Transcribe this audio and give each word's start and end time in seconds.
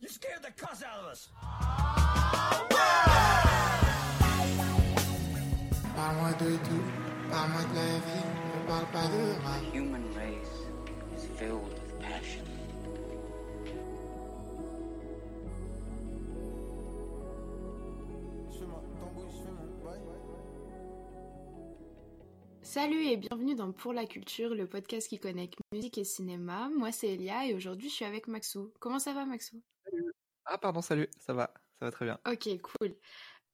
You 0.00 0.08
scared 0.08 0.42
the 0.42 0.52
cuss 0.52 0.82
out 0.84 1.00
of 1.00 1.06
us. 1.10 1.28
Parle-moi 5.96 6.32
de 6.38 6.56
tout, 6.56 6.84
parle-moi 7.30 7.62
de 7.62 7.74
la 7.74 7.98
vie, 8.06 8.26
ne 8.54 8.66
parle 8.68 8.86
pas 8.92 9.06
de 9.08 9.40
moi. 9.42 9.58
The 9.58 9.76
human 9.76 10.04
race 10.14 10.54
is 11.16 11.26
filled 11.36 11.64
with 11.64 12.00
passion. 12.00 12.44
Salut 22.62 23.04
et 23.06 23.16
bienvenue 23.16 23.54
dans 23.54 23.72
Pour 23.72 23.92
la 23.92 24.04
culture, 24.06 24.54
le 24.54 24.66
podcast 24.66 25.08
qui 25.08 25.18
connecte 25.18 25.58
musique 25.72 25.98
et 25.98 26.04
cinéma. 26.04 26.68
Moi 26.76 26.92
c'est 26.92 27.08
Elia 27.14 27.46
et 27.46 27.54
aujourd'hui 27.54 27.88
je 27.88 27.94
suis 27.94 28.04
avec 28.04 28.28
Maxou. 28.28 28.70
Comment 28.78 28.98
ça 28.98 29.12
va 29.14 29.24
Maxou? 29.24 29.60
Ah 30.50 30.56
pardon, 30.56 30.80
salut, 30.80 31.08
ça 31.20 31.34
va, 31.34 31.52
ça 31.78 31.84
va 31.84 31.90
très 31.90 32.06
bien. 32.06 32.18
Ok, 32.26 32.48
cool. 32.62 32.96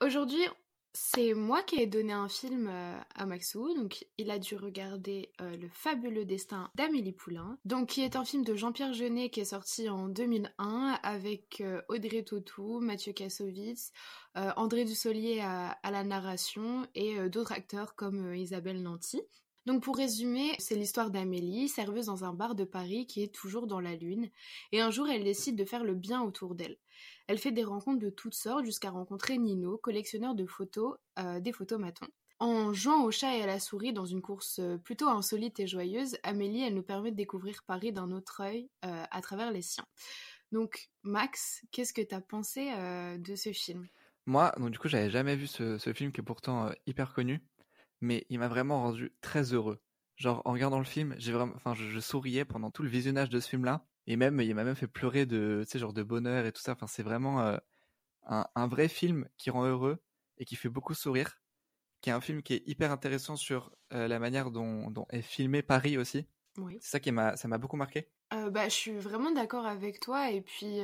Aujourd'hui, 0.01 0.47
c'est 0.93 1.35
moi 1.35 1.65
qui 1.65 1.81
ai 1.81 1.89
donné 1.89 2.13
un 2.13 2.29
film 2.29 2.69
euh, 2.71 2.97
à 3.17 3.27
Maxou, 3.27 3.75
donc 3.75 4.07
il 4.17 4.31
a 4.31 4.39
dû 4.39 4.55
regarder 4.55 5.33
euh, 5.41 5.57
Le 5.57 5.69
fabuleux 5.69 6.25
destin 6.25 6.71
d'Amélie 6.77 7.11
Poulain, 7.11 7.59
donc 7.65 7.89
qui 7.89 8.03
est 8.03 8.15
un 8.15 8.25
film 8.25 8.45
de 8.45 8.55
Jean-Pierre 8.55 8.93
Jeunet 8.93 9.29
qui 9.29 9.41
est 9.41 9.45
sorti 9.45 9.89
en 9.89 10.09
2001 10.09 11.01
avec 11.03 11.61
euh, 11.63 11.83
Audrey 11.89 12.23
Tautou, 12.23 12.79
Mathieu 12.79 13.13
Kassovitz, 13.13 13.91
André 14.37 14.85
Dussolier 14.85 15.41
à, 15.41 15.71
à 15.83 15.91
la 15.91 16.05
narration 16.05 16.87
et 16.95 17.29
d'autres 17.29 17.53
acteurs 17.53 17.97
comme 17.97 18.35
Isabelle 18.35 18.83
Nanty. 18.83 19.21
Donc 19.67 19.83
pour 19.83 19.97
résumer, 19.97 20.55
c'est 20.59 20.75
l'histoire 20.75 21.11
d'Amélie, 21.11 21.69
serveuse 21.69 22.07
dans 22.07 22.25
un 22.25 22.35
bar 22.35 22.55
de 22.55 22.65
Paris 22.65 23.07
qui 23.07 23.23
est 23.23 23.35
toujours 23.35 23.67
dans 23.67 23.81
la 23.81 23.97
lune, 23.97 24.31
et 24.73 24.81
un 24.81 24.91
jour 24.91 25.09
elle 25.09 25.25
décide 25.25 25.57
de 25.57 25.65
faire 25.65 25.85
le 25.85 25.95
bien 25.95 26.23
autour 26.23 26.55
d'elle. 26.55 26.79
Elle 27.27 27.39
fait 27.39 27.53
des 27.53 27.65
rencontres 27.65 28.01
de 28.01 28.11
toutes 28.11 28.35
sortes 28.35 28.65
jusqu'à 28.65 28.91
rencontrer 28.91 29.39
Nino, 29.39 29.79
collectionneur 29.79 30.35
de 30.35 30.47
photos, 30.47 30.97
euh, 31.19 31.41
des 31.41 31.53
photomatons. 31.53 32.09
En 32.41 32.73
jouant 32.73 33.05
au 33.05 33.11
chat 33.11 33.37
et 33.37 33.43
à 33.43 33.47
la 33.47 33.61
souris 33.61 33.93
dans 33.93 34.07
une 34.07 34.21
course 34.21 34.59
euh, 34.59 34.77
plutôt 34.77 35.09
insolite 35.09 35.61
et 35.61 35.67
joyeuse, 35.67 36.19
Amélie, 36.25 36.63
elle 36.63 36.75
nous 36.75 36.83
permet 36.83 37.13
de 37.13 37.17
découvrir 37.17 37.63
Paris 37.67 37.93
d'un 37.93 38.11
autre 38.11 38.41
œil 38.41 38.69
euh, 38.85 39.05
à 39.11 39.21
travers 39.21 39.53
les 39.53 39.63
siens. 39.63 39.87
Donc, 40.51 40.91
Max, 41.05 41.65
qu'est-ce 41.71 41.93
que 41.93 42.03
t'as 42.03 42.21
pensé 42.21 42.73
euh, 42.73 43.19
de 43.19 43.37
ce 43.37 43.53
film? 43.53 43.87
Moi, 44.27 44.53
donc 44.59 44.71
du 44.71 44.79
coup, 44.79 44.89
j'avais 44.89 45.11
jamais 45.11 45.37
vu 45.37 45.47
ce, 45.47 45.79
film 45.95 46.11
qui 46.11 46.21
est 46.21 46.25
pourtant 46.25 46.71
hyper 46.87 47.13
connu, 47.15 47.41
mais 48.01 48.27
il 48.31 48.39
m'a 48.39 48.49
vraiment 48.49 48.83
rendu 48.83 49.13
très 49.21 49.53
heureux. 49.53 49.81
Genre, 50.17 50.43
en 50.45 50.53
regardant 50.53 50.79
le 50.79 50.85
film, 50.85 51.15
j'ai 51.19 51.33
vraiment, 51.33 51.53
enfin, 51.57 51.75
je 51.75 52.01
souriais 52.01 52.45
pendant 52.45 52.71
tout 52.71 52.83
le 52.83 52.89
visionnage 52.89 53.29
de 53.29 53.39
ce 53.39 53.49
film-là, 53.49 53.87
et 54.07 54.17
même, 54.17 54.41
il 54.41 54.55
m'a 54.55 54.65
même 54.65 54.77
fait 54.77 54.89
pleurer 54.89 55.27
de, 55.27 55.63
tu 55.65 55.71
sais, 55.73 55.79
genre 55.79 55.93
de 55.95 56.03
bonheur 56.03 56.47
et 56.47 56.53
tout 56.53 56.63
ça. 56.63 56.73
Enfin, 56.73 56.87
c'est 56.87 57.03
vraiment 57.03 57.41
euh, 57.43 57.57
un, 58.25 58.47
un 58.55 58.69
vrai 58.69 58.89
film 58.89 59.29
qui 59.39 59.51
rend 59.51 59.65
heureux 59.67 60.03
et 60.39 60.45
qui 60.45 60.57
fait 60.57 60.69
beaucoup 60.71 60.95
sourire, 60.95 61.41
qui 62.03 62.11
est 62.11 62.15
un 62.15 62.21
film 62.23 62.43
qui 62.43 62.55
est 62.55 62.65
hyper 62.69 62.93
intéressant 62.93 63.37
sur 63.37 63.75
euh, 63.95 64.09
la 64.09 64.19
manière 64.21 64.51
dont, 64.53 64.91
dont 64.91 65.07
est 65.11 65.23
filmé 65.23 65.63
Paris 65.63 65.99
aussi. 65.99 66.29
Oui. 66.59 66.81
C'est 66.81 66.91
ça 66.93 67.01
qui 67.01 67.13
m'a, 67.13 67.37
ça 67.37 67.49
m'a 67.49 67.59
beaucoup 67.59 67.77
marqué. 67.79 68.13
Euh, 68.33 68.51
bah, 68.51 68.69
je 68.69 68.75
suis 68.75 68.93
vraiment 68.99 69.31
d'accord 69.31 69.67
avec 69.67 70.01
toi 70.01 70.31
et 70.31 70.41
puis 70.43 70.81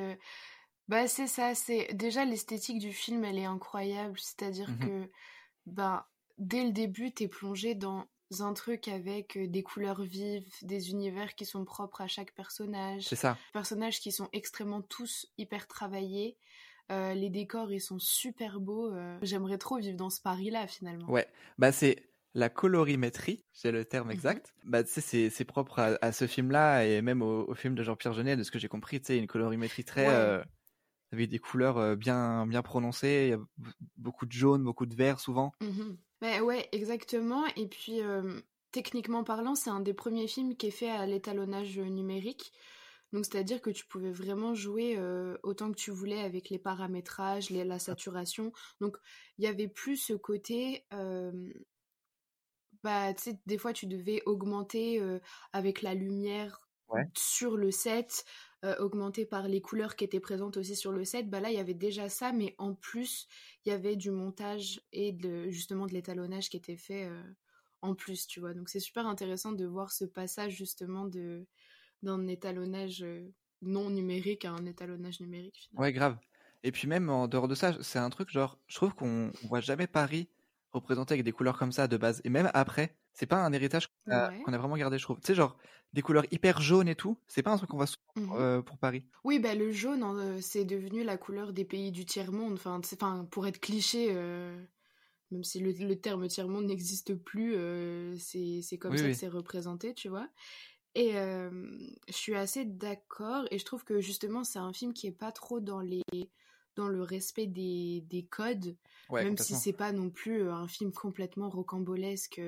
bah 0.88 1.06
c'est 1.08 1.26
ça, 1.26 1.54
c'est 1.54 1.94
déjà 1.94 2.24
l'esthétique 2.24 2.78
du 2.78 2.92
film, 2.92 3.24
elle 3.24 3.38
est 3.38 3.44
incroyable, 3.44 4.18
c'est-à-dire 4.18 4.76
Mhm. 4.76 4.80
que 4.80 5.10
bah 5.66 6.10
dès 6.38 6.64
le 6.64 6.72
début, 6.72 7.12
t'es 7.14 7.28
plongé 7.28 7.74
dans 7.74 8.06
un 8.40 8.54
truc 8.54 8.88
avec 8.88 9.36
euh, 9.36 9.46
des 9.48 9.62
couleurs 9.62 10.02
vives, 10.02 10.48
des 10.62 10.90
univers 10.90 11.34
qui 11.34 11.44
sont 11.46 11.64
propres 11.64 12.00
à 12.02 12.06
chaque 12.08 12.32
personnage, 12.34 13.10
C'est 13.10 13.16
ça. 13.16 13.46
personnages 13.52 14.00
qui 14.00 14.12
sont 14.12 14.28
extrêmement 14.32 14.82
tous 14.82 15.26
hyper 15.38 15.66
travaillés. 15.68 16.36
Euh, 16.92 17.14
les 17.14 17.30
décors, 17.30 17.72
ils 17.72 17.80
sont 17.80 17.98
super 17.98 18.60
beaux. 18.60 18.92
euh, 18.92 19.18
J'aimerais 19.22 19.58
trop 19.58 19.78
vivre 19.78 19.96
dans 19.96 20.10
ce 20.10 20.20
Paris-là, 20.20 20.66
finalement. 20.68 21.06
Ouais, 21.08 21.26
bah 21.58 21.72
c'est 21.72 22.10
la 22.34 22.48
colorimétrie, 22.48 23.44
c'est 23.52 23.72
le 23.72 23.84
terme 23.84 24.10
Mhm. 24.10 24.12
exact. 24.12 24.54
Bah 24.64 24.84
tu 24.84 25.00
sais, 25.00 25.30
c'est 25.30 25.44
propre 25.44 25.78
à, 25.80 25.98
à 26.02 26.12
ce 26.12 26.26
film-là 26.26 26.84
et 26.86 27.02
même 27.02 27.22
au, 27.22 27.48
au 27.48 27.54
film 27.54 27.74
de 27.74 27.82
Jean-Pierre 27.82 28.12
Jeunet, 28.12 28.36
de 28.36 28.42
ce 28.44 28.50
que 28.50 28.58
j'ai 28.58 28.68
compris, 28.68 29.00
tu 29.00 29.16
une 29.16 29.26
colorimétrie 29.26 29.84
très 29.84 30.08
Ouais. 30.08 30.14
euh, 30.14 30.42
avec 31.12 31.30
des 31.30 31.38
couleurs 31.40 31.96
bien 31.96 32.46
bien 32.46 32.62
prononcées, 32.62 33.36
beaucoup 33.96 34.26
de 34.26 34.32
jaune, 34.32 34.64
beaucoup 34.64 34.86
de 34.86 34.94
vert 34.96 35.20
souvent. 35.20 35.52
Mhm. 35.60 35.98
Bah 36.20 36.42
ouais, 36.42 36.68
exactement. 36.72 37.46
Et 37.56 37.66
puis, 37.66 38.00
euh, 38.02 38.40
techniquement 38.72 39.24
parlant, 39.24 39.54
c'est 39.54 39.70
un 39.70 39.80
des 39.80 39.94
premiers 39.94 40.26
films 40.28 40.56
qui 40.56 40.66
est 40.66 40.70
fait 40.70 40.90
à 40.90 41.06
l'étalonnage 41.06 41.78
numérique. 41.78 42.52
Donc, 43.12 43.24
c'est-à-dire 43.24 43.60
que 43.60 43.70
tu 43.70 43.86
pouvais 43.86 44.12
vraiment 44.12 44.54
jouer 44.54 44.96
euh, 44.98 45.36
autant 45.42 45.72
que 45.72 45.76
tu 45.78 45.90
voulais 45.90 46.20
avec 46.20 46.48
les 46.50 46.58
paramétrages, 46.58 47.50
les- 47.50 47.64
la 47.64 47.78
saturation. 47.78 48.52
Donc, 48.80 48.98
il 49.38 49.44
y 49.44 49.48
avait 49.48 49.68
plus 49.68 49.96
ce 49.96 50.12
côté... 50.14 50.86
euh, 50.92 51.32
bah, 52.82 53.12
tu 53.14 53.22
sais, 53.22 53.40
des 53.46 53.58
fois, 53.58 53.72
tu 53.72 53.86
devais 53.86 54.22
augmenter 54.26 55.00
avec 55.52 55.82
la 55.82 55.94
lumière 55.94 56.60
Ouais. 56.88 57.10
sur 57.16 57.56
le 57.56 57.70
set, 57.70 58.24
euh, 58.64 58.76
augmenter 58.78 59.24
par 59.24 59.48
les 59.48 59.60
couleurs 59.60 59.96
qui 59.96 60.04
étaient 60.04 60.20
présentes 60.20 60.56
aussi 60.56 60.76
sur 60.76 60.92
le 60.92 61.04
set. 61.04 61.30
Bah 61.30 61.40
là, 61.40 61.50
il 61.50 61.56
y 61.56 61.60
avait 61.60 61.74
déjà 61.74 62.08
ça, 62.08 62.32
mais 62.32 62.54
en 62.58 62.74
plus, 62.74 63.26
il 63.64 63.70
y 63.70 63.72
avait 63.72 63.96
du 63.96 64.10
montage 64.10 64.82
et 64.92 65.16
justement 65.48 65.86
de 65.86 65.92
l'étalonnage 65.92 66.50
qui 66.50 66.58
était 66.58 66.76
fait 66.76 67.06
euh, 67.06 67.22
en 67.80 67.94
plus, 67.94 68.26
tu 68.26 68.40
vois. 68.40 68.52
Donc, 68.52 68.68
c'est 68.68 68.80
super 68.80 69.06
intéressant 69.06 69.52
de 69.52 69.64
voir 69.64 69.92
ce 69.92 70.04
passage 70.04 70.52
justement 70.52 71.06
de 71.06 71.46
d'un 72.02 72.26
étalonnage 72.28 73.02
euh, 73.02 73.28
non 73.62 73.90
numérique 73.90 74.44
à 74.44 74.52
un 74.52 74.66
étalonnage 74.66 75.20
numérique, 75.20 75.68
finalement. 75.68 75.82
Ouais, 75.82 75.92
grave. 75.92 76.18
Et 76.62 76.72
puis 76.72 76.88
même 76.88 77.08
en 77.08 77.28
dehors 77.28 77.48
de 77.48 77.54
ça, 77.54 77.76
c'est 77.82 77.98
un 77.98 78.10
truc 78.10 78.30
genre, 78.30 78.58
je 78.66 78.76
trouve 78.76 78.94
qu'on 78.94 79.32
on 79.42 79.48
voit 79.48 79.60
jamais 79.60 79.86
Paris 79.86 80.28
représenté 80.72 81.14
avec 81.14 81.24
des 81.24 81.32
couleurs 81.32 81.58
comme 81.58 81.72
ça 81.72 81.88
de 81.88 81.96
base. 81.96 82.20
Et 82.24 82.28
même 82.28 82.50
après, 82.54 82.96
c'est 83.12 83.26
pas 83.26 83.44
un 83.44 83.52
héritage 83.52 83.88
qu'on 83.88 84.16
a, 84.16 84.22
Ouais. 84.26 84.44
qu'on 84.44 84.52
a 84.52 84.58
vraiment 84.58 84.76
gardé, 84.76 84.98
je 84.98 85.04
trouve. 85.04 85.20
Tu 85.20 85.26
sais, 85.28 85.34
genre 85.34 85.56
des 85.92 86.02
couleurs 86.02 86.24
hyper 86.30 86.60
jaunes 86.62 86.88
et 86.88 86.96
tout, 86.96 87.22
c'est 87.28 87.42
pas 87.42 87.52
un 87.52 87.56
truc 87.56 87.70
qu'on 87.70 87.76
voit 87.78 87.86
souvent 87.88 88.12
Mhm. 88.16 88.40
euh, 88.40 88.62
pour 88.62 88.78
Paris. 88.78 89.06
Oui, 89.24 89.38
bah, 89.38 89.54
le 89.54 89.72
jaune, 89.72 90.02
hein, 90.02 90.16
euh, 90.18 90.40
c'est 90.40 90.64
devenu 90.64 91.04
la 91.04 91.18
couleur 91.18 91.52
des 91.52 91.64
pays 91.64 91.92
du 91.92 92.06
tiers-monde. 92.06 92.54
Enfin, 92.54 92.80
pour 93.30 93.46
être 93.46 93.60
cliché, 93.60 94.08
euh, 94.12 94.64
même 95.32 95.44
si 95.44 95.60
le, 95.60 95.72
le 95.72 96.00
terme 96.00 96.28
tiers-monde 96.28 96.66
n'existe 96.66 97.14
plus, 97.16 97.54
euh, 97.56 98.16
c'est 98.18 98.78
comme 98.78 98.96
Oui, 98.96 98.98
ça 98.98 99.08
oui. 99.08 99.10
que 99.10 99.16
c'est 99.16 99.28
représenté, 99.28 99.94
tu 99.94 100.08
vois. 100.08 100.30
Et 100.96 101.12
je 101.14 102.12
suis 102.12 102.34
assez 102.36 102.64
d'accord, 102.66 103.46
et 103.50 103.58
je 103.58 103.64
trouve 103.64 103.84
que 103.84 104.00
justement, 104.00 104.44
c'est 104.44 104.58
un 104.60 104.72
film 104.72 104.92
qui 104.94 105.06
est 105.08 105.12
pas 105.12 105.32
trop 105.32 105.60
dans 105.60 105.80
les 105.80 106.02
dans 106.76 106.88
le 106.88 107.02
respect 107.02 107.46
des, 107.46 108.02
des 108.02 108.26
codes, 108.26 108.76
Ouais, 109.08 109.26
même 109.26 109.36
si 109.36 109.56
c'est 109.56 109.72
pas 109.72 109.92
non 109.92 110.10
plus 110.10 110.48
un 110.50 110.68
film 110.68 110.92
complètement 110.92 111.50
rocambolesque 111.50 112.40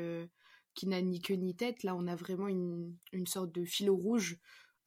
qui 0.75 0.87
n'a 0.87 1.01
ni 1.03 1.21
queue 1.21 1.35
ni 1.35 1.55
tête. 1.55 1.83
Là, 1.83 1.95
on 1.97 2.07
a 2.07 2.15
vraiment 2.17 2.49
une, 2.49 2.97
une 3.13 3.27
sorte 3.27 3.53
de 3.53 3.65
fil 3.65 3.91
rouge, 3.91 4.39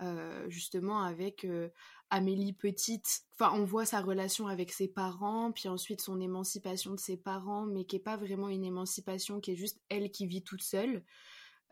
euh, 0.01 0.49
justement, 0.49 1.01
avec 1.01 1.45
euh, 1.45 1.69
Amélie 2.09 2.53
petite. 2.53 3.21
Enfin, 3.33 3.51
on 3.57 3.63
voit 3.65 3.85
sa 3.85 4.01
relation 4.01 4.47
avec 4.47 4.71
ses 4.71 4.87
parents, 4.87 5.51
puis 5.51 5.69
ensuite 5.69 6.01
son 6.01 6.19
émancipation 6.19 6.91
de 6.93 6.99
ses 6.99 7.17
parents, 7.17 7.65
mais 7.65 7.85
qui 7.85 7.95
est 7.97 7.99
pas 7.99 8.17
vraiment 8.17 8.49
une 8.49 8.65
émancipation, 8.65 9.39
qui 9.39 9.51
est 9.51 9.55
juste 9.55 9.81
elle 9.89 10.11
qui 10.11 10.27
vit 10.27 10.43
toute 10.43 10.63
seule. 10.63 11.03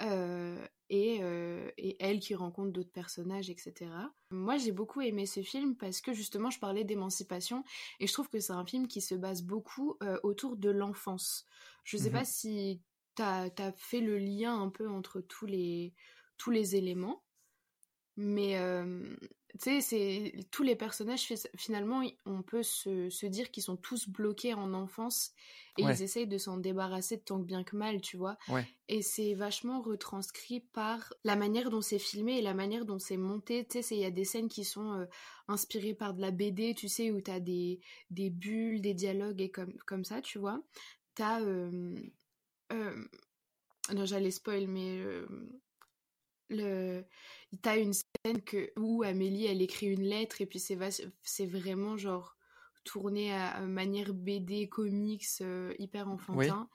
Euh, 0.02 0.66
et, 0.90 1.22
et 1.78 2.04
elle 2.04 2.20
qui 2.20 2.36
rencontre 2.36 2.72
d'autres 2.72 2.92
personnages, 2.92 3.50
etc. 3.50 4.14
Moi, 4.32 4.58
j'ai 4.58 4.72
beaucoup 4.72 5.02
aimé 5.02 5.26
ce 5.26 5.42
film 5.44 5.76
parce 5.76 6.02
que 6.02 6.14
justement, 6.14 6.50
je 6.50 6.60
parlais 6.60 6.84
d'émancipation 6.84 7.64
et 8.00 8.08
je 8.08 8.14
trouve 8.14 8.30
que 8.30 8.40
c'est 8.40 8.54
un 8.54 8.66
film 8.66 8.88
qui 8.88 9.02
se 9.02 9.16
base 9.16 9.44
beaucoup 9.44 9.98
autour 10.24 10.56
de 10.58 10.70
l'enfance. 10.70 11.46
Je 11.84 11.98
sais 11.98 12.10
Mhm. 12.10 12.20
pas 12.20 12.26
si 12.26 12.82
t'as 13.16 13.50
as 13.58 13.72
fait 13.74 14.02
le 14.02 14.18
lien 14.18 14.60
un 14.62 14.70
peu 14.70 14.88
entre 14.90 15.22
tous 15.22 15.46
les, 15.46 15.94
tous 16.38 16.52
les 16.52 16.76
éléments, 16.76 17.24
mais 18.16 18.58
euh, 18.60 19.16
tu 19.54 19.60
sais, 19.60 19.82
c'est 19.82 20.34
tous 20.52 20.62
les 20.62 20.76
personnages, 20.76 21.24
fi- 21.24 21.48
finalement, 21.58 22.04
on 22.26 22.44
peut 22.44 22.62
se, 22.62 23.10
se 23.10 23.26
dire 23.26 23.50
qu'ils 23.50 23.64
sont 23.64 23.76
tous 23.78 24.08
bloqués 24.08 24.54
en 24.54 24.74
enfance 24.76 25.32
et 25.78 25.84
Ouais. 25.84 25.94
ils 25.94 26.04
essayent 26.04 26.28
de 26.28 26.38
s'en 26.38 26.58
débarrasser 26.58 27.20
tant 27.20 27.40
que 27.40 27.46
bien 27.46 27.64
que 27.64 27.76
mal, 27.76 28.02
tu 28.02 28.18
vois. 28.18 28.38
Ouais. 28.50 28.68
Et 28.88 29.02
c'est 29.02 29.34
vachement 29.34 29.82
retranscrit 29.82 30.60
par 30.60 31.12
la 31.24 31.36
manière 31.36 31.72
dont 31.72 31.82
c'est 31.82 31.98
filmé 32.00 32.38
et 32.38 32.42
la 32.44 32.54
manière 32.54 32.86
dont 32.86 33.00
c'est 33.00 33.18
monté. 33.18 33.66
Tu 33.68 33.82
sais, 33.82 33.96
il 33.96 34.02
y 34.02 34.06
a 34.06 34.12
des 34.12 34.26
scènes 34.26 34.50
qui 34.50 34.64
sont 34.64 34.94
euh, 34.94 35.06
inspirées 35.48 35.96
par 35.96 36.14
de 36.14 36.22
la 36.22 36.30
BD, 36.30 36.76
tu 36.76 36.90
sais, 36.90 37.10
où 37.10 37.20
t'as 37.22 37.40
des, 37.40 37.80
des 38.12 38.30
bulles, 38.30 38.82
des 38.82 38.94
dialogues 38.94 39.42
et 39.42 39.50
comme, 39.50 39.74
comme 39.88 40.04
ça, 40.04 40.22
tu 40.22 40.38
vois. 40.38 40.62
T'as... 41.16 41.42
euh, 41.42 41.96
euh, 42.72 43.06
non, 43.94 44.06
j'allais 44.06 44.32
spoil, 44.32 44.68
mais... 44.68 45.00
euh, 45.00 45.28
le... 46.50 47.04
T'as 47.62 47.78
une 47.80 47.94
scène 47.94 48.42
que... 48.44 48.72
où 48.78 49.04
Amélie, 49.04 49.46
elle 49.46 49.62
écrit 49.62 49.88
une 49.88 50.04
lettre 50.04 50.42
et 50.42 50.46
puis 50.46 50.60
c'est 50.60 51.46
vraiment 51.46 51.98
genre 51.98 52.36
tourné 52.84 53.34
à, 53.34 53.50
à 53.52 53.62
manière 53.62 54.14
BD, 54.14 54.68
comics, 54.68 55.26
euh, 55.42 55.74
hyper 55.80 56.10
enfantin. 56.10 56.70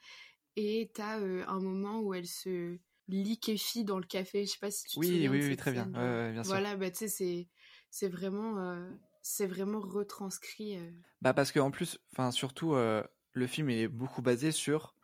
Et 0.56 0.90
t'as 0.94 1.20
euh, 1.20 1.44
un 1.46 1.60
moment 1.60 2.00
où 2.00 2.14
elle 2.14 2.26
se 2.26 2.78
liquéfie 3.08 3.84
dans 3.84 3.98
le 3.98 4.06
café. 4.06 4.44
Je 4.44 4.52
sais 4.52 4.58
pas 4.58 4.70
si 4.70 4.84
tu 4.84 4.94
te 4.94 5.00
Oui, 5.00 5.06
souviens 5.06 5.30
oui, 5.30 5.38
de 5.40 5.48
oui, 5.48 5.56
très 5.56 5.72
bien. 5.72 5.84
scène, 5.84 5.94
ouais, 5.94 6.32
bien 6.32 6.44
sûr. 6.44 6.52
Voilà, 6.52 6.76
bah 6.76 6.90
tu 6.90 6.98
sais, 6.98 7.08
c'est 7.08 7.48
c'est 7.90 8.08
vraiment 8.08 8.58
euh, 8.58 8.90
c'est 9.22 9.46
vraiment 9.46 9.80
retranscrit. 9.80 10.76
euh. 10.76 10.90
Bah 11.20 11.34
parce 11.34 11.52
que 11.52 11.60
en 11.60 11.70
plus, 11.70 11.98
enfin 12.12 12.30
surtout, 12.30 12.74
euh, 12.74 13.02
le 13.32 13.46
film 13.46 13.70
est 13.70 13.88
beaucoup 13.88 14.22
basé 14.22 14.52
sur 14.52 14.94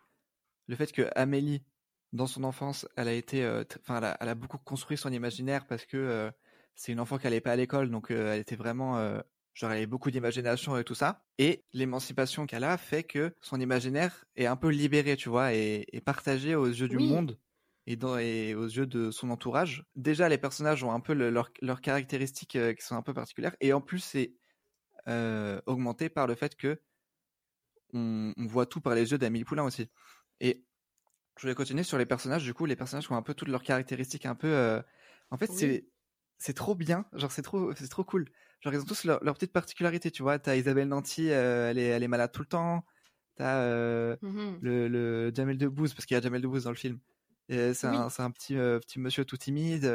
le 0.66 0.76
fait 0.76 0.92
que 0.92 1.08
Amélie, 1.16 1.64
dans 2.12 2.26
son 2.26 2.44
enfance, 2.44 2.86
elle 2.96 3.08
a 3.08 3.12
été, 3.14 3.44
euh, 3.44 3.64
enfin, 3.80 3.98
elle, 3.98 4.04
a, 4.04 4.16
elle 4.20 4.28
a 4.28 4.34
beaucoup 4.34 4.58
construit 4.58 4.96
son 4.96 5.12
imaginaire 5.12 5.66
parce 5.66 5.86
que 5.86 5.96
euh, 5.96 6.30
c'est 6.74 6.92
une 6.92 7.00
enfant 7.00 7.18
qui 7.18 7.26
allait 7.26 7.40
pas 7.40 7.52
à 7.52 7.56
l'école, 7.56 7.90
donc 7.90 8.10
euh, 8.10 8.32
elle 8.34 8.40
était 8.40 8.56
vraiment, 8.56 8.98
genre, 9.54 9.70
elle 9.70 9.78
avait 9.78 9.86
beaucoup 9.86 10.10
d'imagination 10.10 10.76
et 10.76 10.84
tout 10.84 10.94
ça. 10.94 11.24
Et 11.38 11.64
l'émancipation 11.72 12.46
qu'elle 12.46 12.64
a 12.64 12.76
fait 12.78 13.04
que 13.04 13.32
son 13.40 13.60
imaginaire 13.60 14.24
est 14.36 14.46
un 14.46 14.56
peu 14.56 14.68
libéré, 14.70 15.16
tu 15.16 15.28
vois, 15.28 15.54
et, 15.54 15.86
et 15.92 16.00
partagé 16.00 16.54
aux 16.54 16.66
yeux 16.66 16.88
du 16.88 16.98
Oui. 16.98 17.00
monde 17.00 17.38
et, 17.86 17.96
dans, 17.96 18.18
et 18.18 18.54
aux 18.54 18.66
yeux 18.66 18.86
de 18.86 19.10
son 19.10 19.30
entourage. 19.30 19.84
Déjà, 19.94 20.28
les 20.28 20.38
personnages 20.38 20.82
ont 20.84 20.92
un 20.92 21.00
peu 21.00 21.14
le- 21.14 21.30
leurs 21.30 21.80
caractéristiques 21.80 22.56
euh, 22.56 22.72
qui 22.74 22.84
sont 22.84 22.96
un 22.96 23.02
peu 23.02 23.14
particulières, 23.14 23.56
et 23.60 23.72
en 23.72 23.80
plus, 23.80 24.00
c'est 24.00 24.34
euh, 25.08 25.60
augmenté 25.66 26.08
par 26.10 26.26
le 26.26 26.34
fait 26.34 26.56
que 26.56 26.80
on, 27.92 28.32
on 28.36 28.46
voit 28.46 28.66
tout 28.66 28.80
par 28.80 28.94
les 28.94 29.10
yeux 29.12 29.18
d'Amélie 29.18 29.44
Poulain 29.44 29.64
aussi. 29.64 29.88
Et 30.40 30.66
je 31.38 31.42
voulais 31.42 31.54
continuer 31.54 31.82
sur 31.84 31.98
les 31.98 32.06
personnages. 32.06 32.44
Du 32.44 32.54
coup, 32.54 32.66
les 32.66 32.76
personnages 32.76 33.10
ont 33.10 33.16
un 33.16 33.22
peu 33.22 33.34
toutes 33.34 33.48
leurs 33.48 33.62
caractéristiques, 33.62 34.26
un 34.26 34.34
peu. 34.36 34.48
euh, 34.48 34.82
En 35.30 35.38
fait, 35.38 35.48
Oui. 35.48 35.54
c'est 35.54 35.88
c'est 36.38 36.54
trop 36.54 36.74
bien. 36.74 37.06
Genre, 37.14 37.32
c'est 37.32 37.42
trop 37.42 37.74
c'est 37.74 37.88
trop 37.88 38.04
cool. 38.04 38.30
Genre, 38.62 38.74
ils 38.74 38.80
ont 38.80 38.84
tous 38.84 39.04
leur, 39.04 39.22
leur 39.24 39.34
petite 39.34 39.52
particularité. 39.52 40.10
Tu 40.10 40.22
vois, 40.22 40.38
t'as 40.38 40.56
Isabelle 40.56 40.88
Nanty, 40.88 41.30
euh, 41.30 41.70
elle 41.70 41.78
est 41.78 41.86
elle 41.88 42.02
est 42.02 42.08
malade 42.08 42.32
tout 42.32 42.42
le 42.42 42.46
temps. 42.48 42.84
T'as 43.36 43.58
euh, 43.62 44.16
Mhm. 44.22 44.62
le, 44.62 44.88
le 44.88 45.32
Jamel 45.34 45.58
Debbouze 45.58 45.94
parce 45.94 46.06
qu'il 46.06 46.14
y 46.16 46.18
a 46.18 46.22
Jamel 46.22 46.42
Debbouze 46.42 46.64
dans 46.64 46.70
le 46.70 46.76
film. 46.76 47.00
Et 47.48 47.74
C'est 47.74 47.86
Oui. 47.86 48.04
un, 48.20 48.30
petit 48.32 48.56
euh, 48.56 48.78
petit 48.80 48.98
monsieur 49.00 49.24
tout 49.24 49.36
timide. 49.36 49.86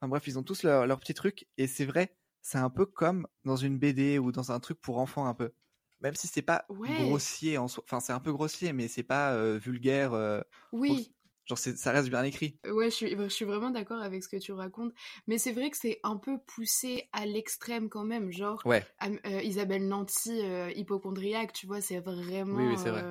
Enfin 0.00 0.08
bref, 0.08 0.26
ils 0.26 0.38
ont 0.38 0.42
tous 0.42 0.62
leur, 0.62 0.86
leur 0.86 1.00
petit 1.00 1.14
truc. 1.14 1.48
Et 1.56 1.66
c'est 1.66 1.84
vrai, 1.86 2.16
c'est 2.42 2.58
un 2.58 2.70
peu 2.70 2.86
comme 2.86 3.26
dans 3.44 3.56
une 3.56 3.78
BD 3.78 4.18
ou 4.18 4.32
dans 4.32 4.52
un 4.52 4.60
truc 4.60 4.80
pour 4.80 4.98
enfants 4.98 5.26
un 5.26 5.34
peu. 5.34 5.52
Même 6.00 6.14
si 6.14 6.26
c'est 6.26 6.42
pas 6.42 6.66
Ouais. 6.68 6.92
grossier 6.96 7.58
en 7.58 7.68
soi. 7.68 7.82
Enfin, 7.86 8.00
c'est 8.00 8.12
un 8.12 8.20
peu 8.20 8.32
grossier, 8.32 8.72
mais 8.72 8.88
c'est 8.88 9.02
pas 9.02 9.32
euh, 9.34 9.58
vulgaire. 9.58 10.12
euh, 10.14 10.40
Oui, 10.72 11.12
Genre, 11.46 11.58
ça 11.58 11.92
reste 11.92 12.08
bien 12.08 12.24
écrit. 12.24 12.58
ouais, 12.66 12.90
je 12.90 12.94
suis, 12.96 13.10
je 13.16 13.28
suis 13.28 13.44
vraiment 13.44 13.70
d'accord 13.70 14.00
avec 14.02 14.22
ce 14.24 14.28
que 14.28 14.36
tu 14.36 14.52
racontes. 14.52 14.92
Mais 15.26 15.38
c'est 15.38 15.52
vrai 15.52 15.70
que 15.70 15.76
c'est 15.76 16.00
un 16.02 16.16
peu 16.16 16.38
poussé 16.38 17.08
à 17.12 17.24
l'extrême 17.26 17.88
quand 17.88 18.04
même. 18.04 18.32
Genre, 18.32 18.64
Ouais. 18.64 18.86
Euh, 19.04 19.42
Isabelle 19.42 19.86
Nanty, 19.86 20.40
hypochondriaque, 20.74 21.52
tu 21.52 21.66
vois, 21.66 21.80
c'est 21.80 22.00
vraiment. 22.00 22.46
Oui, 22.50 22.66
oui, 22.66 22.78
c'est 22.78 22.90
vrai. 22.90 23.06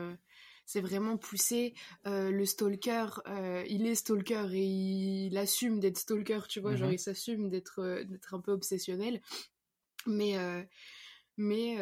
c'est 0.65 0.81
vraiment 0.81 1.17
poussé. 1.17 1.75
Euh, 2.07 2.31
le 2.31 2.45
stalker, 2.45 3.05
euh, 3.27 3.63
il 3.67 3.85
est 3.87 3.95
stalker 3.95 4.47
et 4.53 4.65
il 5.27 5.37
assume 5.37 5.79
d'être 5.79 5.97
stalker, 5.97 6.41
tu 6.49 6.59
vois, 6.59 6.75
genre 6.75 6.89
Mhm. 6.89 6.91
il 6.91 6.99
s'assume 6.99 7.49
d'être 7.49 7.79
euh, 7.79 8.03
d'être 8.03 8.33
un 8.33 8.41
peu 8.41 8.51
obsessionnel. 8.51 9.21
Mais, 10.07 10.35
mais 11.37 11.77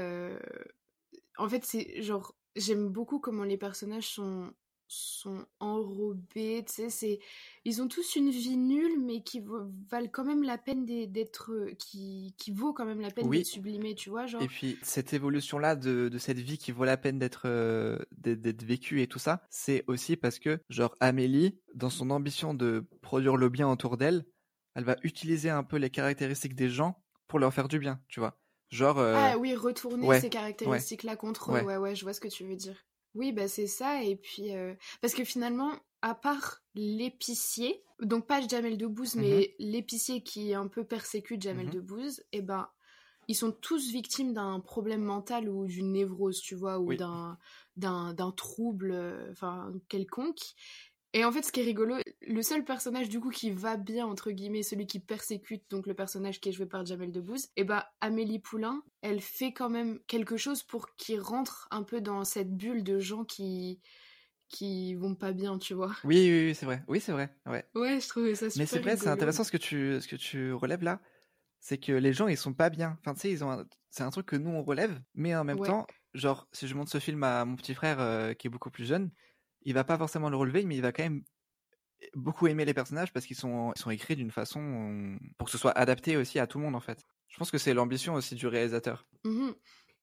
en 1.37 1.49
fait, 1.49 1.65
c'est 1.65 2.01
genre, 2.01 2.35
j'aime 2.55 2.89
beaucoup 2.89 3.19
comment 3.19 3.43
les 3.43 3.57
personnages 3.57 4.07
sont 4.09 4.53
sont 4.87 5.47
enrobés, 5.59 6.63
tu 6.67 6.73
sais, 6.73 6.89
c'est 6.89 7.19
ils 7.65 7.81
ont 7.81 7.87
tous 7.87 8.15
une 8.15 8.29
vie 8.29 8.57
nulle 8.57 8.99
mais 9.03 9.23
qui 9.23 9.39
va- 9.39 9.67
valent 9.89 10.09
quand 10.11 10.23
même 10.25 10.43
la 10.43 10.57
peine 10.59 10.85
d'être 10.85 11.67
qui 11.79 12.35
qui 12.37 12.51
vaut 12.51 12.73
quand 12.73 12.85
même 12.85 13.01
la 13.01 13.09
peine 13.11 13.29
Oui. 13.29 13.31
d'être 13.31 13.47
sublimée, 13.47 13.95
tu 13.95 14.09
vois, 14.11 14.27
genre 14.27 14.43
Et 14.43 14.47
puis, 14.47 14.79
cette 14.81 15.13
évolution-là 15.13 15.75
de, 15.75 16.09
de 16.09 16.17
cette 16.17 16.39
vie 16.39 16.57
qui 16.57 16.71
vaut 16.71 16.85
la 16.85 16.97
peine 16.97 17.19
d'être 17.19 17.43
euh, 17.47 17.99
d'être 18.11 18.41
d'être 18.41 18.63
vécue 18.63 19.01
et 19.01 19.07
tout 19.07 19.19
ça, 19.19 19.43
c'est 19.49 19.83
aussi 19.87 20.17
parce 20.17 20.39
que, 20.39 20.59
genre, 20.69 20.95
Amélie, 20.99 21.59
dans 21.75 21.89
son 21.91 22.09
ambition 22.09 22.53
de 22.53 22.87
produire 23.01 23.37
le 23.37 23.49
bien 23.49 23.69
autour 23.69 23.97
d'elle, 23.97 24.25
elle 24.75 24.85
va 24.85 24.97
utiliser 25.03 25.49
un 25.51 25.63
peu 25.63 25.77
les 25.77 25.89
caractéristiques 25.91 26.55
des 26.55 26.69
gens 26.69 27.03
pour 27.27 27.39
leur 27.39 27.53
faire 27.53 27.67
du 27.67 27.79
bien, 27.79 28.01
tu 28.09 28.19
vois. 28.19 28.42
Genre, 28.73 28.97
euh, 28.99 29.31
Ah 29.31 29.37
oui, 29.39 29.55
retourner 29.55 30.07
ouais, 30.07 30.19
ces 30.19 30.29
caractéristiques-là 30.29 31.15
contre 31.15 31.53
eux. 31.53 31.55
Ouais. 31.55 31.63
Ouais, 31.63 31.77
ouais, 31.77 31.95
je 31.95 32.03
vois 32.03 32.13
ce 32.13 32.19
que 32.21 32.27
tu 32.27 32.45
veux 32.45 32.55
dire. 32.57 32.85
Oui, 33.15 33.31
bah 33.31 33.47
c'est 33.47 33.67
ça. 33.67 34.03
Et 34.03 34.15
puis, 34.15 34.53
euh, 34.55 34.73
parce 35.01 35.13
que 35.13 35.23
finalement, 35.23 35.71
à 36.01 36.15
part 36.15 36.61
l'épicier, 36.75 37.83
donc 38.01 38.25
pas 38.27 38.45
Jamel 38.45 38.77
Debbouze, 38.77 39.15
mais 39.15 39.55
l'épicier 39.59 40.23
qui 40.23 40.53
un 40.53 40.67
peu 40.67 40.83
persécute 40.83 41.41
Jamel 41.41 41.67
Mhm. 41.67 41.69
Debbouze, 41.69 42.23
et 42.31 42.41
ben, 42.41 42.69
ils 43.27 43.35
sont 43.35 43.51
tous 43.51 43.89
victimes 43.91 44.33
d'un 44.33 44.59
problème 44.59 45.03
mental 45.03 45.49
ou 45.49 45.67
d'une 45.67 45.93
névrose, 45.93 46.41
tu 46.41 46.55
vois, 46.55 46.79
ou 46.79 46.89
Oui. 46.89 46.97
d'un 46.97 47.37
d'un 47.77 48.31
trouble, 48.35 48.91
euh, 48.91 49.31
enfin, 49.31 49.73
quelconque. 49.89 50.39
Et 51.13 51.23
en 51.25 51.31
fait, 51.31 51.43
ce 51.43 51.51
qui 51.51 51.59
est 51.61 51.63
rigolo, 51.63 51.95
le 52.21 52.41
seul 52.41 52.65
personnage 52.65 53.07
du 53.09 53.19
coup 53.19 53.29
qui 53.29 53.51
va 53.51 53.77
bien, 53.77 54.05
entre 54.07 54.31
guillemets, 54.31 54.63
celui 54.63 54.87
qui 54.87 54.99
persécute, 54.99 55.63
donc 55.69 55.85
le 55.85 55.93
personnage 55.93 56.41
qui 56.41 56.49
est 56.49 56.51
joué 56.51 56.65
par 56.65 56.85
Jamel 56.85 57.11
Debbouze, 57.11 57.49
et 57.55 57.63
bah 57.63 57.91
Amélie 58.01 58.39
Poulain, 58.39 58.83
elle 59.01 59.21
fait 59.21 59.53
quand 59.53 59.69
même 59.69 59.99
quelque 60.07 60.37
chose 60.37 60.63
pour 60.63 60.95
qu'il 60.95 61.19
rentre 61.21 61.67
un 61.71 61.83
peu 61.83 62.01
dans 62.01 62.23
cette 62.25 62.55
bulle 62.55 62.83
de 62.83 62.99
gens 62.99 63.25
qui 63.25 63.81
qui 64.49 64.95
vont 64.95 65.15
pas 65.15 65.33
bien, 65.33 65.57
tu 65.59 65.73
vois. 65.73 65.95
oui, 66.03 66.15
oui, 66.29 66.45
oui, 66.47 66.55
c'est 66.55 66.65
vrai. 66.65 66.83
Oui, 66.87 66.99
c'est 66.99 67.11
vrai. 67.13 67.35
Ouais. 67.45 67.65
Ouais, 67.75 67.99
je 68.01 68.07
trouvais 68.07 68.33
ça 68.35 68.49
super 68.49 68.55
Mais 68.55 68.65
c'est 68.67 68.79
vrai, 68.79 68.97
c'est 68.97 69.09
intéressant 69.09 69.43
ce 69.43 69.51
que 69.51 69.57
tu, 69.57 69.99
ce 70.01 70.07
que 70.07 70.15
tu 70.17 70.53
relèves 70.53 70.83
là. 70.83 71.01
C'est 71.59 71.79
que 71.79 71.93
les 71.93 72.13
gens, 72.13 72.27
ils 72.29 72.37
sont 72.37 72.53
pas 72.53 72.69
bien. 72.71 72.97
Enfin, 73.01 73.13
tu 73.15 73.21
sais, 73.21 73.31
ils 73.31 73.43
ont 73.45 73.51
un- 73.51 73.65
c'est 73.91 74.03
un 74.03 74.11
truc 74.11 74.27
que 74.27 74.35
nous, 74.37 74.51
on 74.51 74.63
relève. 74.63 75.01
Mais 75.15 75.35
en 75.35 75.43
même 75.45 75.59
Ouais. 75.59 75.61
temps, 75.61 75.87
genre, 76.15 76.49
si 76.53 76.67
je 76.67 76.75
montre 76.75 76.91
ce 76.91 76.99
film 76.99 77.23
à 77.23 77.45
mon 77.45 77.55
petit 77.57 77.75
frère 77.75 77.99
euh, 78.01 78.33
qui 78.33 78.47
est 78.47 78.51
beaucoup 78.51 78.71
plus 78.71 78.85
jeune, 78.85 79.11
il 79.65 79.73
va 79.73 79.83
pas 79.83 79.97
forcément 79.97 80.29
le 80.29 80.37
relever, 80.37 80.63
mais 80.65 80.75
il 80.75 80.81
va 80.81 80.91
quand 80.91 81.03
même 81.03 81.23
beaucoup 82.15 82.47
aimer 82.47 82.65
les 82.65 82.73
personnages 82.73 83.13
parce 83.13 83.25
qu'ils 83.25 83.37
sont, 83.37 83.73
ils 83.75 83.81
sont 83.81 83.91
écrits 83.91 84.15
d'une 84.15 84.31
façon 84.31 84.61
euh, 84.61 85.17
pour 85.37 85.45
que 85.47 85.51
ce 85.51 85.57
soit 85.57 85.71
adapté 85.71 86.17
aussi 86.17 86.39
à 86.39 86.47
tout 86.47 86.57
le 86.59 86.65
monde, 86.65 86.75
en 86.75 86.81
fait. 86.81 87.05
Je 87.29 87.37
pense 87.37 87.51
que 87.51 87.57
c'est 87.57 87.73
l'ambition 87.73 88.13
aussi 88.15 88.35
du 88.35 88.47
réalisateur. 88.47 89.07
Mhm. 89.23 89.55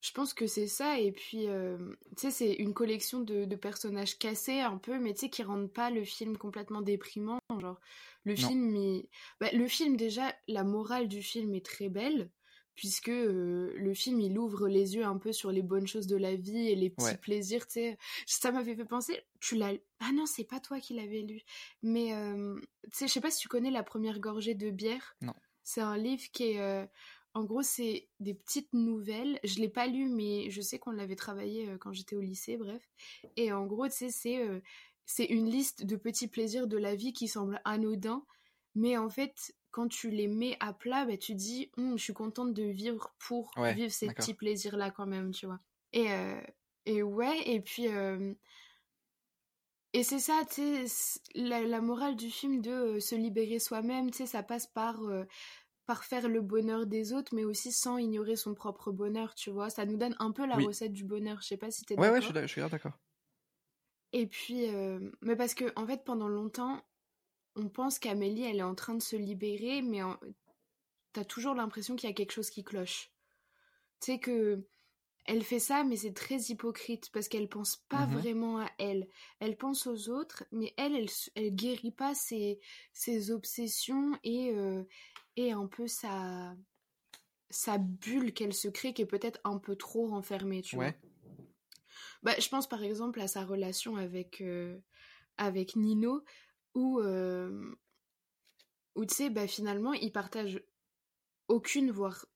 Je 0.02 0.12
pense 0.12 0.32
que 0.32 0.46
c'est 0.46 0.66
ça, 0.66 0.98
et 0.98 1.12
puis, 1.12 1.46
euh, 1.46 1.76
tu 2.16 2.22
sais, 2.22 2.30
c'est 2.30 2.54
une 2.54 2.72
collection 2.72 3.20
de, 3.20 3.44
de 3.44 3.56
personnages 3.56 4.16
cassés 4.18 4.60
un 4.60 4.78
peu, 4.78 4.98
mais 4.98 5.12
tu 5.12 5.20
sais, 5.20 5.28
qui 5.30 5.42
rendent 5.42 5.70
pas 5.72 5.90
le 5.90 6.04
film 6.04 6.38
complètement 6.38 6.80
déprimant. 6.80 7.38
Genre, 7.60 7.78
le 8.24 8.34
Non. 8.36 8.48
film, 8.48 8.74
il- 8.76 9.08
bah, 9.40 9.48
le 9.52 9.66
film, 9.68 9.96
déjà, 9.98 10.34
la 10.48 10.64
morale 10.64 11.06
du 11.06 11.22
film 11.22 11.54
est 11.54 11.64
très 11.66 11.90
belle, 11.90 12.30
puisque 12.80 13.10
euh, 13.10 13.74
le 13.76 13.92
film, 13.92 14.22
il 14.22 14.38
ouvre 14.38 14.66
les 14.66 14.94
yeux 14.96 15.04
un 15.04 15.18
peu 15.18 15.32
sur 15.34 15.52
les 15.52 15.60
bonnes 15.60 15.86
choses 15.86 16.06
de 16.06 16.16
la 16.16 16.34
vie 16.34 16.68
et 16.70 16.74
les 16.74 16.88
petits 16.88 17.04
Ouais. 17.04 17.16
plaisirs, 17.18 17.66
tu 17.66 17.74
sais. 17.74 17.98
Ça 18.24 18.50
m'avait 18.52 18.74
fait 18.74 18.86
penser, 18.86 19.20
tu 19.38 19.54
l'as... 19.54 19.74
Ah 19.98 20.12
non, 20.14 20.24
c'est 20.24 20.44
pas 20.44 20.60
toi 20.60 20.80
qui 20.80 20.94
l'avais 20.94 21.20
lu, 21.20 21.42
mais, 21.82 22.14
euh, 22.14 22.58
tu 22.84 22.90
sais, 22.92 23.06
je 23.06 23.12
sais 23.12 23.20
pas 23.20 23.30
si 23.30 23.38
tu 23.38 23.48
connais 23.48 23.70
La 23.70 23.82
première 23.82 24.18
gorgée 24.18 24.54
de 24.54 24.70
bière. 24.70 25.14
Non. 25.20 25.34
C'est 25.62 25.82
un 25.82 25.98
livre 25.98 26.22
qui 26.32 26.52
est... 26.52 26.60
euh, 26.62 26.86
en 27.34 27.44
gros, 27.44 27.60
c'est 27.62 28.08
des 28.18 28.32
petites 28.32 28.72
nouvelles. 28.72 29.38
Je 29.44 29.60
l'ai 29.60 29.68
pas 29.68 29.86
lu, 29.86 30.08
mais 30.08 30.48
je 30.48 30.62
sais 30.62 30.78
qu'on 30.78 30.92
l'avait 30.92 31.16
travaillé 31.16 31.68
euh, 31.68 31.76
quand 31.76 31.92
j'étais 31.92 32.16
au 32.16 32.22
lycée, 32.22 32.56
bref. 32.56 32.82
Et 33.36 33.52
en 33.52 33.66
gros, 33.66 33.88
tu 33.88 33.92
sais, 33.94 34.10
c'est 34.10 34.38
euh, 34.38 34.60
c'est 35.04 35.26
une 35.26 35.50
liste 35.50 35.84
de 35.84 35.96
petits 35.96 36.28
plaisirs 36.28 36.66
de 36.66 36.78
la 36.78 36.94
vie 36.94 37.12
qui 37.12 37.28
semblent 37.28 37.60
anodins, 37.66 38.24
mais 38.74 38.96
en 38.96 39.10
fait, 39.10 39.54
quand 39.70 39.88
tu 39.88 40.10
les 40.10 40.28
mets 40.28 40.56
à 40.60 40.72
plat, 40.72 41.04
bah, 41.06 41.16
tu 41.16 41.34
dis, 41.34 41.70
Hum, 41.78 41.98
je 41.98 42.02
suis 42.04 42.14
contente 42.14 42.54
de 42.54 42.64
vivre 42.64 43.14
pour 43.18 43.52
Ouais, 43.56 43.76
vivre 43.76 43.92
ces 43.92 44.10
petits 44.12 44.34
plaisirs-là 44.34 44.90
quand 44.90 45.06
même, 45.06 45.32
tu 45.32 45.46
vois. 45.46 45.60
Et, 45.92 46.10
euh, 46.12 46.40
et 46.86 47.02
ouais, 47.02 47.42
et 47.48 47.60
puis... 47.60 47.88
euh, 47.88 48.34
et 49.92 50.02
c'est 50.04 50.18
ça, 50.20 50.42
tu 50.48 50.86
sais, 50.88 51.20
la, 51.34 51.62
la 51.62 51.80
morale 51.80 52.16
du 52.16 52.30
film 52.30 52.60
de 52.60 52.70
euh, 52.70 53.00
se 53.00 53.14
libérer 53.16 53.58
soi-même, 53.60 54.10
tu 54.10 54.18
sais, 54.18 54.26
ça 54.26 54.42
passe 54.42 54.66
par, 54.66 55.00
par 55.86 56.04
faire 56.04 56.28
le 56.28 56.40
bonheur 56.42 56.86
des 56.86 57.12
autres, 57.12 57.34
mais 57.34 57.44
aussi 57.44 57.72
sans 57.72 57.98
ignorer 57.98 58.36
son 58.36 58.54
propre 58.54 58.92
bonheur, 58.92 59.34
tu 59.34 59.50
vois. 59.50 59.70
Ça 59.70 59.86
nous 59.86 59.96
donne 59.98 60.16
un 60.20 60.32
peu 60.32 60.46
la 60.46 60.58
Oui. 60.58 60.60
recette 60.60 60.92
du 60.94 61.04
bonheur, 61.04 61.40
je 61.42 61.48
sais 61.48 61.56
pas 61.58 61.70
si 61.72 61.84
t'es 61.84 61.96
Ouais, 61.96 62.10
d'accord. 62.10 62.10
ouais, 62.10 62.20
d'ac- 62.32 62.46
je 62.48 62.52
suis 62.52 62.60
d'accord. 62.68 62.98
Et 64.12 64.26
puis, 64.26 64.66
mais 65.22 65.36
parce 65.36 65.54
que, 65.54 65.72
en 65.76 65.86
fait, 65.86 66.04
pendant 66.04 66.28
longtemps, 66.28 66.82
on 67.56 67.68
pense 67.68 67.98
qu'Amélie, 67.98 68.44
elle 68.44 68.58
est 68.58 68.62
en 68.62 68.74
train 68.74 68.94
de 68.94 69.02
se 69.02 69.16
libérer, 69.16 69.82
mais 69.82 70.02
en- 70.02 70.18
t'as 71.12 71.24
toujours 71.24 71.54
l'impression 71.54 71.96
qu'il 71.96 72.08
y 72.08 72.12
a 72.12 72.14
quelque 72.14 72.32
chose 72.32 72.50
qui 72.50 72.62
cloche. 72.64 73.10
Tu 74.00 74.12
sais 74.12 74.18
que 74.18 74.64
elle 75.26 75.44
fait 75.44 75.58
ça, 75.58 75.84
mais 75.84 75.96
c'est 75.96 76.14
très 76.14 76.36
hypocrite 76.36 77.10
parce 77.12 77.28
qu'elle 77.28 77.48
pense 77.48 77.76
pas 77.88 78.06
Mhm. 78.06 78.18
vraiment 78.18 78.58
à 78.60 78.70
elle. 78.78 79.06
Elle 79.38 79.56
pense 79.56 79.86
aux 79.86 80.08
autres, 80.08 80.44
mais 80.50 80.72
elle, 80.76 80.96
elle, 80.96 81.08
elle 81.34 81.54
guérit 81.54 81.92
pas 81.92 82.14
ses, 82.14 82.58
ses 82.92 83.30
obsessions 83.30 84.18
et, 84.24 84.50
euh, 84.52 84.82
et 85.36 85.52
un 85.52 85.66
peu 85.66 85.86
sa, 85.86 86.56
sa 87.50 87.78
bulle 87.78 88.32
qu'elle 88.32 88.54
se 88.54 88.68
crée 88.68 88.94
qui 88.94 89.02
est 89.02 89.06
peut-être 89.06 89.40
un 89.44 89.58
peu 89.58 89.76
trop 89.76 90.06
renfermée, 90.08 90.62
tu 90.62 90.76
vois. 90.76 90.86
Ouais. 90.86 90.98
Bah, 92.22 92.34
je 92.38 92.48
pense 92.48 92.68
par 92.68 92.82
exemple 92.82 93.20
à 93.20 93.28
sa 93.28 93.44
relation 93.44 93.96
avec, 93.96 94.40
euh, 94.40 94.78
avec 95.36 95.76
Nino, 95.76 96.22
où, 96.74 97.00
euh, 97.00 97.74
où 98.96 99.04
tu 99.04 99.14
sais, 99.14 99.30
bah, 99.30 99.46
finalement, 99.46 99.92
ils 99.92 100.12
partagent 100.12 100.62
aucune, 101.48 101.90
voire. 101.90 102.26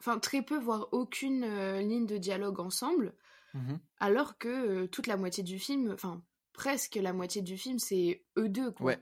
Enfin, 0.00 0.18
très 0.18 0.42
peu, 0.42 0.58
voire 0.58 0.88
aucune 0.92 1.44
euh, 1.44 1.80
ligne 1.80 2.06
de 2.06 2.18
dialogue 2.18 2.60
ensemble, 2.60 3.14
Mhm. 3.54 3.80
alors 3.98 4.38
que 4.38 4.48
euh, 4.48 4.86
toute 4.86 5.06
la 5.06 5.16
moitié 5.16 5.42
du 5.42 5.58
film, 5.58 5.90
enfin, 5.92 6.22
presque 6.52 6.94
la 6.96 7.12
moitié 7.12 7.42
du 7.42 7.56
film, 7.56 7.78
c'est 7.78 8.24
eux 8.36 8.48
deux, 8.48 8.70
quoi. 8.70 8.86
Ouais. 8.86 8.98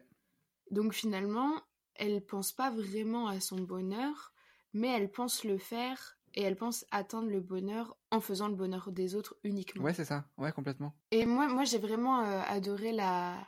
Donc 0.70 0.94
finalement, 0.94 1.54
elle 1.94 2.24
pense 2.24 2.52
pas 2.52 2.70
vraiment 2.70 3.28
à 3.28 3.40
son 3.40 3.56
bonheur, 3.56 4.32
mais 4.72 4.88
elle 4.88 5.10
pense 5.10 5.44
le 5.44 5.58
faire 5.58 6.18
et 6.34 6.42
elle 6.42 6.56
pense 6.56 6.86
atteindre 6.90 7.28
le 7.28 7.40
bonheur 7.40 7.96
en 8.10 8.20
faisant 8.20 8.48
le 8.48 8.54
bonheur 8.54 8.90
des 8.92 9.14
autres 9.14 9.36
uniquement. 9.44 9.84
Ouais, 9.84 9.94
c'est 9.94 10.04
ça. 10.04 10.28
Ouais, 10.38 10.52
complètement. 10.52 10.94
Et 11.10 11.24
moi, 11.26 11.48
moi 11.48 11.64
j'ai 11.64 11.78
vraiment 11.78 12.20
euh, 12.24 12.40
adoré 12.46 12.92
la, 12.92 13.46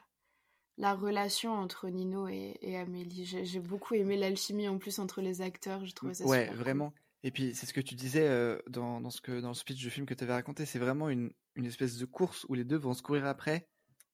la 0.78 0.94
relation 0.94 1.52
entre 1.52 1.88
Nino 1.90 2.28
et, 2.28 2.56
et 2.62 2.76
Amélie. 2.78 3.24
J'ai 3.26 3.44
j'ai 3.44 3.60
beaucoup 3.60 3.94
aimé 3.94 4.16
l'alchimie 4.16 4.68
en 4.68 4.78
plus 4.78 4.98
entre 4.98 5.20
les 5.20 5.42
acteurs. 5.42 5.84
Je 5.84 5.92
trouvais 5.94 6.14
ça 6.14 6.24
Ouais, 6.24 6.46
super 6.46 6.54
cool. 6.54 6.56
vraiment. 6.56 6.94
Et 7.24 7.30
puis, 7.32 7.54
c'est 7.54 7.66
ce 7.66 7.72
que 7.74 7.80
tu 7.80 7.94
disais 7.96 8.26
euh, 8.28 8.58
dans, 8.68 9.00
dans, 9.00 9.10
ce 9.10 9.20
que, 9.20 9.40
dans 9.40 9.48
le 9.48 9.54
speech 9.54 9.78
du 9.78 9.90
film 9.90 10.06
que 10.06 10.14
tu 10.14 10.22
avais 10.24 10.34
raconté. 10.34 10.64
C'est 10.66 10.78
vraiment 10.78 11.08
une, 11.10 11.32
une 11.56 11.66
espèce 11.66 11.98
de 11.98 12.04
course 12.06 12.46
où 12.48 12.54
les 12.54 12.64
deux 12.64 12.76
vont 12.76 12.94
se 12.94 13.02
courir 13.02 13.26
après. 13.26 13.68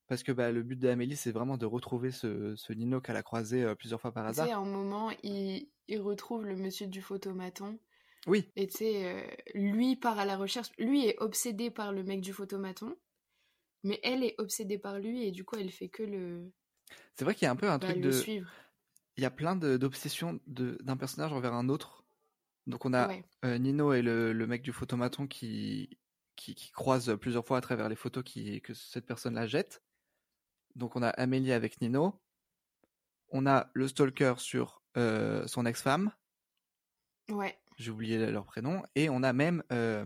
Parce 0.06 0.22
que 0.22 0.32
bah, 0.32 0.50
le 0.52 0.62
but 0.62 0.78
d'Amélie, 0.78 1.16
c'est 1.16 1.32
vraiment 1.32 1.56
de 1.58 1.66
retrouver 1.66 2.10
ce, 2.10 2.54
ce 2.56 2.72
Nino 2.72 3.00
qu'elle 3.00 3.16
a 3.16 3.22
croisé 3.22 3.62
euh, 3.62 3.74
plusieurs 3.74 4.00
fois 4.00 4.12
par 4.12 4.26
Tu 4.26 4.34
sais, 4.36 4.40
hasard. 4.42 4.58
à 4.58 4.62
un 4.62 4.66
moment, 4.66 5.10
il, 5.22 5.68
il 5.88 6.00
retrouve 6.00 6.44
le 6.46 6.56
monsieur 6.56 6.86
du 6.86 7.00
photomaton. 7.02 7.78
Oui, 8.26 8.50
Et 8.56 8.66
tu 8.68 8.78
sais, 8.78 9.04
euh, 9.06 9.22
lui 9.54 9.96
part 9.96 10.18
à 10.18 10.24
la 10.24 10.36
recherche. 10.38 10.68
Lui 10.78 11.06
est 11.06 11.18
obsédé 11.20 11.70
par 11.70 11.92
le 11.92 12.02
mec 12.04 12.22
du 12.22 12.32
photomaton. 12.32 12.96
Mais 13.84 14.00
elle 14.02 14.24
est 14.24 14.34
obsédée 14.38 14.78
par 14.78 14.98
lui 14.98 15.24
et 15.24 15.30
du 15.30 15.44
coup, 15.44 15.56
elle 15.56 15.70
fait 15.70 15.88
que 15.88 16.02
le, 16.02 16.50
c'est 17.16 17.24
vrai 17.24 17.34
qu'il 17.34 17.44
y 17.44 17.48
a 17.48 17.52
un 17.52 17.56
peu 17.56 17.68
un 17.70 17.78
bah, 17.78 17.86
truc 17.88 18.00
de. 18.02 18.10
suivre. 18.10 18.50
Il 19.16 19.22
y 19.22 19.26
a 19.26 19.30
plein 19.30 19.54
d'obsessions 19.54 20.40
d'un 20.46 20.96
personnage 20.96 21.32
envers 21.32 21.54
un 21.54 21.68
autre. 21.68 22.04
Donc, 22.66 22.84
on 22.84 22.92
a 22.92 23.06
Ouais. 23.08 23.24
euh, 23.44 23.58
Nino 23.58 23.92
et 23.92 24.02
le, 24.02 24.32
le 24.32 24.46
mec 24.48 24.62
du 24.62 24.72
photomaton 24.72 25.26
qui, 25.28 25.98
qui, 26.34 26.54
qui 26.56 26.72
croisent 26.72 27.16
plusieurs 27.16 27.46
fois 27.46 27.58
à 27.58 27.60
travers 27.60 27.88
les 27.88 27.94
photos 27.94 28.24
qui, 28.24 28.60
que 28.62 28.74
cette 28.74 29.06
personne-là 29.06 29.46
jette. 29.46 29.82
Donc, 30.74 30.96
on 30.96 31.02
a 31.02 31.10
Amélie 31.10 31.52
avec 31.52 31.80
Nino. 31.80 32.20
On 33.28 33.46
a 33.46 33.70
le 33.74 33.86
stalker 33.86 34.34
sur 34.38 34.82
euh, 34.96 35.46
son 35.46 35.64
ex-femme. 35.66 36.10
Ouais. 37.30 37.56
j'ai 37.78 37.90
oublié 37.90 38.18
leur 38.30 38.44
prénom, 38.44 38.82
et 38.94 39.08
on 39.08 39.22
a 39.22 39.32
même 39.32 39.62
euh, 39.72 40.04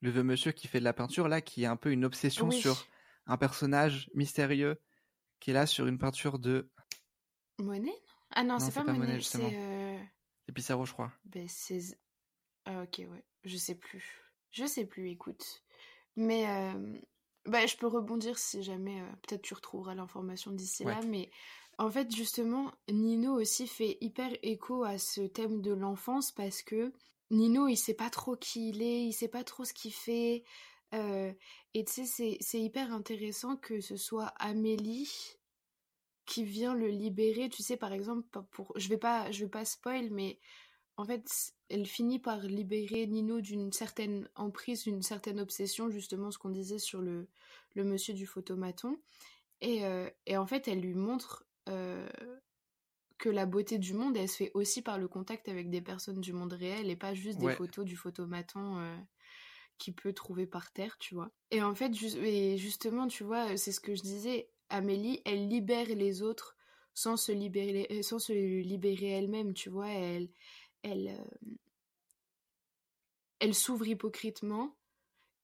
le 0.00 0.10
vieux 0.10 0.22
monsieur 0.24 0.52
qui 0.52 0.66
fait 0.68 0.80
de 0.80 0.84
la 0.84 0.92
peinture, 0.92 1.28
là, 1.28 1.40
qui 1.40 1.64
a 1.64 1.70
un 1.70 1.76
peu 1.76 1.92
une 1.92 2.04
obsession 2.04 2.48
Oui. 2.48 2.60
sur 2.60 2.86
un 3.30 3.38
personnage 3.38 4.10
mystérieux 4.14 4.80
qui 5.40 5.50
est 5.52 5.54
là 5.54 5.66
sur 5.66 5.86
une 5.86 5.98
peinture 5.98 6.38
de 6.38 6.70
Monet? 7.58 7.94
Ah 8.30 8.42
non, 8.42 8.58
Non, 8.58 8.70
c'est 8.70 8.72
pas, 8.72 8.84
pas 8.84 8.92
Monet, 8.92 9.20
c'est. 9.22 9.56
euh, 9.56 9.98
c'est 10.46 10.52
Pissarro, 10.52 10.84
je 10.84 10.92
crois. 10.92 11.12
Ben, 11.24 11.46
c'est. 11.48 11.98
Ah, 12.66 12.82
ok, 12.82 12.98
ouais. 13.10 13.24
Je 13.44 13.56
sais 13.56 13.74
plus. 13.76 14.22
Je 14.50 14.66
sais 14.66 14.86
plus, 14.86 15.10
écoute. 15.10 15.64
Mais. 16.16 16.48
euh, 16.48 16.98
bah, 17.46 17.66
je 17.66 17.76
peux 17.76 17.86
rebondir 17.86 18.38
si 18.38 18.62
jamais. 18.62 19.00
euh, 19.02 19.12
Peut-être 19.26 19.42
tu 19.42 19.54
retrouveras 19.54 19.94
l'information 19.94 20.52
d'ici 20.52 20.84
Ouais. 20.84 20.96
là. 20.96 21.00
Mais 21.02 21.30
en 21.78 21.90
fait, 21.90 22.14
justement, 22.14 22.72
Nino 22.90 23.34
aussi 23.40 23.66
fait 23.66 23.98
hyper 24.00 24.30
écho 24.42 24.84
à 24.84 24.98
ce 24.98 25.22
thème 25.22 25.62
de 25.62 25.72
l'enfance 25.72 26.32
parce 26.32 26.62
que 26.62 26.92
Nino, 27.30 27.68
il 27.68 27.76
sait 27.76 27.94
pas 27.94 28.10
trop 28.10 28.36
qui 28.36 28.70
il 28.70 28.82
est, 28.82 29.04
il 29.06 29.12
sait 29.12 29.28
pas 29.28 29.44
trop 29.44 29.64
ce 29.64 29.74
qu'il 29.74 29.94
fait. 29.94 30.44
Euh, 30.94 31.32
et 31.74 31.84
tu 31.84 32.06
sais, 32.06 32.36
c'est- 32.40 32.60
hyper 32.60 32.92
intéressant 32.92 33.56
que 33.56 33.80
ce 33.80 33.96
soit 33.96 34.26
Amélie 34.38 35.36
qui 36.26 36.44
vient 36.44 36.74
le 36.74 36.88
libérer. 36.88 37.48
Tu 37.48 37.62
sais, 37.62 37.76
par 37.76 37.92
exemple, 37.92 38.26
pour, 38.50 38.72
je 38.76 38.88
vais 38.88 38.98
pas, 38.98 39.30
je 39.30 39.44
vais 39.44 39.50
pas 39.50 39.64
spoil, 39.64 40.10
mais 40.10 40.38
en 40.96 41.04
fait, 41.04 41.52
elle 41.68 41.86
finit 41.86 42.18
par 42.18 42.40
libérer 42.42 43.06
Nino 43.06 43.40
d'une 43.40 43.72
certaine 43.72 44.28
emprise, 44.36 44.84
d'une 44.84 45.02
certaine 45.02 45.40
obsession, 45.40 45.90
justement, 45.90 46.30
ce 46.30 46.38
qu'on 46.38 46.50
disait 46.50 46.78
sur 46.78 47.00
le, 47.00 47.28
le 47.74 47.84
monsieur 47.84 48.14
du 48.14 48.26
photomaton. 48.26 48.98
Et, 49.60 49.84
euh, 49.84 50.08
et 50.26 50.36
en 50.36 50.46
fait, 50.46 50.68
elle 50.68 50.80
lui 50.80 50.94
montre 50.94 51.44
euh, 51.68 52.08
que 53.18 53.28
la 53.28 53.46
beauté 53.46 53.78
du 53.78 53.92
monde, 53.94 54.16
elle 54.16 54.28
se 54.28 54.36
fait 54.36 54.50
aussi 54.54 54.82
par 54.82 54.98
le 54.98 55.06
contact 55.08 55.48
avec 55.48 55.70
des 55.70 55.82
personnes 55.82 56.20
du 56.20 56.32
monde 56.32 56.52
réel 56.54 56.88
et 56.90 56.96
pas 56.96 57.14
juste 57.14 57.38
des 57.38 57.46
Ouais. 57.46 57.54
photos 57.56 57.84
du 57.84 57.96
photomaton. 57.96 58.78
Euh, 59.80 59.84
qu'il 59.84 59.94
peut 59.94 60.12
trouver 60.12 60.46
par 60.46 60.72
terre, 60.72 60.98
tu 60.98 61.14
vois. 61.14 61.30
Et 61.50 61.62
en 61.62 61.74
fait, 61.74 61.94
ju- 61.94 62.18
et 62.18 62.56
justement, 62.58 63.06
tu 63.08 63.24
vois, 63.24 63.56
c'est 63.56 63.72
ce 63.72 63.80
que 63.80 63.94
je 63.94 64.02
disais, 64.02 64.48
Amélie, 64.68 65.20
elle 65.24 65.48
libère 65.48 65.86
les 65.88 66.22
autres 66.22 66.56
sans 66.94 67.16
se 67.16 67.32
libérer, 67.32 67.86
euh, 67.90 68.02
sans 68.02 68.18
se 68.18 68.32
libérer 68.32 69.08
elle-même, 69.08 69.54
tu 69.54 69.70
vois. 69.70 69.88
Elle, 69.88 70.28
elle, 70.82 71.08
euh, 71.08 71.54
elle 73.40 73.54
s'ouvre 73.54 73.86
hypocritement 73.88 74.76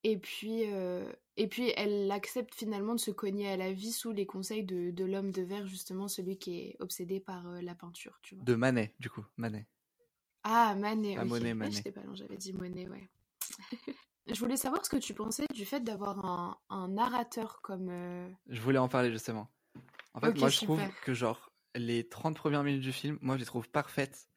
et 0.05 0.19
puis, 0.19 0.65
euh, 0.73 1.11
et 1.37 1.49
puis 1.49 1.73
elle 1.77 2.11
accepte 2.13 2.55
finalement 2.55 2.95
de 2.95 3.01
se 3.01 3.11
cogner 3.11 3.49
à 3.49 3.57
la 3.57 3.73
vie 3.73 3.91
sous 3.93 4.13
les 4.13 4.27
conseils 4.27 4.65
de, 4.65 4.91
de 4.91 5.05
l'homme 5.05 5.33
de 5.33 5.43
verre, 5.43 5.67
justement, 5.67 6.07
celui 6.09 6.37
qui 6.39 6.59
est 6.61 6.77
obsédé 6.81 7.19
par 7.21 7.49
euh, 7.49 7.61
la 7.63 7.75
peinture, 7.75 8.19
tu 8.23 8.35
vois. 8.37 8.45
De 8.45 8.55
Manet, 8.55 8.95
du 9.01 9.11
coup, 9.11 9.25
Manet. 9.37 9.67
Ah, 10.45 10.75
Manet, 10.77 11.17
Ah. 11.19 11.25
Monet, 11.25 11.47
Ouais, 11.49 11.55
Manet. 11.55 11.73
j'étais 11.77 11.91
pas 11.91 12.03
loin, 12.03 12.15
j'avais 12.15 12.37
dit 12.37 12.53
Monet, 12.53 12.89
ouais. 12.89 13.09
Je 14.27 14.39
voulais 14.41 14.57
savoir 14.57 14.85
ce 14.85 14.91
que 14.91 14.97
tu 14.97 15.15
pensais 15.15 15.47
du 15.55 15.65
fait 15.65 15.81
d'avoir 15.81 16.25
un, 16.25 16.59
un 16.69 16.89
narrateur 16.89 17.61
comme... 17.63 17.89
euh, 17.91 18.29
Je 18.49 18.61
voulais 18.61 18.79
en 18.79 18.89
parler 18.89 19.11
justement. 19.13 19.49
En 20.15 20.21
fait, 20.21 20.29
Ok, 20.31 20.39
moi 20.39 20.49
je 20.49 20.65
trouve 20.65 20.81
super. 20.81 21.01
que 21.03 21.15
genre 21.15 21.53
les 21.75 22.09
30 22.09 22.37
premières 22.37 22.65
minutes 22.65 22.83
du 22.83 22.93
film, 22.93 23.19
moi 23.21 23.37
je 23.37 23.41
les 23.41 23.47
trouve 23.47 23.69
parfaites 23.69 24.29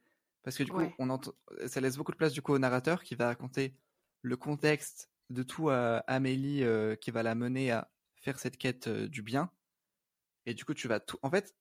parce 0.44 0.58
que 0.58 0.64
du 0.64 0.72
coup, 0.72 0.78
Ouais. 0.80 0.94
on 1.00 1.10
entend 1.10 1.32
ça 1.68 1.82
laisse 1.82 1.98
beaucoup 1.98 2.12
de 2.12 2.18
place 2.18 2.34
du 2.34 2.42
coup 2.42 2.54
au 2.54 2.60
narrateur 2.60 3.04
qui 3.04 3.16
va 3.16 3.28
raconter 3.28 3.76
le 4.22 4.36
contexte 4.38 5.10
de 5.30 5.44
tout 5.44 5.70
à 5.70 5.98
Amélie 6.08 6.64
euh, 6.64 6.96
qui 6.96 7.12
va 7.12 7.24
la 7.24 7.36
mener 7.36 7.72
à 7.72 7.90
faire 8.16 8.40
cette 8.40 8.58
quête 8.58 8.88
euh, 8.88 9.08
du 9.08 9.22
bien. 9.22 9.52
Et 10.46 10.54
du 10.54 10.66
coup, 10.66 10.74
tu 10.74 10.88
vas 10.88 11.00
tout 11.00 11.18
en 11.22 11.30
fait, 11.30 11.56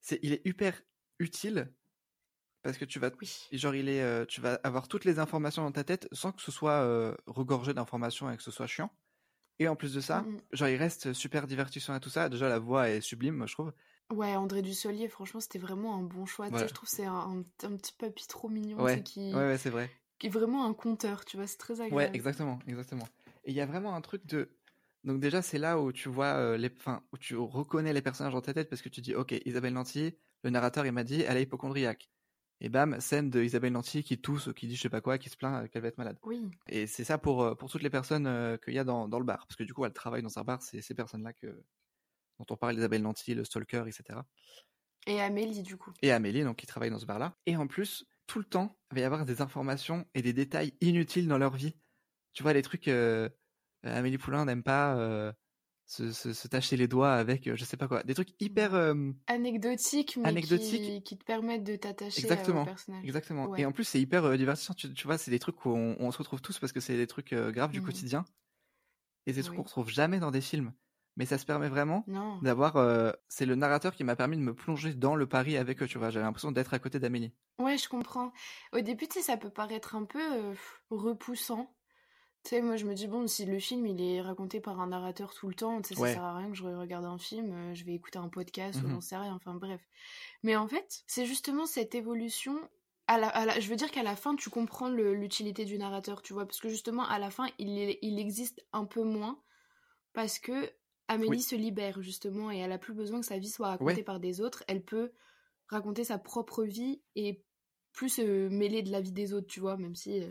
c'est 0.00 0.18
il 0.22 0.32
est 0.32 0.44
hyper 0.46 0.80
utile 1.18 1.72
parce 2.62 2.78
que 2.78 2.84
tu 2.84 2.98
vas 2.98 3.10
Oui. 3.20 3.48
genre 3.52 3.74
il 3.74 3.88
est 3.88 4.02
euh, 4.02 4.24
tu 4.26 4.40
vas 4.40 4.54
avoir 4.64 4.88
toutes 4.88 5.04
les 5.04 5.18
informations 5.18 5.62
dans 5.62 5.72
ta 5.72 5.84
tête 5.84 6.08
sans 6.12 6.32
que 6.32 6.42
ce 6.42 6.50
soit 6.52 6.82
euh, 6.82 7.14
regorgé 7.26 7.74
d'informations 7.74 8.30
et 8.30 8.36
que 8.36 8.42
ce 8.42 8.50
soit 8.50 8.66
chiant. 8.66 8.90
Et 9.58 9.68
en 9.68 9.76
plus 9.76 9.92
de 9.94 10.00
ça, 10.00 10.22
Mhm. 10.22 10.38
genre 10.52 10.68
il 10.68 10.76
reste 10.76 11.12
super 11.12 11.46
divertissant 11.46 11.94
et 11.94 12.00
tout 12.00 12.08
ça. 12.10 12.28
Déjà 12.28 12.48
la 12.48 12.58
voix 12.58 12.88
est 12.88 13.00
sublime, 13.02 13.36
moi, 13.36 13.46
je 13.46 13.52
trouve. 13.54 13.72
Ouais, 14.10 14.34
André 14.34 14.62
Dussolier, 14.62 15.08
franchement, 15.08 15.40
c'était 15.40 15.58
vraiment 15.58 15.96
un 15.96 16.02
bon 16.02 16.26
choix. 16.26 16.46
Tu 16.46 16.50
sais, 16.52 16.52
Voilà. 16.52 16.66
je 16.68 16.74
trouve 16.74 16.88
que 16.88 16.96
c'est 16.96 17.04
un, 17.04 17.14
un- 17.14 17.38
un 17.66 17.76
petit 17.76 17.92
papy 17.92 18.26
trop 18.26 18.48
mignon, 18.48 18.82
Ouais, 18.82 19.02
qui, 19.02 19.32
ouais, 19.34 19.36
ouais, 19.46 19.58
c'est 19.58 19.70
vrai. 19.70 19.90
qui 20.18 20.26
est 20.26 20.30
vraiment 20.30 20.64
un 20.66 20.74
conteur, 20.74 21.24
tu 21.24 21.36
vois, 21.36 21.46
c'est 21.46 21.58
très 21.58 21.74
Ouais, 21.80 21.86
agréable. 21.86 22.16
exactement, 22.16 22.58
exactement. 22.66 23.06
Et 23.44 23.50
il 23.50 23.54
y 23.54 23.60
a 23.60 23.66
vraiment 23.66 23.94
un 23.94 24.00
truc 24.00 24.26
de. 24.26 24.50
Donc 25.04 25.20
déjà 25.20 25.40
c'est 25.40 25.56
là 25.58 25.78
où 25.80 25.92
tu 25.92 26.08
vois 26.10 26.26
euh, 26.36 26.56
les, 26.58 26.70
enfin 26.76 27.02
où 27.12 27.16
tu 27.18 27.34
reconnais 27.36 27.92
les 27.94 28.02
personnages 28.02 28.34
dans 28.34 28.42
ta 28.42 28.52
tête 28.52 28.68
parce 28.68 28.82
que 28.82 28.90
tu 28.90 29.00
dis 29.00 29.14
ok 29.14 29.32
Isabelle 29.46 29.72
Nanty, 29.72 30.14
le 30.42 30.50
narrateur 30.50 30.84
il 30.84 30.92
m'a 30.92 31.04
dit 31.04 31.22
elle 31.22 31.38
est 31.38 31.42
hypochondriaque. 31.44 32.10
Et 32.60 32.68
bam 32.68 33.00
scène 33.00 33.30
de 33.30 33.42
Isabelle 33.42 33.72
Nanty 33.72 34.02
qui 34.02 34.18
tousse 34.20 34.48
ou 34.48 34.52
qui 34.52 34.66
dit 34.66 34.76
je 34.76 34.82
sais 34.82 34.90
pas 34.90 35.00
quoi, 35.00 35.16
qui 35.18 35.30
se 35.30 35.36
plaint 35.36 35.68
qu'elle 35.70 35.82
va 35.82 35.88
être 35.88 35.98
malade. 35.98 36.18
Oui, 36.24 36.42
Et 36.68 36.86
c'est 36.86 37.04
ça 37.04 37.16
pour 37.18 37.42
euh, 37.42 37.54
pour 37.54 37.70
toutes 37.70 37.82
les 37.82 37.90
personnes 37.90 38.26
euh, 38.26 38.56
qu'il 38.58 38.74
y 38.74 38.78
a 38.78 38.84
dans, 38.84 39.08
dans 39.08 39.18
le 39.18 39.24
bar 39.24 39.46
parce 39.46 39.56
que 39.56 39.64
du 39.64 39.72
coup 39.72 39.84
elle 39.84 39.92
travaille 39.92 40.22
dans 40.22 40.38
un 40.38 40.44
bar, 40.44 40.62
c'est 40.62 40.82
ces 40.82 40.94
personnes 40.94 41.22
là 41.22 41.32
que 41.32 41.64
dont 42.38 42.46
on 42.50 42.56
parle 42.56 42.76
Isabelle 42.76 43.02
Nanty, 43.02 43.34
le 43.34 43.44
stalker, 43.44 43.84
etc. 43.86 44.20
et 45.06 45.20
Amélie, 45.20 45.62
du 45.62 45.76
coup. 45.76 45.92
et 46.02 46.10
Amélie, 46.12 46.42
donc 46.42 46.56
qui 46.56 46.66
travaille 46.66 46.90
dans 46.90 46.98
ce 46.98 47.06
bar-là. 47.06 47.36
Et 47.46 47.56
en 47.56 47.66
plus, 47.66 48.06
tout 48.26 48.38
le 48.38 48.44
temps, 48.44 48.78
il 48.90 48.94
va 48.96 49.00
y 49.00 49.04
avoir 49.04 49.24
des 49.24 49.42
informations 49.42 50.06
et 50.14 50.22
des 50.22 50.32
détails 50.32 50.74
inutiles 50.80 51.28
dans 51.28 51.38
leur 51.38 51.54
vie. 51.54 51.76
Tu 52.32 52.42
vois, 52.42 52.52
les 52.52 52.62
trucs, 52.62 52.88
euh, 52.88 53.28
Amélie 53.82 54.18
Poulain 54.18 54.44
n'aime 54.44 54.62
pas 54.62 54.96
euh, 54.96 55.32
se, 55.90 56.12
se, 56.12 56.32
se 56.32 56.46
tacher 56.46 56.76
les 56.76 56.86
doigts 56.86 57.12
avec, 57.14 57.48
euh, 57.48 57.56
je 57.56 57.64
sais 57.64 57.76
pas 57.76 57.88
quoi, 57.88 58.04
des 58.04 58.14
trucs 58.14 58.30
hyper... 58.40 58.74
euh, 58.74 58.94
Anecdotique, 59.26 60.16
mais 60.18 60.28
Anecdotique. 60.28 60.82
Qui, 60.82 61.02
qui 61.02 61.18
te 61.18 61.24
permettent 61.24 61.64
de 61.64 61.74
t'attacher 61.74 62.20
euh, 62.20 62.22
Exactement, 62.30 62.62
au 62.62 62.64
personnage. 62.64 63.04
exactement. 63.04 63.46
Ouais. 63.46 63.62
Et 63.62 63.66
en 63.66 63.72
plus, 63.72 63.82
c'est 63.82 64.00
hyper 64.00 64.24
euh, 64.24 64.36
divertissant. 64.36 64.72
Tu, 64.74 64.94
tu 64.94 65.06
vois, 65.08 65.18
c'est 65.18 65.32
des 65.32 65.40
trucs 65.40 65.66
où 65.66 65.70
on, 65.70 65.96
on 65.98 66.12
se 66.12 66.18
retrouve 66.18 66.40
tous 66.40 66.60
parce 66.60 66.72
que 66.72 66.78
c'est 66.78 66.96
des 66.96 67.08
trucs 67.08 67.32
euh, 67.32 67.50
graves 67.50 67.72
du 67.72 67.80
Mhm. 67.80 67.86
quotidien. 67.86 68.24
Et 69.26 69.32
c'est 69.32 69.40
des 69.40 69.42
trucs 69.42 69.56
qu'on 69.56 69.64
retrouve 69.64 69.90
jamais 69.90 70.20
dans 70.20 70.30
des 70.30 70.40
films. 70.40 70.72
Mais 71.16 71.26
ça 71.26 71.38
se 71.38 71.44
permet 71.44 71.68
vraiment 71.68 72.04
Non. 72.06 72.38
d'avoir... 72.40 73.14
c'est 73.28 73.44
le 73.44 73.56
narrateur 73.56 73.94
qui 73.96 74.04
m'a 74.04 74.14
permis 74.14 74.36
de 74.36 74.42
me 74.42 74.54
plonger 74.54 74.94
dans 74.94 75.16
le 75.16 75.26
pari 75.26 75.56
avec 75.56 75.82
eux, 75.82 75.88
tu 75.88 75.98
vois. 75.98 76.10
J'avais 76.10 76.24
l'impression 76.24 76.52
d'être 76.52 76.72
à 76.72 76.78
côté 76.78 77.00
d'Amélie. 77.00 77.32
Ouais, 77.58 77.76
je 77.76 77.88
comprends. 77.88 78.32
Au 78.72 78.80
début, 78.80 79.08
tu 79.08 79.18
sais, 79.18 79.24
ça 79.26 79.36
peut 79.36 79.50
paraître 79.50 79.96
un 79.96 80.04
peu 80.04 80.20
repoussant. 80.88 81.74
Tu 82.42 82.50
sais, 82.50 82.62
moi, 82.62 82.76
je 82.76 82.86
me 82.86 82.94
dis, 82.94 83.06
bon, 83.06 83.26
si 83.26 83.44
le 83.44 83.58
film, 83.58 83.86
il 83.86 84.00
est 84.00 84.22
raconté 84.22 84.60
par 84.60 84.80
un 84.80 84.86
narrateur 84.86 85.34
tout 85.34 85.46
le 85.48 85.54
temps, 85.54 85.82
tu 85.82 85.90
sais, 85.94 86.00
ça 86.00 86.12
sert 86.14 86.22
à 86.24 86.36
rien 86.38 86.48
que 86.48 86.56
je 86.56 86.64
regarde 86.64 87.04
un 87.04 87.18
film, 87.18 87.52
euh, 87.52 87.74
je 87.74 87.84
vais 87.84 87.92
écouter 87.94 88.18
un 88.18 88.28
podcast 88.30 88.80
ou 88.82 88.86
Mhm. 88.86 88.92
j'en 88.94 89.00
sais 89.02 89.16
rien, 89.18 89.34
enfin 89.34 89.54
bref. 89.54 89.80
Mais 90.42 90.56
en 90.56 90.66
fait, 90.66 91.02
c'est 91.06 91.26
justement 91.26 91.66
cette 91.66 91.94
évolution. 91.94 92.58
À 93.08 93.18
la, 93.18 93.28
à 93.28 93.44
la- 93.44 93.60
je 93.60 93.68
veux 93.68 93.76
dire 93.76 93.90
qu'à 93.90 94.02
la 94.02 94.16
fin, 94.16 94.36
tu 94.36 94.48
comprends 94.50 94.88
l'utilité 94.88 95.64
du 95.66 95.76
narrateur, 95.78 96.22
tu 96.22 96.32
vois, 96.32 96.46
parce 96.46 96.60
que 96.60 96.68
justement, 96.70 97.04
à 97.06 97.18
la 97.18 97.30
fin, 97.30 97.48
il, 97.58 97.78
est- 97.78 97.98
il 98.02 98.18
existe 98.18 98.64
un 98.72 98.84
peu 98.86 99.02
moins 99.02 99.42
parce 100.14 100.38
que 100.38 100.70
Amélie 101.08 101.30
Oui. 101.30 101.42
se 101.42 101.56
libère, 101.56 102.00
justement, 102.02 102.52
et 102.52 102.58
elle 102.58 102.70
a 102.72 102.78
plus 102.78 102.94
besoin 102.94 103.20
que 103.20 103.26
sa 103.26 103.36
vie 103.38 103.50
soit 103.50 103.66
racontée 103.68 103.94
Ouais. 103.96 104.02
par 104.04 104.20
des 104.20 104.40
autres. 104.40 104.62
Elle 104.68 104.82
peut 104.84 105.10
raconter 105.66 106.04
sa 106.04 106.18
propre 106.18 106.62
vie 106.64 107.02
et 107.16 107.42
plus 107.92 108.08
se 108.10 108.48
mêler 108.48 108.82
de 108.82 108.92
la 108.92 109.00
vie 109.00 109.10
des 109.12 109.32
autres, 109.34 109.48
tu 109.48 109.58
vois, 109.58 109.76
même 109.76 109.96
si, 109.96 110.22
euh, 110.22 110.30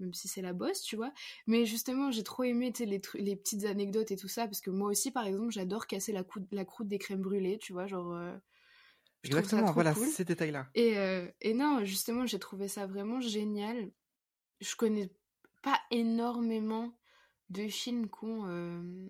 même 0.00 0.14
si 0.14 0.28
c'est 0.28 0.42
la 0.42 0.52
bosse, 0.52 0.82
tu 0.82 0.96
vois. 0.96 1.12
Mais 1.46 1.64
justement, 1.66 2.10
j'ai 2.10 2.22
trop 2.24 2.44
aimé 2.44 2.72
les, 2.78 3.00
les 3.14 3.36
petites 3.36 3.64
anecdotes 3.64 4.10
et 4.10 4.16
tout 4.16 4.28
ça, 4.28 4.46
parce 4.46 4.60
que 4.60 4.70
moi 4.70 4.90
aussi, 4.90 5.10
par 5.10 5.26
exemple, 5.26 5.50
j'adore 5.52 5.86
casser 5.86 6.12
la, 6.12 6.24
cou- 6.24 6.46
la 6.52 6.64
croûte 6.64 6.88
des 6.88 6.98
crèmes 6.98 7.22
brûlées, 7.22 7.58
tu 7.58 7.72
vois, 7.72 7.86
genre... 7.86 8.12
euh, 8.14 8.36
Exactement, 9.24 9.72
voilà, 9.72 9.94
cool. 9.94 10.16
ces 10.16 10.24
détails-là. 10.24 10.68
Et, 10.74 10.98
euh, 10.98 11.30
et 11.40 11.54
non, 11.54 11.84
justement, 11.84 12.26
j'ai 12.26 12.38
trouvé 12.38 12.68
ça 12.68 12.86
vraiment 12.86 13.20
génial. 13.20 13.92
je 14.60 14.76
connais 14.76 15.12
pas 15.62 15.80
énormément 15.92 16.98
de 17.50 17.68
films 17.68 18.08
qui 18.10 18.24
ont, 18.26 18.46
euh, 18.48 19.08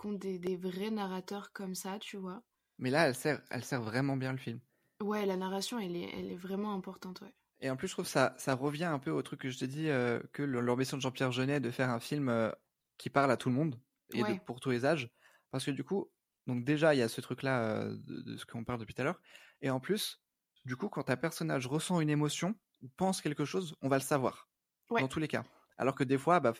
qui 0.00 0.06
ont 0.06 0.12
des, 0.14 0.38
des 0.38 0.56
vrais 0.56 0.90
narrateurs 0.90 1.52
comme 1.52 1.74
ça, 1.76 1.98
tu 2.00 2.16
vois. 2.18 2.44
Mais 2.78 2.90
là, 2.90 3.06
elle 3.06 3.14
sert, 3.14 3.44
elle 3.50 3.62
sert 3.64 3.80
vraiment 3.80 4.16
bien 4.16 4.32
le 4.32 4.38
film. 4.38 4.58
Ouais, 5.02 5.26
la 5.26 5.36
narration, 5.36 5.78
elle 5.78 5.94
est, 5.94 6.08
elle 6.18 6.30
est 6.32 6.36
vraiment 6.36 6.72
importante, 6.72 7.20
ouais. 7.20 7.34
Et 7.60 7.70
en 7.70 7.76
plus, 7.76 7.88
je 7.88 7.92
trouve 7.92 8.04
que 8.06 8.10
ça, 8.10 8.34
ça 8.38 8.54
revient 8.54 8.84
un 8.84 8.98
peu 8.98 9.10
au 9.10 9.22
truc 9.22 9.40
que 9.42 9.50
je 9.50 9.58
t'ai 9.58 9.66
dit, 9.66 9.88
euh, 9.88 10.20
que 10.32 10.42
l'ambition 10.42 10.96
de 10.96 11.02
Jean-Pierre 11.02 11.30
Jeunet 11.32 11.60
de 11.60 11.70
faire 11.70 11.90
un 11.90 12.00
film 12.00 12.28
euh, 12.28 12.50
qui 12.96 13.10
parle 13.10 13.30
à 13.30 13.36
tout 13.36 13.48
le 13.50 13.54
monde 13.54 13.78
et 14.14 14.18
de- 14.22 14.24
Ouais. 14.28 14.40
pour 14.46 14.60
tous 14.60 14.70
les 14.70 14.86
âges. 14.86 15.10
Parce 15.50 15.64
que 15.64 15.70
du 15.70 15.84
coup, 15.84 16.10
donc 16.46 16.64
déjà, 16.64 16.94
il 16.94 16.98
y 16.98 17.02
a 17.02 17.08
ce 17.08 17.20
truc-là 17.20 17.62
euh, 17.62 17.96
de, 18.06 18.22
de 18.22 18.36
ce 18.36 18.46
qu'on 18.46 18.64
parle 18.64 18.80
depuis 18.80 18.94
tout 18.94 19.02
à 19.02 19.04
l'heure. 19.04 19.20
Et 19.60 19.68
en 19.70 19.78
plus, 19.80 20.22
du 20.64 20.76
coup, 20.76 20.88
quand 20.88 21.10
un 21.10 21.16
personnage 21.16 21.66
ressent 21.66 22.00
une 22.00 22.10
émotion 22.10 22.54
ou 22.82 22.88
pense 22.96 23.20
quelque 23.20 23.44
chose, 23.44 23.74
on 23.82 23.88
va 23.88 23.96
le 23.96 24.02
savoir. 24.02 24.48
Ouais. 24.88 25.02
Dans 25.02 25.08
tous 25.08 25.20
les 25.20 25.28
cas. 25.28 25.44
Alors 25.76 25.94
que 25.94 26.04
des 26.04 26.18
fois, 26.18 26.40
bah, 26.40 26.52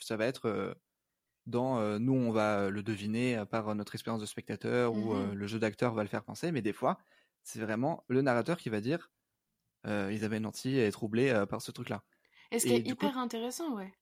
ça 0.00 0.16
va 0.16 0.26
être 0.26 0.76
dans 1.46 1.98
nous, 1.98 2.12
on 2.14 2.30
va 2.32 2.70
le 2.70 2.82
deviner 2.82 3.44
par 3.50 3.74
notre 3.74 3.94
expérience 3.94 4.20
de 4.20 4.26
spectateur 4.26 4.92
ou 4.94 5.14
Mhm. 5.14 5.32
le 5.34 5.46
jeu 5.46 5.58
d'acteur 5.58 5.94
va 5.94 6.02
le 6.02 6.08
faire 6.08 6.24
penser. 6.24 6.52
Mais 6.52 6.62
des 6.62 6.72
fois, 6.72 6.98
c'est 7.42 7.60
vraiment 7.60 8.04
le 8.08 8.22
narrateur 8.22 8.58
qui 8.58 8.68
va 8.68 8.80
dire 8.80 9.10
Isabelle 9.84 10.42
Nanty 10.42 10.76
est 10.78 10.90
troublée 10.90 11.30
euh, 11.30 11.46
par 11.46 11.62
ce 11.62 11.70
truc-là. 11.70 12.02
Et 12.50 12.58
ce 12.58 12.66
qui 12.66 12.74
est 12.74 12.82
coup- 12.82 12.90
hyper 12.90 13.18
intéressant, 13.18 13.76
ouais. 13.76 13.92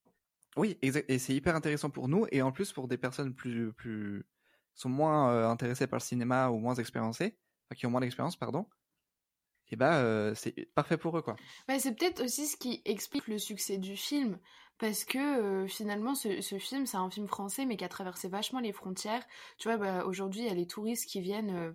Oui, 0.56 0.76
exact. 0.82 1.08
Et 1.10 1.18
c'est 1.18 1.34
hyper 1.34 1.54
intéressant 1.54 1.90
pour 1.90 2.08
nous 2.08 2.26
et 2.32 2.42
en 2.42 2.50
plus 2.52 2.72
pour 2.72 2.88
des 2.88 2.98
personnes 2.98 3.34
plus 3.34 3.72
plus 3.72 4.26
sont 4.74 4.88
moins 4.88 5.30
euh, 5.30 5.48
intéressées 5.48 5.86
par 5.86 5.98
le 5.98 6.04
cinéma 6.04 6.50
ou 6.50 6.58
moins 6.58 6.74
expérimentées, 6.74 7.36
enfin, 7.66 7.76
qui 7.76 7.86
ont 7.86 7.90
moins 7.90 8.00
d'expérience, 8.00 8.36
pardon. 8.36 8.66
Et 9.70 9.76
bah 9.76 9.98
euh, 9.98 10.34
c'est 10.34 10.52
parfait 10.74 10.96
pour 10.96 11.16
eux 11.18 11.22
quoi. 11.22 11.36
Bah, 11.66 11.78
c'est 11.78 11.94
peut-être 11.94 12.24
aussi 12.24 12.46
ce 12.46 12.56
qui 12.56 12.80
explique 12.84 13.28
le 13.28 13.38
succès 13.38 13.76
du 13.76 13.96
film, 13.96 14.38
parce 14.78 15.04
que 15.04 15.18
euh, 15.18 15.66
finalement, 15.68 16.14
ce, 16.14 16.40
ce 16.40 16.58
film, 16.58 16.86
c'est 16.86 16.96
un 16.96 17.10
film 17.10 17.28
français, 17.28 17.66
mais 17.66 17.76
qui 17.76 17.84
a 17.84 17.88
traversé 17.88 18.28
vachement 18.28 18.60
les 18.60 18.72
frontières. 18.72 19.24
Tu 19.58 19.68
vois, 19.68 19.76
bah, 19.76 20.06
aujourd'hui, 20.06 20.40
il 20.42 20.46
y 20.46 20.50
a 20.50 20.54
les 20.54 20.66
touristes 20.66 21.06
qui 21.08 21.20
viennent 21.20 21.54
euh, 21.54 21.72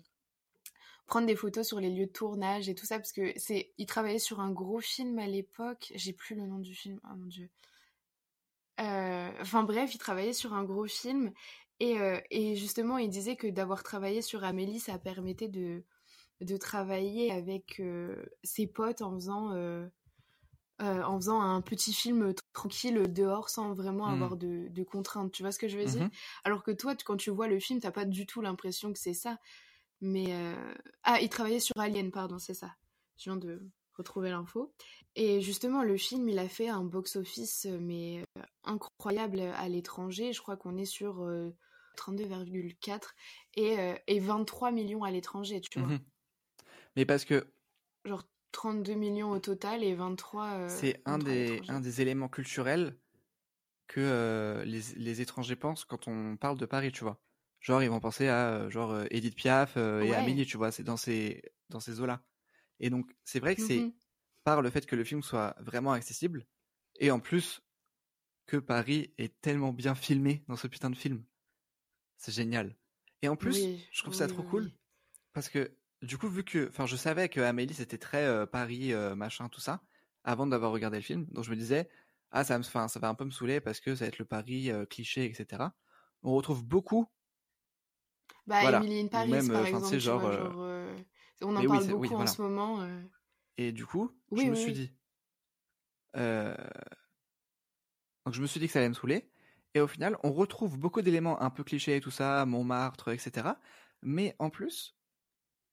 prendre 1.05 1.27
des 1.27 1.36
photos 1.36 1.67
sur 1.67 1.79
les 1.79 1.89
lieux 1.89 2.07
de 2.07 2.12
tournage 2.12 2.69
et 2.69 2.75
tout 2.75 2.86
ça, 2.86 2.98
parce 2.98 3.12
que 3.13 3.33
c'est, 3.38 3.74
ils 3.77 3.86
travaillaient 3.86 4.19
sur 4.19 4.39
un 4.39 4.51
gros 4.51 4.79
film 4.81 5.19
à 5.19 5.27
l'époque. 5.27 5.91
J'ai 5.95 6.13
plus 6.13 6.36
le 6.36 6.45
nom 6.48 6.60
du 6.60 6.74
film, 6.75 7.00
oh 7.05 7.15
mon 7.15 7.25
dieu. 7.27 7.50
Euh, 8.79 9.31
Enfin 9.41 9.63
bref, 9.63 9.93
ils 9.95 10.00
travaillaient 10.00 10.33
sur 10.33 10.53
un 10.53 10.63
gros 10.63 10.88
film, 10.88 11.31
et, 11.79 12.00
euh, 12.00 12.19
et 12.31 12.55
justement, 12.55 12.98
ils 12.98 13.10
disaient 13.10 13.36
que 13.36 13.48
d'avoir 13.48 13.83
travaillé 13.83 14.22
sur 14.22 14.43
Amélie, 14.43 14.79
ça 14.79 14.98
permettait 15.00 15.48
de 15.50 15.83
de 16.41 16.57
travailler 16.57 17.31
avec 17.31 17.79
euh, 17.79 18.25
ses 18.43 18.67
potes 18.67 19.01
en 19.01 19.13
faisant, 19.15 19.53
euh, 19.53 19.88
en 20.81 21.17
faisant 21.19 21.41
un 21.41 21.62
petit 21.62 21.93
film 21.93 22.31
tr- 22.31 22.39
tranquille 22.53 23.01
dehors 23.13 23.50
sans 23.50 23.74
vraiment 23.74 24.07
Mhm. 24.07 24.13
avoir 24.13 24.36
de, 24.38 24.67
de 24.69 24.83
contraintes. 24.83 25.31
Tu 25.31 25.43
vois 25.43 25.51
ce 25.51 25.60
que 25.60 25.67
je 25.67 25.77
veux 25.77 25.86
dire? 25.86 26.01
Mhm. 26.03 26.12
Alors 26.43 26.63
que 26.63 26.72
toi, 26.72 26.95
tu- 26.95 27.05
quand 27.05 27.17
tu 27.17 27.29
vois 27.29 27.48
le 27.48 27.60
film, 27.60 27.79
t'as 27.79 27.91
pas 27.91 28.05
du 28.05 28.25
tout 28.25 28.41
l'impression 28.41 28.91
que 28.91 29.00
c'est 29.00 29.13
ça. 29.13 29.38
Mais 30.05 30.33
euh, 30.33 30.74
ah, 31.03 31.19
il 31.22 31.29
travaillait 31.29 31.62
sur 31.62 31.77
Alien, 31.79 32.12
pardon, 32.12 32.38
c'est 32.38 32.53
ça. 32.53 32.75
Je 33.17 33.24
viens 33.29 33.38
de 33.38 33.62
retrouver 33.93 34.31
l'info. 34.31 34.74
Et 35.15 35.39
justement, 35.39 35.81
le 35.81 35.95
film, 35.95 36.27
il 36.27 36.39
a 36.39 36.50
fait 36.50 36.67
un 36.67 36.83
box-office 36.83 37.67
euh, 37.67 37.79
mais 37.79 38.22
euh, 38.38 38.41
incroyable 38.65 39.39
à 39.39 39.69
l'étranger. 39.69 40.33
Je 40.33 40.41
crois 40.41 40.57
qu'on 40.57 40.75
est 40.77 40.83
sur 40.86 41.24
euh, 41.24 41.55
32,4 41.98 43.00
et, 43.55 43.79
euh, 43.79 43.95
et 44.07 44.19
23 44.19 44.72
millions 44.72 45.05
à 45.05 45.12
l'étranger, 45.12 45.62
tu 45.62 45.79
vois. 45.79 45.88
Mhm. 45.88 46.00
Mais 46.98 47.05
parce 47.05 47.24
que 47.24 47.48
Genre 48.03 48.24
32 48.51 48.95
millions 48.95 49.31
au 49.31 49.39
total 49.39 49.86
et 49.86 49.95
23. 49.95 50.45
euh, 50.48 50.67
c'est 50.69 51.01
un 51.05 51.17
23 51.17 51.31
à 51.31 51.33
des 51.33 51.48
l'étranger. 51.48 51.72
un 51.72 51.79
des 51.79 52.01
éléments 52.01 52.27
culturels 52.29 52.98
que 53.88 54.63
les, 54.66 54.81
les 54.98 55.22
étrangers 55.22 55.55
pensent 55.55 55.85
quand 55.85 56.09
on 56.09 56.35
parle 56.35 56.57
de 56.57 56.66
Paris, 56.66 56.92
tu 56.92 57.03
vois. 57.03 57.22
Genre 57.63 57.83
ils 57.83 57.89
vont 57.89 58.01
penser 58.01 58.29
à 58.29 58.49
euh, 58.55 58.71
genre 58.71 58.91
euh, 58.93 59.07
Edith 59.11 59.35
Piaf 59.37 59.77
euh, 59.77 60.03
et 60.03 60.09
Ouais. 60.09 60.15
Amélie, 60.15 60.45
tu 60.47 60.57
vois, 60.57 60.71
c'est 60.71 60.83
dans 60.83 60.97
ces 60.97 61.43
dans 61.69 61.81
ces 61.81 62.01
eaux-là. 62.01 62.23
Et 62.79 62.89
donc 62.91 63.15
c'est 63.25 63.41
vrai 63.41 63.55
que 63.55 63.61
c'est 63.61 63.85
Mhm. 63.85 63.93
par 64.45 64.61
le 64.63 64.69
fait 64.71 64.85
que 64.87 64.95
le 64.97 65.05
film 65.05 65.23
soit 65.23 65.55
vraiment 65.61 65.93
accessible 65.93 66.47
et 66.99 67.11
en 67.11 67.19
plus 67.21 67.61
que 68.47 68.57
Paris 68.57 69.13
est 69.17 69.39
tellement 69.41 69.73
bien 69.73 69.95
filmé 69.95 70.45
dans 70.49 70.57
ce 70.57 70.67
putain 70.67 70.89
de 70.91 70.97
film. 70.97 71.25
C'est 72.17 72.31
génial. 72.33 72.75
Et 73.21 73.27
en 73.29 73.35
plus, 73.35 73.69
Oui, 73.69 73.87
je 73.91 74.01
trouve 74.01 74.13
ça 74.15 74.27
trop 74.27 74.43
oui, 74.43 74.43
cool 74.43 74.71
parce 75.33 75.49
que 75.49 75.77
du 76.03 76.17
coup, 76.17 76.29
vu 76.29 76.43
que, 76.45 76.69
enfin, 76.69 76.85
je 76.87 76.95
savais 76.97 77.29
que 77.29 77.41
Amélie 77.41 77.73
c'était 77.75 77.97
très 77.99 78.25
euh, 78.25 78.45
Paris, 78.47 78.93
euh, 78.93 79.15
machin, 79.15 79.49
tout 79.49 79.61
ça, 79.61 79.83
avant 80.23 80.47
d'avoir 80.47 80.71
regardé 80.71 80.97
le 80.99 81.03
film. 81.03 81.27
Donc 81.31 81.45
je 81.45 81.51
me 81.51 81.55
disais, 81.57 81.89
ah, 82.31 82.43
ça, 82.45 82.57
me, 82.59 82.63
ça 82.63 82.87
va 82.99 83.09
un 83.09 83.15
peu 83.15 83.25
me 83.25 83.31
saouler 83.31 83.61
parce 83.61 83.79
que 83.81 83.95
ça 83.95 84.05
va 84.05 84.09
être 84.09 84.19
le 84.19 84.25
Paris 84.25 84.71
euh, 84.71 84.85
cliché, 84.85 85.25
etc. 85.25 85.75
On 86.23 86.33
retrouve 86.35 86.65
beaucoup. 86.65 87.07
Bah, 88.48 88.66
Voilà. 88.66 88.68
Emily 88.68 89.00
in 89.01 89.08
Ou 89.14 89.25
Paris, 89.25 89.29
même, 89.29 89.51
par 89.51 89.66
exemple, 89.66 89.98
vois, 89.98 90.00
genre, 90.00 90.25
euh, 90.25 90.50
genre, 90.50 90.62
euh, 90.62 90.96
on 91.42 91.56
en 91.56 91.62
mais 91.62 91.66
parle 91.66 91.88
beaucoup 91.88 92.16
oui, 92.16 92.16
en 92.16 92.25
ce 92.27 92.42
moment. 92.42 92.82
euh. 92.82 93.01
Et 93.58 93.72
du 93.72 93.88
coup, 93.88 94.12
Oui, 94.32 94.44
je 94.44 94.48
me 94.48 94.53
suis 94.53 94.74
dit. 94.74 94.92
Donc 98.25 98.34
je 98.36 98.42
me 98.42 98.48
suis 98.48 98.60
dit 98.60 98.68
que 98.68 98.74
ça 98.74 98.79
allait 98.79 98.90
me 98.90 98.94
saouler. 98.94 99.29
Et 99.74 99.82
au 99.82 99.88
final, 99.88 100.18
on 100.24 100.32
retrouve 100.32 100.77
beaucoup 100.77 101.01
d'éléments 101.01 101.42
un 101.42 101.50
peu 101.50 101.64
clichés 101.64 101.96
et 101.98 102.01
tout 102.01 102.12
ça, 102.12 102.46
Montmartre, 102.46 103.10
etc. 103.10 103.60
Mais 104.01 104.36
en 104.40 104.50
plus, 104.50 104.98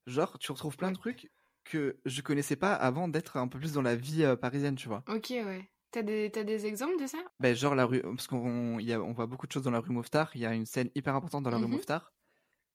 genre, 0.07 0.39
tu 0.39 0.53
retrouves 0.53 0.77
plein 0.77 0.93
de 0.93 0.99
trucs 0.99 1.33
que 1.65 2.01
je 2.07 2.23
connaissais 2.23 2.57
pas 2.57 2.75
avant 2.75 3.09
d'être 3.09 3.39
un 3.39 3.49
peu 3.49 3.59
plus 3.59 3.75
dans 3.75 3.83
la 3.83 3.97
vie 3.97 4.25
euh, 4.25 4.37
parisienne, 4.37 4.77
tu 4.77 4.89
vois. 4.89 5.07
Ok, 5.09 5.27
ouais. 5.31 5.71
T'as 5.91 6.03
des, 6.03 6.31
des 6.31 6.67
exemples 6.67 6.99
de 6.99 7.07
ça? 7.07 7.19
Ben, 7.39 7.55
genre 7.57 7.75
la 7.75 7.87
rue, 7.87 8.03
parce 8.03 8.27
qu'on 8.27 8.79
on 8.79 9.13
voit 9.13 9.27
beaucoup 9.27 9.47
de 9.47 9.53
choses 9.53 9.63
dans 9.63 9.71
la 9.71 9.81
rue 9.81 9.93
Mouffetard. 9.93 10.31
Il 10.35 10.41
y 10.43 10.47
a 10.47 10.55
une 10.55 10.67
scène 10.67 10.91
hyper 10.95 11.15
importante 11.15 11.43
dans 11.43 11.51
la 11.51 11.59
rue 11.59 11.67
Mhm. 11.67 11.69
Mouffetard, 11.69 12.13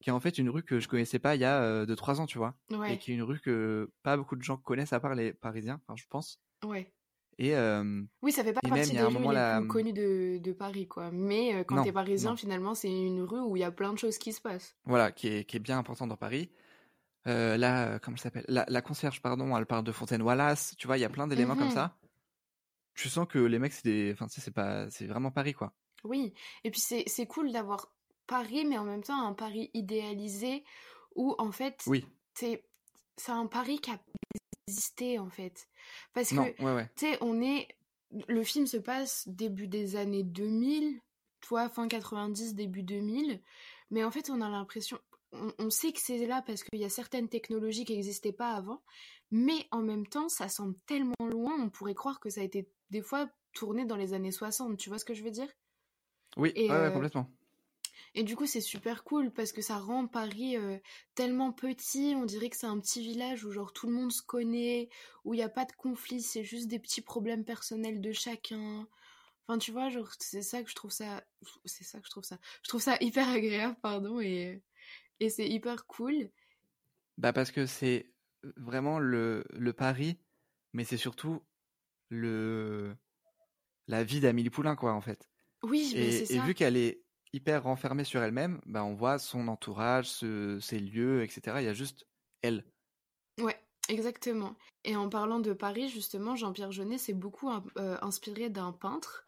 qui 0.01 0.09
est 0.09 0.13
en 0.13 0.19
fait 0.19 0.37
une 0.37 0.49
rue 0.49 0.63
que 0.63 0.79
je 0.79 0.87
connaissais 0.87 1.19
pas 1.19 1.35
il 1.35 1.41
y 1.41 1.45
a 1.45 1.85
2-3 1.85 2.19
ans, 2.21 2.25
tu 2.25 2.37
vois. 2.37 2.55
Et 2.87 2.97
qui 2.97 3.11
est 3.11 3.15
une 3.15 3.23
rue 3.23 3.39
que 3.39 3.91
pas 4.03 4.17
beaucoup 4.17 4.35
de 4.35 4.43
gens 4.43 4.57
connaissent 4.57 4.93
à 4.93 4.99
part 4.99 5.15
les 5.15 5.33
Parisiens, 5.33 5.81
enfin 5.87 5.95
je 5.95 6.05
pense. 6.09 6.39
ouais. 6.63 6.91
Et 7.37 7.53
euh, 7.57 8.01
Oui, 8.21 8.31
ça 8.31 8.45
fait 8.45 8.53
pas 8.53 8.61
partie 8.61 8.93
même, 8.93 9.11
des 9.11 9.17
rues 9.17 9.27
les 9.27 9.33
la- 9.33 9.57
plus 9.59 9.67
connues 9.67 9.91
de, 9.93 10.37
de 10.37 10.51
Paris, 10.53 10.87
quoi. 10.87 11.11
Mais 11.11 11.53
euh, 11.53 11.63
quand 11.65 11.83
t'es 11.83 11.91
parisien, 11.91 12.29
non. 12.31 12.37
finalement, 12.37 12.73
c'est 12.75 12.89
une 12.89 13.21
rue 13.23 13.41
où 13.41 13.57
il 13.57 13.59
y 13.59 13.63
a 13.65 13.71
plein 13.71 13.91
de 13.91 13.97
choses 13.99 14.17
qui 14.17 14.31
se 14.31 14.39
passent. 14.39 14.77
voilà, 14.85 15.11
qui 15.11 15.27
est, 15.27 15.43
qui 15.43 15.57
est 15.57 15.59
bien 15.59 15.77
importante 15.77 16.07
dans 16.07 16.15
Paris. 16.15 16.49
Euh, 17.27 17.57
là, 17.57 17.99
comment 17.99 18.15
elle 18.15 18.21
s'appelle? 18.21 18.45
La, 18.47 18.65
la 18.69 18.81
concierge, 18.81 19.21
pardon, 19.21 19.57
elle 19.57 19.65
parle 19.65 19.83
de 19.83 19.91
Fontaine 19.91 20.21
Wallace. 20.21 20.75
Tu 20.77 20.87
vois, 20.87 20.97
il 20.97 21.01
y 21.01 21.05
a 21.05 21.09
plein 21.09 21.27
d'éléments 21.27 21.55
comme 21.55 21.65
Mhm. 21.65 21.71
ça. 21.73 21.97
Tu 22.93 23.09
sens 23.09 23.27
que 23.27 23.39
les 23.39 23.59
mecs, 23.59 23.73
c'est 23.73 23.83
des, 23.83 24.13
enfin, 24.13 24.27
tu 24.27 24.35
sais, 24.35 24.41
c'est 24.41 24.51
pas, 24.51 24.89
c'est 24.89 25.07
vraiment 25.07 25.31
Paris, 25.31 25.53
quoi. 25.53 25.73
Oui, 26.05 26.33
et 26.63 26.71
puis 26.71 26.79
c'est 26.79 27.25
cool 27.27 27.51
d'avoir 27.51 27.91
Paris, 28.27 28.65
mais 28.65 28.77
en 28.77 28.83
même 28.83 29.03
temps 29.03 29.25
un 29.25 29.33
Paris 29.33 29.69
idéalisé 29.73 30.63
où 31.15 31.35
en 31.37 31.51
fait 31.51 31.81
Oui. 31.87 32.05
c'est 32.35 32.61
un 33.27 33.47
Paris 33.47 33.79
qui 33.79 33.91
a 33.91 33.99
existé 34.67 35.19
en 35.19 35.29
fait. 35.29 35.67
Parce 36.13 36.31
Non, 36.31 36.45
que 36.51 36.61
ouais, 36.63 36.73
ouais. 36.75 36.89
tu 36.95 37.07
sais, 37.07 37.17
on 37.21 37.41
est 37.41 37.67
le 38.27 38.43
film 38.43 38.67
se 38.67 38.77
passe 38.77 39.27
début 39.27 39.67
des 39.67 39.95
années 39.95 40.23
2000, 40.23 40.99
toi 41.41 41.69
fin 41.69 41.87
90, 41.87 42.55
début 42.55 42.83
2000, 42.83 43.41
mais 43.91 44.03
en 44.03 44.11
fait 44.11 44.29
on 44.29 44.41
a 44.41 44.49
l'impression 44.49 44.99
on, 45.33 45.51
on 45.59 45.69
sait 45.69 45.91
que 45.91 45.99
c'est 45.99 46.25
là 46.25 46.41
parce 46.41 46.63
qu'il 46.63 46.79
y 46.79 46.85
a 46.85 46.89
certaines 46.89 47.27
technologies 47.27 47.83
qui 47.83 47.93
n'existaient 47.95 48.31
pas 48.31 48.51
avant, 48.51 48.81
mais 49.31 49.67
en 49.71 49.81
même 49.81 50.07
temps 50.07 50.29
ça 50.29 50.47
semble 50.49 50.75
tellement 50.85 51.13
loin, 51.19 51.53
on 51.59 51.69
pourrait 51.69 51.95
croire 51.95 52.19
que 52.19 52.29
ça 52.29 52.41
a 52.41 52.43
été 52.43 52.69
des 52.89 53.01
fois 53.01 53.29
tourné 53.53 53.85
dans 53.85 53.97
les 53.97 54.13
années 54.13 54.31
60, 54.31 54.77
tu 54.77 54.89
vois 54.89 54.99
ce 54.99 55.05
que 55.05 55.13
je 55.13 55.23
veux 55.23 55.31
dire? 55.31 55.51
Oui, 56.37 56.51
Et, 56.55 56.69
ouais, 56.69 56.75
ouais, 56.75 56.83
euh, 56.83 56.91
complètement. 56.91 57.29
Et 58.13 58.23
du 58.23 58.35
coup, 58.35 58.45
c'est 58.45 58.61
super 58.61 59.03
cool 59.03 59.31
parce 59.31 59.51
que 59.51 59.61
ça 59.61 59.77
rend 59.77 60.07
Paris 60.07 60.57
euh, 60.57 60.77
tellement 61.15 61.51
petit. 61.51 62.13
On 62.15 62.25
dirait 62.25 62.49
que 62.49 62.57
c'est 62.57 62.67
un 62.67 62.79
petit 62.79 63.01
village 63.01 63.45
où 63.45 63.51
genre 63.51 63.73
tout 63.73 63.87
le 63.87 63.93
monde 63.93 64.11
se 64.11 64.21
connaît, 64.21 64.89
où 65.23 65.33
il 65.33 65.37
n'y 65.37 65.43
a 65.43 65.49
pas 65.49 65.65
de 65.65 65.71
conflit, 65.73 66.21
c'est 66.21 66.43
juste 66.43 66.67
des 66.67 66.79
petits 66.79 67.01
problèmes 67.01 67.45
personnels 67.45 68.01
de 68.01 68.11
chacun. 68.11 68.87
Enfin, 69.47 69.59
tu 69.59 69.71
vois, 69.71 69.89
genre 69.89 70.11
c'est 70.19 70.41
ça 70.41 70.63
que 70.63 70.69
je 70.69 70.75
trouve 70.75 70.91
ça, 70.91 71.23
c'est 71.65 71.83
ça 71.83 71.99
que 71.99 72.05
je 72.05 72.11
trouve 72.11 72.23
ça. 72.23 72.39
Je 72.63 72.69
trouve 72.69 72.81
ça 72.81 72.97
hyper 73.01 73.29
agréable, 73.29 73.77
pardon, 73.81 74.19
et 74.21 74.63
et 75.19 75.29
c'est 75.29 75.49
hyper 75.49 75.87
cool. 75.87 76.29
Bah 77.17 77.33
parce 77.33 77.51
que 77.51 77.65
c'est 77.65 78.11
vraiment 78.57 78.99
le, 78.99 79.45
le 79.51 79.73
Paris, 79.73 80.19
mais 80.73 80.83
c'est 80.83 80.97
surtout 80.97 81.41
le 82.09 82.95
la 83.87 84.03
vie 84.03 84.19
d'Amélie 84.21 84.49
Poulain, 84.51 84.75
quoi, 84.75 84.93
en 84.93 85.01
fait. 85.01 85.29
Oui, 85.63 85.93
mais 85.97 86.11
c'est 86.11 86.25
Et, 86.25 86.35
et 86.35 86.39
ça. 86.39 86.45
vu 86.47 86.55
qu'elle 86.55 86.77
est 86.77 87.04
hyper 87.35 87.63
renfermée 87.63 88.03
sur 88.03 88.23
elle-même, 88.23 88.61
bah 88.65 88.83
on 88.83 88.93
voit 88.93 89.19
son 89.19 89.47
entourage, 89.47 90.07
ses 90.07 90.79
lieux, 90.79 91.23
etc. 91.23 91.57
Il 91.59 91.65
y 91.65 91.69
a 91.69 91.73
juste 91.73 92.07
elle. 92.41 92.63
Ouais, 93.39 93.59
exactement. 93.89 94.55
Et 94.83 94.95
en 94.95 95.09
parlant 95.09 95.39
de 95.39 95.53
Paris, 95.53 95.89
justement, 95.89 96.35
Jean-Pierre 96.35 96.71
Jeunet 96.71 96.97
s'est 96.97 97.13
beaucoup 97.13 97.49
euh, 97.51 97.97
inspiré 98.01 98.49
d'un 98.49 98.71
peintre 98.71 99.25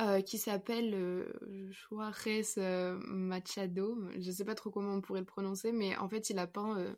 euh, 0.00 0.20
qui 0.20 0.38
s'appelle 0.38 0.94
euh, 0.94 1.26
Juarez 1.70 2.44
euh, 2.58 3.00
Machado. 3.04 3.98
Je 4.16 4.30
sais 4.30 4.44
pas 4.44 4.54
trop 4.54 4.70
comment 4.70 4.94
on 4.94 5.00
pourrait 5.00 5.20
le 5.20 5.26
prononcer, 5.26 5.72
mais 5.72 5.96
en 5.96 6.08
fait, 6.08 6.30
il 6.30 6.38
a 6.38 6.46
peint 6.46 6.94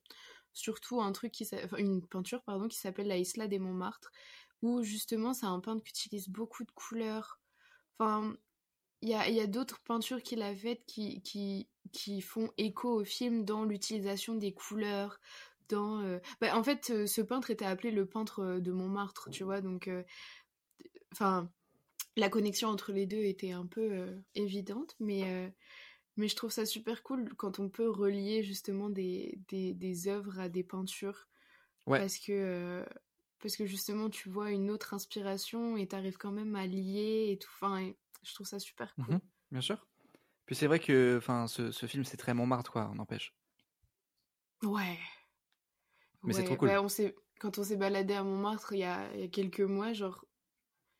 surtout 0.52 1.00
un 1.00 1.10
truc 1.12 1.32
qui 1.32 1.48
une 1.78 2.06
peinture 2.06 2.42
pardon 2.42 2.68
qui 2.68 2.76
s'appelle 2.76 3.06
la 3.06 3.16
Isla 3.16 3.46
des 3.46 3.58
Montmartre 3.60 4.10
où 4.62 4.82
justement 4.82 5.32
c'est 5.32 5.46
un 5.46 5.60
peintre 5.60 5.82
qui 5.82 5.90
utilise 5.90 6.28
beaucoup 6.28 6.64
de 6.64 6.70
couleurs. 6.72 7.40
Il 9.02 9.08
y 9.08 9.14
a, 9.14 9.28
y 9.28 9.40
a 9.40 9.46
d'autres 9.46 9.80
peintures 9.80 10.22
qu'il 10.22 10.42
a 10.42 10.54
faites 10.54 10.84
qui, 10.86 11.22
qui, 11.22 11.68
qui 11.92 12.20
font 12.20 12.50
écho 12.58 13.00
au 13.00 13.04
film 13.04 13.44
dans 13.44 13.64
l'utilisation 13.64 14.34
des 14.34 14.52
couleurs. 14.52 15.20
Dans, 15.68 16.00
euh, 16.00 16.18
bah, 16.40 16.56
en 16.56 16.64
fait, 16.64 16.90
euh, 16.90 17.06
ce 17.06 17.20
peintre 17.20 17.50
était 17.50 17.64
appelé 17.64 17.92
le 17.92 18.04
peintre 18.04 18.40
euh, 18.40 18.60
de 18.60 18.72
Montmartre, 18.72 19.30
tu 19.30 19.44
vois, 19.44 19.60
donc 19.60 19.88
enfin, 21.12 21.50
la 22.16 22.28
connexion 22.28 22.68
entre 22.68 22.92
les 22.92 23.06
deux 23.06 23.22
était 23.22 23.52
un 23.52 23.66
peu 23.66 24.20
évidente, 24.34 24.96
mais, 24.98 25.52
mais 26.16 26.28
je 26.28 26.36
trouve 26.36 26.50
ça 26.50 26.66
super 26.66 27.02
cool 27.02 27.34
quand 27.36 27.60
on 27.60 27.68
peut 27.68 27.88
relier 27.88 28.42
justement 28.42 28.90
des, 28.90 29.38
des, 29.48 29.74
des 29.74 30.08
œuvres 30.08 30.40
à 30.40 30.48
des 30.48 30.64
peintures. 30.64 31.28
Ouais. 31.86 32.00
Parce 32.00 32.18
que, 32.18 32.84
parce 33.40 33.56
que 33.56 33.66
justement, 33.66 34.10
tu 34.10 34.28
vois 34.28 34.50
une 34.50 34.70
autre 34.70 34.94
inspiration 34.94 35.76
et 35.76 35.86
t'arrives 35.86 36.18
quand 36.18 36.32
même 36.32 36.54
à 36.56 36.66
lier 36.66 37.28
et 37.32 37.38
tout. 37.38 37.50
Enfin, 37.54 37.78
et 37.80 37.96
je 38.22 38.34
trouve 38.34 38.46
ça 38.46 38.58
super 38.58 38.94
cool. 38.96 39.14
Mhm, 39.14 39.20
bien 39.50 39.60
sûr. 39.60 39.86
Puis 40.46 40.56
c'est 40.56 40.66
vrai 40.66 40.80
que 40.80 41.16
enfin, 41.18 41.46
ce, 41.46 41.70
ce 41.70 41.86
film, 41.86 42.04
c'est 42.04 42.16
très 42.16 42.34
Montmartre, 42.34 42.72
quoi, 42.72 42.88
on 42.90 42.96
n'empêche. 42.96 43.34
Ouais. 44.62 44.98
Mais 46.22 46.32
c'est 46.34 46.44
trop 46.44 46.56
cool. 46.56 46.68
bah, 46.68 46.82
on. 46.82 46.88
Quand 47.38 47.58
on 47.58 47.62
s'est 47.64 47.76
baladé 47.76 48.12
à 48.12 48.22
Montmartre 48.22 48.74
il 48.74 48.80
y 48.80 48.84
a, 48.84 49.10
il 49.14 49.20
y 49.20 49.22
a 49.22 49.28
quelques 49.28 49.60
mois, 49.62 49.94
genre, 49.94 50.26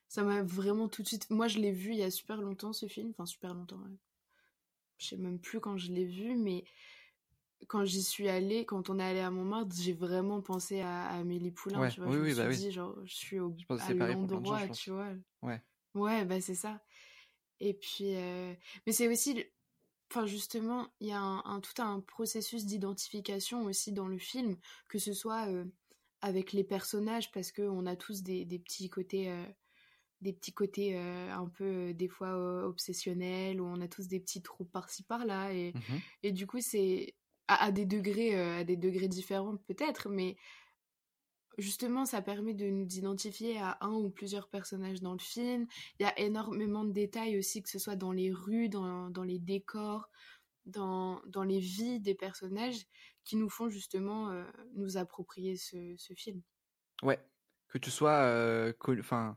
ça 0.09 0.23
m'a 0.23 0.43
vraiment 0.43 0.89
tout 0.89 1.03
de 1.03 1.09
suite. 1.09 1.29
Moi, 1.29 1.49
je 1.49 1.59
l'ai 1.59 1.73
vu 1.73 1.91
il 1.91 1.99
y 1.99 2.03
a 2.03 2.11
super 2.11 2.41
longtemps, 2.41 2.73
ce 2.73 2.87
film. 2.89 3.11
Enfin, 3.11 3.27
super 3.27 3.53
longtemps. 3.55 3.77
ouais. 3.77 3.99
Je 4.99 5.09
sais 5.09 5.17
même 5.19 5.39
plus 5.39 5.61
quand 5.61 5.77
je 5.77 5.93
l'ai 5.93 6.07
vu, 6.07 6.37
mais 6.37 6.65
quand 7.69 7.85
j'y 7.85 8.03
suis 8.03 8.29
allée, 8.29 8.65
quand 8.67 8.91
on 8.91 8.99
est 8.99 9.05
allé 9.05 9.21
à 9.21 9.31
Montmartre, 9.31 9.75
j'ai 9.79 9.93
vraiment 9.93 10.41
pensé 10.43 10.81
à, 10.81 11.07
à 11.09 11.19
Amélie 11.21 11.51
Poulain, 11.53 11.87
Ouais, 11.87 11.89
tu 11.89 12.01
vois. 12.01 12.11
oui, 12.11 12.17
je 12.17 12.23
me 12.23 12.29
oui, 12.29 12.29
suis 12.29 12.35
bah 12.35 12.49
oui. 12.49 12.61
dit, 12.61 12.71
genre, 12.73 12.97
je 13.05 13.15
suis 13.15 13.39
au, 13.41 13.57
Je 13.57 13.65
pense 13.67 13.89
à 13.89 13.95
l'endroit, 13.95 14.69
tu 14.71 14.91
vois. 14.91 15.15
Ouais. 15.43 15.63
Ouais, 15.95 16.25
bah 16.25 16.41
c'est 16.41 16.55
ça. 16.55 16.83
Et 17.61 17.75
puis, 17.75 18.17
euh, 18.17 18.55
mais 18.87 18.93
c'est 18.93 19.09
aussi, 19.09 19.45
enfin 20.11 20.27
justement, 20.27 20.89
il 21.01 21.09
y 21.09 21.13
a 21.13 21.21
un, 21.21 21.45
un- 21.45 21.61
tout 21.61 21.81
un 21.83 22.01
processus 22.01 22.67
d'identification 22.67 23.65
aussi 23.65 23.93
dans 23.93 24.09
le 24.09 24.19
film, 24.19 24.59
que 24.89 24.99
ce 24.99 25.13
soit 25.15 25.49
euh, 25.51 25.67
avec 26.23 26.53
les 26.55 26.65
personnages, 26.65 27.33
parce 27.33 27.53
que 27.53 27.63
on 27.63 27.87
a 27.87 27.97
tous 27.97 28.23
des, 28.23 28.45
des 28.47 28.59
petits 28.61 28.91
côtés, 28.91 29.31
euh, 29.31 29.45
des 30.21 30.33
petits 30.35 30.53
côtés 30.55 30.99
euh, 30.99 31.33
un 31.33 31.49
peu 31.49 31.95
des 31.95 32.09
fois 32.09 32.29
euh, 32.37 32.65
obsessionnels, 32.65 33.61
où 33.61 33.67
on 33.67 33.81
a 33.81 33.89
tous 33.89 34.09
des 34.09 34.21
petits 34.21 34.43
trous 34.43 34.65
par-ci 34.67 35.03
par-là, 35.05 35.53
et, 35.55 35.75
Mhm. 35.75 36.03
et 36.23 36.33
du 36.33 36.47
coup 36.47 36.61
c'est 36.61 37.17
à, 37.51 37.65
à 37.65 37.73
des 37.73 37.87
degrés, 37.87 38.37
euh, 38.37 38.61
à 38.61 38.65
des 38.65 38.77
degrés 38.77 39.09
différents 39.09 39.57
peut-être, 39.69 40.09
mais 40.09 40.37
justement, 41.59 42.07
ça 42.07 42.23
permet 42.23 42.55
de 42.55 42.71
nous 42.71 42.87
identifier 42.87 43.59
à 43.59 43.77
un 43.81 43.93
ou 43.93 44.11
plusieurs 44.11 44.49
personnages 44.49 45.03
dans 45.03 45.13
le 45.13 45.19
film. 45.19 45.67
Il 45.99 46.05
y 46.05 46.07
a 46.07 46.19
énormément 46.19 46.85
de 46.85 46.93
détails 46.93 47.39
aussi, 47.39 47.63
que 47.63 47.69
ce 47.69 47.79
soit 47.79 47.97
dans 47.97 48.13
les 48.13 48.33
rues, 48.33 48.69
dans, 48.69 49.11
dans 49.11 49.25
les 49.25 49.39
décors, 49.39 50.09
dans, 50.65 51.21
dans 51.27 51.43
les 51.43 51.59
vies 51.59 52.01
des 52.01 52.15
personnages, 52.15 52.87
qui 53.25 53.37
nous 53.37 53.51
font 53.51 53.69
justement 53.69 54.31
euh, 54.31 54.45
nous 54.75 54.97
approprier 54.97 55.57
ce, 55.57 55.95
ce 55.97 56.15
film. 56.15 56.41
Ouais. 57.03 57.19
Que 57.69 57.79
tu 57.79 57.91
sois, 57.91 58.23
euh, 58.25 58.73
enfin, 58.99 59.37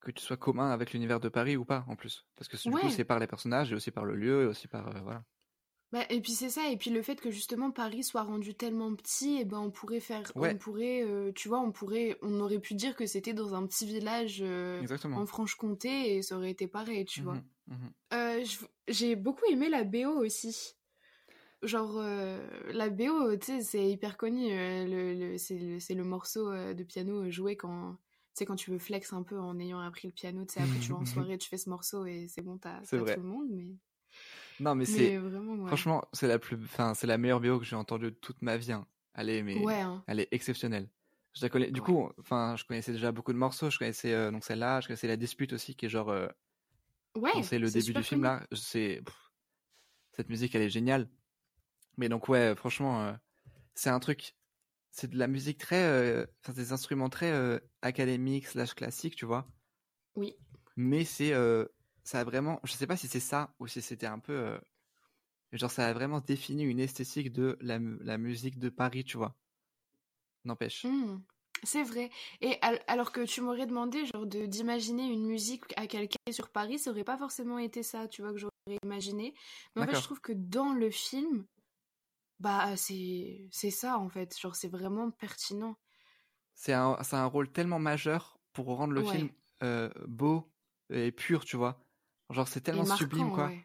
que 0.00 0.10
tu 0.10 0.22
sois 0.22 0.36
commun 0.36 0.70
avec 0.70 0.92
l'univers 0.92 1.20
de 1.20 1.28
Paris 1.28 1.56
ou 1.56 1.64
pas, 1.64 1.84
en 1.88 1.96
plus. 1.96 2.26
Parce 2.34 2.48
que 2.48 2.56
du 2.56 2.74
coup, 2.74 2.90
c'est 2.90 3.04
par 3.04 3.18
les 3.18 3.26
personnages 3.26 3.72
et 3.72 3.74
aussi 3.74 3.90
par 3.90 4.04
le 4.04 4.16
lieu 4.16 4.42
et 4.42 4.46
aussi 4.46 4.68
par, 4.68 4.88
euh, 4.88 5.00
voilà. 5.00 5.24
Bah, 5.92 6.04
et 6.08 6.20
puis 6.22 6.32
c'est 6.32 6.48
ça, 6.48 6.70
et 6.70 6.76
puis 6.78 6.90
le 6.90 7.02
fait 7.02 7.20
que 7.20 7.30
justement 7.30 7.70
Paris 7.70 8.02
soit 8.02 8.22
rendu 8.22 8.54
tellement 8.54 8.94
petit, 8.94 9.36
et 9.38 9.44
ben 9.44 9.58
on 9.60 9.70
pourrait 9.70 10.00
faire, 10.00 10.32
Ouais. 10.36 10.54
on 10.54 10.58
pourrait, 10.58 11.02
euh, 11.02 11.32
tu 11.34 11.48
vois, 11.48 11.60
on 11.60 11.70
pourrait, 11.70 12.16
on 12.22 12.40
aurait 12.40 12.60
pu 12.60 12.74
dire 12.74 12.96
que 12.96 13.04
c'était 13.04 13.34
dans 13.34 13.54
un 13.54 13.66
petit 13.66 13.84
village 13.86 14.38
euh, 14.40 14.86
en 15.12 15.26
Franche-Comté 15.26 16.16
et 16.16 16.22
ça 16.22 16.36
aurait 16.38 16.50
été 16.50 16.66
pareil, 16.66 17.04
tu 17.04 17.20
vois. 17.22 17.34
Mhm, 17.68 17.76
mhm. 17.76 17.92
Euh, 18.14 18.44
j'ai 18.88 19.16
beaucoup 19.16 19.44
aimé 19.50 19.68
la 19.68 19.84
BO 19.84 20.12
aussi. 20.24 20.76
Genre, 21.62 22.02
la 22.72 22.90
BO, 22.90 23.36
tu 23.36 23.46
sais, 23.46 23.60
c'est 23.62 23.88
hyper 23.90 24.16
connu. 24.16 24.48
le, 24.50 25.14
le- 25.14 25.38
c'est 25.38 25.58
le, 25.58 25.78
le 25.94 26.04
morceau 26.04 26.50
de 26.52 26.82
piano 26.84 27.30
joué 27.30 27.56
quand, 27.56 27.98
tu 28.36 28.44
quand 28.44 28.56
tu 28.56 28.70
veux 28.72 28.78
flex 28.78 29.12
un 29.12 29.22
peu 29.22 29.38
en 29.38 29.58
ayant 29.60 29.78
appris 29.78 30.08
le 30.08 30.12
piano. 30.14 30.44
Tu 30.44 30.54
sais, 30.54 30.60
après, 30.60 30.80
tu 30.80 30.92
vas 30.92 30.98
en 30.98 31.04
soirée, 31.30 31.38
tu 31.38 31.48
fais 31.48 31.58
ce 31.58 31.70
morceau 31.70 32.04
et 32.06 32.26
c'est 32.28 32.42
bon, 32.42 32.58
t'as 32.58 32.80
tout 32.80 33.20
le 33.20 33.22
monde. 33.28 33.48
Mais, 33.50 33.76
Non, 34.62 34.74
mais 34.76 34.80
mais 34.80 34.84
c'est, 34.86 35.18
ouais. 35.18 35.66
franchement, 35.66 36.04
c'est 36.12 36.28
la 36.28 36.38
plus, 36.38 36.56
enfin, 36.56 36.94
c'est 36.94 37.06
la 37.08 37.18
meilleure 37.18 37.40
BO 37.40 37.58
que 37.58 37.64
j'ai 37.64 37.74
entendue 37.76 38.06
de 38.12 38.16
toute 38.16 38.42
ma 38.42 38.56
vie. 38.56 38.72
hein. 38.72 38.86
Elle 39.14 39.28
est, 39.28 39.42
mais, 39.42 39.58
Ouais, 39.58 39.80
hein. 39.80 40.04
elle 40.06 40.20
est 40.20 40.28
exceptionnelle. 40.30 40.88
Je 41.34 41.42
la 41.42 41.48
connais, 41.48 41.70
du 41.70 41.80
Ouais. 41.80 41.86
coup, 41.86 42.10
enfin, 42.20 42.54
je 42.56 42.64
connaissais 42.64 42.92
déjà 42.92 43.10
beaucoup 43.10 43.32
de 43.32 43.38
morceaux. 43.38 43.70
Je 43.70 43.78
connaissais 43.78 44.12
euh, 44.12 44.30
donc 44.30 44.44
celle-là, 44.44 44.80
je 44.80 44.86
connaissais 44.86 45.08
la 45.08 45.16
dispute 45.16 45.52
aussi, 45.52 45.74
qui 45.74 45.86
est 45.86 45.88
genre, 45.88 46.10
euh, 46.10 46.28
Ouais, 47.16 47.42
c'est 47.42 47.58
le 47.58 47.70
début 47.70 47.92
du 47.92 48.02
film 48.02 48.22
là, 48.22 48.46
c'est 48.54 49.02
cette 50.12 50.28
musique 50.28 50.54
elle 50.54 50.62
est 50.62 50.70
géniale. 50.70 51.10
Mais 51.98 52.08
donc 52.08 52.28
ouais, 52.28 52.54
franchement, 52.54 53.02
euh, 53.02 53.12
c'est 53.74 53.90
un 53.90 53.98
truc, 54.00 54.36
c'est 54.90 55.10
de 55.10 55.18
la 55.18 55.26
musique 55.26 55.58
très, 55.58 56.26
enfin 56.42 56.52
des 56.54 56.72
instruments 56.72 57.10
très 57.10 57.60
académiques 57.82 58.46
slash 58.46 58.74
classiques, 58.74 59.16
tu 59.16 59.26
vois. 59.26 59.46
Oui. 60.16 60.36
Mais 60.76 61.04
c'est, 61.04 61.32
ça 62.04 62.20
a 62.20 62.24
vraiment, 62.24 62.60
je 62.64 62.72
sais 62.72 62.86
pas 62.86 62.96
si 62.96 63.08
c'est 63.08 63.20
ça 63.20 63.54
ou 63.60 63.66
si 63.66 63.82
c'était 63.82 64.06
un 64.06 64.18
peu, 64.18 64.32
euh, 64.34 64.58
genre 65.52 65.70
ça 65.70 65.86
a 65.88 65.92
vraiment 65.94 66.20
défini 66.20 66.64
une 66.64 66.80
esthétique 66.80 67.32
de 67.32 67.58
la, 67.62 67.78
mu- 67.80 67.98
la 68.02 68.18
musique 68.18 68.58
de 68.58 68.70
Paris, 68.70 69.04
tu 69.04 69.16
vois. 69.18 69.36
N'empêche. 70.44 70.80
Hmm, 70.84 71.18
c'est 71.62 71.82
vrai. 71.84 72.10
Et 72.40 72.58
al- 72.62 72.82
alors 72.88 73.12
que 73.12 73.24
tu 73.24 73.40
m'aurais 73.40 73.66
demandé, 73.66 74.04
genre, 74.06 74.26
de 74.26 74.46
d'imaginer 74.46 75.04
une 75.06 75.26
musique 75.26 75.64
à 75.76 75.86
quelqu'un 75.86 76.16
sur 76.32 76.50
Paris, 76.50 76.78
ça 76.78 76.90
aurait 76.90 77.04
pas 77.04 77.18
forcément 77.18 77.58
été 77.58 77.82
ça, 77.82 78.08
tu 78.08 78.22
vois, 78.22 78.32
que 78.32 78.38
j'aurais 78.38 78.78
imaginé. 78.84 79.34
Mais 79.76 79.82
en 79.82 79.84
fait, 79.84 79.94
je 79.94 80.02
trouve 80.02 80.20
que 80.20 80.32
dans 80.32 80.72
le 80.72 80.90
film, 80.90 81.46
bah, 82.40 82.76
c'est 82.76 83.48
c'est 83.52 83.70
ça, 83.70 83.98
en 83.98 84.10
fait. 84.10 84.38
Genre, 84.40 84.56
c'est 84.56 84.68
vraiment 84.68 85.10
pertinent. 85.12 85.76
C'est 86.54 86.72
un, 86.72 86.96
un 87.12 87.26
rôle 87.26 87.52
tellement 87.52 87.78
majeur 87.78 88.38
pour 88.52 88.66
rendre 88.76 88.94
le 88.94 89.02
Ouais. 89.02 89.02
film 89.02 89.30
euh, 89.62 89.90
beau 90.06 90.52
et 90.90 91.12
pur, 91.12 91.44
tu 91.44 91.56
vois. 91.56 91.84
Genre 92.32 92.48
c'est 92.48 92.60
tellement 92.62 92.84
marquant, 92.84 92.96
sublime 92.96 93.30
quoi. 93.30 93.46
ouais. 93.48 93.64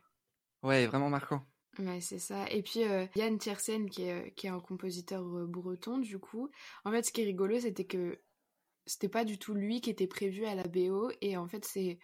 Ouais, 0.64 0.88
vraiment 0.88 1.10
marquant. 1.10 1.46
Ouais, 1.80 2.02
c'est 2.02 2.18
ça. 2.20 2.50
Et 2.50 2.64
puis, 2.64 2.84
euh, 2.84 3.06
Yann 3.16 3.38
Tiersen, 3.38 3.90
qui 3.90 4.04
est, 4.04 4.34
qui 4.36 4.48
est 4.48 4.50
un 4.50 4.60
compositeur 4.60 5.24
euh, 5.24 5.46
breton, 5.46 6.00
du 6.00 6.18
coup, 6.18 6.50
en 6.86 6.92
fait, 6.92 7.04
ce 7.04 7.12
qui 7.12 7.22
est 7.22 7.26
rigolo, 7.26 7.60
c'était 7.60 7.86
que 7.86 8.20
c'était 8.86 9.10
pas 9.10 9.26
du 9.26 9.38
tout 9.40 9.54
lui 9.54 9.82
qui 9.82 9.90
était 9.92 10.08
prévu 10.08 10.46
à 10.46 10.56
la 10.56 10.64
BO, 10.64 11.12
et 11.22 11.38
en 11.38 11.48
fait, 11.48 11.66
c'est 11.66 12.00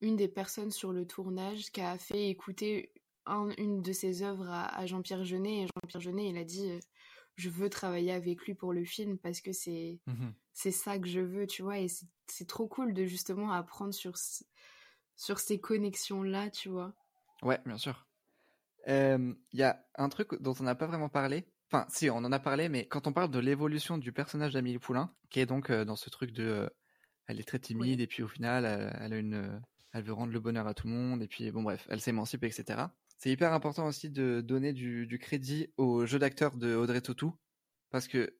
une 0.00 0.16
des 0.16 0.28
personnes 0.28 0.70
sur 0.72 0.92
le 0.92 1.06
tournage 1.06 1.72
qui 1.72 1.80
a 1.82 1.98
fait 1.98 2.28
écouter 2.30 2.92
un- 3.26 3.50
une 3.58 3.82
de 3.82 3.92
ses 3.92 4.22
œuvres 4.22 4.48
à, 4.50 4.66
à 4.76 4.86
Jean-Pierre 4.86 5.24
Jeunet, 5.24 5.62
et 5.64 5.66
Jean-Pierre 5.68 6.00
Jeunet, 6.02 6.28
il 6.30 6.38
a 6.38 6.44
dit 6.44 6.70
euh, 6.70 6.80
Je 7.36 7.50
veux 7.50 7.70
travailler 7.70 8.12
avec 8.12 8.42
lui 8.46 8.54
pour 8.54 8.72
le 8.72 8.84
film 8.84 9.18
parce 9.18 9.40
que 9.40 9.52
c'est 9.52 10.00
Mhm. 10.06 10.34
c'est 10.54 10.72
ça 10.72 10.98
que 10.98 11.08
je 11.08 11.20
veux, 11.20 11.46
tu 11.46 11.62
vois, 11.62 11.78
et 11.80 11.88
c'est 11.88 12.06
c'est 12.28 12.48
trop 12.48 12.68
cool 12.68 12.94
de 12.94 13.06
justement 13.06 13.52
apprendre 13.52 13.94
sur, 13.94 14.16
ce- 14.18 14.44
sur 15.20 15.38
ces 15.38 15.60
connexions-là, 15.60 16.48
tu 16.48 16.70
vois. 16.70 16.94
Ouais, 17.42 17.60
bien 17.66 17.76
sûr. 17.76 18.06
Il 18.86 19.36
y 19.52 19.62
a 19.62 19.84
un 19.96 20.08
truc 20.08 20.40
dont 20.40 20.54
on 20.58 20.62
n'a 20.62 20.74
pas 20.74 20.86
vraiment 20.86 21.10
parlé. 21.10 21.44
Enfin, 21.66 21.86
si, 21.90 22.08
on 22.08 22.16
en 22.16 22.32
a 22.32 22.38
parlé, 22.38 22.70
mais 22.70 22.88
quand 22.88 23.06
on 23.06 23.12
parle 23.12 23.30
de 23.30 23.38
l'évolution 23.38 23.98
du 23.98 24.12
personnage 24.12 24.54
d'Amélie 24.54 24.78
Poulain, 24.78 25.14
qui 25.28 25.38
est 25.40 25.46
donc 25.46 25.68
euh, 25.70 25.84
dans 25.84 25.94
ce 25.96 26.08
truc 26.10 26.32
de. 26.32 26.44
euh, 26.44 26.68
elle 27.26 27.38
est 27.38 27.46
très 27.46 27.58
timide, 27.58 28.00
et 28.00 28.06
puis 28.06 28.22
au 28.22 28.28
final, 28.28 28.64
elle, 28.64 28.96
elle 28.98 29.12
a 29.12 29.18
une, 29.18 29.34
euh, 29.34 29.58
elle 29.92 30.02
veut 30.02 30.14
rendre 30.14 30.32
le 30.32 30.40
bonheur 30.40 30.66
à 30.66 30.74
tout 30.74 30.88
le 30.88 30.94
monde, 30.94 31.22
et 31.22 31.28
puis 31.28 31.48
bon, 31.52 31.62
bref, 31.62 31.86
elle 31.90 32.00
s'émancipe, 32.00 32.42
etc. 32.42 32.88
C'est 33.18 33.30
hyper 33.30 33.52
important 33.52 33.86
aussi 33.86 34.08
de 34.10 34.40
donner 34.40 34.72
du, 34.72 35.06
du 35.06 35.18
crédit 35.18 35.72
au 35.76 36.06
jeu 36.06 36.18
d'acteur 36.18 36.56
de 36.56 36.74
Audrey 36.74 37.02
Tautou, 37.02 37.36
parce 37.90 38.08
que, 38.08 38.36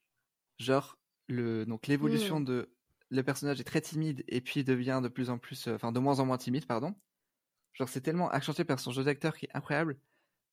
genre, 0.59 0.99
le, 1.29 1.67
donc 1.67 1.87
l'évolution 1.87 2.41
Mm. 2.41 2.45
de. 2.47 2.75
Le 3.11 3.23
personnage 3.23 3.61
est 3.61 3.65
très 3.65 3.81
timide, 3.81 4.25
et 4.29 4.41
puis 4.41 4.65
devient 4.65 5.01
de 5.03 5.09
plus 5.09 5.31
en 5.31 5.39
plus. 5.39 5.67
euh, 5.69 5.75
Enfin, 5.75 5.93
de 5.93 6.01
moins 6.01 6.21
en 6.21 6.27
moins 6.27 6.39
timide, 6.39 6.67
pardon. 6.67 6.95
Genre, 7.75 7.89
c'est 7.89 8.01
tellement 8.01 8.31
accentué 8.31 8.65
par 8.65 8.81
son 8.81 8.93
jeu 8.93 9.05
d'acteur 9.05 9.37
qui 9.37 9.47
est 9.47 9.51
incroyable. 9.57 9.99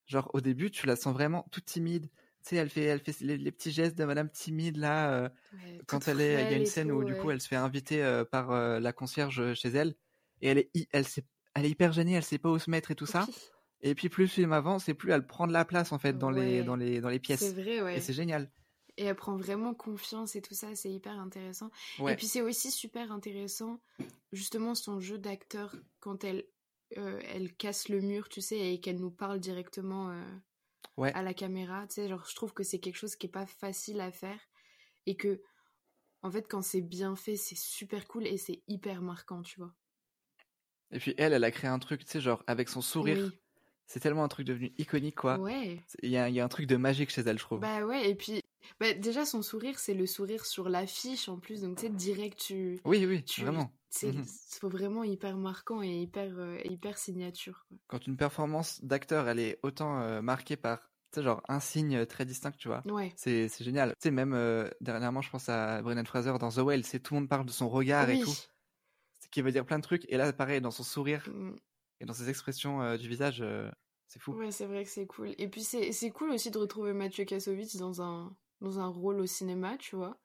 Genre, 0.05 0.29
au 0.33 0.41
début, 0.41 0.71
tu 0.71 0.85
la 0.87 0.95
sens 0.95 1.13
vraiment 1.13 1.47
toute 1.51 1.65
timide. 1.65 2.09
Tu 2.43 2.49
sais, 2.51 2.55
elle 2.57 2.69
fait, 2.69 2.83
elle 2.85 3.01
fait 3.01 3.19
les, 3.21 3.37
les 3.37 3.51
petits 3.51 3.71
gestes 3.71 3.97
de 3.97 4.05
madame 4.05 4.29
timide, 4.31 4.77
là. 4.77 5.13
euh, 5.13 5.29
Ouais, 5.53 5.79
quand 5.87 6.07
elle 6.07 6.21
est, 6.21 6.43
il 6.43 6.49
y 6.51 6.53
a 6.53 6.57
une 6.57 6.65
scène 6.65 6.89
tout, 6.89 6.95
où, 6.95 7.03
du 7.03 7.15
coup, 7.15 7.31
elle 7.31 7.41
se 7.41 7.47
fait 7.47 7.55
inviter 7.55 8.03
euh, 8.03 8.25
par 8.25 8.51
euh, 8.51 8.79
la 8.79 8.93
concierge 8.93 9.53
chez 9.55 9.69
elle. 9.69 9.95
Et 10.41 10.49
elle 10.49 10.57
est, 10.59 10.71
elle, 10.91 11.05
elle 11.55 11.65
est 11.65 11.69
hyper 11.69 11.91
gênée, 11.93 12.13
elle 12.13 12.23
sait 12.23 12.37
pas 12.37 12.49
où 12.49 12.59
se 12.59 12.69
mettre 12.69 12.91
et 12.91 12.95
tout 12.95 13.05
ça. 13.05 13.27
Et 13.81 13.95
puis, 13.95 14.09
plus 14.09 14.23
le 14.25 14.29
film 14.29 14.53
avance, 14.53 14.89
et 14.89 14.93
plus 14.93 15.11
elle 15.11 15.25
prend 15.27 15.47
de 15.47 15.53
la 15.53 15.65
place, 15.65 15.91
en 15.91 15.99
fait, 15.99 16.17
dans, 16.17 16.31
les, 16.31 16.63
dans, 16.63 16.75
les, 16.75 17.01
dans 17.01 17.09
les 17.09 17.17
C'est 17.17 17.19
pièces. 17.19 17.53
vrai, 17.53 17.81
ouais. 17.81 17.97
Et 17.97 18.01
c'est 18.01 18.13
génial. 18.13 18.49
Et 18.97 19.03
elle 19.05 19.15
prend 19.15 19.35
vraiment 19.37 19.73
confiance 19.75 20.35
et 20.35 20.41
tout 20.41 20.55
ça, 20.55 20.73
c'est 20.75 20.91
hyper 20.91 21.19
intéressant. 21.19 21.69
Ouais. 21.99 22.13
Et 22.13 22.15
puis 22.15 22.25
c'est 22.25 22.41
aussi 22.41 22.71
super 22.71 23.11
intéressant, 23.11 23.79
justement, 24.31 24.73
son 24.73 24.99
jeu 24.99 25.17
d'acteur 25.19 25.75
quand 25.99 26.23
elle, 26.23 26.45
euh, 26.97 27.19
elle 27.25 27.53
casse 27.55 27.89
le 27.89 28.01
mur, 28.01 28.27
tu 28.27 28.41
sais, 28.41 28.73
et 28.73 28.79
qu'elle 28.79 28.99
nous 28.99 29.11
parle 29.11 29.39
directement 29.39 30.09
euh, 30.09 30.23
Ouais. 30.97 31.13
à 31.13 31.21
la 31.21 31.35
caméra. 31.35 31.85
Tu 31.87 31.95
sais, 31.95 32.07
genre, 32.09 32.25
je 32.27 32.33
trouve 32.35 32.53
que 32.53 32.63
c'est 32.63 32.79
quelque 32.79 32.95
chose 32.95 33.15
qui 33.15 33.27
est 33.27 33.31
pas 33.31 33.45
facile 33.45 34.01
à 34.01 34.11
faire 34.11 34.39
et 35.05 35.15
que, 35.15 35.41
en 36.23 36.31
fait, 36.31 36.47
quand 36.49 36.63
c'est 36.63 36.81
bien 36.81 37.15
fait, 37.15 37.35
c'est 37.35 37.55
super 37.57 38.07
cool 38.07 38.25
et 38.25 38.37
c'est 38.37 38.63
hyper 38.67 39.03
marquant, 39.03 39.43
tu 39.43 39.59
vois. 39.59 39.75
Et 40.89 40.97
puis 40.99 41.13
elle, 41.17 41.33
elle 41.33 41.43
a 41.43 41.51
créé 41.51 41.69
un 41.69 41.77
truc, 41.79 42.03
tu 42.03 42.11
sais, 42.11 42.21
genre 42.21 42.43
avec 42.47 42.67
son 42.69 42.81
sourire. 42.81 43.25
Oui. 43.31 43.39
C'est 43.85 43.99
tellement 43.99 44.23
un 44.23 44.27
truc 44.27 44.45
devenu 44.47 44.73
iconique, 44.77 45.15
quoi. 45.15 45.37
Ouais. 45.37 45.81
Y 46.01 46.07
il 46.07 46.11
y 46.11 46.39
a 46.39 46.43
un 46.43 46.47
truc 46.49 46.65
de 46.65 46.75
magique 46.77 47.09
chez 47.09 47.21
elle, 47.21 47.37
je 47.37 47.43
trouve. 47.43 47.59
Bah 47.59 47.85
ouais, 47.85 48.09
et 48.09 48.15
puis 48.15 48.41
bah, 48.79 48.93
déjà 48.93 49.25
son 49.25 49.41
sourire, 49.41 49.79
c'est 49.79 49.93
le 49.93 50.05
sourire 50.05 50.45
sur 50.45 50.69
l'affiche 50.69 51.29
en 51.29 51.37
plus, 51.39 51.61
donc 51.61 51.77
tu 51.77 51.83
sais, 51.87 51.89
direct, 51.89 52.39
tu. 52.39 52.79
oui, 52.85 53.05
oui, 53.05 53.23
tu 53.23 53.41
vraiment. 53.41 53.71
C'est 53.89 54.13
c'est 54.25 54.61
vraiment 54.63 55.03
hyper 55.03 55.37
marquant 55.37 55.81
et 55.81 56.01
hyper, 56.01 56.37
euh, 56.37 56.59
hyper 56.65 56.97
signature. 56.97 57.65
Quoi. 57.69 57.77
Quand 57.87 58.05
une 58.05 58.17
performance 58.17 58.83
d'acteur, 58.83 59.27
elle 59.29 59.39
est 59.39 59.59
autant 59.63 60.01
euh, 60.01 60.21
marquée 60.21 60.57
par, 60.57 60.79
tu 61.11 61.19
sais, 61.19 61.23
genre 61.23 61.41
un 61.47 61.59
signe 61.59 62.05
très 62.05 62.25
distinct, 62.25 62.51
tu 62.57 62.67
vois. 62.67 62.83
Ouais. 62.85 63.13
C'est 63.15 63.47
génial. 63.63 63.91
Tu 63.91 63.95
sais, 64.03 64.11
même 64.11 64.33
euh, 64.33 64.69
dernièrement, 64.81 65.21
je 65.21 65.29
pense 65.29 65.47
à 65.49 65.81
Brendan 65.81 66.05
Fraser 66.05 66.33
dans 66.39 66.49
The 66.51 66.57
Whale, 66.57 66.83
c'est 66.83 66.99
tout 66.99 67.13
le 67.13 67.21
monde 67.21 67.29
parle 67.29 67.45
de 67.45 67.51
son 67.51 67.69
regard 67.69 68.09
et 68.09 68.19
tout. 68.19 68.33
C'est 69.19 69.29
qui 69.31 69.41
veut 69.41 69.51
dire 69.51 69.65
plein 69.65 69.77
de 69.79 69.83
trucs. 69.83 70.05
Et 70.09 70.17
là, 70.17 70.31
pareil, 70.33 70.61
dans 70.61 70.69
son 70.71 70.83
sourire 70.83 71.27
Mm. 71.29 71.55
et 72.01 72.05
dans 72.05 72.13
ses 72.13 72.29
expressions 72.29 72.81
euh, 72.81 72.97
du 72.97 73.07
visage, 73.07 73.39
euh, 73.41 73.71
c'est 74.07 74.19
fou. 74.19 74.33
Ouais, 74.33 74.51
c'est 74.51 74.65
vrai 74.65 74.83
que 74.83 74.89
c'est 74.89 75.07
cool. 75.07 75.33
Et 75.37 75.47
puis 75.47 75.63
c'est 75.63 75.91
c'est 75.91 76.11
cool 76.11 76.31
aussi 76.31 76.51
de 76.51 76.57
retrouver 76.57 76.93
Mathieu 76.93 77.23
Kassovitz 77.25 77.77
dans 77.77 78.01
un, 78.01 78.35
dans 78.61 78.79
un 78.79 78.87
rôle 78.87 79.19
au 79.19 79.25
cinéma, 79.25 79.77
tu 79.77 79.95
vois. 79.95 80.17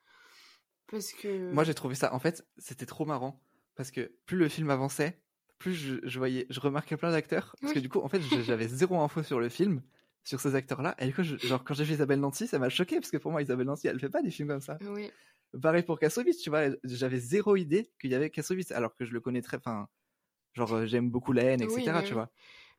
Parce 0.91 1.13
que. 1.13 1.53
Moi, 1.53 1.65
j'ai 1.65 1.75
trouvé 1.75 1.95
ça, 1.95 2.15
en 2.15 2.19
fait, 2.19 2.47
c'était 2.59 2.87
trop 2.87 3.05
marrant. 3.05 3.41
Parce 3.75 3.91
que 3.91 4.13
plus 4.27 4.37
le 4.37 4.49
film 4.49 4.69
avançait, 4.71 5.19
plus 5.59 5.75
je, 5.75 5.97
je 6.03 6.19
voyais, 6.19 6.47
je 6.51 6.61
remarquais 6.61 6.97
plein 6.97 7.11
d'acteurs. 7.11 7.57
Parce 7.61 7.73
que 7.73 7.79
du 7.79 7.89
coup, 7.89 8.01
en 8.01 8.09
fait, 8.09 8.21
j'avais 8.21 8.69
zéro 8.69 9.01
info 9.01 9.23
sur 9.23 9.41
le 9.41 9.49
film, 9.49 9.83
sur 10.25 10.41
ces 10.41 10.55
acteurs-là. 10.55 10.95
Et 10.99 11.07
du 11.07 11.15
coup, 11.15 11.23
je- 11.23 11.37
genre, 11.37 11.65
quand 11.65 11.73
j'ai 11.75 11.85
vu 11.85 11.95
Isabelle 11.95 12.21
Nanty, 12.21 12.47
ça 12.47 12.59
m'a 12.59 12.69
choqué. 12.69 12.97
Parce 13.01 13.11
que 13.11 13.17
pour 13.17 13.31
moi, 13.33 13.41
Isabelle 13.43 13.67
Nanty, 13.67 13.87
elle 13.89 13.99
fait 13.99 14.11
pas 14.11 14.23
des 14.23 14.31
films 14.31 14.49
comme 14.49 14.61
ça. 14.61 14.79
Oui. 14.83 15.11
Pareil 15.61 15.83
pour 15.83 15.99
Kassovitz, 15.99 16.39
tu 16.39 16.51
vois. 16.51 16.65
J'avais 16.85 17.19
zéro 17.19 17.57
idée 17.57 17.91
qu'il 18.01 18.11
y 18.11 18.15
avait 18.15 18.31
Kassovitz. 18.31 18.71
Alors 18.73 18.95
que 18.95 19.05
je 19.05 19.13
le 19.13 19.21
connais 19.21 19.43
très, 19.43 19.57
enfin, 19.59 19.89
genre, 20.55 20.73
euh, 20.75 20.87
j'aime 20.87 21.11
beaucoup 21.11 21.33
la 21.33 21.45
haine, 21.45 21.63
etc. 21.63 21.79
Oui, 21.79 21.93
mais 22.03 22.05
tu 22.09 22.15
vois. 22.15 22.31